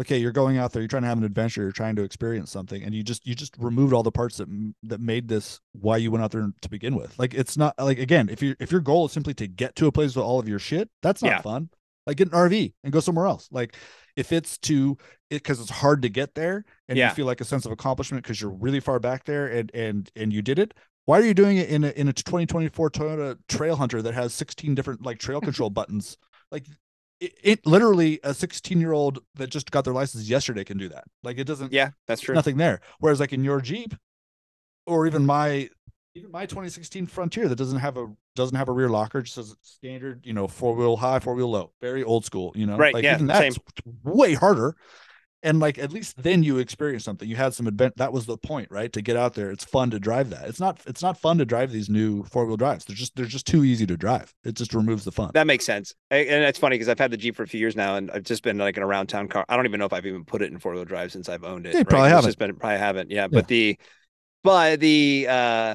okay, 0.00 0.18
you're 0.18 0.32
going 0.32 0.58
out 0.58 0.72
there, 0.72 0.80
you're 0.82 0.88
trying 0.88 1.02
to 1.02 1.08
have 1.08 1.18
an 1.18 1.24
adventure, 1.24 1.62
you're 1.62 1.72
trying 1.72 1.96
to 1.96 2.02
experience 2.02 2.50
something, 2.50 2.82
and 2.82 2.94
you 2.94 3.02
just 3.02 3.26
you 3.26 3.34
just 3.34 3.54
removed 3.58 3.92
all 3.92 4.02
the 4.02 4.12
parts 4.12 4.36
that 4.38 4.48
that 4.84 5.00
made 5.00 5.28
this 5.28 5.60
why 5.72 5.96
you 5.96 6.10
went 6.10 6.22
out 6.24 6.30
there 6.30 6.48
to 6.62 6.68
begin 6.68 6.94
with. 6.94 7.18
Like 7.18 7.34
it's 7.34 7.56
not 7.56 7.74
like 7.78 7.98
again, 7.98 8.28
if 8.28 8.42
you 8.42 8.54
if 8.60 8.70
your 8.70 8.80
goal 8.80 9.06
is 9.06 9.12
simply 9.12 9.34
to 9.34 9.46
get 9.46 9.74
to 9.76 9.86
a 9.86 9.92
place 9.92 10.14
with 10.16 10.24
all 10.24 10.38
of 10.38 10.48
your 10.48 10.58
shit, 10.58 10.88
that's 11.02 11.22
not 11.22 11.28
Yeah. 11.30 11.40
fun. 11.42 11.70
Like 12.06 12.16
get 12.16 12.28
an 12.28 12.34
RV 12.34 12.72
and 12.84 12.92
go 12.92 13.00
somewhere 13.00 13.26
else. 13.26 13.48
Like 13.52 13.76
if 14.16 14.32
it's 14.32 14.56
to 14.58 14.96
it 15.30 15.42
because 15.42 15.60
it's 15.60 15.70
hard 15.70 16.02
to 16.02 16.08
get 16.08 16.34
there 16.34 16.64
and 16.88 16.96
Yeah. 16.96 17.10
you 17.10 17.14
feel 17.14 17.26
like 17.26 17.40
a 17.40 17.44
sense 17.44 17.66
of 17.66 17.72
accomplishment 17.72 18.22
because 18.22 18.40
you're 18.40 18.50
really 18.50 18.80
far 18.80 18.98
back 18.98 19.24
there 19.24 19.46
and 19.46 19.70
and 19.74 20.10
and 20.16 20.32
you 20.32 20.40
did 20.42 20.58
it 20.58 20.72
why 21.04 21.18
are 21.18 21.24
you 21.24 21.32
doing 21.34 21.56
it 21.56 21.68
in 21.70 21.84
a 21.84 21.88
in 21.90 22.06
a 22.08 22.12
2024 22.12 22.90
Toyota 22.90 23.38
Trail 23.48 23.76
Hunter 23.76 24.02
that 24.02 24.12
has 24.12 24.34
16 24.34 24.74
different 24.74 25.02
like 25.02 25.18
trail 25.18 25.40
control 25.40 25.70
buttons? 25.70 26.18
Like 26.52 26.66
it, 27.20 27.32
it 27.42 27.66
literally 27.66 28.20
a 28.22 28.34
16 28.34 28.80
year 28.80 28.92
old 28.92 29.20
that 29.34 29.48
just 29.50 29.70
got 29.70 29.84
their 29.84 29.94
license 29.94 30.28
yesterday 30.28 30.64
can 30.64 30.78
do 30.78 30.88
that. 30.90 31.04
Like 31.22 31.38
it 31.38 31.44
doesn't 31.44 31.72
yeah, 31.72 31.90
that's 32.06 32.20
true. 32.20 32.34
nothing 32.34 32.56
there. 32.56 32.80
Whereas 33.00 33.20
like 33.20 33.32
in 33.32 33.44
your 33.44 33.60
Jeep 33.60 33.94
or 34.86 35.06
even 35.06 35.26
my 35.26 35.68
even 36.14 36.30
my 36.30 36.46
2016 36.46 37.06
Frontier 37.06 37.48
that 37.48 37.56
doesn't 37.56 37.78
have 37.78 37.96
a 37.96 38.06
doesn't 38.34 38.56
have 38.56 38.68
a 38.68 38.72
rear 38.72 38.88
locker, 38.88 39.22
just 39.22 39.38
as 39.38 39.54
standard, 39.62 40.24
you 40.24 40.32
know, 40.32 40.48
four 40.48 40.74
wheel 40.74 40.96
high, 40.96 41.18
four 41.18 41.34
wheel 41.34 41.50
low, 41.50 41.72
very 41.80 42.02
old 42.02 42.24
school, 42.24 42.52
you 42.54 42.66
know. 42.66 42.76
Right, 42.76 42.94
Like 42.94 43.04
yeah, 43.04 43.14
even 43.16 43.28
same. 43.28 43.52
that's 43.52 43.58
way 44.04 44.34
harder. 44.34 44.76
And 45.42 45.60
like 45.60 45.78
at 45.78 45.92
least 45.92 46.20
then 46.20 46.42
you 46.42 46.58
experience 46.58 47.04
something. 47.04 47.28
You 47.28 47.36
had 47.36 47.54
some 47.54 47.68
advent. 47.68 47.96
That 47.96 48.12
was 48.12 48.26
the 48.26 48.36
point, 48.36 48.68
right? 48.72 48.92
To 48.92 49.00
get 49.00 49.16
out 49.16 49.34
there, 49.34 49.52
it's 49.52 49.64
fun 49.64 49.90
to 49.90 50.00
drive 50.00 50.30
that. 50.30 50.48
It's 50.48 50.58
not. 50.58 50.80
It's 50.86 51.00
not 51.00 51.16
fun 51.16 51.38
to 51.38 51.44
drive 51.44 51.70
these 51.70 51.88
new 51.88 52.24
four 52.24 52.44
wheel 52.44 52.56
drives. 52.56 52.84
They're 52.84 52.96
just. 52.96 53.14
They're 53.14 53.24
just 53.26 53.46
too 53.46 53.62
easy 53.62 53.86
to 53.86 53.96
drive. 53.96 54.34
It 54.44 54.56
just 54.56 54.74
removes 54.74 55.04
the 55.04 55.12
fun. 55.12 55.30
That 55.34 55.46
makes 55.46 55.64
sense. 55.64 55.94
And 56.10 56.44
it's 56.44 56.58
funny 56.58 56.74
because 56.74 56.88
I've 56.88 56.98
had 56.98 57.12
the 57.12 57.16
Jeep 57.16 57.36
for 57.36 57.44
a 57.44 57.46
few 57.46 57.60
years 57.60 57.76
now 57.76 57.96
and 57.96 58.10
I've 58.10 58.24
just 58.24 58.42
been 58.42 58.58
like 58.58 58.76
an 58.76 58.82
around 58.82 59.06
town 59.08 59.28
car. 59.28 59.44
I 59.48 59.56
don't 59.56 59.66
even 59.66 59.78
know 59.78 59.86
if 59.86 59.92
I've 59.92 60.06
even 60.06 60.24
put 60.24 60.42
it 60.42 60.50
in 60.50 60.58
four 60.58 60.74
wheel 60.74 60.84
drive 60.84 61.12
since 61.12 61.28
I've 61.28 61.44
owned 61.44 61.66
it. 61.66 61.72
Yeah, 61.74 61.84
right? 61.86 61.88
probably 61.88 62.08
It's 62.08 62.14
haven't. 62.16 62.28
just 62.28 62.38
been 62.38 62.56
probably 62.56 62.78
haven't. 62.78 63.10
Yeah. 63.10 63.28
But 63.28 63.46
the 63.46 63.78
but 64.44 64.80
the 64.80 65.26
uh 65.28 65.74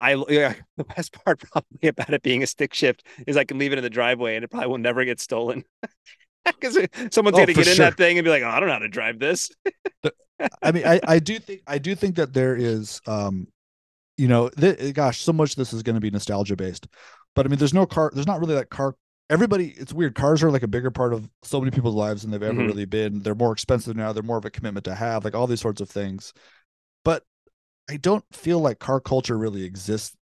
I 0.00 0.24
yeah, 0.28 0.54
the 0.76 0.84
best 0.84 1.12
part 1.24 1.40
probably 1.52 1.88
about 1.88 2.12
it 2.12 2.22
being 2.22 2.42
a 2.42 2.46
stick 2.46 2.74
shift 2.74 3.06
is 3.26 3.36
I 3.36 3.44
can 3.44 3.58
leave 3.58 3.72
it 3.72 3.78
in 3.78 3.84
the 3.84 3.90
driveway 3.90 4.36
and 4.36 4.44
it 4.44 4.48
probably 4.50 4.68
will 4.68 4.78
never 4.78 5.04
get 5.04 5.20
stolen. 5.20 5.64
Because 6.60 6.78
someone's 7.10 7.36
Oh, 7.36 7.40
gonna 7.40 7.46
for 7.54 7.64
get 7.64 7.68
in 7.68 7.74
sure. 7.74 7.84
that 7.86 7.96
thing 7.96 8.18
and 8.18 8.24
be 8.24 8.30
like, 8.30 8.42
"Oh, 8.42 8.48
I 8.48 8.58
don't 8.60 8.68
know 8.68 8.74
how 8.74 8.78
to 8.80 8.88
drive 8.88 9.18
this." 9.18 9.50
I 10.62 10.72
mean, 10.72 10.86
I, 10.86 11.00
I 11.06 11.18
do 11.18 11.38
think 11.38 11.62
I 11.66 11.78
do 11.78 11.94
think 11.94 12.16
that 12.16 12.32
there 12.34 12.54
is, 12.56 13.00
um, 13.06 13.48
you 14.18 14.28
know, 14.28 14.48
th- 14.50 14.94
gosh, 14.94 15.22
so 15.22 15.32
much 15.32 15.50
of 15.52 15.56
this 15.56 15.72
is 15.72 15.82
going 15.82 15.94
to 15.94 16.00
be 16.00 16.10
nostalgia 16.10 16.56
based, 16.56 16.86
but 17.34 17.46
I 17.46 17.48
mean, 17.48 17.58
there's 17.58 17.74
no 17.74 17.86
car, 17.86 18.10
there's 18.14 18.26
not 18.26 18.40
really 18.40 18.54
that 18.54 18.70
car. 18.70 18.94
Everybody, 19.28 19.74
it's 19.76 19.92
weird. 19.92 20.14
Cars 20.14 20.42
are 20.42 20.50
like 20.52 20.62
a 20.62 20.68
bigger 20.68 20.90
part 20.90 21.12
of 21.12 21.28
so 21.42 21.58
many 21.60 21.70
people's 21.72 21.96
lives 21.96 22.22
than 22.22 22.30
they've 22.30 22.42
ever 22.42 22.62
Mhm. 22.62 22.66
really 22.68 22.84
been. 22.84 23.20
They're 23.22 23.34
more 23.34 23.52
expensive 23.52 23.96
now. 23.96 24.12
They're 24.12 24.22
more 24.22 24.38
of 24.38 24.44
a 24.44 24.50
commitment 24.50 24.84
to 24.84 24.94
have, 24.94 25.24
like 25.24 25.34
all 25.34 25.46
these 25.48 25.60
sorts 25.60 25.80
of 25.80 25.90
things. 25.90 26.32
But 27.04 27.24
I 27.90 27.98
don't 27.98 28.24
feel 28.32 28.60
like 28.60 28.78
car 28.78 29.00
culture 29.00 29.38
really 29.38 29.64
exists 29.64 30.15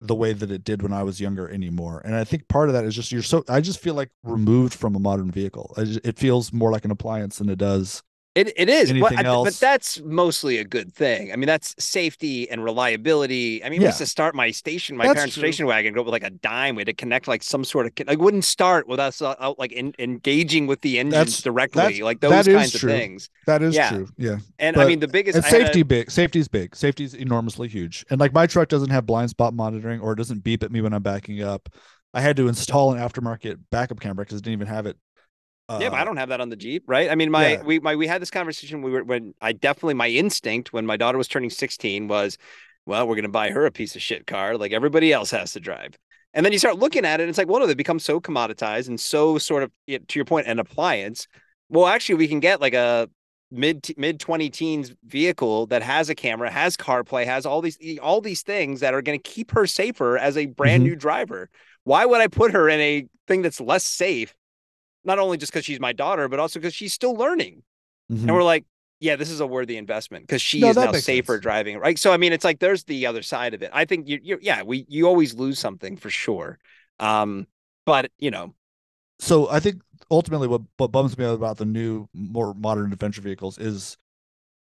the 0.00 0.14
way 0.14 0.32
that 0.32 0.50
it 0.50 0.64
did 0.64 0.82
when 0.82 0.92
I 0.92 1.02
was 1.02 1.20
younger 1.20 1.48
anymore. 1.48 2.00
And 2.04 2.14
I 2.14 2.24
think 2.24 2.48
part 2.48 2.68
of 2.68 2.72
that 2.74 2.84
is 2.84 2.94
just 2.94 3.12
you're 3.12 3.22
so. 3.22 3.44
I 3.48 3.60
just 3.60 3.80
feel 3.80 3.94
like 3.94 4.10
removed 4.22 4.74
from 4.74 4.94
a 4.94 4.98
modern 4.98 5.30
vehicle. 5.30 5.74
Just, 5.76 6.00
it 6.04 6.18
feels 6.18 6.52
more 6.52 6.72
like 6.72 6.84
an 6.84 6.90
appliance 6.90 7.38
than 7.38 7.48
it 7.48 7.58
does. 7.58 8.02
It 8.36 8.52
it 8.56 8.68
is, 8.68 8.92
but, 8.92 9.12
but 9.24 9.54
that's 9.54 10.00
mostly 10.02 10.58
a 10.58 10.64
good 10.64 10.94
thing. 10.94 11.32
I 11.32 11.36
mean, 11.36 11.48
that's 11.48 11.74
safety 11.82 12.48
and 12.48 12.62
reliability. 12.62 13.62
I 13.64 13.68
mean, 13.68 13.80
we 13.80 13.86
used 13.86 13.98
to 13.98 14.06
start 14.06 14.36
my 14.36 14.52
station, 14.52 14.96
my 14.96 15.04
That's 15.06 15.16
parents' 15.16 15.34
true. 15.34 15.40
station 15.40 15.66
wagon, 15.66 15.92
go 15.94 16.02
with 16.04 16.12
like 16.12 16.22
a 16.22 16.30
dime. 16.30 16.76
We 16.76 16.82
had 16.82 16.86
to 16.86 16.92
connect 16.92 17.26
like 17.26 17.42
some 17.42 17.64
sort 17.64 17.86
of 17.86 18.06
like 18.06 18.20
wouldn't 18.20 18.44
start 18.44 18.86
with 18.86 19.00
us 19.00 19.20
uh, 19.20 19.34
out 19.40 19.58
like 19.58 19.72
in, 19.72 19.94
engaging 19.98 20.68
with 20.68 20.80
the 20.82 21.00
engines 21.00 21.12
That's- 21.12 21.42
directly, 21.42 21.82
that's- 21.82 22.00
like 22.02 22.20
those 22.20 22.46
kinds 22.46 22.78
true. 22.78 22.92
of 22.92 22.96
things. 22.98 23.30
That 23.48 23.62
is 23.62 23.74
Yeah. 23.74 23.90
true. 23.90 24.08
Yeah. 24.16 24.36
And 24.60 24.76
I 24.76 24.86
mean, 24.86 25.00
the 25.00 25.08
biggest 25.08 25.34
and 25.34 25.44
I 25.44 25.48
had 25.48 25.62
a- 25.62 25.64
safety 25.66 25.82
big 25.82 26.08
safety's 26.12 26.46
big 26.46 26.76
safety's 26.76 27.14
enormously 27.14 27.66
huge 27.66 28.06
and 28.10 28.20
like 28.20 28.32
my 28.32 28.46
truck 28.46 28.68
doesn't 28.68 28.90
have 28.90 29.06
blind 29.06 29.30
spot 29.30 29.54
monitoring 29.54 30.00
or 30.00 30.12
it 30.12 30.16
doesn't 30.16 30.44
beep 30.44 30.62
at 30.62 30.70
me 30.70 30.80
when 30.80 30.92
i'm 30.92 31.02
backing 31.02 31.42
up 31.42 31.68
i 32.14 32.20
had 32.20 32.36
to 32.36 32.46
install 32.48 32.92
an 32.92 32.98
aftermarket 33.00 33.58
backup 33.70 33.98
camera 34.00 34.24
because 34.24 34.38
it 34.38 34.44
didn't 34.44 34.54
even 34.60 34.66
have 34.68 34.86
it 34.86 34.96
yeah, 35.78 35.90
but 35.90 35.96
I 35.96 36.02
uh, 36.02 36.04
don't 36.04 36.16
have 36.16 36.30
that 36.30 36.40
on 36.40 36.48
the 36.48 36.56
Jeep, 36.56 36.84
right? 36.86 37.10
I 37.10 37.14
mean, 37.14 37.30
my 37.30 37.52
yeah. 37.52 37.62
we 37.62 37.78
my 37.80 37.96
we 37.96 38.06
had 38.06 38.20
this 38.20 38.30
conversation. 38.30 38.82
We 38.82 38.90
were 38.90 39.04
when 39.04 39.34
I 39.40 39.52
definitely 39.52 39.94
my 39.94 40.08
instinct 40.08 40.72
when 40.72 40.86
my 40.86 40.96
daughter 40.96 41.18
was 41.18 41.28
turning 41.28 41.50
sixteen 41.50 42.08
was, 42.08 42.38
well, 42.86 43.06
we're 43.06 43.16
gonna 43.16 43.28
buy 43.28 43.50
her 43.50 43.66
a 43.66 43.70
piece 43.70 43.94
of 43.94 44.02
shit 44.02 44.26
car 44.26 44.56
like 44.56 44.72
everybody 44.72 45.12
else 45.12 45.30
has 45.30 45.52
to 45.52 45.60
drive. 45.60 45.96
And 46.32 46.46
then 46.46 46.52
you 46.52 46.58
start 46.58 46.78
looking 46.78 47.04
at 47.04 47.20
it, 47.20 47.24
and 47.24 47.28
it's 47.28 47.38
like, 47.38 47.48
well, 47.48 47.60
no, 47.60 47.66
they 47.66 47.74
become 47.74 47.98
so 47.98 48.20
commoditized 48.20 48.88
and 48.88 49.00
so 49.00 49.38
sort 49.38 49.64
of 49.64 49.72
to 49.88 50.18
your 50.18 50.24
point, 50.24 50.46
an 50.46 50.58
appliance. 50.58 51.26
Well, 51.68 51.86
actually, 51.86 52.16
we 52.16 52.28
can 52.28 52.40
get 52.40 52.60
like 52.60 52.74
a 52.74 53.08
mid 53.50 53.86
mid 53.96 54.20
20 54.20 54.50
teens 54.50 54.92
vehicle 55.04 55.66
that 55.66 55.82
has 55.82 56.08
a 56.08 56.14
camera, 56.14 56.50
has 56.50 56.76
CarPlay, 56.76 57.24
has 57.24 57.46
all 57.46 57.60
these 57.60 57.78
all 58.00 58.20
these 58.20 58.42
things 58.42 58.80
that 58.80 58.94
are 58.94 59.02
going 59.02 59.18
to 59.18 59.30
keep 59.30 59.50
her 59.52 59.66
safer 59.66 60.16
as 60.16 60.36
a 60.36 60.46
brand 60.46 60.82
mm-hmm. 60.82 60.90
new 60.90 60.96
driver. 60.96 61.50
Why 61.84 62.04
would 62.06 62.20
I 62.20 62.28
put 62.28 62.52
her 62.52 62.68
in 62.68 62.80
a 62.80 63.06
thing 63.26 63.42
that's 63.42 63.60
less 63.60 63.84
safe? 63.84 64.34
Not 65.10 65.18
only 65.18 65.36
just 65.36 65.52
because 65.52 65.64
she's 65.64 65.80
my 65.80 65.92
daughter, 65.92 66.28
but 66.28 66.38
also 66.38 66.60
because 66.60 66.74
she's 66.74 66.92
still 66.92 67.14
learning. 67.14 67.62
Mm-hmm. 68.12 68.28
And 68.28 68.36
we're 68.36 68.44
like, 68.44 68.64
yeah, 69.00 69.16
this 69.16 69.30
is 69.30 69.40
a 69.40 69.46
worthy 69.46 69.76
investment 69.76 70.26
because 70.26 70.40
she 70.40 70.60
no, 70.60 70.68
is 70.68 70.76
now 70.76 70.92
safer 70.92 71.34
sense. 71.34 71.42
driving, 71.42 71.78
right? 71.78 71.98
So 71.98 72.12
I 72.12 72.18
mean, 72.18 72.32
it's 72.32 72.44
like 72.44 72.60
there's 72.60 72.84
the 72.84 73.06
other 73.06 73.22
side 73.22 73.54
of 73.54 73.62
it. 73.62 73.70
I 73.72 73.86
think 73.86 74.08
you, 74.08 74.20
you, 74.22 74.38
yeah, 74.40 74.62
we 74.62 74.84
you 74.88 75.06
always 75.06 75.34
lose 75.34 75.58
something 75.58 75.96
for 75.96 76.10
sure, 76.10 76.58
um, 77.00 77.46
but 77.86 78.10
you 78.18 78.30
know. 78.30 78.54
So 79.18 79.50
I 79.50 79.58
think 79.58 79.82
ultimately, 80.10 80.48
what 80.48 80.60
what 80.76 80.92
bums 80.92 81.16
me 81.18 81.24
out 81.24 81.34
about 81.34 81.56
the 81.56 81.64
new, 81.64 82.08
more 82.12 82.54
modern 82.54 82.92
adventure 82.92 83.22
vehicles 83.22 83.58
is 83.58 83.96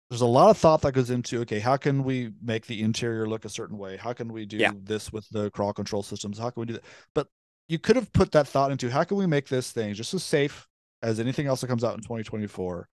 there's 0.09 0.20
a 0.20 0.26
lot 0.26 0.51
of 0.51 0.59
thought 0.59 0.83
that 0.83 0.93
goes 0.93 1.11
into 1.11 1.41
okay, 1.41 1.59
how 1.59 1.76
can 1.76 2.05
we 2.05 2.30
make 2.41 2.66
the 2.66 2.80
interior 2.80 3.26
look 3.26 3.45
a 3.45 3.49
certain 3.49 3.76
way? 3.76 3.97
How 3.97 4.12
can 4.12 4.33
we 4.33 4.47
do 4.47 4.59
yeah. 4.59 4.72
this 4.85 5.12
with 5.12 5.28
the 5.30 5.51
crawl 5.51 5.72
control 5.72 6.03
systems? 6.03 6.39
How 6.39 6.51
can 6.51 6.61
we 6.61 6.66
do 6.66 6.74
that? 6.74 6.85
But 7.12 7.28
you 7.69 7.79
could 7.79 7.97
have 7.97 8.13
put 8.13 8.33
that 8.33 8.49
thought 8.49 8.71
into 8.71 8.91
how 8.91 9.05
can 9.05 9.17
we 9.17 9.27
make 9.27 9.49
this 9.49 9.71
thing 9.71 9.95
just 9.95 10.15
as 10.15 10.23
safe 10.23 10.69
as 11.03 11.19
anything 11.19 11.47
else 11.47 11.61
that 11.61 11.69
comes 11.69 11.85
out 11.85 11.95
in 11.95 12.01
2024 12.01 12.89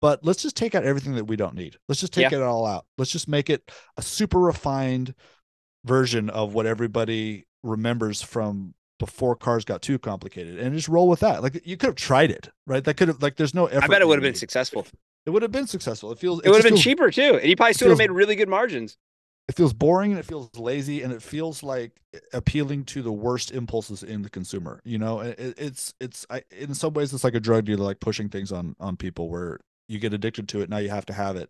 but 0.00 0.24
let's 0.24 0.42
just 0.42 0.56
take 0.56 0.74
out 0.74 0.84
everything 0.84 1.14
that 1.14 1.24
we 1.24 1.36
don't 1.36 1.54
need. 1.54 1.76
Let's 1.88 2.00
just 2.00 2.12
take 2.12 2.30
yeah. 2.30 2.38
it 2.38 2.42
all 2.42 2.66
out. 2.66 2.86
Let's 2.98 3.10
just 3.10 3.28
make 3.28 3.48
it 3.48 3.70
a 3.96 4.02
super 4.02 4.38
refined 4.38 5.14
version 5.84 6.28
of 6.30 6.54
what 6.54 6.66
everybody 6.66 7.46
remembers 7.62 8.22
from 8.22 8.74
before 8.98 9.36
cars 9.36 9.64
got 9.64 9.82
too 9.82 9.98
complicated 9.98 10.58
and 10.58 10.74
just 10.74 10.88
roll 10.88 11.08
with 11.08 11.20
that. 11.20 11.42
Like 11.42 11.66
you 11.66 11.76
could 11.76 11.88
have 11.88 11.96
tried 11.96 12.30
it, 12.30 12.48
right? 12.66 12.84
That 12.84 12.94
could 12.94 13.08
have 13.08 13.22
like 13.22 13.36
there's 13.36 13.54
no 13.54 13.66
effort 13.66 13.84
I 13.84 13.86
bet 13.88 14.02
it 14.02 14.08
would 14.08 14.18
have 14.18 14.22
been 14.22 14.34
successful. 14.34 14.86
It 15.24 15.30
would 15.30 15.42
have 15.42 15.52
been 15.52 15.66
successful. 15.66 16.12
It 16.12 16.18
feels 16.18 16.40
it, 16.40 16.46
it 16.46 16.50
would 16.50 16.56
have 16.56 16.64
been 16.64 16.74
feels, 16.74 16.84
cheaper 16.84 17.10
too. 17.10 17.38
And 17.40 17.48
you 17.48 17.56
probably 17.56 17.72
still 17.72 17.88
would 17.88 17.92
have 17.92 17.98
made 17.98 18.10
really 18.10 18.36
good 18.36 18.48
margins. 18.48 18.96
It 19.48 19.54
feels 19.54 19.72
boring 19.72 20.10
and 20.10 20.18
it 20.18 20.24
feels 20.24 20.50
lazy 20.56 21.02
and 21.02 21.12
it 21.12 21.22
feels 21.22 21.62
like 21.62 21.92
appealing 22.32 22.84
to 22.86 23.02
the 23.02 23.12
worst 23.12 23.52
impulses 23.52 24.02
in 24.02 24.22
the 24.22 24.30
consumer. 24.30 24.80
You 24.84 24.98
know, 24.98 25.20
it, 25.20 25.38
it's 25.38 25.94
it's 26.00 26.26
I, 26.28 26.42
in 26.50 26.74
some 26.74 26.94
ways 26.94 27.14
it's 27.14 27.22
like 27.22 27.34
a 27.36 27.40
drug 27.40 27.64
dealer 27.64 27.84
like 27.84 28.00
pushing 28.00 28.28
things 28.28 28.50
on 28.50 28.74
on 28.80 28.96
people 28.96 29.28
where 29.28 29.60
you 29.88 30.00
get 30.00 30.12
addicted 30.12 30.48
to 30.48 30.62
it 30.62 30.68
now 30.68 30.78
you 30.78 30.90
have 30.90 31.06
to 31.06 31.12
have 31.12 31.36
it 31.36 31.48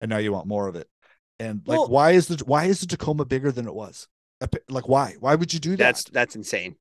and 0.00 0.08
now 0.08 0.18
you 0.18 0.32
want 0.32 0.46
more 0.46 0.66
of 0.66 0.76
it. 0.76 0.88
And 1.38 1.62
like 1.66 1.78
well, 1.78 1.88
why 1.88 2.12
is 2.12 2.28
the 2.28 2.42
why 2.44 2.64
is 2.64 2.80
the 2.80 2.86
tacoma 2.86 3.24
bigger 3.24 3.52
than 3.52 3.66
it 3.66 3.74
was? 3.74 4.08
Like 4.68 4.88
why? 4.88 5.14
Why 5.20 5.34
would 5.34 5.54
you 5.54 5.60
do 5.60 5.70
that? 5.70 5.78
That's 5.78 6.04
that's 6.04 6.36
insane 6.36 6.76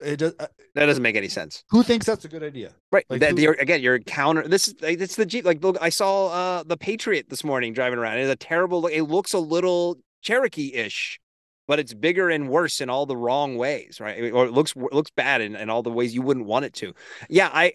it 0.00 0.16
does, 0.16 0.34
uh, 0.38 0.46
that 0.74 0.86
doesn't 0.86 1.02
make 1.02 1.16
any 1.16 1.28
sense. 1.28 1.64
Who 1.70 1.82
thinks 1.82 2.06
that's 2.06 2.24
a 2.24 2.28
good 2.28 2.42
idea? 2.42 2.72
Right. 2.92 3.04
Like, 3.08 3.20
that, 3.20 3.38
who, 3.38 3.54
again, 3.58 3.80
you're 3.80 3.98
counter. 3.98 4.46
This 4.46 4.68
is 4.68 4.74
it's 4.82 5.16
the 5.16 5.26
Jeep. 5.26 5.44
Like, 5.44 5.62
look, 5.62 5.76
I 5.80 5.88
saw 5.90 6.28
uh 6.28 6.62
the 6.64 6.76
Patriot 6.76 7.28
this 7.28 7.44
morning 7.44 7.72
driving 7.72 7.98
around. 7.98 8.18
It's 8.18 8.30
a 8.30 8.36
terrible. 8.36 8.86
It 8.86 9.02
looks 9.02 9.32
a 9.32 9.38
little 9.38 9.98
Cherokee 10.22 10.74
ish, 10.74 11.20
but 11.66 11.78
it's 11.78 11.94
bigger 11.94 12.30
and 12.30 12.48
worse 12.48 12.80
in 12.80 12.90
all 12.90 13.06
the 13.06 13.16
wrong 13.16 13.56
ways. 13.56 14.00
Right. 14.00 14.32
Or 14.32 14.46
it 14.46 14.52
looks 14.52 14.72
it 14.76 14.92
looks 14.92 15.10
bad 15.10 15.40
in, 15.40 15.56
in 15.56 15.70
all 15.70 15.82
the 15.82 15.90
ways 15.90 16.14
you 16.14 16.22
wouldn't 16.22 16.46
want 16.46 16.64
it 16.64 16.74
to. 16.74 16.94
Yeah. 17.28 17.50
I. 17.52 17.72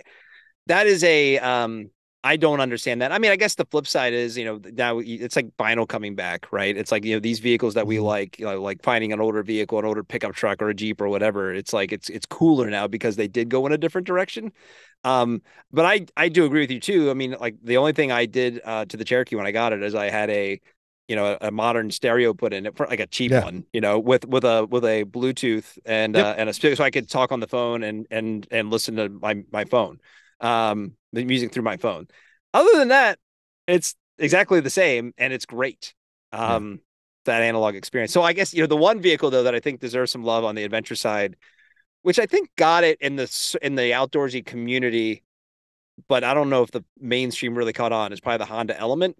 That 0.67 0.87
is 0.87 1.03
a 1.03 1.37
um 1.37 1.91
I 2.25 2.37
don't 2.37 2.59
understand 2.59 3.03
that. 3.03 3.11
I 3.11 3.19
mean, 3.19 3.29
I 3.29 3.35
guess 3.35 3.53
the 3.53 3.65
flip 3.65 3.85
side 3.85 4.11
is, 4.11 4.35
you 4.35 4.45
know, 4.45 4.59
now 4.73 4.97
it's 4.97 5.35
like 5.35 5.55
vinyl 5.57 5.87
coming 5.87 6.15
back, 6.15 6.51
right? 6.51 6.75
It's 6.75 6.91
like 6.91 7.05
you 7.05 7.13
know 7.15 7.19
these 7.19 7.37
vehicles 7.37 7.75
that 7.75 7.85
we 7.85 7.97
mm-hmm. 7.97 8.05
like, 8.05 8.39
you 8.39 8.45
know, 8.45 8.59
like 8.59 8.81
finding 8.81 9.13
an 9.13 9.21
older 9.21 9.43
vehicle, 9.43 9.77
an 9.77 9.85
older 9.85 10.03
pickup 10.03 10.33
truck 10.33 10.59
or 10.59 10.69
a 10.69 10.73
Jeep 10.73 11.01
or 11.01 11.07
whatever. 11.07 11.53
It's 11.53 11.71
like 11.71 11.91
it's 11.91 12.09
it's 12.09 12.25
cooler 12.25 12.67
now 12.71 12.87
because 12.87 13.15
they 13.15 13.27
did 13.27 13.49
go 13.49 13.67
in 13.67 13.73
a 13.73 13.77
different 13.77 14.07
direction. 14.07 14.51
Um, 15.03 15.43
but 15.71 15.85
I 15.85 16.07
I 16.17 16.29
do 16.29 16.45
agree 16.45 16.61
with 16.61 16.71
you 16.71 16.79
too. 16.79 17.11
I 17.11 17.13
mean, 17.13 17.35
like 17.39 17.57
the 17.61 17.77
only 17.77 17.93
thing 17.93 18.11
I 18.11 18.25
did 18.25 18.59
uh, 18.65 18.85
to 18.85 18.97
the 18.97 19.05
Cherokee 19.05 19.35
when 19.35 19.45
I 19.45 19.51
got 19.51 19.71
it 19.71 19.83
is 19.83 19.93
I 19.93 20.09
had 20.09 20.31
a 20.31 20.59
you 21.07 21.15
know 21.15 21.37
a, 21.39 21.51
modern 21.51 21.91
stereo 21.91 22.33
put 22.33 22.53
in 22.53 22.65
it 22.65 22.75
for 22.75 22.87
like 22.87 22.99
a 22.99 23.05
cheap 23.05 23.29
yeah. 23.29 23.43
one 23.43 23.63
you 23.71 23.81
know 23.81 23.99
with 23.99 24.25
with 24.27 24.43
a 24.43 24.65
with 24.65 24.83
a 24.83 25.03
bluetooth 25.03 25.77
and 25.85 26.15
yep. 26.15 26.25
uh, 26.25 26.33
and 26.39 26.49
a 26.49 26.53
speaker 26.53 26.75
so 26.75 26.83
i 26.83 26.89
could 26.89 27.07
talk 27.07 27.31
on 27.31 27.39
the 27.39 27.47
phone 27.47 27.83
and 27.83 28.07
and 28.09 28.47
and 28.49 28.71
listen 28.71 28.95
to 28.95 29.07
my 29.09 29.43
my 29.51 29.65
phone 29.65 29.99
um 30.41 30.93
the 31.13 31.25
music 31.25 31.51
through 31.51 31.63
my 31.63 31.77
phone. 31.77 32.07
Other 32.53 32.77
than 32.77 32.89
that, 32.89 33.19
it's 33.67 33.95
exactly 34.17 34.59
the 34.59 34.69
same 34.69 35.13
and 35.17 35.33
it's 35.33 35.45
great. 35.45 35.93
Um 36.31 36.71
yeah. 36.71 36.77
that 37.25 37.41
analog 37.41 37.75
experience. 37.75 38.11
So 38.11 38.21
I 38.21 38.33
guess 38.33 38.53
you 38.53 38.61
know 38.61 38.67
the 38.67 38.77
one 38.77 39.01
vehicle 39.01 39.29
though 39.29 39.43
that 39.43 39.55
I 39.55 39.59
think 39.59 39.79
deserves 39.79 40.11
some 40.11 40.23
love 40.23 40.43
on 40.43 40.55
the 40.55 40.63
adventure 40.63 40.95
side, 40.95 41.35
which 42.01 42.19
I 42.19 42.25
think 42.25 42.49
got 42.55 42.83
it 42.83 42.99
in 43.01 43.15
the 43.15 43.57
in 43.61 43.75
the 43.75 43.91
outdoorsy 43.91 44.45
community, 44.45 45.23
but 46.07 46.23
I 46.23 46.33
don't 46.33 46.49
know 46.49 46.63
if 46.63 46.71
the 46.71 46.83
mainstream 46.99 47.55
really 47.55 47.73
caught 47.73 47.91
on 47.91 48.13
is 48.13 48.19
probably 48.19 48.39
the 48.39 48.45
Honda 48.45 48.77
Element. 48.79 49.17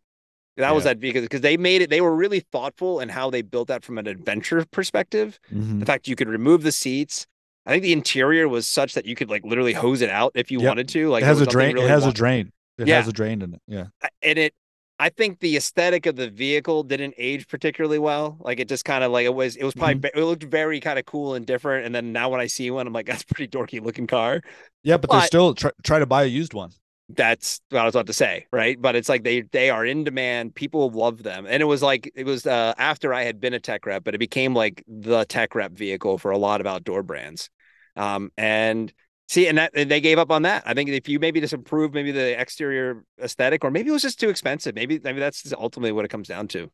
That 0.58 0.70
yeah. 0.70 0.72
was 0.72 0.84
that 0.86 1.00
because 1.00 1.24
because 1.24 1.42
they 1.42 1.58
made 1.58 1.82
it. 1.82 1.90
They 1.90 2.02
were 2.02 2.16
really 2.16 2.40
thoughtful 2.40 3.00
in 3.02 3.10
how 3.10 3.30
they 3.30 3.42
built 3.42 3.68
that 3.68 3.84
from 3.84 3.98
an 3.98 4.08
adventure 4.08 4.64
perspective. 4.72 5.40
Mm-hmm. 5.54 5.80
The 5.80 5.86
fact 5.86 6.08
you 6.08 6.16
could 6.16 6.30
remove 6.30 6.64
the 6.64 6.72
seats, 6.72 7.28
I 7.66 7.72
think 7.72 7.84
the 7.84 7.94
interior 7.94 8.48
was 8.48 8.68
such 8.68 8.94
that 8.94 9.06
you 9.06 9.16
could 9.16 9.30
like 9.30 9.44
literally 9.44 9.74
hose 9.74 10.02
it 10.02 10.10
out 10.10 10.34
if 10.36 10.52
you 10.52 10.60
yep. 10.60 10.68
wanted 10.68 10.90
to. 10.90 11.10
Like 11.10 11.24
it 11.24 11.26
has 11.26 11.42
a 11.42 11.46
drain. 11.46 11.76
Really 11.76 11.88
it 11.88 11.90
has 11.90 12.06
a 12.06 12.14
drain. 12.14 12.52
It 12.78 12.88
yeah. 12.88 12.98
has 12.98 13.08
a 13.08 13.14
drain 13.14 13.42
in 13.42 13.54
it. 13.56 13.62
Yeah. 13.68 13.86
And 14.22 14.38
it, 14.38 14.54
I 15.00 15.10
think 15.10 15.40
the 15.40 15.58
aesthetic 15.58 16.06
of 16.06 16.16
the 16.16 16.30
vehicle 16.30 16.84
didn't 16.84 17.16
age 17.18 17.48
particularly 17.48 18.00
well. 18.00 18.38
Like 18.40 18.60
it 18.60 18.70
just 18.70 18.86
kind 18.86 19.04
of 19.04 19.12
like 19.12 19.26
it 19.26 19.34
was. 19.34 19.56
It 19.56 19.64
was 19.64 19.74
probably 19.74 19.96
mm-hmm. 19.96 20.20
it 20.20 20.24
looked 20.24 20.44
very 20.44 20.80
kind 20.80 21.00
of 21.00 21.06
cool 21.06 21.34
and 21.34 21.46
different. 21.46 21.86
And 21.86 21.96
then 21.96 22.14
now 22.14 22.30
when 22.30 22.40
I 22.40 22.48
see 22.48 22.70
one, 22.70 22.86
I'm 22.86 22.94
like, 22.94 23.06
that's 23.08 23.24
pretty 23.24 23.48
dorky 23.48 23.82
looking 23.82 24.06
car. 24.06 24.42
Yeah, 24.84 24.98
but, 24.98 25.10
but 25.10 25.20
they're 25.20 25.28
still 25.28 25.56
try, 25.56 25.72
try 25.84 26.00
to 26.00 26.06
buy 26.06 26.24
a 26.24 26.28
used 26.28 26.54
one. 26.54 26.72
That's 27.08 27.62
what 27.70 27.82
I 27.82 27.86
was 27.86 27.94
about 27.94 28.08
to 28.08 28.14
say, 28.14 28.48
right? 28.52 28.82
But 28.82 28.96
it's 28.96 29.10
like 29.10 29.24
they 29.24 29.42
they 29.42 29.70
are 29.70 29.86
in 29.86 30.04
demand. 30.04 30.56
People 30.56 30.90
love 30.90 31.22
them, 31.22 31.46
and 31.48 31.62
it 31.62 31.66
was 31.66 31.84
like 31.84 32.12
it 32.16 32.26
was 32.26 32.48
uh, 32.48 32.74
after 32.80 33.14
I 33.14 33.24
had 33.24 33.40
been 33.40 33.54
a 33.54 33.60
tech 33.60 33.86
rep, 33.86 34.04
but 34.04 34.16
it 34.16 34.18
became 34.18 34.56
like 34.56 34.84
the 34.88 35.24
tech 35.26 35.54
rep 35.54 35.74
vehicle 35.74 36.18
for 36.18 36.32
a 36.32 36.38
lot 36.38 36.62
of 36.62 36.68
outdoor 36.68 37.04
brands. 37.04 37.52
Um, 37.96 38.32
and 38.38 38.92
see, 39.28 39.48
and 39.48 39.58
that 39.58 39.72
and 39.76 39.90
they 39.90 40.02
gave 40.02 40.20
up 40.20 40.32
on 40.32 40.44
that. 40.44 40.64
I 40.66 40.74
think 40.74 40.90
if 40.90 41.08
you 41.08 41.20
maybe 41.20 41.40
just 41.40 41.54
improve 41.54 41.94
maybe 41.94 42.12
the 42.12 42.40
exterior 42.40 43.04
aesthetic, 43.22 43.64
or 43.64 43.72
maybe 43.72 43.90
it 43.90 43.94
was 43.94 44.02
just 44.02 44.20
too 44.20 44.30
expensive. 44.30 44.76
Maybe 44.76 45.00
maybe 45.04 45.20
that's 45.20 45.54
ultimately 45.54 45.92
what 45.92 46.06
it 46.06 46.10
comes 46.10 46.28
down 46.28 46.48
to. 46.50 46.70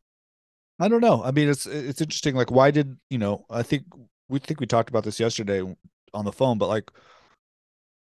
I 0.78 0.88
don't 0.88 1.00
know. 1.00 1.22
I 1.22 1.30
mean, 1.30 1.48
it's 1.48 1.66
it's 1.66 2.00
interesting. 2.00 2.34
Like, 2.34 2.50
why 2.50 2.70
did 2.70 2.96
you 3.10 3.18
know? 3.18 3.46
I 3.50 3.62
think 3.62 3.84
we 4.28 4.38
think 4.38 4.60
we 4.60 4.66
talked 4.66 4.88
about 4.88 5.04
this 5.04 5.20
yesterday 5.20 5.62
on 6.14 6.24
the 6.24 6.32
phone, 6.32 6.58
but 6.58 6.68
like, 6.68 6.90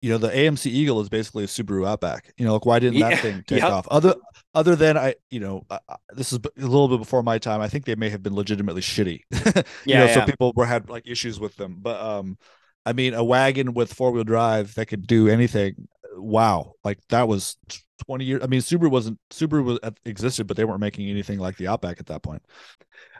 you 0.02 0.10
know, 0.10 0.18
the 0.18 0.30
AMC 0.30 0.68
Eagle 0.68 1.02
is 1.02 1.10
basically 1.10 1.44
a 1.44 1.48
Subaru 1.48 1.88
Outback. 1.88 2.34
You 2.38 2.46
know, 2.46 2.54
like 2.54 2.66
why 2.66 2.80
didn't 2.80 3.00
that 3.00 3.20
thing 3.20 3.44
take 3.48 3.62
yep. 3.62 3.72
off? 3.72 3.88
Other 3.90 4.16
other 4.54 4.76
than 4.76 4.98
I, 4.98 5.16
you 5.30 5.40
know, 5.40 5.66
uh, 5.70 5.80
this 6.14 6.32
is 6.32 6.40
a 6.40 6.62
little 6.62 6.88
bit 6.88 7.00
before 7.00 7.24
my 7.24 7.38
time. 7.38 7.62
I 7.62 7.68
think 7.68 7.86
they 7.86 7.96
may 7.96 8.10
have 8.10 8.24
been 8.24 8.36
legitimately 8.36 8.82
shitty. 8.82 9.22
you 9.32 9.64
yeah, 9.86 10.00
know, 10.00 10.06
yeah. 10.06 10.14
so 10.14 10.26
people 10.26 10.54
were 10.56 10.66
had 10.66 10.90
like 10.90 11.08
issues 11.08 11.40
with 11.40 11.56
them, 11.56 11.78
but 11.82 12.00
um, 12.02 12.38
I 12.86 12.94
mean, 12.94 13.14
a 13.14 13.24
wagon 13.24 13.74
with 13.74 13.94
four 13.94 14.12
wheel 14.12 14.24
drive 14.24 14.76
that 14.76 14.88
could 14.88 15.06
do 15.06 15.28
anything. 15.28 15.88
Wow, 16.16 16.74
like 16.84 17.00
that 17.10 17.28
was 17.28 17.58
twenty 18.06 18.26
years. 18.26 18.42
I 18.44 18.48
mean, 18.48 18.62
Subaru 18.62 18.90
wasn't 18.90 19.20
Subaru 19.30 19.64
was 19.64 19.80
existed, 20.06 20.48
but 20.48 20.58
they 20.58 20.66
weren't 20.66 20.80
making 20.80 21.10
anything 21.10 21.40
like 21.40 21.58
the 21.58 21.68
Outback 21.68 22.00
at 22.00 22.08
that 22.08 22.24
point. 22.24 22.42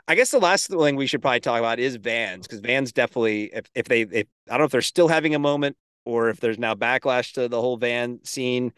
I 0.08 0.14
guess 0.14 0.30
the 0.30 0.40
last 0.40 0.68
thing 0.68 0.96
we 0.96 1.06
should 1.06 1.22
probably 1.22 1.40
talk 1.40 1.58
about 1.58 1.78
is 1.78 1.96
vans 1.96 2.46
because 2.46 2.60
vans 2.60 2.92
definitely, 2.92 3.50
if 3.52 3.66
if 3.74 3.86
they, 3.86 4.02
if 4.02 4.26
I 4.48 4.52
don't 4.52 4.60
know 4.60 4.64
if 4.64 4.72
they're 4.72 4.82
still 4.82 5.08
having 5.08 5.34
a 5.34 5.38
moment 5.38 5.76
or 6.04 6.28
if 6.28 6.40
there's 6.40 6.58
now 6.58 6.74
backlash 6.74 7.34
to 7.34 7.48
the 7.48 7.60
whole 7.60 7.76
van 7.76 8.20
scene. 8.24 8.72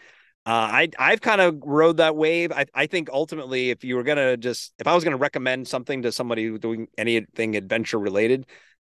Uh, 0.46 0.50
I 0.70 0.88
I've 0.98 1.22
kind 1.22 1.40
of 1.40 1.56
rode 1.64 1.96
that 1.96 2.16
wave. 2.16 2.52
I 2.52 2.66
I 2.74 2.86
think 2.86 3.08
ultimately, 3.10 3.70
if 3.70 3.82
you 3.82 3.96
were 3.96 4.02
gonna 4.02 4.36
just 4.36 4.74
if 4.78 4.86
I 4.86 4.94
was 4.94 5.02
gonna 5.02 5.16
recommend 5.16 5.66
something 5.66 6.02
to 6.02 6.12
somebody 6.12 6.58
doing 6.58 6.88
anything 6.98 7.56
adventure 7.56 7.98
related, 7.98 8.44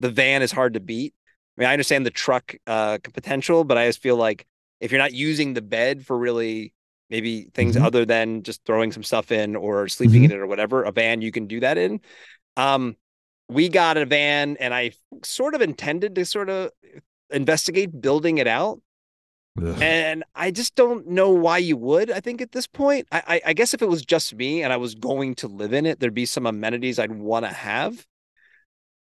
the 0.00 0.10
van 0.10 0.42
is 0.42 0.52
hard 0.52 0.74
to 0.74 0.80
beat. 0.80 1.14
I 1.58 1.62
mean, 1.62 1.68
I 1.68 1.72
understand 1.72 2.06
the 2.06 2.10
truck 2.10 2.54
uh, 2.68 2.98
potential, 3.02 3.64
but 3.64 3.76
I 3.76 3.86
just 3.88 4.00
feel 4.00 4.16
like 4.16 4.46
if 4.80 4.92
you're 4.92 5.00
not 5.00 5.12
using 5.12 5.54
the 5.54 5.62
bed 5.62 6.06
for 6.06 6.16
really 6.16 6.72
maybe 7.10 7.48
things 7.52 7.74
mm-hmm. 7.74 7.84
other 7.84 8.04
than 8.04 8.44
just 8.44 8.64
throwing 8.64 8.92
some 8.92 9.02
stuff 9.02 9.32
in 9.32 9.56
or 9.56 9.88
sleeping 9.88 10.22
mm-hmm. 10.22 10.32
in 10.32 10.38
it 10.38 10.40
or 10.40 10.46
whatever, 10.46 10.84
a 10.84 10.92
van 10.92 11.20
you 11.20 11.32
can 11.32 11.48
do 11.48 11.58
that 11.58 11.76
in. 11.76 12.00
Um, 12.56 12.96
we 13.48 13.68
got 13.68 13.96
a 13.96 14.06
van, 14.06 14.56
and 14.60 14.72
I 14.72 14.92
sort 15.24 15.56
of 15.56 15.62
intended 15.62 16.14
to 16.14 16.24
sort 16.24 16.48
of 16.48 16.70
investigate 17.30 18.00
building 18.00 18.38
it 18.38 18.46
out. 18.46 18.80
Ugh. 19.60 19.82
And 19.82 20.22
I 20.36 20.52
just 20.52 20.76
don't 20.76 21.08
know 21.08 21.30
why 21.30 21.58
you 21.58 21.76
would. 21.76 22.10
I 22.12 22.20
think 22.20 22.40
at 22.40 22.52
this 22.52 22.68
point, 22.68 23.08
I, 23.10 23.22
I, 23.26 23.40
I 23.46 23.52
guess 23.54 23.74
if 23.74 23.82
it 23.82 23.88
was 23.88 24.04
just 24.04 24.32
me 24.34 24.62
and 24.62 24.72
I 24.72 24.76
was 24.76 24.94
going 24.94 25.34
to 25.36 25.48
live 25.48 25.72
in 25.72 25.86
it, 25.86 25.98
there'd 25.98 26.14
be 26.14 26.26
some 26.26 26.46
amenities 26.46 27.00
I'd 27.00 27.10
want 27.10 27.46
to 27.46 27.52
have. 27.52 28.06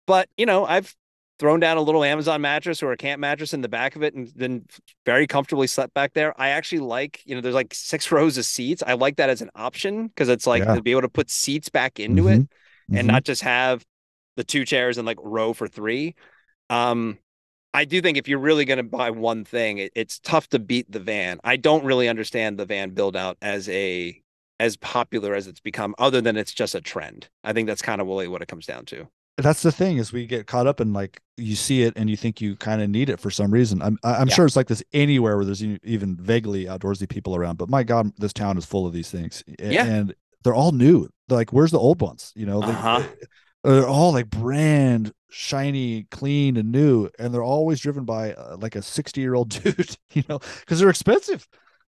But 0.08 0.30
you 0.38 0.47
know, 0.47 0.66
I've 0.66 0.95
thrown 1.40 1.60
down 1.60 1.78
a 1.78 1.82
little 1.82 2.04
Amazon 2.04 2.42
mattress 2.42 2.82
or 2.82 2.92
a 2.92 2.98
camp 2.98 3.20
mattress 3.20 3.54
in 3.54 3.62
the 3.62 3.70
back 3.70 3.96
of 3.96 4.04
it 4.04 4.14
and 4.14 4.32
then 4.36 4.66
very 5.06 5.28
comfortably 5.28 5.68
slept 5.68 5.94
back 5.94 6.14
there. 6.14 6.40
I 6.40 6.50
actually 6.50 6.80
like, 6.80 7.22
you 7.26 7.36
know, 7.36 7.42
there's 7.42 7.56
like 7.56 7.74
six 7.74 8.12
rows 8.12 8.38
of 8.38 8.46
seats. 8.46 8.84
I 8.86 8.94
like 8.94 9.18
that 9.18 9.30
as 9.30 9.42
an 9.42 9.52
option 9.56 10.08
because 10.08 10.30
it's 10.30 10.48
like 10.48 10.64
yeah. 10.64 10.76
to 10.76 10.82
be 10.82 10.92
able 10.92 11.02
to 11.02 11.10
put 11.10 11.30
seats 11.30 11.70
back 11.70 12.00
into 12.00 12.24
mm-hmm. 12.24 12.30
it 12.30 12.50
and 12.90 12.98
mm-hmm. 12.98 13.08
not 13.08 13.24
just 13.24 13.44
have 13.44 13.86
the 14.36 14.44
two 14.44 14.66
chairs 14.66 14.98
and 14.98 15.06
like 15.06 15.18
row 15.22 15.54
for 15.54 15.68
three. 15.68 16.16
Um, 16.70 17.20
I 17.74 17.86
do 17.86 18.02
think 18.02 18.18
if 18.18 18.28
you're 18.28 18.40
really 18.40 18.66
going 18.66 18.78
to 18.78 18.84
buy 18.84 19.12
one 19.12 19.46
thing, 19.46 19.78
it, 19.78 19.92
it's 19.94 20.20
tough 20.20 20.48
to 20.50 20.60
beat 20.60 20.92
the 20.92 21.00
van. 21.00 21.40
I 21.44 21.58
don't 21.58 21.84
really 21.84 22.10
understand 22.10 22.58
the 22.58 22.66
van 22.66 22.92
build 22.92 23.16
out 23.16 23.38
as 23.42 23.70
a 23.70 24.22
as 24.60 24.76
popular 24.78 25.36
as 25.36 25.46
it's 25.46 25.60
become, 25.60 25.94
other 26.00 26.20
than 26.20 26.36
it's 26.36 26.54
just 26.54 26.74
a 26.74 26.82
trend. 26.82 27.30
I 27.44 27.54
think 27.54 27.68
that's 27.68 27.84
kind 27.84 28.02
of 28.02 28.08
really 28.08 28.28
what 28.28 28.42
it 28.42 28.48
comes 28.48 28.66
down 28.66 28.86
to. 28.86 29.08
That's 29.38 29.62
the 29.62 29.72
thing 29.72 29.98
is 29.98 30.12
we 30.12 30.26
get 30.26 30.48
caught 30.48 30.66
up 30.66 30.82
in 30.82 30.94
like 30.94 31.22
you 31.38 31.56
see 31.56 31.84
it 31.84 31.94
and 31.96 32.10
you 32.10 32.18
think 32.18 32.42
you 32.42 32.56
kind 32.56 32.82
of 32.82 32.90
need 32.90 33.10
it 33.10 33.20
for 33.20 33.30
some 33.30 33.52
reason. 33.52 33.82
I'm 33.82 34.00
I'm 34.04 34.28
yeah. 34.28 34.34
sure 34.34 34.46
it's 34.46 34.56
like 34.56 34.68
this 34.68 34.84
anywhere 34.94 35.38
where 35.38 35.46
there's 35.46 35.64
even 35.64 36.18
vaguely 36.18 36.66
outdoorsy 36.66 37.08
people 37.08 37.36
around, 37.36 37.58
but 37.58 37.70
my 37.70 37.84
God, 37.84 38.12
this 38.18 38.34
town 38.34 38.58
is 38.58 38.66
full 38.66 38.88
of 38.88 38.94
these 38.94 39.12
things. 39.12 39.44
Yeah. 39.60 39.86
And 39.86 40.16
they're 40.44 40.56
all 40.56 40.72
new. 40.72 41.08
They're 41.28 41.38
like, 41.38 41.54
where's 41.54 41.72
the 41.72 41.80
old 41.80 42.02
ones? 42.02 42.34
You 42.36 42.46
know, 42.46 42.64
uh-huh. 42.64 43.04
they, 43.64 43.72
they're 43.72 43.88
all 43.88 44.12
like 44.12 44.30
brand 44.30 45.14
shiny, 45.30 46.04
clean, 46.10 46.58
and 46.58 46.72
new, 46.72 47.10
and 47.20 47.34
they're 47.34 47.44
always 47.44 47.80
driven 47.80 48.06
by 48.06 48.34
uh, 48.34 48.58
like 48.60 48.76
a 48.76 48.82
60 48.82 49.22
year 49.22 49.36
old 49.36 49.50
dude, 49.64 49.98
you 50.14 50.24
know, 50.28 50.40
because 50.62 50.80
they're 50.80 50.90
expensive. 50.90 51.48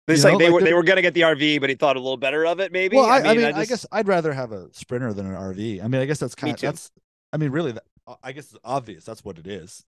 It's 0.08 0.24
like 0.24 0.34
know? 0.34 0.40
they 0.40 0.46
like 0.46 0.54
were 0.54 0.62
they 0.62 0.74
were 0.74 0.84
gonna 0.84 1.02
get 1.02 1.16
the 1.16 1.22
RV, 1.22 1.60
but 1.62 1.70
he 1.70 1.76
thought 1.76 1.96
a 1.96 2.00
little 2.00 2.18
better 2.18 2.46
of 2.46 2.60
it, 2.60 2.72
maybe. 2.72 2.96
Well, 2.96 3.06
I, 3.06 3.18
I 3.18 3.22
mean, 3.22 3.26
I, 3.26 3.34
mean, 3.34 3.46
I, 3.46 3.50
just... 3.50 3.58
I, 3.58 3.66
guess 3.66 3.86
I'd 3.92 4.08
rather 4.08 4.34
have 4.34 4.52
a 4.52 4.72
Sprinter 4.72 5.14
than 5.14 5.26
an 5.26 5.34
RV. 5.34 5.84
I 5.84 5.88
mean, 5.88 6.00
I 6.00 6.06
guess 6.06 6.20
that's 6.20 6.36
kind 6.36 6.54
of 6.54 6.62
that's. 6.62 6.92
I 7.36 7.38
mean, 7.38 7.52
really, 7.52 7.74
that, 7.74 7.84
uh, 8.08 8.16
I 8.24 8.32
guess 8.32 8.46
it's 8.46 8.58
obvious. 8.64 9.04
That's 9.04 9.26
what 9.26 9.38
it 9.38 9.46
is. 9.46 9.84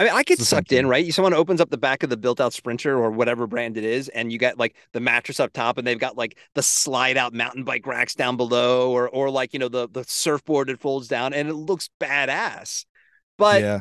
I 0.00 0.04
mean, 0.04 0.14
I 0.14 0.22
get 0.22 0.38
sucked 0.38 0.72
in, 0.72 0.86
right? 0.86 1.12
Someone 1.12 1.34
opens 1.34 1.60
up 1.60 1.68
the 1.68 1.76
back 1.76 2.02
of 2.02 2.08
the 2.08 2.16
built 2.16 2.40
out 2.40 2.54
Sprinter 2.54 2.96
or 2.96 3.10
whatever 3.10 3.46
brand 3.46 3.76
it 3.76 3.84
is, 3.84 4.08
and 4.08 4.32
you 4.32 4.38
got 4.38 4.58
like 4.58 4.76
the 4.92 5.00
mattress 5.00 5.38
up 5.38 5.52
top, 5.52 5.76
and 5.76 5.86
they've 5.86 5.98
got 5.98 6.16
like 6.16 6.38
the 6.54 6.62
slide 6.62 7.18
out 7.18 7.34
mountain 7.34 7.64
bike 7.64 7.86
racks 7.86 8.14
down 8.14 8.38
below, 8.38 8.92
or 8.92 9.10
or 9.10 9.28
like 9.28 9.52
you 9.52 9.58
know 9.58 9.68
the 9.68 9.86
the 9.90 10.04
surfboard 10.04 10.68
that 10.68 10.80
folds 10.80 11.06
down, 11.06 11.34
and 11.34 11.50
it 11.50 11.54
looks 11.54 11.90
badass. 12.00 12.86
But 13.36 13.60
yeah. 13.60 13.80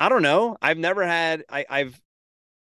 I 0.00 0.08
don't 0.08 0.22
know. 0.22 0.56
I've 0.62 0.78
never 0.78 1.06
had. 1.06 1.44
I, 1.50 1.66
I've. 1.68 2.00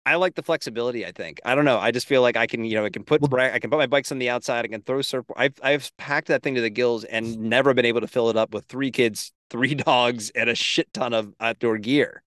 I 0.08 0.16
like 0.16 0.34
the 0.34 0.42
flexibility. 0.42 1.04
I 1.04 1.12
think. 1.12 1.40
I 1.44 1.54
don't 1.54 1.64
know. 1.64 1.78
I 1.78 1.90
just 1.90 2.06
feel 2.06 2.22
like 2.22 2.36
I 2.36 2.46
can. 2.46 2.64
You 2.64 2.76
know, 2.76 2.84
I 2.84 2.90
can 2.90 3.04
put. 3.04 3.20
Well, 3.20 3.40
I 3.40 3.58
can 3.58 3.70
put 3.70 3.78
my 3.78 3.86
bikes 3.86 4.10
on 4.10 4.18
the 4.18 4.30
outside. 4.30 4.64
I 4.64 4.68
can 4.68 4.82
throw 4.82 5.02
surf. 5.02 5.26
I've 5.36 5.54
I've 5.62 5.94
packed 5.98 6.28
that 6.28 6.42
thing 6.42 6.54
to 6.54 6.60
the 6.60 6.70
gills 6.70 7.04
and 7.04 7.38
never 7.38 7.74
been 7.74 7.84
able 7.84 8.00
to 8.00 8.06
fill 8.06 8.30
it 8.30 8.36
up 8.36 8.54
with 8.54 8.64
three 8.66 8.90
kids, 8.90 9.32
three 9.50 9.74
dogs, 9.90 10.30
and 10.30 10.48
a 10.48 10.54
shit 10.54 10.92
ton 10.92 11.12
of 11.12 11.34
outdoor 11.40 11.78
gear. 11.78 12.22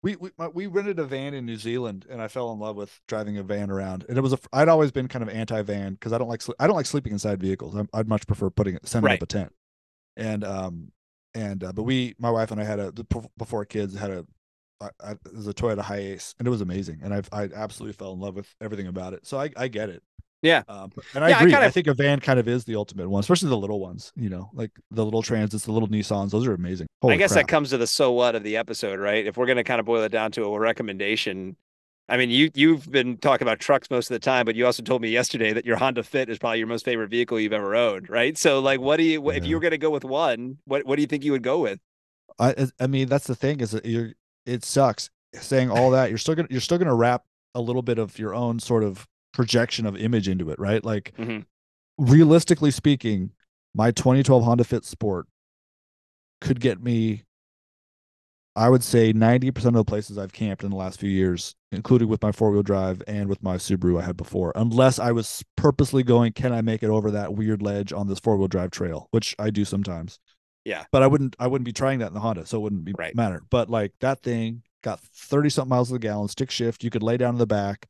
We, 0.00 0.16
we 0.16 0.30
we 0.54 0.66
rented 0.66 0.98
a 1.00 1.04
van 1.04 1.34
in 1.34 1.44
New 1.44 1.56
Zealand, 1.56 2.06
and 2.08 2.22
I 2.22 2.28
fell 2.28 2.52
in 2.52 2.58
love 2.58 2.76
with 2.76 2.98
driving 3.08 3.36
a 3.36 3.42
van 3.42 3.70
around. 3.70 4.06
And 4.08 4.16
it 4.16 4.20
was 4.20 4.32
a 4.32 4.38
I'd 4.52 4.68
always 4.68 4.90
been 4.90 5.08
kind 5.08 5.22
of 5.22 5.28
anti 5.28 5.60
van 5.62 5.94
because 5.94 6.12
I 6.12 6.18
don't 6.18 6.28
like 6.28 6.42
I 6.58 6.66
don't 6.66 6.76
like 6.76 6.86
sleeping 6.86 7.12
inside 7.12 7.40
vehicles. 7.40 7.76
i 7.76 7.98
would 7.98 8.08
much 8.08 8.26
prefer 8.26 8.48
putting 8.48 8.76
it 8.76 8.86
sending 8.88 9.06
right. 9.06 9.18
up 9.18 9.22
a 9.22 9.26
tent. 9.26 9.52
And 10.16 10.44
um 10.44 10.92
and 11.34 11.62
uh, 11.62 11.72
but 11.72 11.82
we 11.82 12.14
my 12.18 12.30
wife 12.30 12.50
and 12.50 12.60
I 12.60 12.64
had 12.64 12.78
a 12.78 12.92
before 13.36 13.64
kids 13.64 13.96
had 13.96 14.10
a 14.10 14.24
I, 14.80 14.90
I, 15.00 15.10
it 15.12 15.34
was 15.34 15.48
a 15.48 15.54
Toyota 15.54 15.82
Hiace, 15.82 16.34
and 16.38 16.46
it 16.46 16.50
was 16.50 16.60
amazing. 16.60 17.00
And 17.02 17.12
I've, 17.12 17.28
I 17.32 17.48
absolutely 17.54 17.94
fell 17.94 18.12
in 18.12 18.20
love 18.20 18.36
with 18.36 18.54
everything 18.60 18.86
about 18.86 19.12
it. 19.12 19.26
So 19.26 19.38
I 19.38 19.50
I 19.56 19.68
get 19.68 19.90
it. 19.90 20.02
Yeah. 20.42 20.62
Um, 20.68 20.92
and 21.14 21.24
I 21.24 21.30
yeah, 21.30 21.38
agree. 21.38 21.52
I, 21.52 21.54
kinda... 21.56 21.66
I, 21.66 21.70
think 21.70 21.86
a 21.88 21.94
van 21.94 22.20
kind 22.20 22.38
of 22.38 22.46
is 22.46 22.64
the 22.64 22.76
ultimate 22.76 23.08
one, 23.08 23.20
especially 23.20 23.48
the 23.48 23.56
little 23.56 23.80
ones, 23.80 24.12
you 24.14 24.28
know, 24.28 24.50
like 24.52 24.70
the 24.90 25.04
little 25.04 25.22
transits, 25.22 25.64
the 25.64 25.72
little 25.72 25.88
Nissans. 25.88 26.30
Those 26.30 26.46
are 26.46 26.54
amazing. 26.54 26.86
Holy 27.02 27.14
I 27.14 27.16
guess 27.16 27.32
crap. 27.32 27.46
that 27.46 27.50
comes 27.50 27.70
to 27.70 27.78
the 27.78 27.86
so 27.86 28.12
what 28.12 28.34
of 28.34 28.42
the 28.44 28.56
episode, 28.56 29.00
right? 29.00 29.26
If 29.26 29.36
we're 29.36 29.46
going 29.46 29.56
to 29.56 29.64
kind 29.64 29.80
of 29.80 29.86
boil 29.86 30.02
it 30.02 30.12
down 30.12 30.30
to 30.32 30.44
a 30.44 30.58
recommendation, 30.60 31.56
I 32.08 32.16
mean, 32.16 32.30
you, 32.30 32.50
you've 32.54 32.90
been 32.90 33.18
talking 33.18 33.46
about 33.46 33.58
trucks 33.58 33.90
most 33.90 34.10
of 34.10 34.14
the 34.14 34.20
time, 34.20 34.46
but 34.46 34.54
you 34.54 34.64
also 34.64 34.82
told 34.82 35.02
me 35.02 35.10
yesterday 35.10 35.52
that 35.52 35.66
your 35.66 35.76
Honda 35.76 36.02
Fit 36.02 36.30
is 36.30 36.38
probably 36.38 36.58
your 36.58 36.68
most 36.68 36.84
favorite 36.84 37.10
vehicle 37.10 37.40
you've 37.40 37.52
ever 37.52 37.74
owned, 37.74 38.08
right? 38.08 38.38
So, 38.38 38.60
like, 38.60 38.80
what 38.80 38.98
do 38.98 39.02
you, 39.02 39.22
yeah. 39.24 39.36
if 39.36 39.44
you 39.44 39.56
were 39.56 39.60
going 39.60 39.72
to 39.72 39.78
go 39.78 39.90
with 39.90 40.04
one, 40.04 40.58
what, 40.64 40.86
what 40.86 40.96
do 40.96 41.02
you 41.02 41.08
think 41.08 41.24
you 41.24 41.32
would 41.32 41.42
go 41.42 41.58
with? 41.58 41.80
I, 42.38 42.68
I 42.78 42.86
mean, 42.86 43.08
that's 43.08 43.26
the 43.26 43.34
thing 43.34 43.60
is 43.60 43.72
that 43.72 43.84
you're, 43.84 44.12
it 44.48 44.64
sucks 44.64 45.10
saying 45.34 45.70
all 45.70 45.90
that. 45.90 46.08
You're 46.08 46.18
still 46.18 46.36
to, 46.36 46.46
you're 46.50 46.60
still 46.60 46.78
to 46.78 46.94
wrap 46.94 47.24
a 47.54 47.60
little 47.60 47.82
bit 47.82 47.98
of 47.98 48.18
your 48.18 48.34
own 48.34 48.58
sort 48.58 48.84
of 48.84 49.06
projection 49.32 49.86
of 49.86 49.96
image 49.96 50.28
into 50.28 50.50
it, 50.50 50.58
right? 50.58 50.84
Like 50.84 51.14
mm-hmm. 51.18 51.40
realistically 51.98 52.70
speaking, 52.70 53.32
my 53.74 53.90
2012 53.90 54.44
Honda 54.44 54.64
Fit 54.64 54.84
Sport 54.84 55.26
could 56.40 56.60
get 56.60 56.82
me 56.82 57.24
I 58.58 58.68
would 58.68 58.82
say 58.82 59.12
90% 59.12 59.66
of 59.66 59.74
the 59.74 59.84
places 59.84 60.18
I've 60.18 60.32
camped 60.32 60.64
in 60.64 60.70
the 60.70 60.76
last 60.76 60.98
few 60.98 61.08
years, 61.08 61.54
including 61.70 62.08
with 62.08 62.20
my 62.22 62.32
four-wheel 62.32 62.64
drive 62.64 63.00
and 63.06 63.28
with 63.28 63.40
my 63.40 63.56
Subaru 63.56 64.02
I 64.02 64.04
had 64.04 64.16
before, 64.16 64.52
unless 64.56 64.98
I 64.98 65.12
was 65.12 65.44
purposely 65.56 66.02
going, 66.02 66.32
can 66.32 66.52
I 66.52 66.60
make 66.60 66.82
it 66.82 66.90
over 66.90 67.12
that 67.12 67.34
weird 67.34 67.62
ledge 67.62 67.92
on 67.92 68.08
this 68.08 68.18
four-wheel 68.18 68.48
drive 68.48 68.72
trail, 68.72 69.06
which 69.12 69.36
I 69.38 69.50
do 69.50 69.64
sometimes. 69.64 70.18
Yeah. 70.64 70.84
But 70.92 71.02
I 71.02 71.06
wouldn't 71.06 71.36
I 71.38 71.46
wouldn't 71.46 71.66
be 71.66 71.72
trying 71.72 72.00
that 72.00 72.08
in 72.08 72.14
the 72.14 72.20
Honda, 72.20 72.46
so 72.46 72.58
it 72.58 72.60
wouldn't 72.60 72.84
be 72.84 72.94
right. 72.98 73.14
matter. 73.14 73.42
But 73.50 73.70
like 73.70 73.92
that 74.00 74.22
thing 74.22 74.62
got 74.82 75.00
30 75.00 75.50
something 75.50 75.70
miles 75.70 75.88
to 75.88 75.94
the 75.94 75.98
gallon, 75.98 76.28
stick 76.28 76.50
shift, 76.50 76.84
you 76.84 76.90
could 76.90 77.02
lay 77.02 77.16
down 77.16 77.34
in 77.34 77.38
the 77.38 77.46
back. 77.46 77.88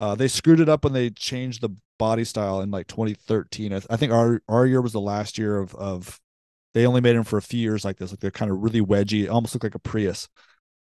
Uh, 0.00 0.14
they 0.14 0.28
screwed 0.28 0.60
it 0.60 0.68
up 0.68 0.84
when 0.84 0.92
they 0.92 1.10
changed 1.10 1.60
the 1.60 1.70
body 1.98 2.24
style 2.24 2.60
in 2.60 2.70
like 2.70 2.86
2013. 2.86 3.72
I, 3.72 3.76
th- 3.76 3.86
I 3.90 3.96
think 3.96 4.12
our 4.12 4.42
our 4.48 4.66
year 4.66 4.80
was 4.80 4.92
the 4.92 5.00
last 5.00 5.38
year 5.38 5.58
of 5.58 5.74
of 5.74 6.20
they 6.74 6.86
only 6.86 7.00
made 7.00 7.16
them 7.16 7.24
for 7.24 7.36
a 7.36 7.42
few 7.42 7.60
years 7.60 7.84
like 7.84 7.98
this. 7.98 8.10
Like 8.10 8.20
they're 8.20 8.30
kind 8.30 8.50
of 8.50 8.62
really 8.62 8.80
wedgy, 8.80 9.30
almost 9.30 9.54
look 9.54 9.64
like 9.64 9.74
a 9.74 9.78
Prius. 9.78 10.28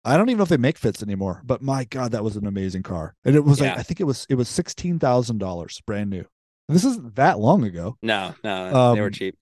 I 0.04 0.18
don't 0.18 0.30
even 0.30 0.38
know 0.38 0.44
if 0.44 0.50
they 0.50 0.58
make 0.58 0.80
fits 0.80 1.04
anymore, 1.04 1.44
but 1.46 1.62
my 1.62 1.84
God, 1.84 2.12
that 2.12 2.24
was 2.24 2.36
an 2.36 2.48
amazing 2.48 2.82
car. 2.82 3.16
And 3.24 3.36
it 3.36 3.44
was 3.44 3.60
yeah. 3.60 3.70
like 3.70 3.80
I 3.80 3.84
think 3.84 4.00
it 4.00 4.06
was 4.06 4.26
it 4.30 4.36
was 4.36 4.50
sixteen 4.50 5.00
thousand 5.00 5.40
dollars 5.40 5.82
brand 5.86 6.10
new. 6.10 6.26
And 6.68 6.76
this 6.76 6.86
isn't 6.86 7.16
that 7.16 7.40
long 7.40 7.64
ago. 7.64 7.98
No, 8.02 8.34
no, 8.44 8.76
um, 8.76 8.96
they 8.96 9.02
were 9.02 9.08
um, 9.08 9.14
cheap 9.14 9.38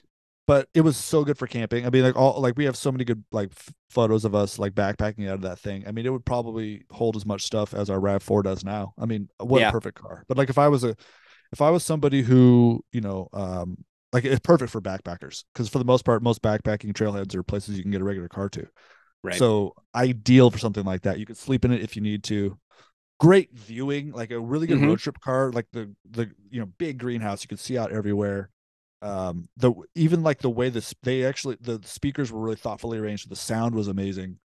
but 0.50 0.68
it 0.74 0.82
was 0.82 0.98
so 0.98 1.24
good 1.24 1.38
for 1.38 1.46
camping. 1.46 1.86
I 1.86 1.92
mean, 1.92 2.02
like 2.02 2.16
all 2.16 2.42
like 2.42 2.58
we 2.58 2.66
have 2.66 2.76
so 2.76 2.92
many 2.92 3.04
good 3.04 3.24
like 3.32 3.52
f- 3.52 3.72
photos 3.92 4.26
of 4.26 4.34
us 4.34 4.58
like 4.58 4.74
backpacking 4.74 5.28
out 5.28 5.36
of 5.36 5.42
that 5.42 5.60
thing. 5.60 5.84
I 5.88 5.92
mean, 5.92 6.08
it 6.08 6.10
would 6.10 6.26
probably 6.26 6.86
hold 6.90 7.16
as 7.16 7.24
much 7.24 7.44
stuff 7.44 7.76
as 7.76 7.88
our 7.92 8.00
Rav 8.00 8.24
Four 8.24 8.42
does 8.42 8.66
now. 8.66 8.94
I 8.98 9.06
mean, 9.06 9.30
what 9.38 9.62
yeah. 9.62 9.70
a 9.70 9.72
perfect 9.72 10.02
car. 10.02 10.26
But 10.28 10.40
like 10.40 10.50
if 10.50 10.58
I 10.58 10.68
was 10.68 10.84
a 10.84 10.96
if 11.52 11.62
I 11.62 11.70
was 11.70 11.84
somebody 11.84 12.24
who 12.24 12.84
you 12.92 13.00
know 13.00 13.30
um 13.32 13.78
like 14.12 14.26
it's 14.26 14.40
perfect 14.40 14.72
for 14.72 14.82
backpackers 14.82 15.44
because 15.54 15.70
for 15.70 15.78
the 15.78 15.86
most 15.86 16.04
part, 16.04 16.24
most 16.24 16.42
backpacking 16.42 16.94
trailheads 16.94 17.36
are 17.36 17.44
places 17.44 17.78
you 17.78 17.84
can 17.84 17.92
get 17.92 18.02
a 18.02 18.04
regular 18.04 18.28
car 18.28 18.50
to. 18.50 18.66
Right. 19.24 19.38
So 19.38 19.76
ideal 19.94 20.50
for 20.50 20.58
something 20.58 20.84
like 20.84 21.04
that. 21.04 21.20
You 21.20 21.28
could 21.28 21.38
sleep 21.38 21.64
in 21.64 21.72
it 21.72 21.84
if 21.84 21.96
you 21.96 22.02
need 22.02 22.24
to. 22.24 22.58
Great 23.20 23.54
viewing, 23.54 24.14
like 24.14 24.32
a 24.32 24.40
really 24.40 24.66
good 24.66 24.78
mm-hmm. 24.78 24.88
road 24.88 25.00
trip 25.00 25.20
car, 25.20 25.52
like 25.52 25.68
the 25.74 25.94
the 26.10 26.32
you 26.50 26.60
know 26.60 26.66
big 26.80 26.98
greenhouse. 26.98 27.44
You 27.44 27.50
could 27.50 27.60
see 27.60 27.78
out 27.78 27.92
everywhere 27.92 28.50
um 29.02 29.48
the 29.58 29.74
even 29.96 30.24
like 30.24 30.40
the 30.40 30.50
way 30.50 30.70
this 30.70 30.94
they 31.04 31.24
actually 31.24 31.58
the 31.62 31.80
speakers 31.84 32.32
were 32.32 32.42
really 32.42 32.56
thoughtfully 32.56 32.98
arranged 32.98 33.30
the 33.30 33.36
sound 33.36 33.76
was 33.76 33.88
amazing. 33.88 34.40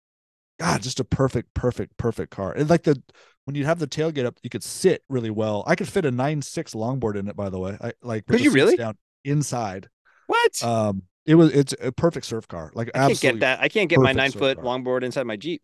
God 0.58 0.82
just 0.82 1.00
a 1.00 1.04
perfect 1.04 1.54
perfect 1.54 1.96
perfect 1.96 2.30
car. 2.30 2.52
And 2.52 2.68
like 2.68 2.82
the 2.82 3.02
when 3.44 3.56
you 3.56 3.64
have 3.64 3.78
the 3.78 3.86
tailgate 3.86 4.26
up 4.26 4.38
you 4.42 4.50
could 4.50 4.62
sit 4.62 5.02
really 5.08 5.30
well. 5.30 5.64
I 5.66 5.74
could 5.74 5.88
fit 5.88 6.04
a 6.04 6.10
nine 6.10 6.42
six 6.42 6.74
longboard 6.74 7.16
in 7.16 7.28
it 7.28 7.36
by 7.36 7.48
the 7.48 7.58
way 7.58 7.76
i 7.80 7.92
like 8.02 8.26
could 8.26 8.40
you 8.40 8.50
really? 8.50 8.76
down 8.76 8.96
inside. 9.24 9.88
What? 10.26 10.62
Um 10.62 11.04
it 11.24 11.36
was 11.36 11.52
it's 11.52 11.74
a 11.80 11.92
perfect 11.92 12.26
surf 12.26 12.48
car 12.48 12.72
like 12.74 12.90
i 12.94 13.06
can't 13.06 13.20
get 13.20 13.40
that 13.40 13.60
i 13.60 13.68
can't 13.68 13.88
get 13.88 14.00
my 14.00 14.12
nine 14.12 14.32
foot 14.32 14.56
car. 14.56 14.64
longboard 14.64 15.02
inside 15.02 15.24
my 15.24 15.36
jeep. 15.36 15.62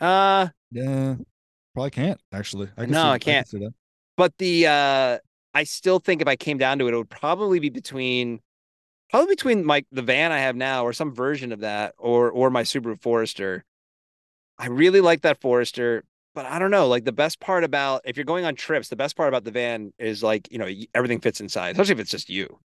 Uh 0.00 0.48
yeah 0.70 1.16
probably 1.74 1.90
can't 1.90 2.20
actually. 2.32 2.68
I 2.76 2.86
no 2.86 3.02
see, 3.02 3.08
i 3.08 3.18
can't. 3.18 3.48
I 3.54 3.68
but 4.16 4.36
the 4.38 4.66
uh 4.66 5.18
I 5.58 5.64
still 5.64 5.98
think 5.98 6.22
if 6.22 6.28
I 6.28 6.36
came 6.36 6.56
down 6.56 6.78
to 6.78 6.86
it, 6.86 6.94
it 6.94 6.96
would 6.96 7.10
probably 7.10 7.58
be 7.58 7.68
between 7.68 8.38
probably 9.10 9.34
between 9.34 9.64
my 9.64 9.84
the 9.90 10.02
van 10.02 10.30
I 10.30 10.38
have 10.38 10.54
now 10.54 10.84
or 10.84 10.92
some 10.92 11.12
version 11.12 11.50
of 11.50 11.60
that 11.60 11.94
or 11.98 12.30
or 12.30 12.48
my 12.48 12.62
Subaru 12.62 12.96
Forester. 13.00 13.64
I 14.56 14.68
really 14.68 15.00
like 15.00 15.22
that 15.22 15.40
Forester, 15.40 16.04
but 16.32 16.46
I 16.46 16.60
don't 16.60 16.70
know. 16.70 16.86
Like 16.86 17.04
the 17.04 17.10
best 17.10 17.40
part 17.40 17.64
about 17.64 18.02
if 18.04 18.16
you're 18.16 18.24
going 18.24 18.44
on 18.44 18.54
trips, 18.54 18.88
the 18.88 18.94
best 18.94 19.16
part 19.16 19.28
about 19.28 19.42
the 19.42 19.50
van 19.50 19.92
is 19.98 20.22
like 20.22 20.46
you 20.52 20.58
know 20.58 20.68
everything 20.94 21.18
fits 21.18 21.40
inside, 21.40 21.72
especially 21.72 21.94
if 21.94 21.98
it's 21.98 22.12
just 22.12 22.30
you. 22.30 22.60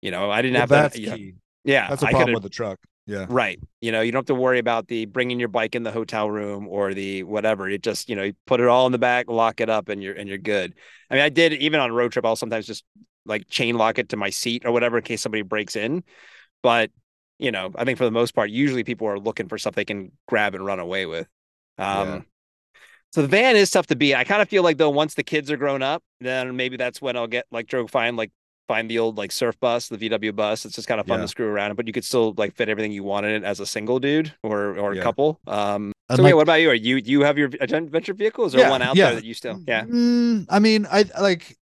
You 0.00 0.12
know, 0.12 0.30
I 0.30 0.40
didn't 0.40 0.54
well, 0.54 0.82
have 0.82 0.92
that. 0.92 0.92
Key. 0.92 1.34
yeah, 1.64 1.88
that's 1.88 2.04
a 2.04 2.06
problem 2.06 2.32
with 2.32 2.44
the 2.44 2.48
truck. 2.48 2.78
Yeah. 3.06 3.26
Right. 3.28 3.60
You 3.80 3.92
know, 3.92 4.00
you 4.00 4.10
don't 4.10 4.20
have 4.20 4.26
to 4.26 4.34
worry 4.34 4.58
about 4.58 4.88
the 4.88 5.06
bringing 5.06 5.38
your 5.38 5.48
bike 5.48 5.76
in 5.76 5.84
the 5.84 5.92
hotel 5.92 6.28
room 6.28 6.66
or 6.66 6.92
the 6.92 7.22
whatever. 7.22 7.68
You 7.68 7.78
just, 7.78 8.08
you 8.08 8.16
know, 8.16 8.24
you 8.24 8.34
put 8.46 8.60
it 8.60 8.66
all 8.66 8.86
in 8.86 8.92
the 8.92 8.98
back, 8.98 9.28
lock 9.28 9.60
it 9.60 9.70
up 9.70 9.88
and 9.88 10.02
you're 10.02 10.14
and 10.14 10.28
you're 10.28 10.38
good. 10.38 10.74
I 11.08 11.14
mean, 11.14 11.22
I 11.22 11.28
did 11.28 11.52
even 11.54 11.78
on 11.78 11.90
a 11.90 11.92
road 11.92 12.12
trip, 12.12 12.26
I'll 12.26 12.34
sometimes 12.34 12.66
just 12.66 12.84
like 13.24 13.48
chain 13.48 13.76
lock 13.76 13.98
it 13.98 14.08
to 14.08 14.16
my 14.16 14.30
seat 14.30 14.64
or 14.66 14.72
whatever 14.72 14.98
in 14.98 15.04
case 15.04 15.22
somebody 15.22 15.42
breaks 15.42 15.76
in. 15.76 16.02
But, 16.62 16.90
you 17.38 17.52
know, 17.52 17.70
I 17.76 17.84
think 17.84 17.96
for 17.96 18.04
the 18.04 18.10
most 18.10 18.34
part, 18.34 18.50
usually 18.50 18.82
people 18.82 19.06
are 19.06 19.20
looking 19.20 19.48
for 19.48 19.56
stuff 19.56 19.74
they 19.74 19.84
can 19.84 20.10
grab 20.26 20.54
and 20.56 20.66
run 20.66 20.80
away 20.80 21.06
with. 21.06 21.28
Um 21.78 22.08
yeah. 22.08 22.20
So 23.12 23.22
the 23.22 23.28
van 23.28 23.56
is 23.56 23.70
tough 23.70 23.86
to 23.86 23.96
beat. 23.96 24.14
I 24.14 24.24
kind 24.24 24.42
of 24.42 24.48
feel 24.48 24.62
like 24.62 24.78
though 24.78 24.90
once 24.90 25.14
the 25.14 25.22
kids 25.22 25.50
are 25.50 25.56
grown 25.56 25.80
up, 25.80 26.02
then 26.20 26.56
maybe 26.56 26.76
that's 26.76 27.00
when 27.00 27.16
I'll 27.16 27.28
get 27.28 27.46
like 27.52 27.66
Joe 27.66 27.86
find 27.86 28.16
like 28.16 28.32
find 28.66 28.90
the 28.90 28.98
old 28.98 29.16
like 29.16 29.32
surf 29.32 29.58
bus, 29.60 29.88
the 29.88 29.98
VW 29.98 30.34
bus. 30.34 30.64
It's 30.64 30.74
just 30.74 30.88
kind 30.88 31.00
of 31.00 31.06
fun 31.06 31.18
yeah. 31.18 31.24
to 31.24 31.28
screw 31.28 31.46
around, 31.46 31.74
but 31.76 31.86
you 31.86 31.92
could 31.92 32.04
still 32.04 32.34
like 32.36 32.54
fit 32.54 32.68
everything 32.68 32.92
you 32.92 33.02
want 33.02 33.26
in 33.26 33.32
it 33.32 33.44
as 33.44 33.60
a 33.60 33.66
single 33.66 33.98
dude 33.98 34.32
or 34.42 34.78
or 34.78 34.92
a 34.92 35.02
couple. 35.02 35.40
Um, 35.46 35.92
so 36.10 36.22
like, 36.22 36.30
wait, 36.30 36.34
what 36.34 36.42
about 36.42 36.60
you? 36.60 36.70
Are 36.70 36.74
you 36.74 36.96
you 36.96 37.22
have 37.22 37.36
your 37.36 37.50
adventure 37.60 38.14
vehicle? 38.14 38.44
Is 38.44 38.52
there 38.52 38.62
yeah, 38.62 38.70
one 38.70 38.82
out 38.82 38.96
yeah. 38.96 39.06
there 39.06 39.16
that 39.16 39.24
you 39.24 39.34
still? 39.34 39.60
Yeah. 39.66 39.84
Mm, 39.84 40.46
I 40.48 40.58
mean, 40.58 40.86
I 40.90 41.04
like. 41.20 41.56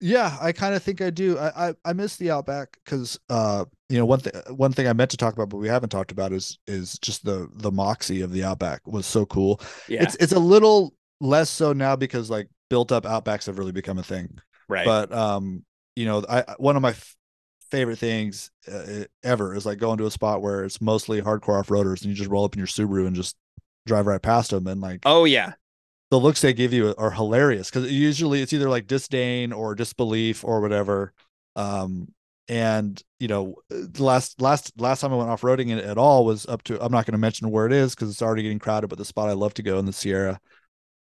Yeah, 0.00 0.36
I 0.40 0.50
kind 0.50 0.74
of 0.74 0.82
think 0.82 1.00
I 1.00 1.10
do. 1.10 1.38
I 1.38 1.68
I, 1.68 1.74
I 1.84 1.92
miss 1.92 2.16
the 2.16 2.32
Outback 2.32 2.76
because 2.84 3.20
uh 3.30 3.64
you 3.88 3.98
know 3.98 4.04
one 4.04 4.18
thing 4.18 4.32
one 4.48 4.72
thing 4.72 4.88
I 4.88 4.92
meant 4.92 5.12
to 5.12 5.16
talk 5.16 5.34
about 5.34 5.50
but 5.50 5.58
we 5.58 5.68
haven't 5.68 5.90
talked 5.90 6.10
about 6.10 6.32
is 6.32 6.58
is 6.66 6.98
just 6.98 7.24
the 7.24 7.48
the 7.54 7.70
moxie 7.70 8.22
of 8.22 8.32
the 8.32 8.42
Outback 8.42 8.80
was 8.84 9.06
so 9.06 9.24
cool. 9.26 9.60
Yeah. 9.88 10.02
It's 10.02 10.16
it's 10.16 10.32
a 10.32 10.40
little 10.40 10.94
less 11.20 11.48
so 11.48 11.72
now 11.72 11.94
because 11.94 12.30
like 12.30 12.48
built 12.68 12.90
up 12.90 13.04
Outbacks 13.04 13.46
have 13.46 13.58
really 13.58 13.70
become 13.70 13.98
a 13.98 14.02
thing. 14.02 14.38
right. 14.68 14.84
But 14.84 15.12
um 15.12 15.64
you 15.96 16.06
know 16.06 16.24
I 16.28 16.54
one 16.58 16.76
of 16.76 16.82
my 16.82 16.90
f- 16.90 17.16
favorite 17.70 17.98
things 17.98 18.50
uh, 18.70 19.04
ever 19.22 19.54
is 19.54 19.64
like 19.64 19.78
going 19.78 19.98
to 19.98 20.06
a 20.06 20.10
spot 20.10 20.42
where 20.42 20.64
it's 20.64 20.80
mostly 20.80 21.22
hardcore 21.22 21.58
off-roaders 21.58 22.02
and 22.02 22.10
you 22.10 22.14
just 22.14 22.30
roll 22.30 22.44
up 22.44 22.54
in 22.54 22.58
your 22.58 22.66
Subaru 22.66 23.06
and 23.06 23.16
just 23.16 23.36
drive 23.86 24.06
right 24.06 24.22
past 24.22 24.50
them 24.50 24.66
and 24.66 24.80
like 24.80 25.00
oh 25.06 25.24
yeah. 25.24 25.54
the 26.10 26.20
looks 26.20 26.40
they 26.40 26.52
give 26.52 26.72
you 26.72 26.94
are 26.98 27.10
hilarious 27.10 27.70
because 27.70 27.90
usually 27.90 28.42
it's 28.42 28.52
either 28.52 28.68
like 28.68 28.86
disdain 28.86 29.52
or 29.52 29.74
disbelief 29.74 30.44
or 30.44 30.60
whatever 30.60 31.12
um 31.56 32.08
and 32.48 33.02
you 33.18 33.28
know 33.28 33.54
the 33.70 34.02
last 34.02 34.40
last 34.40 34.72
last 34.78 35.00
time 35.00 35.12
i 35.12 35.16
went 35.16 35.30
off-roading 35.30 35.70
it 35.70 35.84
at 35.84 35.98
all 35.98 36.24
was 36.24 36.46
up 36.46 36.62
to 36.62 36.80
i'm 36.82 36.92
not 36.92 37.06
going 37.06 37.12
to 37.12 37.18
mention 37.18 37.50
where 37.50 37.66
it 37.66 37.72
is 37.72 37.94
because 37.94 38.10
it's 38.10 38.22
already 38.22 38.42
getting 38.42 38.58
crowded 38.58 38.88
but 38.88 38.98
the 38.98 39.04
spot 39.04 39.28
i 39.28 39.32
love 39.32 39.54
to 39.54 39.62
go 39.62 39.78
in 39.78 39.86
the 39.86 39.92
sierra 39.92 40.38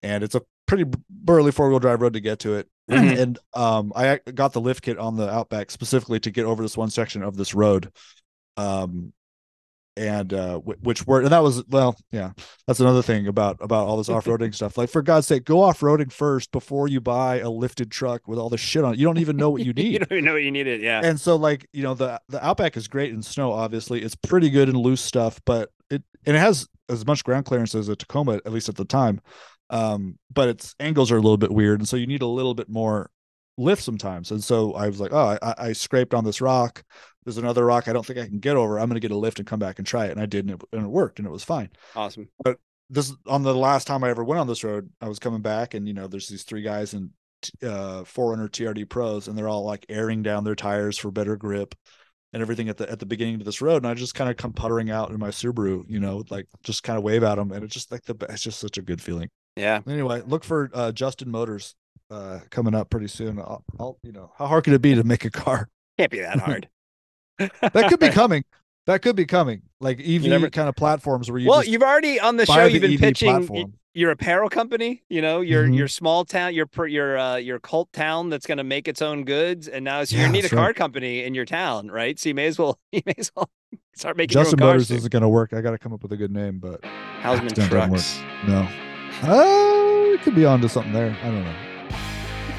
and 0.04 0.24
it's 0.24 0.36
a 0.36 0.42
pretty 0.68 0.86
burly 1.10 1.52
four-wheel 1.52 1.80
drive 1.80 2.02
road 2.02 2.14
to 2.14 2.20
get 2.20 2.40
to 2.40 2.56
it 2.56 2.68
Mhm. 2.90 3.20
and 3.20 3.40
um 3.54 3.94
i 3.96 4.20
got 4.34 4.54
the 4.54 4.62
lift 4.62 4.82
kit 4.84 4.98
on 4.98 5.16
the 5.16 5.30
outback 5.30 5.70
specifically 5.72 6.20
to 6.22 6.32
get 6.32 6.46
over 6.46 6.62
this 6.64 6.78
one 6.78 6.90
section 6.90 7.22
of 7.24 7.38
this 7.38 7.54
road 7.54 7.92
um 8.58 9.14
and 9.98 10.34
uh 10.34 10.60
wh- 10.60 10.82
which 10.84 11.06
were 11.06 11.20
and 11.22 11.32
that 11.32 11.44
was 11.44 11.64
well 11.68 11.98
yeah 12.12 12.32
that's 12.68 12.80
another 12.80 13.02
thing 13.02 13.28
about 13.28 13.58
about 13.60 13.86
all 13.88 13.98
this 13.98 14.08
off-roading 14.16 14.54
stuff 14.56 14.78
like 14.78 14.90
for 14.90 15.02
god's 15.02 15.28
sake 15.28 15.44
go 15.46 15.62
off-roading 15.62 16.12
first 16.12 16.52
before 16.52 16.88
you 16.88 17.02
buy 17.02 17.40
a 17.40 17.50
lifted 17.50 17.92
truck 17.92 18.28
with 18.28 18.40
all 18.40 18.50
the 18.50 18.58
shit 18.58 18.84
on 18.84 18.94
it 18.94 19.00
you 19.00 19.06
don't 19.06 19.18
even 19.18 19.36
know 19.36 19.50
what 19.50 19.66
you 19.66 19.74
need. 19.82 19.92
you 19.94 20.00
don't 20.00 20.12
even 20.12 20.26
know 20.26 20.34
what 20.34 20.44
you 20.44 20.52
needed. 20.52 20.82
Yeah. 20.82 21.02
and 21.04 21.20
so 21.20 21.36
like 21.36 21.68
you 21.74 21.84
know 21.84 21.94
the 21.96 22.20
the 22.30 22.44
outback 22.46 22.78
is 22.78 22.88
great 22.88 23.12
in 23.14 23.22
snow 23.22 23.52
obviously 23.52 24.02
it's 24.02 24.16
pretty 24.16 24.50
good 24.50 24.70
in 24.70 24.76
loose 24.78 25.02
stuff 25.02 25.40
but 25.46 25.70
it 25.90 26.02
and 26.26 26.36
it 26.36 26.40
has 26.40 26.68
as 26.88 27.06
much 27.06 27.24
ground 27.24 27.46
clearance 27.46 27.76
as 27.76 27.90
a 27.90 27.96
tacoma 27.96 28.36
at 28.46 28.52
least 28.54 28.70
at 28.70 28.76
the 28.76 28.86
time 28.86 29.20
um 29.70 30.18
but 30.34 30.50
its 30.50 30.76
angles 30.80 31.12
are 31.12 31.18
a 31.18 31.22
little 31.22 31.38
bit 31.38 31.52
weird 31.52 31.80
and 31.80 31.88
so 31.88 31.98
you 31.98 32.08
need 32.08 32.22
a 32.22 32.28
little 32.28 32.54
bit 32.54 32.70
more 32.70 33.10
lift 33.58 33.84
sometimes 33.84 34.32
and 34.32 34.44
so 34.44 34.74
i 34.74 34.88
was 34.88 35.00
like 35.00 35.14
oh 35.14 35.38
i, 35.42 35.56
I 35.58 35.74
scraped 35.74 36.14
on 36.14 36.24
this 36.24 36.42
rock 36.42 36.84
there's 37.26 37.38
another 37.38 37.66
rock 37.66 37.88
i 37.88 37.94
don't 37.94 38.06
think 38.06 38.20
i 38.20 38.26
can 38.26 38.40
get 38.40 38.56
over 38.56 38.80
i'm 38.80 38.88
going 38.88 38.96
to 38.96 39.06
get 39.06 39.12
a 39.12 39.18
lift 39.18 39.40
and 39.40 39.48
come 39.48 39.60
back 39.60 39.78
and 39.78 39.86
try 39.86 40.06
it 40.06 40.12
and 40.12 40.22
i 40.22 40.26
did 40.26 40.46
and 40.46 40.56
it, 40.56 40.68
and 40.72 40.86
it 40.86 40.90
worked 40.90 41.20
and 41.20 41.28
it 41.28 41.32
was 41.32 41.44
fine 41.44 41.70
awesome. 41.96 42.30
But 42.44 42.58
this 42.90 43.14
on 43.28 43.44
the 43.44 43.56
last 43.56 43.88
time 43.88 44.04
I 44.04 44.10
ever 44.10 44.24
went 44.24 44.40
on 44.40 44.48
this 44.48 44.64
road, 44.64 44.90
I 45.00 45.08
was 45.08 45.20
coming 45.20 45.42
back 45.42 45.74
and 45.74 45.88
you 45.88 45.94
know, 45.94 46.08
there's 46.08 46.28
these 46.28 46.44
three 46.44 46.62
guys 46.62 46.94
in 46.94 47.12
uh 47.64 48.04
4Runner 48.04 48.50
TRD 48.50 48.90
pros 48.90 49.28
and 49.28 49.38
they're 49.38 49.48
all 49.48 49.64
like 49.64 49.86
airing 49.88 50.24
down 50.24 50.44
their 50.44 50.56
tires 50.56 50.98
for 50.98 51.10
better 51.10 51.38
grip 51.38 51.74
and 52.34 52.42
everything 52.42 52.68
at 52.68 52.78
the 52.78 52.90
at 52.90 53.00
the 53.00 53.06
beginning 53.06 53.36
of 53.36 53.46
this 53.46 53.62
road. 53.62 53.84
And 53.84 53.88
I 53.88 53.94
just 53.94 54.16
kind 54.16 54.30
of 54.30 54.38
come 54.38 54.54
puttering 54.54 54.90
out 54.90 55.12
in 55.12 55.20
my 55.20 55.30
Subaru, 55.30 55.84
you 55.88 56.00
know, 56.00 56.24
like 56.30 56.48
just 56.64 56.84
kind 56.84 56.98
of 56.98 57.04
wave 57.04 57.24
at 57.24 57.36
them. 57.36 57.52
And 57.52 57.64
it's 57.64 57.74
just 57.74 57.92
like 57.92 58.04
the 58.04 58.16
it's 58.30 58.44
just 58.44 58.60
such 58.60 58.78
a 58.78 58.82
good 58.82 59.02
feeling. 59.02 59.30
Yeah. 59.56 59.82
Anyway, 59.88 60.22
look 60.26 60.44
for 60.44 60.70
uh 60.74 60.92
Justin 60.92 61.30
Motors 61.32 61.76
uh 62.12 62.40
coming 62.50 62.74
up 62.76 62.90
pretty 62.90 63.08
soon. 63.08 63.40
I'll, 63.40 63.64
I'll 63.80 63.98
you 64.04 64.12
know, 64.12 64.32
how 64.38 64.48
hard 64.48 64.64
could 64.64 64.74
it 64.74 64.82
be 64.82 64.96
to 64.96 65.04
make 65.04 65.26
a 65.26 65.30
car? 65.32 65.70
Can't 65.98 66.12
be 66.12 66.20
that 66.22 66.40
hard. 66.40 66.70
That 67.40 67.88
could 67.90 68.00
be 68.00 68.10
coming. 68.22 68.44
That 68.86 69.02
could 69.02 69.16
be 69.16 69.26
coming. 69.26 69.62
Like 69.80 70.00
EV 70.00 70.24
never- 70.24 70.50
kind 70.50 70.68
of 70.68 70.76
platforms 70.76 71.30
where 71.32 71.40
you 71.40 71.50
well, 71.50 71.64
you've 71.64 71.84
already 71.84 72.20
on 72.20 72.36
the 72.38 72.46
show. 72.46 72.68
the 72.68 72.72
You've 72.72 72.82
been 72.82 72.94
EV 72.94 73.00
pitching 73.00 73.30
platform. 73.30 73.74
your 73.94 74.12
apparel 74.12 74.50
company. 74.50 75.04
You 75.10 75.22
know 75.22 75.42
your 75.42 75.66
Mhm. 75.68 75.78
your 75.78 75.88
small 75.88 76.26
town, 76.26 76.54
your 76.54 76.68
your 76.88 77.18
uh, 77.18 77.36
your 77.38 77.60
cult 77.60 77.94
town 77.94 78.30
that's 78.30 78.46
going 78.46 78.58
to 78.58 78.64
make 78.64 78.88
its 78.88 79.02
own 79.02 79.24
goods, 79.24 79.68
and 79.68 79.86
now 79.86 80.04
so 80.04 80.16
you 80.18 80.24
Yeah, 80.24 80.32
need 80.32 80.46
a 80.46 80.50
car 80.50 80.68
right. 80.68 80.76
company 80.76 81.24
in 81.24 81.34
your 81.36 81.46
town, 81.46 81.90
right? 81.92 82.20
So 82.20 82.30
you 82.30 82.36
may 82.36 82.48
as 82.48 82.58
well 82.60 82.78
you 82.92 83.02
may 83.06 83.14
as 83.18 83.32
well 83.36 83.50
start 83.96 84.18
making 84.18 84.34
Justin 84.34 84.60
your 84.60 84.68
own 84.68 84.74
Motors 84.74 84.92
isn't 84.92 85.12
going 85.12 85.22
to 85.22 85.30
work. 85.30 85.54
I 85.54 85.62
got 85.62 85.72
to 85.72 85.78
come 85.78 85.94
up 85.94 86.02
with 86.04 86.12
a 86.12 86.18
good 86.18 86.32
name, 86.32 86.60
but 86.60 86.82
Housman 87.22 87.54
doesn't. 87.54 87.70
Trucks. 87.70 88.20
no. 88.48 88.68
Uh, 89.24 90.14
it 90.14 90.22
could 90.22 90.36
be 90.36 90.46
onto 90.46 90.68
something 90.68 90.94
there. 90.94 91.16
I 91.22 91.26
don't 91.26 91.44
know. 91.44 91.56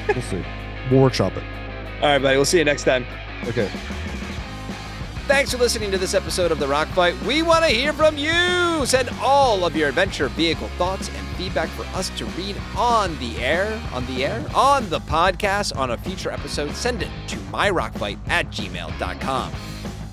We'll 0.09 0.21
see. 0.21 0.43
We'll 0.89 1.01
workshop 1.01 1.33
it. 1.37 1.43
All 2.01 2.09
right, 2.09 2.19
buddy. 2.21 2.35
We'll 2.35 2.45
see 2.45 2.57
you 2.57 2.65
next 2.65 2.83
time. 2.83 3.05
Okay. 3.45 3.69
Thanks 5.27 5.51
for 5.51 5.57
listening 5.59 5.91
to 5.91 5.97
this 5.97 6.13
episode 6.13 6.51
of 6.51 6.59
The 6.59 6.67
Rock 6.67 6.89
Fight. 6.89 7.19
We 7.21 7.41
want 7.41 7.63
to 7.63 7.69
hear 7.71 7.93
from 7.93 8.17
you. 8.17 8.85
Send 8.85 9.09
all 9.21 9.63
of 9.65 9.75
your 9.75 9.89
adventure 9.89 10.27
vehicle 10.29 10.67
thoughts 10.77 11.09
and 11.09 11.27
feedback 11.37 11.69
for 11.69 11.83
us 11.97 12.09
to 12.17 12.25
read 12.25 12.57
on 12.75 13.17
the 13.19 13.37
air, 13.37 13.81
on 13.93 14.05
the 14.07 14.25
air, 14.25 14.45
on 14.53 14.89
the 14.89 14.99
podcast, 14.99 15.75
on 15.77 15.91
a 15.91 15.97
future 15.97 16.31
episode. 16.31 16.71
Send 16.75 17.01
it 17.03 17.09
to 17.27 17.37
myrockfight 17.37 18.17
at 18.27 18.47
gmail.com. 18.47 19.51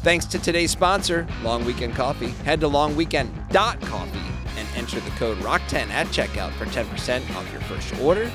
Thanks 0.02 0.24
to 0.26 0.38
today's 0.38 0.70
sponsor, 0.70 1.26
Long 1.42 1.64
Weekend 1.64 1.94
Coffee. 1.96 2.28
Head 2.44 2.60
to 2.60 2.68
longweekend.coffee 2.68 4.37
and 4.58 4.68
enter 4.76 5.00
the 5.00 5.10
code 5.10 5.38
ROCK10 5.38 5.88
at 5.90 6.06
checkout 6.08 6.52
for 6.52 6.66
10% 6.66 7.34
off 7.36 7.50
your 7.52 7.60
first 7.62 7.98
order. 8.00 8.30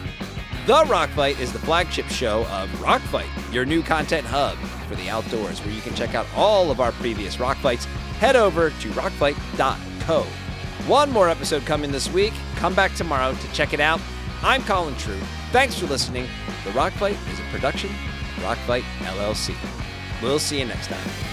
The 0.66 0.86
Rock 0.86 1.10
Fight 1.10 1.40
is 1.42 1.52
the 1.52 1.60
flagship 1.60 2.08
show 2.08 2.46
of 2.46 2.82
Rock 2.82 3.02
Fight, 3.02 3.28
your 3.52 3.66
new 3.66 3.84
content 3.84 4.26
hub 4.26 4.58
for 4.88 4.96
the 4.96 5.10
outdoors, 5.10 5.60
where 5.60 5.74
you 5.74 5.82
can 5.82 5.94
check 5.94 6.16
out 6.16 6.26
all 6.36 6.72
of 6.72 6.80
our 6.80 6.94
previous 6.94 7.40
Rock 7.40 7.58
Fights. 7.58 7.86
Head 8.20 8.38
over 8.38 8.70
to 8.70 8.90
rockfight.co. 8.92 10.24
One 10.88 11.12
more 11.12 11.28
episode 11.28 11.66
coming 11.66 11.92
this 11.92 12.10
week. 12.12 12.34
Come 12.56 12.74
back 12.74 12.94
tomorrow 12.94 13.34
to 13.34 13.52
check 13.52 13.74
it 13.74 13.82
out. 13.82 14.00
I'm 14.42 14.64
Colin 14.64 14.96
True. 14.96 15.20
Thanks 15.52 15.78
for 15.78 15.86
listening. 15.88 16.28
The 16.64 16.72
Rock 16.72 16.94
Fight 16.94 17.18
is 17.32 17.40
a 17.40 17.44
production 17.52 17.90
of 17.90 18.44
Rock 18.44 18.58
Fight 18.60 18.84
LLC. 19.00 19.56
We'll 20.22 20.40
see 20.40 20.60
you 20.60 20.66
next 20.66 20.88
time. 20.88 21.33